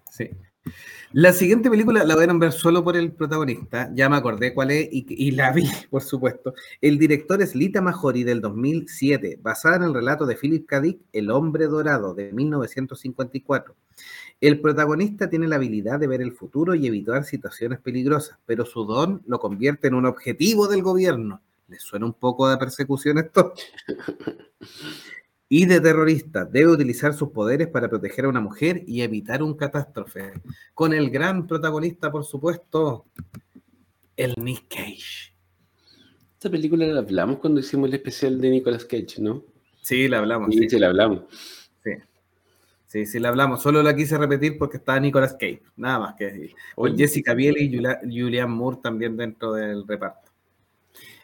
Sí. 0.09 0.31
La 1.13 1.33
siguiente 1.33 1.69
película 1.69 2.05
la 2.05 2.13
a 2.13 2.27
nombrar 2.27 2.53
solo 2.53 2.85
por 2.85 2.95
el 2.95 3.11
protagonista, 3.11 3.91
ya 3.93 4.07
me 4.07 4.15
acordé 4.15 4.53
cuál 4.53 4.71
es 4.71 4.87
y, 4.91 5.31
la 5.31 5.51
vi, 5.51 5.63
por 5.89 6.01
supuesto. 6.01 6.53
El 6.79 6.97
director 6.97 7.41
es 7.41 7.53
Lita 7.53 7.81
Majori 7.81 8.23
del 8.23 8.39
2007, 8.39 9.39
basada 9.41 9.75
en 9.75 9.83
el 9.83 9.93
relato 9.93 10.25
de 10.25 10.37
Philip 10.37 10.65
K. 10.65 10.79
Dick, 10.79 11.01
El 11.11 11.29
hombre 11.29 11.67
dorado 11.67 12.13
de 12.13 12.31
1954. 12.31 13.75
El 14.39 14.61
protagonista 14.61 15.29
tiene 15.29 15.49
la 15.49 15.57
habilidad 15.57 15.99
de 15.99 16.07
ver 16.07 16.21
el 16.21 16.31
futuro 16.31 16.75
y 16.75 16.87
evitar 16.87 17.25
situaciones 17.25 17.79
peligrosas, 17.81 18.39
pero 18.45 18.65
su 18.65 18.85
don 18.85 19.21
lo 19.25 19.37
convierte 19.39 19.87
en 19.87 19.95
un 19.95 20.05
objetivo 20.05 20.69
del 20.69 20.81
gobierno. 20.81 21.41
¿Les 21.67 21.81
suena 21.81 22.05
un 22.05 22.13
poco 22.13 22.49
de 22.49 22.55
persecución 22.55 23.17
esto? 23.17 23.53
y 25.53 25.65
de 25.65 25.81
terrorista. 25.81 26.45
Debe 26.45 26.71
utilizar 26.71 27.13
sus 27.13 27.31
poderes 27.31 27.67
para 27.67 27.89
proteger 27.89 28.23
a 28.23 28.29
una 28.29 28.39
mujer 28.39 28.85
y 28.87 29.01
evitar 29.01 29.43
un 29.43 29.53
catástrofe. 29.53 30.31
Con 30.73 30.93
el 30.93 31.09
gran 31.09 31.45
protagonista, 31.45 32.09
por 32.09 32.23
supuesto, 32.23 33.05
el 34.15 34.33
Nick 34.37 34.69
Cage. 34.69 35.35
Esta 36.35 36.49
película 36.49 36.87
la 36.87 37.01
hablamos 37.01 37.39
cuando 37.39 37.59
hicimos 37.59 37.89
el 37.89 37.95
especial 37.95 38.39
de 38.39 38.49
Nicolas 38.49 38.85
Cage, 38.85 39.17
¿no? 39.19 39.43
Sí, 39.81 40.07
la 40.07 40.19
hablamos. 40.19 40.55
Sí, 40.55 40.69
sí, 40.69 40.79
la 40.79 40.87
hablamos. 40.87 41.23
Sí. 41.83 41.91
Sí, 42.87 43.05
sí, 43.05 43.19
la 43.19 43.27
hablamos. 43.27 43.61
Solo 43.61 43.83
la 43.83 43.93
quise 43.93 44.17
repetir 44.17 44.57
porque 44.57 44.77
estaba 44.77 45.01
Nicolas 45.01 45.33
Cage, 45.33 45.63
nada 45.75 45.99
más 45.99 46.15
que 46.15 46.27
decir. 46.27 46.55
O 46.77 46.87
Jessica 46.87 47.33
Biel 47.33 47.57
y 47.57 47.77
Julian 48.21 48.49
Moore 48.49 48.77
también 48.81 49.17
dentro 49.17 49.51
del 49.51 49.85
reparto. 49.85 50.20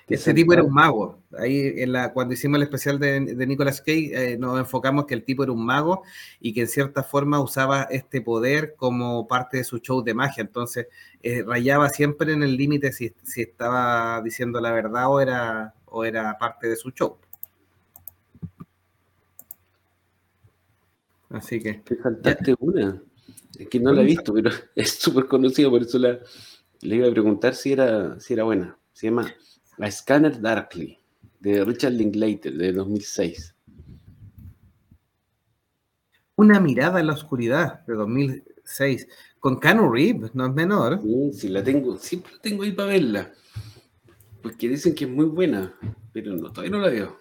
Ese 0.08 0.34
tipo 0.34 0.54
era 0.54 0.64
un 0.64 0.74
mago. 0.74 1.20
Ahí 1.38 1.74
en 1.78 1.92
la, 1.92 2.14
cuando 2.14 2.34
hicimos 2.34 2.58
el 2.58 2.64
especial 2.64 2.98
de, 2.98 3.20
Nicolas 3.20 3.82
Cage, 3.82 4.34
eh, 4.34 4.38
nos 4.38 4.58
enfocamos 4.58 5.06
que 5.06 5.14
el 5.14 5.24
tipo 5.24 5.44
era 5.44 5.52
un 5.52 5.66
mago 5.66 6.04
y 6.40 6.54
que 6.54 6.62
en 6.62 6.68
cierta 6.70 7.04
forma 7.04 7.42
usaba 7.42 7.84
este 7.84 8.22
poder 8.22 8.76
como 8.78 9.28
parte 9.28 9.58
de 9.58 9.64
su 9.66 9.80
show 9.80 10.02
de 10.02 10.14
magia. 10.14 10.42
Entonces, 10.42 10.88
eh, 11.22 11.44
rayaba 11.46 11.90
siempre 11.90 12.32
en 12.32 12.42
el 12.42 12.56
límite 12.56 12.94
si, 12.94 13.14
estaba 13.36 14.22
diciendo 14.22 14.62
la 14.62 14.72
verdad 14.72 15.12
o 15.12 15.20
era, 15.20 15.74
o 15.86 16.06
era 16.06 16.38
parte 16.38 16.70
de 16.70 16.78
su 16.78 16.92
show. 16.92 17.18
Así 21.30 21.60
que. 21.60 21.74
Te 21.74 21.98
faltaste 21.98 22.56
una. 22.60 23.02
Es 23.60 23.68
que 23.68 23.80
no 23.80 23.92
la 23.92 24.04
he 24.04 24.06
visto, 24.06 24.34
pero 24.34 24.52
es 24.76 24.92
súper 24.92 25.26
conocido, 25.26 25.70
por 25.70 25.82
eso 25.82 26.00
le 26.00 26.96
iba 26.96 27.10
a 27.10 27.12
preguntar 27.12 27.56
si 27.56 27.74
era, 27.74 28.18
si 28.22 28.34
era 28.34 28.46
buena. 28.46 28.78
Se 28.94 29.08
llama 29.08 29.36
a 29.80 29.92
Scanner 29.92 30.40
Darkly, 30.40 30.98
de 31.40 31.64
Richard 31.64 31.94
Linklater, 31.94 32.54
de 32.54 32.74
2006. 32.74 33.56
Una 36.36 36.60
mirada 36.60 37.00
en 37.00 37.08
la 37.08 37.14
oscuridad, 37.14 37.86
de 37.86 37.94
2006. 37.96 39.08
Con 39.40 39.58
Cano 39.58 39.92
Reeves, 39.92 40.36
no 40.36 40.46
es 40.46 40.54
menor. 40.54 41.02
Sí, 41.02 41.32
sí, 41.34 41.48
la 41.50 41.64
tengo, 41.64 41.98
siempre 41.98 42.34
la 42.34 42.42
tengo 42.42 42.64
ahí 42.64 42.72
para 42.72 42.90
verla. 42.90 43.32
Porque 44.42 44.70
dicen 44.70 44.94
que 44.94 45.06
es 45.06 45.12
muy 45.12 45.26
buena, 45.26 45.74
pero 46.14 46.36
no, 46.36 46.52
todavía 46.52 46.72
no 46.72 46.80
la 46.80 46.90
veo. 46.90 47.18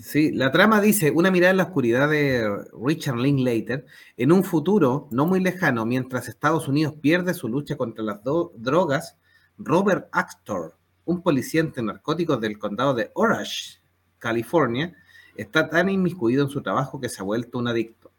Sí, 0.00 0.32
la 0.32 0.50
trama 0.50 0.80
dice, 0.80 1.10
una 1.10 1.30
mirada 1.30 1.50
en 1.50 1.58
la 1.58 1.64
oscuridad 1.64 2.08
de 2.08 2.48
Richard 2.84 3.18
Linklater, 3.18 3.84
en 4.16 4.32
un 4.32 4.42
futuro 4.42 5.08
no 5.10 5.26
muy 5.26 5.40
lejano, 5.40 5.84
mientras 5.84 6.28
Estados 6.28 6.66
Unidos 6.66 6.94
pierde 7.00 7.34
su 7.34 7.48
lucha 7.48 7.76
contra 7.76 8.02
las 8.02 8.20
drogas, 8.24 9.18
Robert 9.58 10.08
Actor, 10.12 10.76
un 11.04 11.22
policía 11.22 11.62
narcóticos 11.76 12.40
del 12.40 12.58
condado 12.58 12.94
de 12.94 13.10
Orange, 13.14 13.80
California, 14.18 14.94
está 15.36 15.68
tan 15.68 15.88
inmiscuido 15.88 16.44
en 16.44 16.50
su 16.50 16.62
trabajo 16.62 17.00
que 17.00 17.08
se 17.08 17.20
ha 17.20 17.24
vuelto 17.24 17.58
un 17.58 17.68
adicto. 17.68 18.12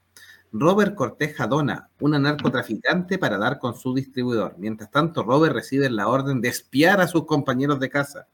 Robert 0.51 0.93
corteja 0.93 1.45
a 1.45 1.47
Donna, 1.47 1.89
una 1.99 2.19
narcotraficante, 2.19 3.17
para 3.17 3.39
dar 3.39 3.57
con 3.57 3.75
su 3.75 3.93
distribuidor. 3.93 4.55
Mientras 4.59 4.91
tanto, 4.91 5.23
Robert 5.23 5.55
recibe 5.55 5.89
la 5.89 6.07
orden 6.07 6.41
de 6.41 6.49
espiar 6.49 7.01
a 7.01 7.07
sus 7.07 7.25
compañeros 7.25 7.79
de 7.79 7.89
casa, 7.89 8.27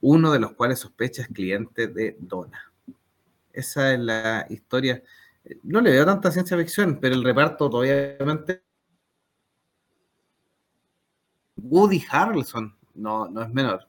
uno 0.00 0.32
de 0.32 0.38
los 0.38 0.52
cuales 0.52 0.78
sospecha 0.78 1.22
es 1.22 1.28
cliente 1.28 1.86
de 1.88 2.16
Donna. 2.18 2.72
Esa 3.52 3.92
es 3.92 4.00
la 4.00 4.46
historia. 4.48 5.02
No 5.62 5.82
le 5.82 5.90
veo 5.90 6.06
tanta 6.06 6.32
ciencia 6.32 6.56
ficción, 6.56 6.98
pero 6.98 7.14
el 7.14 7.22
reparto 7.22 7.66
obviamente 7.66 8.63
Woody 11.56 12.02
Harrelson 12.10 12.74
no, 12.94 13.28
no 13.28 13.42
es 13.42 13.52
menor. 13.52 13.86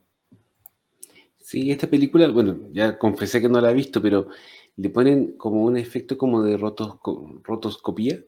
Sí, 1.38 1.72
esta 1.72 1.88
película, 1.88 2.28
bueno, 2.30 2.58
ya 2.72 2.98
confesé 2.98 3.40
que 3.40 3.50
no 3.50 3.62
la 3.62 3.72
he 3.72 3.74
visto, 3.76 4.02
pero 4.02 4.30
le 4.78 4.90
ponen 4.90 5.34
como 5.38 5.64
un 5.64 5.78
efecto 5.78 6.18
como 6.18 6.42
de 6.42 6.58
rotoscopía, 6.58 8.20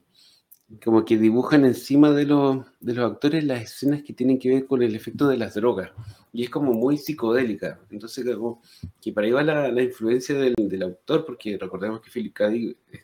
como 0.84 1.04
que 1.04 1.18
dibujan 1.18 1.66
encima 1.66 2.12
de 2.12 2.26
los, 2.26 2.66
de 2.80 2.94
los 2.94 3.12
actores 3.12 3.44
las 3.44 3.64
escenas 3.64 4.04
que 4.04 4.14
tienen 4.14 4.38
que 4.38 4.50
ver 4.50 4.68
con 4.68 4.84
el 4.84 4.96
efecto 4.96 5.28
de 5.28 5.38
las 5.38 5.56
drogas, 5.56 5.92
y 6.32 6.44
es 6.44 6.50
como 6.50 6.74
muy 6.74 6.98
psicodélica, 6.98 7.80
entonces 7.90 8.24
como 8.36 8.62
que 9.02 9.12
para 9.12 9.26
ahí 9.26 9.34
va 9.34 9.44
la, 9.44 9.72
la 9.72 9.82
influencia 9.82 10.36
del, 10.36 10.54
del, 10.56 10.84
autor, 10.84 11.26
porque 11.26 11.58
recordemos 11.58 12.02
que 12.02 12.12
Philip 12.12 12.34
K. 12.34 12.52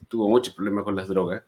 tuvo 0.07 0.29
muchos 0.29 0.53
problemas 0.53 0.83
con 0.83 0.95
las 0.95 1.07
drogas, 1.07 1.43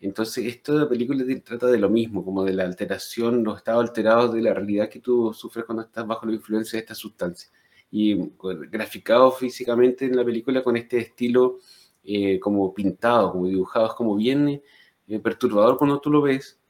entonces, 0.00 0.44
esta 0.46 0.88
película 0.88 1.24
trata 1.42 1.66
de 1.68 1.78
lo 1.78 1.88
mismo, 1.88 2.24
como 2.24 2.44
de 2.44 2.52
la 2.52 2.64
alteración, 2.64 3.42
los 3.42 3.58
estados 3.58 3.88
alterados 3.88 4.34
de 4.34 4.42
la 4.42 4.52
realidad 4.52 4.88
que 4.88 5.00
tú 5.00 5.32
sufres 5.32 5.64
cuando 5.64 5.82
estás 5.82 6.06
bajo 6.06 6.26
la 6.26 6.34
influencia 6.34 6.76
de 6.76 6.80
esta 6.80 6.94
sustancia. 6.94 7.50
Y 7.90 8.14
pues, 8.16 8.58
graficado 8.70 9.32
físicamente 9.32 10.04
en 10.04 10.16
la 10.16 10.24
película 10.24 10.62
con 10.62 10.76
este 10.76 10.98
estilo 10.98 11.58
eh, 12.04 12.38
como 12.38 12.74
pintado, 12.74 13.32
como 13.32 13.46
dibujado, 13.46 13.86
es 13.86 13.92
como 13.94 14.14
bien 14.16 14.62
eh, 15.08 15.18
perturbador 15.20 15.78
cuando 15.78 16.00
tú 16.00 16.10
lo 16.10 16.20
ves, 16.20 16.60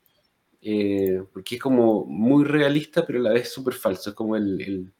eh, 0.62 1.24
porque 1.32 1.56
es 1.56 1.60
como 1.60 2.04
muy 2.04 2.44
realista, 2.44 3.04
pero 3.04 3.18
a 3.18 3.22
la 3.22 3.32
vez 3.32 3.52
súper 3.52 3.74
falso. 3.74 4.10
Es 4.10 4.16
como 4.16 4.36
el, 4.36 4.60
el, 4.60 4.92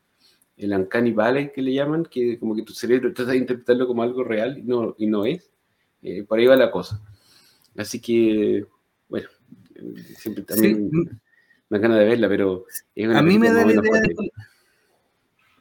el, 0.57 0.73
uncanny 0.73 1.13
valley 1.13 1.53
que 1.53 1.63
le 1.63 1.73
llaman, 1.73 2.05
que 2.05 2.39
como 2.39 2.57
que 2.57 2.63
tu 2.63 2.73
cerebro 2.75 3.13
trata 3.15 3.33
de 3.33 3.39
interpretarlo 3.39 3.87
como 3.87 4.03
algo 4.03 4.25
real 4.25 4.59
y 4.59 4.63
no, 4.63 4.95
y 4.99 5.07
no 5.07 5.25
es. 5.25 5.51
por 6.29 6.39
ahí 6.39 6.47
va 6.47 6.57
la 6.57 6.71
cosa. 6.71 7.01
Así 7.77 8.01
que, 8.01 8.67
bueno, 9.09 9.29
siempre 10.17 10.45
también 10.45 10.91
me 11.69 11.79
ganas 11.79 11.99
de 11.99 12.05
verla, 12.05 12.29
pero 12.29 12.67
a 13.15 13.23
mí 13.23 13.39
me 13.39 13.51
da 13.51 13.65
la 13.65 13.73
idea 13.73 14.01
de... 14.01 14.15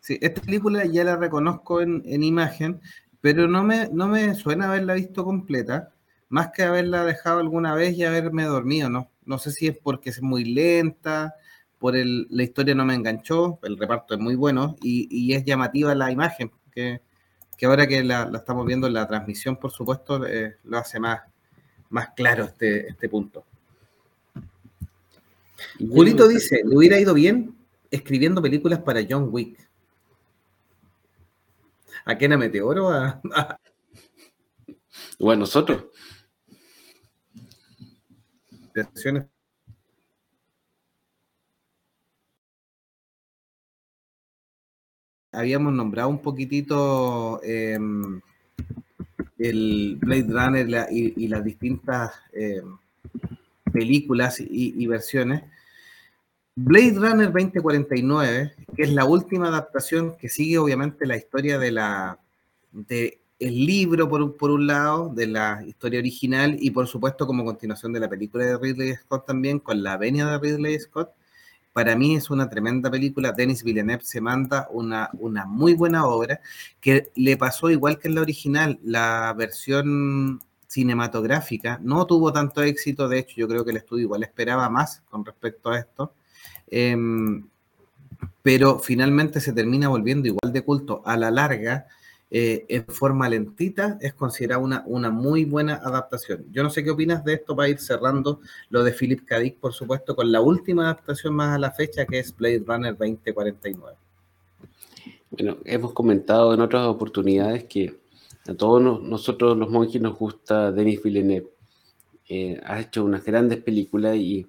Sí, 0.02 0.18
esta 0.22 0.41
película 0.41 0.84
ya 0.85 1.06
la 1.06 1.15
reconozco 1.15 1.81
en, 1.81 2.03
imagen, 2.23 2.81
pero 3.22 3.48
no 3.48 3.64
me, 3.64 3.88
no 3.90 4.07
me 4.07 4.35
suena 4.35 4.68
haberla 4.68 4.95
visto 4.95 5.23
completa, 5.23 5.94
más 6.27 6.49
que 6.53 6.64
haberla 6.64 7.06
dejado 7.06 7.40
alguna 7.40 7.73
vez 7.73 7.95
y 7.95 8.03
haberme 8.03 8.44
dormido, 8.44 8.90
¿no? 8.90 9.10
No 9.23 9.38
sé 9.38 9.52
si 9.52 9.68
es 9.68 9.77
porque 9.77 10.10
es 10.10 10.22
muy 10.22 10.44
lenta, 10.44 11.35
por 11.80 11.95
el, 11.95 12.27
la 12.30 12.44
historia 12.44 12.76
no 12.76 12.85
me 12.85 12.95
enganchó, 12.95 13.60
el 13.64 13.77
reparto 13.77 14.14
es 14.14 14.19
muy 14.19 14.35
bueno 14.35 14.76
y, 14.81 15.34
es 15.34 15.45
llamativa 15.45 15.95
la 15.95 16.11
imagen, 16.11 16.52
que, 16.72 17.02
ahora 17.65 17.88
que 17.88 18.03
la, 18.03 18.30
estamos 18.34 18.65
viendo 18.65 18.88
en 18.88 18.94
la 18.94 19.07
transmisión, 19.07 19.57
por 19.57 19.72
supuesto, 19.72 20.26
eh, 20.26 20.57
lo 20.64 20.77
hace 20.77 20.99
más, 20.99 21.22
más 21.94 22.10
claro 22.15 22.45
este, 22.45 22.88
este 22.88 23.07
punto. 23.07 23.45
Julito 25.78 26.28
dice, 26.28 26.64
le 26.65 26.76
hubiera 26.76 26.99
ido 26.99 27.14
bien 27.14 27.56
escribiendo 27.91 28.41
películas 28.41 28.80
para 28.80 29.02
John 29.07 29.30
Wick. 29.32 29.60
¿A 32.06 32.18
quién 32.18 32.34
a 32.34 32.38
Meteoro? 32.38 32.90
A, 32.90 33.22
O 35.20 35.30
a 35.30 35.36
nosotros. 35.36 35.86
Habíamos 45.32 45.74
nombrado 45.74 46.10
un 46.10 46.20
poquitito 46.20 47.40
em, 47.44 48.20
el 49.38 49.98
Blade 50.00 50.28
Runner 50.28 50.88
y, 50.92 51.28
las 51.28 51.44
distintas 51.44 52.14
em, 52.32 52.78
películas 53.72 54.40
y, 54.40 54.86
versiones. 54.88 55.44
Blade 56.56 56.94
Runner 56.96 57.32
2049, 57.32 58.54
que 58.76 58.84
es 58.84 58.94
la 58.94 59.06
última 59.06 59.48
adaptación 59.48 60.16
que 60.18 60.30
sigue 60.30 60.58
obviamente 60.58 61.08
la 61.08 61.18
historia 61.18 61.58
de 61.58 61.72
la 61.72 62.20
de 62.72 63.20
el 63.40 63.66
libro 63.66 64.08
por, 64.08 64.38
por 64.38 64.52
un 64.52 64.68
lado, 64.68 65.10
de 65.10 65.28
la 65.28 65.64
historia 65.66 66.00
original 66.00 66.56
y 66.60 66.72
por 66.72 66.88
supuesto 66.88 67.28
como 67.28 67.44
continuación 67.44 67.92
de 67.92 68.00
la 68.00 68.10
película 68.10 68.46
de 68.46 68.58
Ridley 68.58 68.96
Scott 68.96 69.26
también, 69.26 69.60
con 69.60 69.84
la 69.84 69.98
venia 69.98 70.26
de 70.28 70.38
Ridley 70.38 70.80
Scott. 70.80 71.12
Para 71.74 71.95
mí 71.95 72.16
es 72.16 72.30
una 72.30 72.50
tremenda 72.50 72.90
película. 72.91 73.32
Denis 73.32 73.64
Villeneuve 73.64 74.04
se 74.04 74.22
manda 74.22 74.68
una, 74.72 75.10
una 75.14 75.45
muy 75.45 75.74
buena 75.74 76.06
obra 76.06 76.40
que 76.80 77.12
le 77.16 77.36
pasó 77.36 77.72
igual 77.72 78.00
que 78.00 78.08
en 78.08 78.16
la 78.16 78.22
original. 78.22 78.80
La 78.84 79.34
versión 79.36 80.40
cinematográfica 80.68 81.80
no 81.82 82.06
tuvo 82.06 82.32
tanto 82.32 82.62
éxito. 82.62 83.10
De 83.10 83.20
hecho, 83.20 83.36
yo 83.38 83.48
creo 83.48 83.66
que 83.66 83.72
el 83.72 83.78
estudio 83.78 84.04
igual 84.04 84.24
esperaba 84.24 84.70
más 84.70 85.02
con 85.10 85.26
respecto 85.26 85.72
a 85.72 85.80
esto. 85.80 86.14
Em, 86.68 87.48
pero 88.41 88.80
finalmente 88.80 89.40
se 89.40 89.54
termina 89.54 89.88
volviendo 89.88 90.28
igual 90.28 90.54
de 90.54 90.62
culto 90.62 91.02
a 91.06 91.18
la 91.18 91.32
larga 91.32 91.88
eh, 92.36 92.66
en 92.68 92.84
forma 92.88 93.30
lentita, 93.30 94.00
es 94.02 94.16
considerada 94.16 94.60
una, 94.60 94.84
una 94.88 95.12
muy 95.12 95.46
buena 95.46 95.76
adaptación. 95.76 96.48
Yo 96.52 96.64
no 96.64 96.72
sé 96.72 96.84
qué 96.84 96.90
opinas 96.90 97.24
de 97.24 97.34
esto 97.34 97.56
para 97.56 97.70
ir 97.70 97.78
cerrando 97.78 98.40
lo 98.72 98.84
de 98.84 98.92
Philip 98.92 99.24
K. 99.24 99.38
Por 99.62 99.72
supuesto, 99.72 100.16
con 100.16 100.32
la 100.32 100.42
última 100.42 100.86
adaptación 100.86 101.36
más 101.36 101.56
a 101.56 101.60
la 101.60 101.70
fecha, 101.70 102.08
que 102.08 102.18
es 102.18 102.36
Blade 102.36 102.64
Runner 102.66 102.98
2049. 102.98 103.96
Bueno, 105.30 105.58
hemos 105.64 105.94
comentado 105.94 106.56
en 106.56 106.62
otras 106.62 106.88
oportunidades 106.88 107.66
que 107.66 108.00
a 108.48 108.56
todos 108.56 108.82
nosotros 109.04 109.56
los 109.56 109.70
monjes 109.70 110.02
nos 110.02 110.18
gusta 110.18 110.72
Denis 110.72 111.04
Villeneuve. 111.04 111.52
Eh, 112.28 112.60
ha 112.66 112.80
hecho 112.80 113.06
unas 113.06 113.24
grandes 113.24 113.62
películas 113.62 114.16
y 114.16 114.48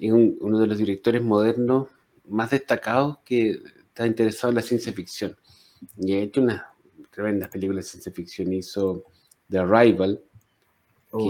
es 0.00 0.12
uno 0.12 0.58
de 0.58 0.66
los 0.66 0.78
directores 0.78 1.22
modernos 1.22 1.86
más 2.28 2.50
destacados 2.50 3.18
que 3.24 3.62
está 3.86 4.04
interesado 4.04 4.48
en 4.48 4.56
la 4.56 4.62
ciencia 4.62 4.92
ficción. 4.92 5.36
Y 5.96 6.14
ha 6.14 6.18
hecho 6.18 6.40
unas 6.40 6.62
tremendas 7.10 7.48
películas 7.48 7.84
de 7.84 7.90
ciencia 7.90 8.12
ficción. 8.12 8.52
Hizo 8.52 9.04
The 9.48 9.58
Arrival. 9.58 10.20
Oh, 11.10 11.28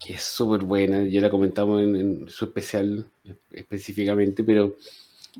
que, 0.00 0.14
es 0.14 0.22
súper 0.22 0.60
buena. 0.60 1.04
Ya 1.04 1.20
la 1.20 1.30
comentamos 1.30 1.82
en, 1.82 2.28
su 2.28 2.44
especial 2.44 3.06
específicamente, 3.50 4.44
pero 4.44 4.76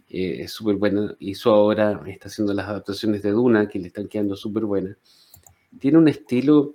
eh, 0.09 0.39
es 0.41 0.53
súper 0.53 0.77
buena. 0.77 1.15
Hizo 1.21 1.53
ahora, 1.53 2.03
está 2.07 2.29
haciendo 2.29 2.55
las 2.55 2.67
adaptaciones 2.69 3.23
de 3.23 3.31
Duna, 3.31 3.69
que 3.69 3.79
le 3.79 3.89
están 3.89 4.09
quedando 4.09 4.37
súper 4.37 4.65
buenas. 4.65 4.97
Tiene 5.79 5.99
un 5.99 6.09
estilo 6.09 6.75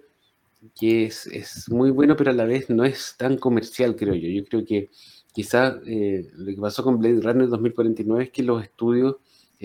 que 0.80 1.06
es, 1.06 1.28
es, 1.28 1.70
muy 1.70 1.92
bueno, 1.92 2.16
pero 2.16 2.32
a 2.32 2.34
la 2.34 2.46
vez 2.46 2.70
no 2.70 2.86
es 2.86 3.16
tan 3.18 3.38
comercial, 3.38 3.96
creo 3.96 4.14
yo. 4.14 4.30
Yo 4.30 4.46
creo 4.46 4.66
que 4.66 4.90
quizás 5.34 5.76
eh, 5.86 6.30
lo 6.36 6.46
que 6.46 6.62
pasó 6.62 6.84
con 6.84 7.00
Blade 7.00 7.22
Runner 7.22 7.50
2049 7.50 8.24
es 8.24 8.30
que 8.30 8.44
los 8.44 8.64
estudios 8.64 9.16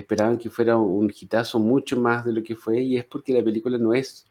esperaban 0.01 0.39
que 0.39 0.49
fuera 0.49 0.77
un 0.77 1.13
hitazo 1.13 1.59
mucho 1.59 2.01
más 2.01 2.25
de 2.25 2.33
lo 2.33 2.43
que 2.43 2.55
fue 2.55 2.81
y 2.81 2.97
es 2.97 3.05
porque 3.05 3.33
la 3.33 3.43
película 3.43 3.79
no 3.79 3.93
es, 3.95 4.27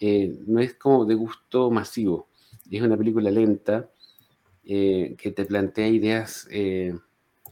eh, 0.00 0.36
no 0.46 0.60
es 0.60 0.74
como 0.74 1.04
de 1.04 1.14
gusto 1.14 1.70
masivo, 1.70 2.28
es 2.68 2.82
una 2.82 2.96
película 2.96 3.30
lenta 3.30 3.88
eh, 4.64 5.14
que 5.16 5.30
te 5.30 5.44
plantea 5.44 5.88
ideas 5.88 6.48
eh, 6.50 6.98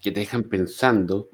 que 0.00 0.10
te 0.10 0.20
dejan 0.20 0.44
pensando, 0.44 1.28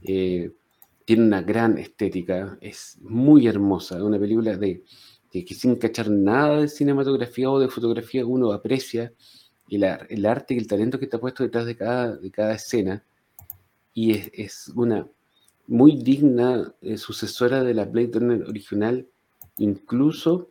tiene 0.00 1.22
una 1.24 1.42
gran 1.42 1.76
estética, 1.78 2.56
es 2.60 2.98
muy 3.02 3.48
hermosa, 3.48 4.02
una 4.04 4.18
película 4.18 4.56
de, 4.56 4.84
que 5.30 5.54
sin 5.54 5.74
cachar 5.76 6.08
nada 6.10 6.60
de 6.60 6.68
cinematografía 6.68 7.50
o 7.50 7.58
de 7.58 7.68
fotografía 7.68 8.24
uno 8.24 8.52
aprecia 8.52 9.12
el, 9.68 10.26
arte 10.26 10.54
y 10.54 10.58
el 10.58 10.68
talento 10.68 10.98
que 10.98 11.06
está 11.06 11.18
puesto 11.18 11.42
detrás 11.42 11.66
de 11.66 11.76
cada, 11.76 12.16
de 12.16 12.30
cada 12.30 12.54
escena 12.54 13.04
y 13.92 14.12
es 14.12 14.68
una 14.74 15.06
muy 15.70 15.94
digna, 15.94 16.74
eh, 16.82 16.98
sucesora 16.98 17.62
de 17.62 17.74
la 17.74 17.84
Blade 17.84 18.10
Runner 18.14 18.42
original, 18.42 19.06
incluso 19.58 20.48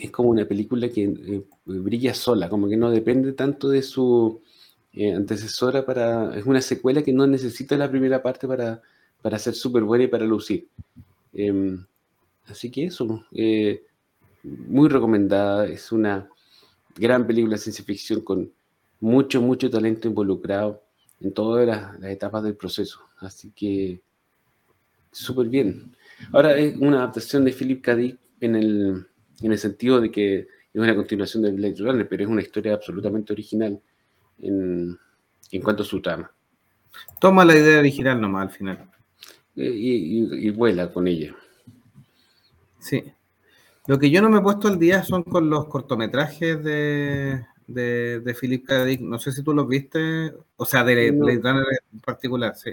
es 0.00 0.10
como 0.10 0.30
una 0.30 0.46
película 0.46 0.88
que 0.88 1.04
eh, 1.04 1.44
brilla 1.64 2.12
sola, 2.12 2.48
como 2.48 2.68
que 2.68 2.76
no 2.76 2.90
depende 2.90 3.32
tanto 3.34 3.68
de 3.68 3.82
su 3.82 4.42
eh, 4.92 5.12
antecesora 5.12 5.86
para... 5.86 6.36
Es 6.36 6.44
una 6.44 6.60
secuela 6.60 7.02
que 7.04 7.12
no 7.12 7.24
necesita 7.28 7.76
la 7.76 7.88
primera 7.88 8.20
parte 8.20 8.48
para, 8.48 8.82
para 9.22 9.38
ser 9.38 9.54
súper 9.54 9.84
buena 9.84 10.04
y 10.04 10.08
para 10.08 10.24
lucir. 10.24 10.66
Em, 11.32 11.86
así 12.46 12.68
que 12.68 12.86
eso, 12.86 13.24
muy 14.42 14.88
recomendada, 14.88 15.68
es 15.68 15.92
una 15.92 16.28
gran 16.96 17.28
película 17.28 17.54
de 17.54 17.62
ciencia 17.62 17.84
ficción 17.84 18.22
con 18.22 18.50
mucho, 18.98 19.40
mucho 19.40 19.70
talento 19.70 20.08
involucrado 20.08 20.82
en 21.20 21.32
todas 21.32 21.66
las, 21.66 22.02
etapas 22.10 22.42
del 22.42 22.56
proceso. 22.56 23.00
Así 23.18 23.50
que 23.50 24.00
súper 25.12 25.48
bien. 25.48 25.94
Ahora 26.32 26.56
es 26.56 26.76
una 26.76 26.98
adaptación 26.98 27.44
de 27.44 27.52
Philip 27.52 27.82
K. 27.82 27.96
Dick 27.96 28.18
en 28.40 28.56
el, 28.56 29.06
en 29.42 29.52
el 29.52 29.58
sentido 29.58 30.00
de 30.00 30.10
que 30.10 30.38
es 30.40 30.80
una 30.80 30.94
continuación 30.94 31.42
de 31.42 31.52
Blade 31.52 31.76
Runner, 31.78 32.08
pero 32.08 32.24
es 32.24 32.28
una 32.28 32.42
historia 32.42 32.74
absolutamente 32.74 33.32
original 33.32 33.80
en, 34.38 34.98
en 35.50 35.62
cuanto 35.62 35.82
a 35.82 35.86
su 35.86 36.00
trama. 36.00 36.30
Toma 37.20 37.44
la 37.44 37.56
idea 37.56 37.78
original 37.78 38.20
nomás 38.20 38.48
al 38.48 38.50
final. 38.50 38.90
Eh, 39.56 39.72
y, 39.74 40.50
vuela 40.50 40.92
con 40.92 41.06
ella. 41.06 41.34
Sí. 42.78 43.04
Lo 43.86 43.98
que 43.98 44.10
yo 44.10 44.22
no 44.22 44.30
me 44.30 44.38
he 44.38 44.42
puesto 44.42 44.68
al 44.68 44.78
día 44.78 45.02
son 45.02 45.22
con 45.22 45.50
los 45.50 45.66
cortometrajes 45.66 46.62
de, 46.62 47.44
de, 47.72 48.36
Philip 48.38 48.66
K. 48.66 48.84
Dick. 48.84 49.00
No 49.00 49.18
sé 49.18 49.32
si 49.32 49.42
tú 49.42 49.54
los 49.54 49.68
viste, 49.68 50.32
o 50.56 50.64
sea, 50.64 50.84
de 50.84 51.10
Blade 51.10 51.40
Runner 51.42 51.64
en 51.92 52.00
particular, 52.00 52.54
sí. 52.56 52.72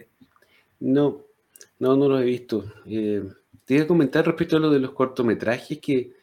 No, 0.79 1.23
no, 1.79 1.95
no 1.95 2.09
los 2.09 2.21
he 2.21 2.25
visto. 2.25 2.65
Eh, 2.85 3.23
te 3.65 3.75
iba 3.75 3.83
a 3.83 3.87
comentar 3.87 4.25
respecto 4.25 4.57
a 4.57 4.59
lo 4.59 4.69
de 4.69 4.79
los 4.79 4.91
cortometrajes 4.91 5.79
que 5.79 6.13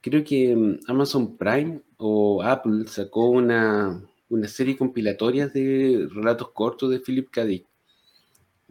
creo 0.00 0.24
que 0.24 0.54
mm, 0.54 0.80
Amazon 0.88 1.36
Prime 1.36 1.80
o 1.98 2.42
Apple 2.42 2.86
sacó 2.86 3.28
una, 3.30 4.02
una 4.28 4.48
serie 4.48 4.76
compilatoria 4.76 5.48
de 5.48 6.08
relatos 6.12 6.50
cortos 6.50 6.90
de 6.90 7.00
Philip 7.00 7.30
K. 7.30 7.44
Dick. 7.44 7.66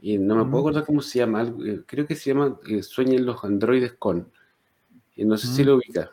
Y 0.02 0.18
no 0.18 0.36
me 0.36 0.44
puedo 0.44 0.57
mm. 0.57 0.68
acordar 0.68 0.86
cómo 0.86 1.02
se 1.02 1.19
llama. 1.19 1.44
Eh, 1.65 1.82
creo 1.86 2.06
que 2.06 2.15
se 2.15 2.32
llama 2.32 2.60
eh, 2.68 2.84
Sueñen 2.84 3.26
los 3.26 3.44
androides 3.44 3.94
con. 3.94 4.32
no 5.18 5.38
sé 5.38 5.48
si 5.48 5.64
mm. 5.64 5.65
lo 5.65 5.76
ubica. 5.76 6.11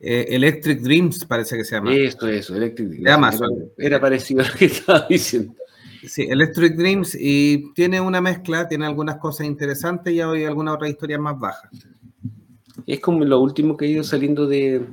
Electric 0.00 0.80
Dreams 0.80 1.24
parece 1.24 1.56
que 1.56 1.64
se 1.64 1.74
llama. 1.74 1.94
Eso, 1.94 2.28
eso, 2.28 2.56
Electric 2.56 2.88
Dreams. 2.88 3.40
Era, 3.76 4.00
parecido 4.00 4.42
a 4.42 4.48
lo 4.48 4.54
que 4.54 4.66
estaba 4.66 5.06
diciendo. 5.08 5.54
Sí, 6.06 6.22
Electric 6.30 6.76
Dreams 6.76 7.16
y 7.18 7.72
tiene 7.74 8.00
una 8.00 8.20
mezcla, 8.20 8.68
tiene 8.68 8.86
algunas 8.86 9.16
cosas 9.16 9.46
interesantes 9.46 10.12
y 10.12 10.20
hay 10.20 10.44
alguna 10.44 10.74
otra 10.74 10.88
historia 10.88 11.18
más 11.18 11.38
baja. 11.38 11.68
Es 12.86 13.00
como 13.00 13.24
lo 13.24 13.40
último 13.40 13.76
que 13.76 13.86
ha 13.86 13.88
ido 13.88 14.04
saliendo 14.04 14.46
de, 14.46 14.86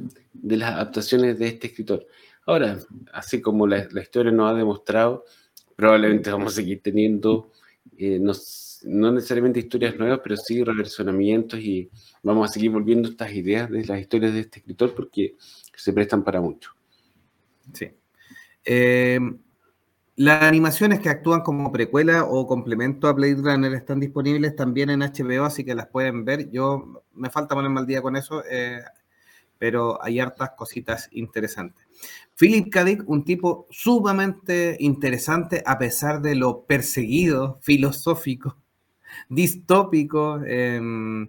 las 0.43 0.73
adaptaciones 0.73 1.37
de 1.37 1.47
este 1.47 1.67
escritor. 1.67 2.07
Ahora, 2.47 2.79
así 3.13 3.41
como 3.41 3.67
la, 3.67 3.87
historia 4.01 4.31
nos 4.31 4.51
ha 4.51 4.55
demostrado, 4.55 5.25
probablemente 5.75 6.31
vamos 6.31 6.53
a 6.53 6.55
seguir 6.55 6.81
teniendo, 6.81 7.51
eh, 7.97 8.19
no, 8.85 9.11
necesariamente 9.11 9.59
historias 9.59 9.97
nuevas, 9.97 10.19
pero 10.23 10.37
sí 10.37 10.63
reversionamientos 10.63 11.59
y 11.59 11.89
vamos 12.21 12.49
a 12.49 12.53
seguir 12.53 12.71
volviendo 12.71 13.09
estas 13.09 13.33
ideas 13.33 13.69
de 13.69 13.83
las 13.83 13.99
historias 13.99 14.33
de 14.33 14.41
este 14.41 14.59
escritor 14.59 14.93
porque 14.93 15.35
se 15.75 15.91
prestan 15.91 16.23
para 16.23 16.39
mucho. 16.39 16.71
Sí. 17.73 17.91
Eh, 18.63 19.19
las 20.17 20.43
animaciones 20.43 20.99
que 20.99 21.09
actúan 21.09 21.41
como 21.41 21.71
precuela 21.71 22.23
o 22.25 22.47
complemento 22.47 23.07
a 23.07 23.13
Blade 23.13 23.41
Runner 23.41 23.73
están 23.73 23.99
disponibles 23.99 24.55
también 24.55 24.89
en 24.89 25.01
HBO, 25.01 25.45
así 25.45 25.65
que 25.65 25.75
las 25.75 25.87
pueden 25.87 26.23
ver. 26.23 26.49
Yo 26.51 27.03
me 27.13 27.29
falta 27.29 27.55
ponerme 27.55 27.81
al 27.81 27.87
día 27.87 28.01
con 28.01 28.15
eso, 28.15 28.43
eh, 28.49 28.81
pero 29.57 30.01
hay 30.01 30.19
hartas 30.19 30.51
cositas 30.55 31.09
interesantes. 31.11 31.85
Philip 32.37 32.71
K. 32.71 32.85
Un 33.07 33.25
tipo 33.25 33.67
sumamente 33.71 34.77
interesante 34.79 35.63
a 35.65 35.77
pesar 35.77 36.21
de 36.21 36.35
lo 36.35 36.65
perseguido, 36.65 37.59
filosófico, 37.61 38.57
distópico. 39.29 40.41
Em, 40.45 41.27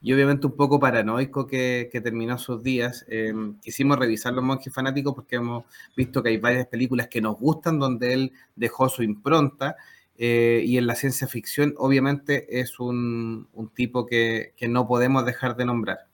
y 0.00 0.12
obviamente 0.12 0.46
un 0.46 0.56
poco 0.56 0.78
paranoico 0.78 1.46
que, 1.46 1.88
terminó 2.02 2.38
sus 2.38 2.62
días. 2.62 3.06
Em, 3.08 3.58
quisimos 3.60 3.98
revisar 3.98 4.34
los 4.34 4.44
monjes 4.44 4.72
fanáticos 4.72 5.14
porque 5.14 5.36
hemos 5.36 5.64
visto 5.96 6.22
que 6.22 6.28
hay 6.30 6.36
varias 6.36 6.66
películas 6.66 7.08
que 7.08 7.22
nos 7.22 7.38
gustan 7.38 7.78
donde 7.78 8.12
él 8.12 8.32
dejó 8.54 8.88
su 8.88 9.02
impronta. 9.02 9.76
Eh, 10.16 10.62
y 10.64 10.78
en 10.78 10.86
la 10.86 10.94
ciencia 10.94 11.26
ficción, 11.26 11.74
obviamente, 11.78 12.60
es 12.60 12.78
un, 12.78 13.48
tipo 13.74 14.06
que, 14.06 14.54
no 14.68 14.86
podemos 14.86 15.24
dejar 15.24 15.56
de 15.56 15.64
nombrar. 15.64 16.08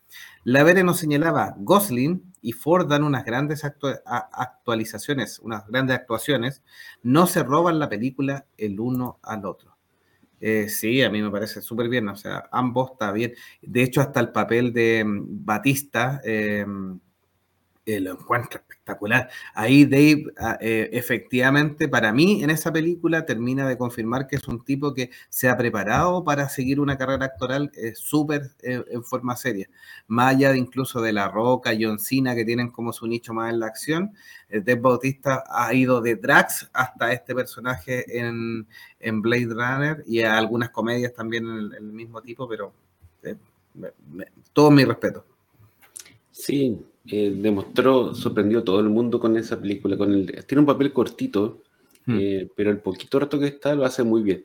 La 0.44 0.62
Vere 0.62 0.82
nos 0.84 0.98
señalaba, 0.98 1.54
Gosling 1.58 2.32
y 2.42 2.52
Ford 2.52 2.88
dan 2.88 3.04
unas 3.04 3.24
grandes 3.24 3.62
actualizaciones, 3.64 5.38
unas 5.40 5.66
grandes 5.66 5.96
actuaciones, 5.96 6.62
no 7.02 7.26
se 7.26 7.42
roban 7.42 7.78
la 7.78 7.88
película 7.88 8.46
el 8.56 8.80
uno 8.80 9.18
al 9.22 9.44
otro. 9.44 9.69
Eh, 10.40 10.68
sí, 10.68 11.02
a 11.02 11.10
mí 11.10 11.20
me 11.22 11.30
parece 11.30 11.60
súper 11.62 11.88
bien, 11.88 12.08
o 12.08 12.16
sea, 12.16 12.48
ambos 12.52 12.92
está 12.92 13.12
bien. 13.12 13.34
De 13.62 13.82
hecho, 13.82 14.00
hasta 14.00 14.20
el 14.20 14.32
papel 14.32 14.72
de 14.72 15.04
mm, 15.04 15.44
Batista 15.44 16.20
eh, 16.24 16.64
eh, 17.86 18.00
lo 18.00 18.12
encuentro 18.12 18.60
espectacular. 18.60 19.30
Ahí 19.54 19.84
Dave, 19.84 20.26
ah, 20.38 20.58
efectivamente, 20.60 21.88
para 21.88 22.12
mí 22.12 22.42
en 22.42 22.50
esa 22.50 22.72
película 22.72 23.24
termina 23.26 23.66
de 23.68 23.78
confirmar 23.78 24.26
que 24.26 24.36
es 24.36 24.46
un 24.48 24.64
tipo 24.64 24.94
que 24.94 25.10
se 25.28 25.48
ha 25.48 25.56
preparado 25.56 26.24
para 26.24 26.48
seguir 26.48 26.80
una 26.80 26.98
carrera 26.98 27.26
actoral 27.26 27.70
súper 27.94 28.50
en 28.62 29.02
forma 29.04 29.36
seria. 29.36 29.68
Más 30.06 30.34
allá 30.34 30.52
de 30.52 30.58
incluso 30.58 31.00
de 31.00 31.12
La 31.12 31.28
Roca, 31.28 31.72
John 31.78 31.98
Cena, 31.98 32.34
que 32.34 32.44
tienen 32.44 32.70
como 32.70 32.92
su 32.92 33.06
nicho 33.06 33.32
más 33.32 33.52
en 33.52 33.60
la 33.60 33.66
acción, 33.66 34.12
Dave 34.50 34.80
Bautista 34.80 35.44
ha 35.48 35.72
ido 35.72 36.00
de 36.00 36.16
Drax 36.16 36.70
hasta 36.72 37.12
este 37.12 37.34
personaje 37.34 38.04
en, 38.18 38.66
Blade 39.22 39.46
Runner 39.46 40.04
y 40.06 40.22
a 40.22 40.36
algunas 40.36 40.70
comedias 40.70 41.14
también 41.14 41.44
en 41.46 41.72
el, 41.72 41.82
mismo 41.92 42.20
tipo, 42.20 42.48
pero 42.48 42.72
eh, 43.22 43.36
todo 44.52 44.70
mi 44.70 44.84
respeto. 44.84 45.24
Sí, 46.30 46.78
eh, 47.06 47.34
demostró, 47.34 48.14
sorprendió 48.14 48.60
a 48.60 48.64
todo 48.64 48.80
el 48.80 48.88
mundo 48.88 49.18
con 49.18 49.36
esa 49.36 49.60
película. 49.60 49.96
Con 49.96 50.12
el, 50.12 50.44
tiene 50.46 50.60
un 50.60 50.66
papel 50.66 50.92
cortito, 50.92 51.62
hmm. 52.06 52.18
eh, 52.18 52.48
pero 52.54 52.70
el 52.70 52.78
poquito 52.78 53.18
rato 53.18 53.38
que 53.38 53.46
está 53.46 53.74
lo 53.74 53.84
hace 53.84 54.02
muy 54.02 54.22
bien. 54.22 54.42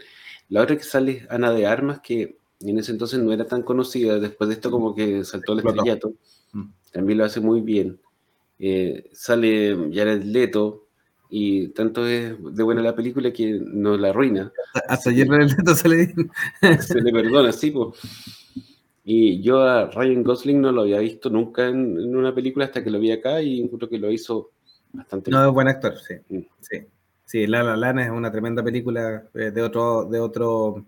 La 0.49 0.61
otra 0.61 0.77
que 0.77 0.83
sale 0.83 1.11
es 1.11 1.29
Ana 1.29 1.51
de 1.51 1.65
Armas, 1.65 1.99
que 1.99 2.37
en 2.61 2.79
ese 2.79 2.91
entonces 2.91 3.19
no 3.19 3.33
era 3.33 3.45
tan 3.45 3.63
conocida, 3.63 4.19
después 4.19 4.47
de 4.47 4.55
esto 4.55 4.71
como 4.71 4.95
que 4.95 5.23
saltó 5.25 5.53
el 5.53 5.59
estrellato, 5.59 6.13
hmm. 6.53 6.63
también 6.91 7.19
lo 7.19 7.25
hace 7.25 7.39
muy 7.39 7.61
bien. 7.61 7.99
Eh, 8.57 9.09
sale 9.11 9.75
Jared 9.93 10.23
Leto 10.23 10.87
y 11.29 11.69
tanto 11.69 12.07
es 12.07 12.35
de 12.39 12.63
buena 12.63 12.81
la 12.81 12.95
película 12.95 13.33
que 13.33 13.59
nos 13.61 13.99
la 13.99 14.09
arruina. 14.09 14.53
Hasta 14.87 15.11
se 15.75 15.89
le, 15.89 16.13
se 16.79 17.01
le 17.01 17.11
perdona, 17.11 17.51
sí, 17.51 17.71
pues. 17.71 17.99
Y 19.07 19.39
yo 19.43 19.61
a 19.61 19.91
Ryan 19.91 20.23
Gosling 20.23 20.61
no 20.61 20.71
lo 20.71 20.81
había 20.81 20.97
visto 20.97 21.29
nunca 21.29 21.67
en, 21.67 22.15
una 22.15 22.33
película 22.33 22.65
hasta 22.65 22.83
que 22.83 22.89
lo 22.89 22.99
vi 22.99 23.11
acá 23.11 23.39
y 23.39 23.61
encuentro 23.61 23.87
que 23.87 23.99
lo 23.99 24.11
hizo 24.11 24.49
bastante 24.91 25.29
bien. 25.29 25.39
No, 25.39 25.47
es 25.47 25.53
buen 25.53 25.67
actor, 25.67 25.95
sí. 25.99 26.15
Mm. 26.27 26.39
sí. 26.59 26.87
Sí, 27.23 27.47
La 27.47 27.63
La 27.63 27.75
Lana 27.75 28.03
es 28.03 28.11
una 28.11 28.31
tremenda 28.31 28.63
película 28.63 29.27
eh, 29.33 29.51
de 29.51 29.61
otro, 29.61 30.05
de 30.05 30.19
otro, 30.19 30.85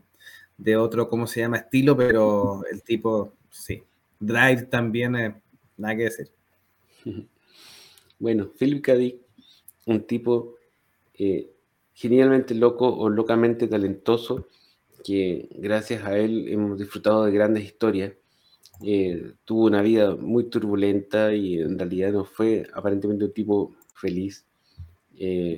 de 0.57 0.77
otro, 0.77 1.10
¿cómo 1.10 1.27
se 1.27 1.41
llama? 1.41 1.57
Estilo, 1.57 1.95
pero 1.95 2.64
el 2.72 2.81
tipo, 2.81 3.34
sí. 3.52 3.84
Drive 4.19 4.64
también, 4.64 5.15
es 5.15 5.34
nada 5.77 5.95
que 5.95 6.03
decir. 6.03 6.31
Bueno, 8.19 8.49
Philip 8.57 8.84
K. 8.84 8.94
un 9.85 10.07
tipo 10.07 10.56
eh, 11.14 11.52
genialmente 11.94 12.56
loco 12.56 12.88
o 12.88 13.10
locamente 13.10 13.68
talentoso, 13.68 14.48
que 15.03 15.49
gracias 15.52 16.03
a 16.03 16.18
él 16.18 16.48
hemos 16.49 16.78
disfrutado 16.78 17.26
de 17.26 17.32
grandes 17.32 17.65
historias. 17.65 18.14
Eh, 18.84 19.34
tuvo 19.45 19.65
una 19.65 19.82
vida 19.82 20.15
muy 20.15 20.49
turbulenta 20.49 21.34
y 21.34 21.60
en 21.60 21.80
realidad 21.80 22.11
no 22.11 22.26
fue 22.26 22.68
aparentemente 22.74 23.26
un 23.26 23.34
tipo 23.34 23.76
feliz, 23.95 24.45
eh, 25.18 25.57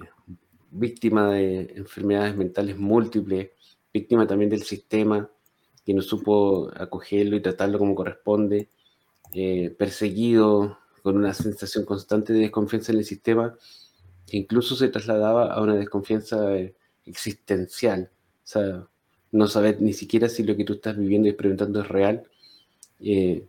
víctima 0.72 1.34
de 1.34 1.74
enfermedades 1.76 2.36
mentales 2.38 2.78
múltiples, 2.78 3.49
víctima 3.94 4.26
también 4.28 4.49
del 4.49 4.64
sistema 4.64 5.30
que 5.86 5.94
no 5.94 6.02
supo 6.02 6.72
acogerlo 6.76 7.36
y 7.36 7.41
tratarlo 7.41 7.80
como 7.80 7.95
corresponde, 7.95 8.70
perseguido 9.78 10.78
con 11.02 11.18
una 11.18 11.34
sensación 11.34 11.86
constante 11.86 12.34
de 12.34 12.40
desconfianza 12.40 12.91
en 12.91 12.99
el 12.99 13.06
sistema 13.06 13.57
que 14.30 14.38
incluso 14.38 14.76
se 14.76 14.90
trasladaba 14.90 15.52
a 15.52 15.61
una 15.61 15.76
desconfianza 15.76 16.56
eh, 16.56 16.76
existencial. 17.06 18.11
O 18.11 18.48
sea, 18.48 18.88
no 19.32 19.48
saber 19.48 19.82
ni 19.82 19.94
siquiera 19.94 20.30
si 20.30 20.44
lo 20.44 20.56
que 20.56 20.66
tú 20.66 20.74
estás 20.74 20.98
viviendo 20.98 21.28
y 21.28 21.32
experimentando 21.32 21.82
es 21.82 21.88
real. 21.88 22.24
Eh, 23.00 23.46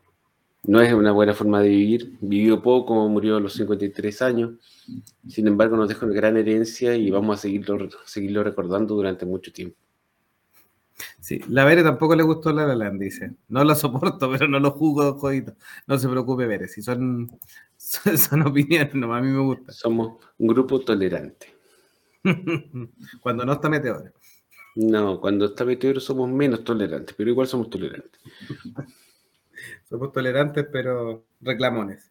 no 0.65 0.81
es 0.81 0.93
una 0.93 1.12
buena 1.12 1.35
forma 1.35 1.61
de 1.62 1.70
vivir. 1.70 2.19
Vivió 2.20 2.62
poco, 2.62 3.09
murió 3.09 3.36
a 3.36 3.40
los 3.40 3.55
53 3.55 4.23
años. 4.23 4.52
Sin 5.28 5.47
embargo, 5.47 5.77
nos 5.77 5.89
deja 5.89 6.07
una 6.07 6.15
gran 6.15 6.36
herencia 6.36 6.94
y 6.97 7.11
vamos 7.11 7.39
a 7.39 7.43
seguirlo, 7.43 7.89
seguirlo 8.05 8.44
recordando 8.44 8.94
durante 8.94 9.24
mucho 9.24 9.52
tiempo. 9.52 9.77
Sí, 11.20 11.40
la 11.48 11.65
Vere 11.65 11.82
tampoco 11.82 12.15
le 12.15 12.23
gustó 12.23 12.52
La 12.52 12.66
La 12.66 12.74
Land, 12.74 13.01
dice. 13.01 13.32
No 13.48 13.65
la 13.65 13.74
soporto, 13.74 14.31
pero 14.32 14.48
no 14.48 14.61
lo 14.61 14.73
juzgo, 14.73 15.19
jodito. 15.19 15.55
No 15.86 15.98
se 15.98 16.09
preocupe, 16.09 16.47
Vere, 16.47 16.69
si 16.69 16.82
son, 16.82 17.31
son, 17.77 18.43
opiniones, 18.43 18.94
no, 18.94 19.15
a 19.15 19.20
mí 19.20 19.28
me 19.28 19.40
gusta. 19.40 19.73
Somos 19.73 20.19
un 20.39 20.48
grupo 20.48 20.81
tolerante. 20.81 21.55
cuando 23.20 23.44
no 23.47 23.55
está 23.55 23.69
Meteoro. 23.69 24.12
No, 24.76 25.20
cuando 25.20 25.47
está 25.47 25.64
Meteoro 25.64 26.01
somos 26.01 26.28
menos 26.30 26.64
tolerantes, 26.64 27.14
pero 27.16 27.30
igual 27.30 27.47
somos 27.47 27.70
tolerantes. 27.70 28.20
somos 29.88 30.12
tolerantes, 30.12 30.66
pero 30.70 31.24
reclamones. 31.40 32.10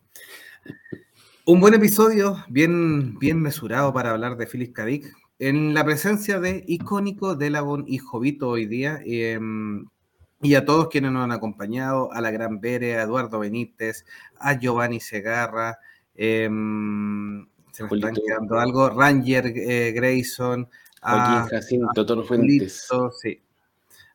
Un 1.45 1.59
buen 1.61 1.73
episodio, 1.73 2.43
bien, 2.49 3.17
bien 3.17 3.41
mesurado 3.41 3.93
para 3.93 4.11
hablar 4.11 4.37
de 4.37 4.45
Phyllis 4.45 4.71
Kadik 4.71 5.11
en 5.39 5.73
la 5.73 5.85
presencia 5.85 6.39
de 6.39 6.63
icónico 6.67 7.35
Delagon 7.35 7.85
y 7.87 7.97
Jovito 7.97 8.49
hoy 8.49 8.65
día, 8.65 8.99
em, 9.05 9.85
y 10.41 10.55
a 10.55 10.65
todos 10.65 10.89
quienes 10.89 11.11
nos 11.11 11.23
han 11.23 11.31
acompañado, 11.31 12.11
a 12.11 12.21
la 12.21 12.31
Gran 12.31 12.59
Bere, 12.59 12.97
a 12.97 13.03
Eduardo 13.03 13.39
Benítez, 13.39 14.05
a 14.37 14.59
Giovanni 14.59 14.99
Segarra, 14.99 15.79
em, 16.15 17.47
se 17.71 17.83
me 17.83 17.89
están 17.95 18.15
quedando 18.15 18.59
algo, 18.59 18.89
Ranger 18.89 19.53
eh, 19.55 19.91
Grayson, 19.93 20.67
a, 21.01 21.47
Jacinto 21.49 22.05
Toro 22.05 22.23
Fuentes. 22.23 22.87
sí, 23.21 23.41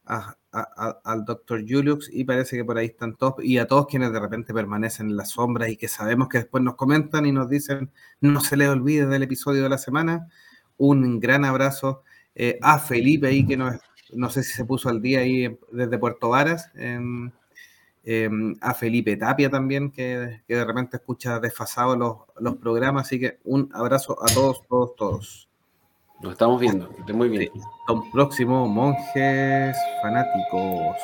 al 0.05 1.25
doctor 1.25 1.65
Julius, 1.67 2.11
y 2.13 2.25
parece 2.25 2.57
que 2.57 2.65
por 2.65 2.79
ahí 2.79 2.87
están 2.87 3.17
todos, 3.17 3.43
y 3.43 3.59
a 3.59 3.67
todos 3.67 3.87
quienes 3.87 4.13
de 4.13 4.21
repente 4.21 4.55
permanecen 4.55 5.11
en 5.11 5.17
la 5.17 5.25
sombra 5.25 5.69
y 5.69 5.77
que 5.77 5.89
sabemos 5.89 6.29
que 6.29 6.39
después 6.39 6.63
nos 6.63 6.77
comentan 6.77 7.27
y 7.27 7.33
nos 7.33 7.49
dicen, 7.49 7.91
no 8.21 8.41
se 8.41 8.57
les 8.57 8.69
olvide 8.69 9.07
del 9.07 9.23
episodio 9.23 9.63
de 9.63 9.69
la 9.69 9.79
semana 9.79 10.29
un 10.77 11.21
gran 11.21 11.45
abrazo 11.45 12.03
eh, 12.35 12.59
a 12.63 12.79
Felipe 12.79 13.29
ahí, 13.29 13.47
que 13.47 13.57
no, 13.57 13.71
no 14.13 14.31
sé 14.31 14.43
si 14.43 14.53
se 14.53 14.65
puso 14.65 14.89
al 14.89 15.01
día 15.01 15.21
ahí 15.21 15.57
desde 15.71 15.99
Puerto 15.99 16.31
Varas. 16.31 16.71
Em, 16.75 17.31
em, 18.05 18.55
a 18.61 18.75
Felipe 18.75 19.17
Tapia 19.17 19.51
también, 19.51 19.91
que, 19.91 20.43
de 20.47 20.65
repente 20.65 20.97
escucha 20.97 21.41
desfasado 21.41 21.97
los, 21.97 22.17
los, 22.39 22.57
programas. 22.57 23.07
Así 23.07 23.21
que 23.21 23.39
un 23.45 23.71
abrazo 23.73 24.19
a 24.23 24.27
todos, 24.33 24.63
todos, 24.69 24.97
todos. 24.97 25.49
Nos 26.25 26.33
estamos 26.33 26.59
viendo, 26.59 26.89
muy 27.13 27.29
bien. 27.29 27.51
un 27.87 28.11
próximo, 28.11 28.67
monjes 28.67 29.77
fanáticos. 30.01 30.97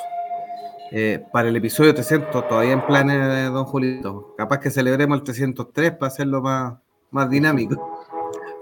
Eh, 0.92 1.22
para 1.30 1.50
el 1.50 1.56
episodio 1.56 1.94
300, 1.94 2.48
todavía 2.48 2.72
en 2.72 2.86
planes 2.86 3.28
de 3.28 3.44
Don 3.50 3.66
Julito. 3.66 4.34
Capaz 4.38 4.60
que 4.60 4.70
celebremos 4.70 5.18
el 5.18 5.24
303 5.24 5.92
para 5.92 6.06
hacerlo 6.06 6.40
más, 6.40 6.78
más 7.10 7.28
dinámico. 7.28 8.00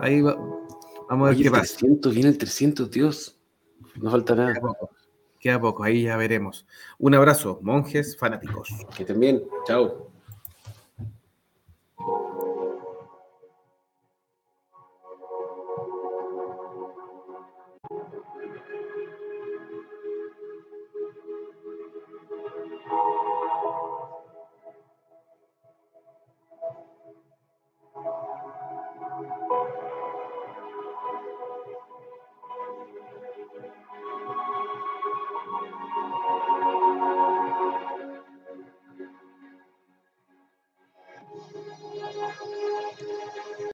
Ahí 0.00 0.20
va, 0.20 0.36
Vamos 1.08 1.28
a 1.28 1.30
ver 1.30 1.40
qué 1.44 1.48
pasa. 1.48 1.78
300, 1.78 2.12
viene 2.12 2.30
el 2.30 2.38
300, 2.38 2.90
Dios. 2.90 3.38
No 3.94 4.10
falta 4.10 4.34
nada. 4.34 4.52
Queda 4.54 4.60
poco, 4.60 4.90
queda 5.38 5.60
poco, 5.60 5.84
ahí 5.84 6.02
ya 6.02 6.16
veremos. 6.16 6.66
Un 6.98 7.14
abrazo, 7.14 7.60
monjes 7.62 8.18
fanáticos. 8.18 8.68
Que 8.96 9.04
también. 9.04 9.44
Chao. 9.64 10.10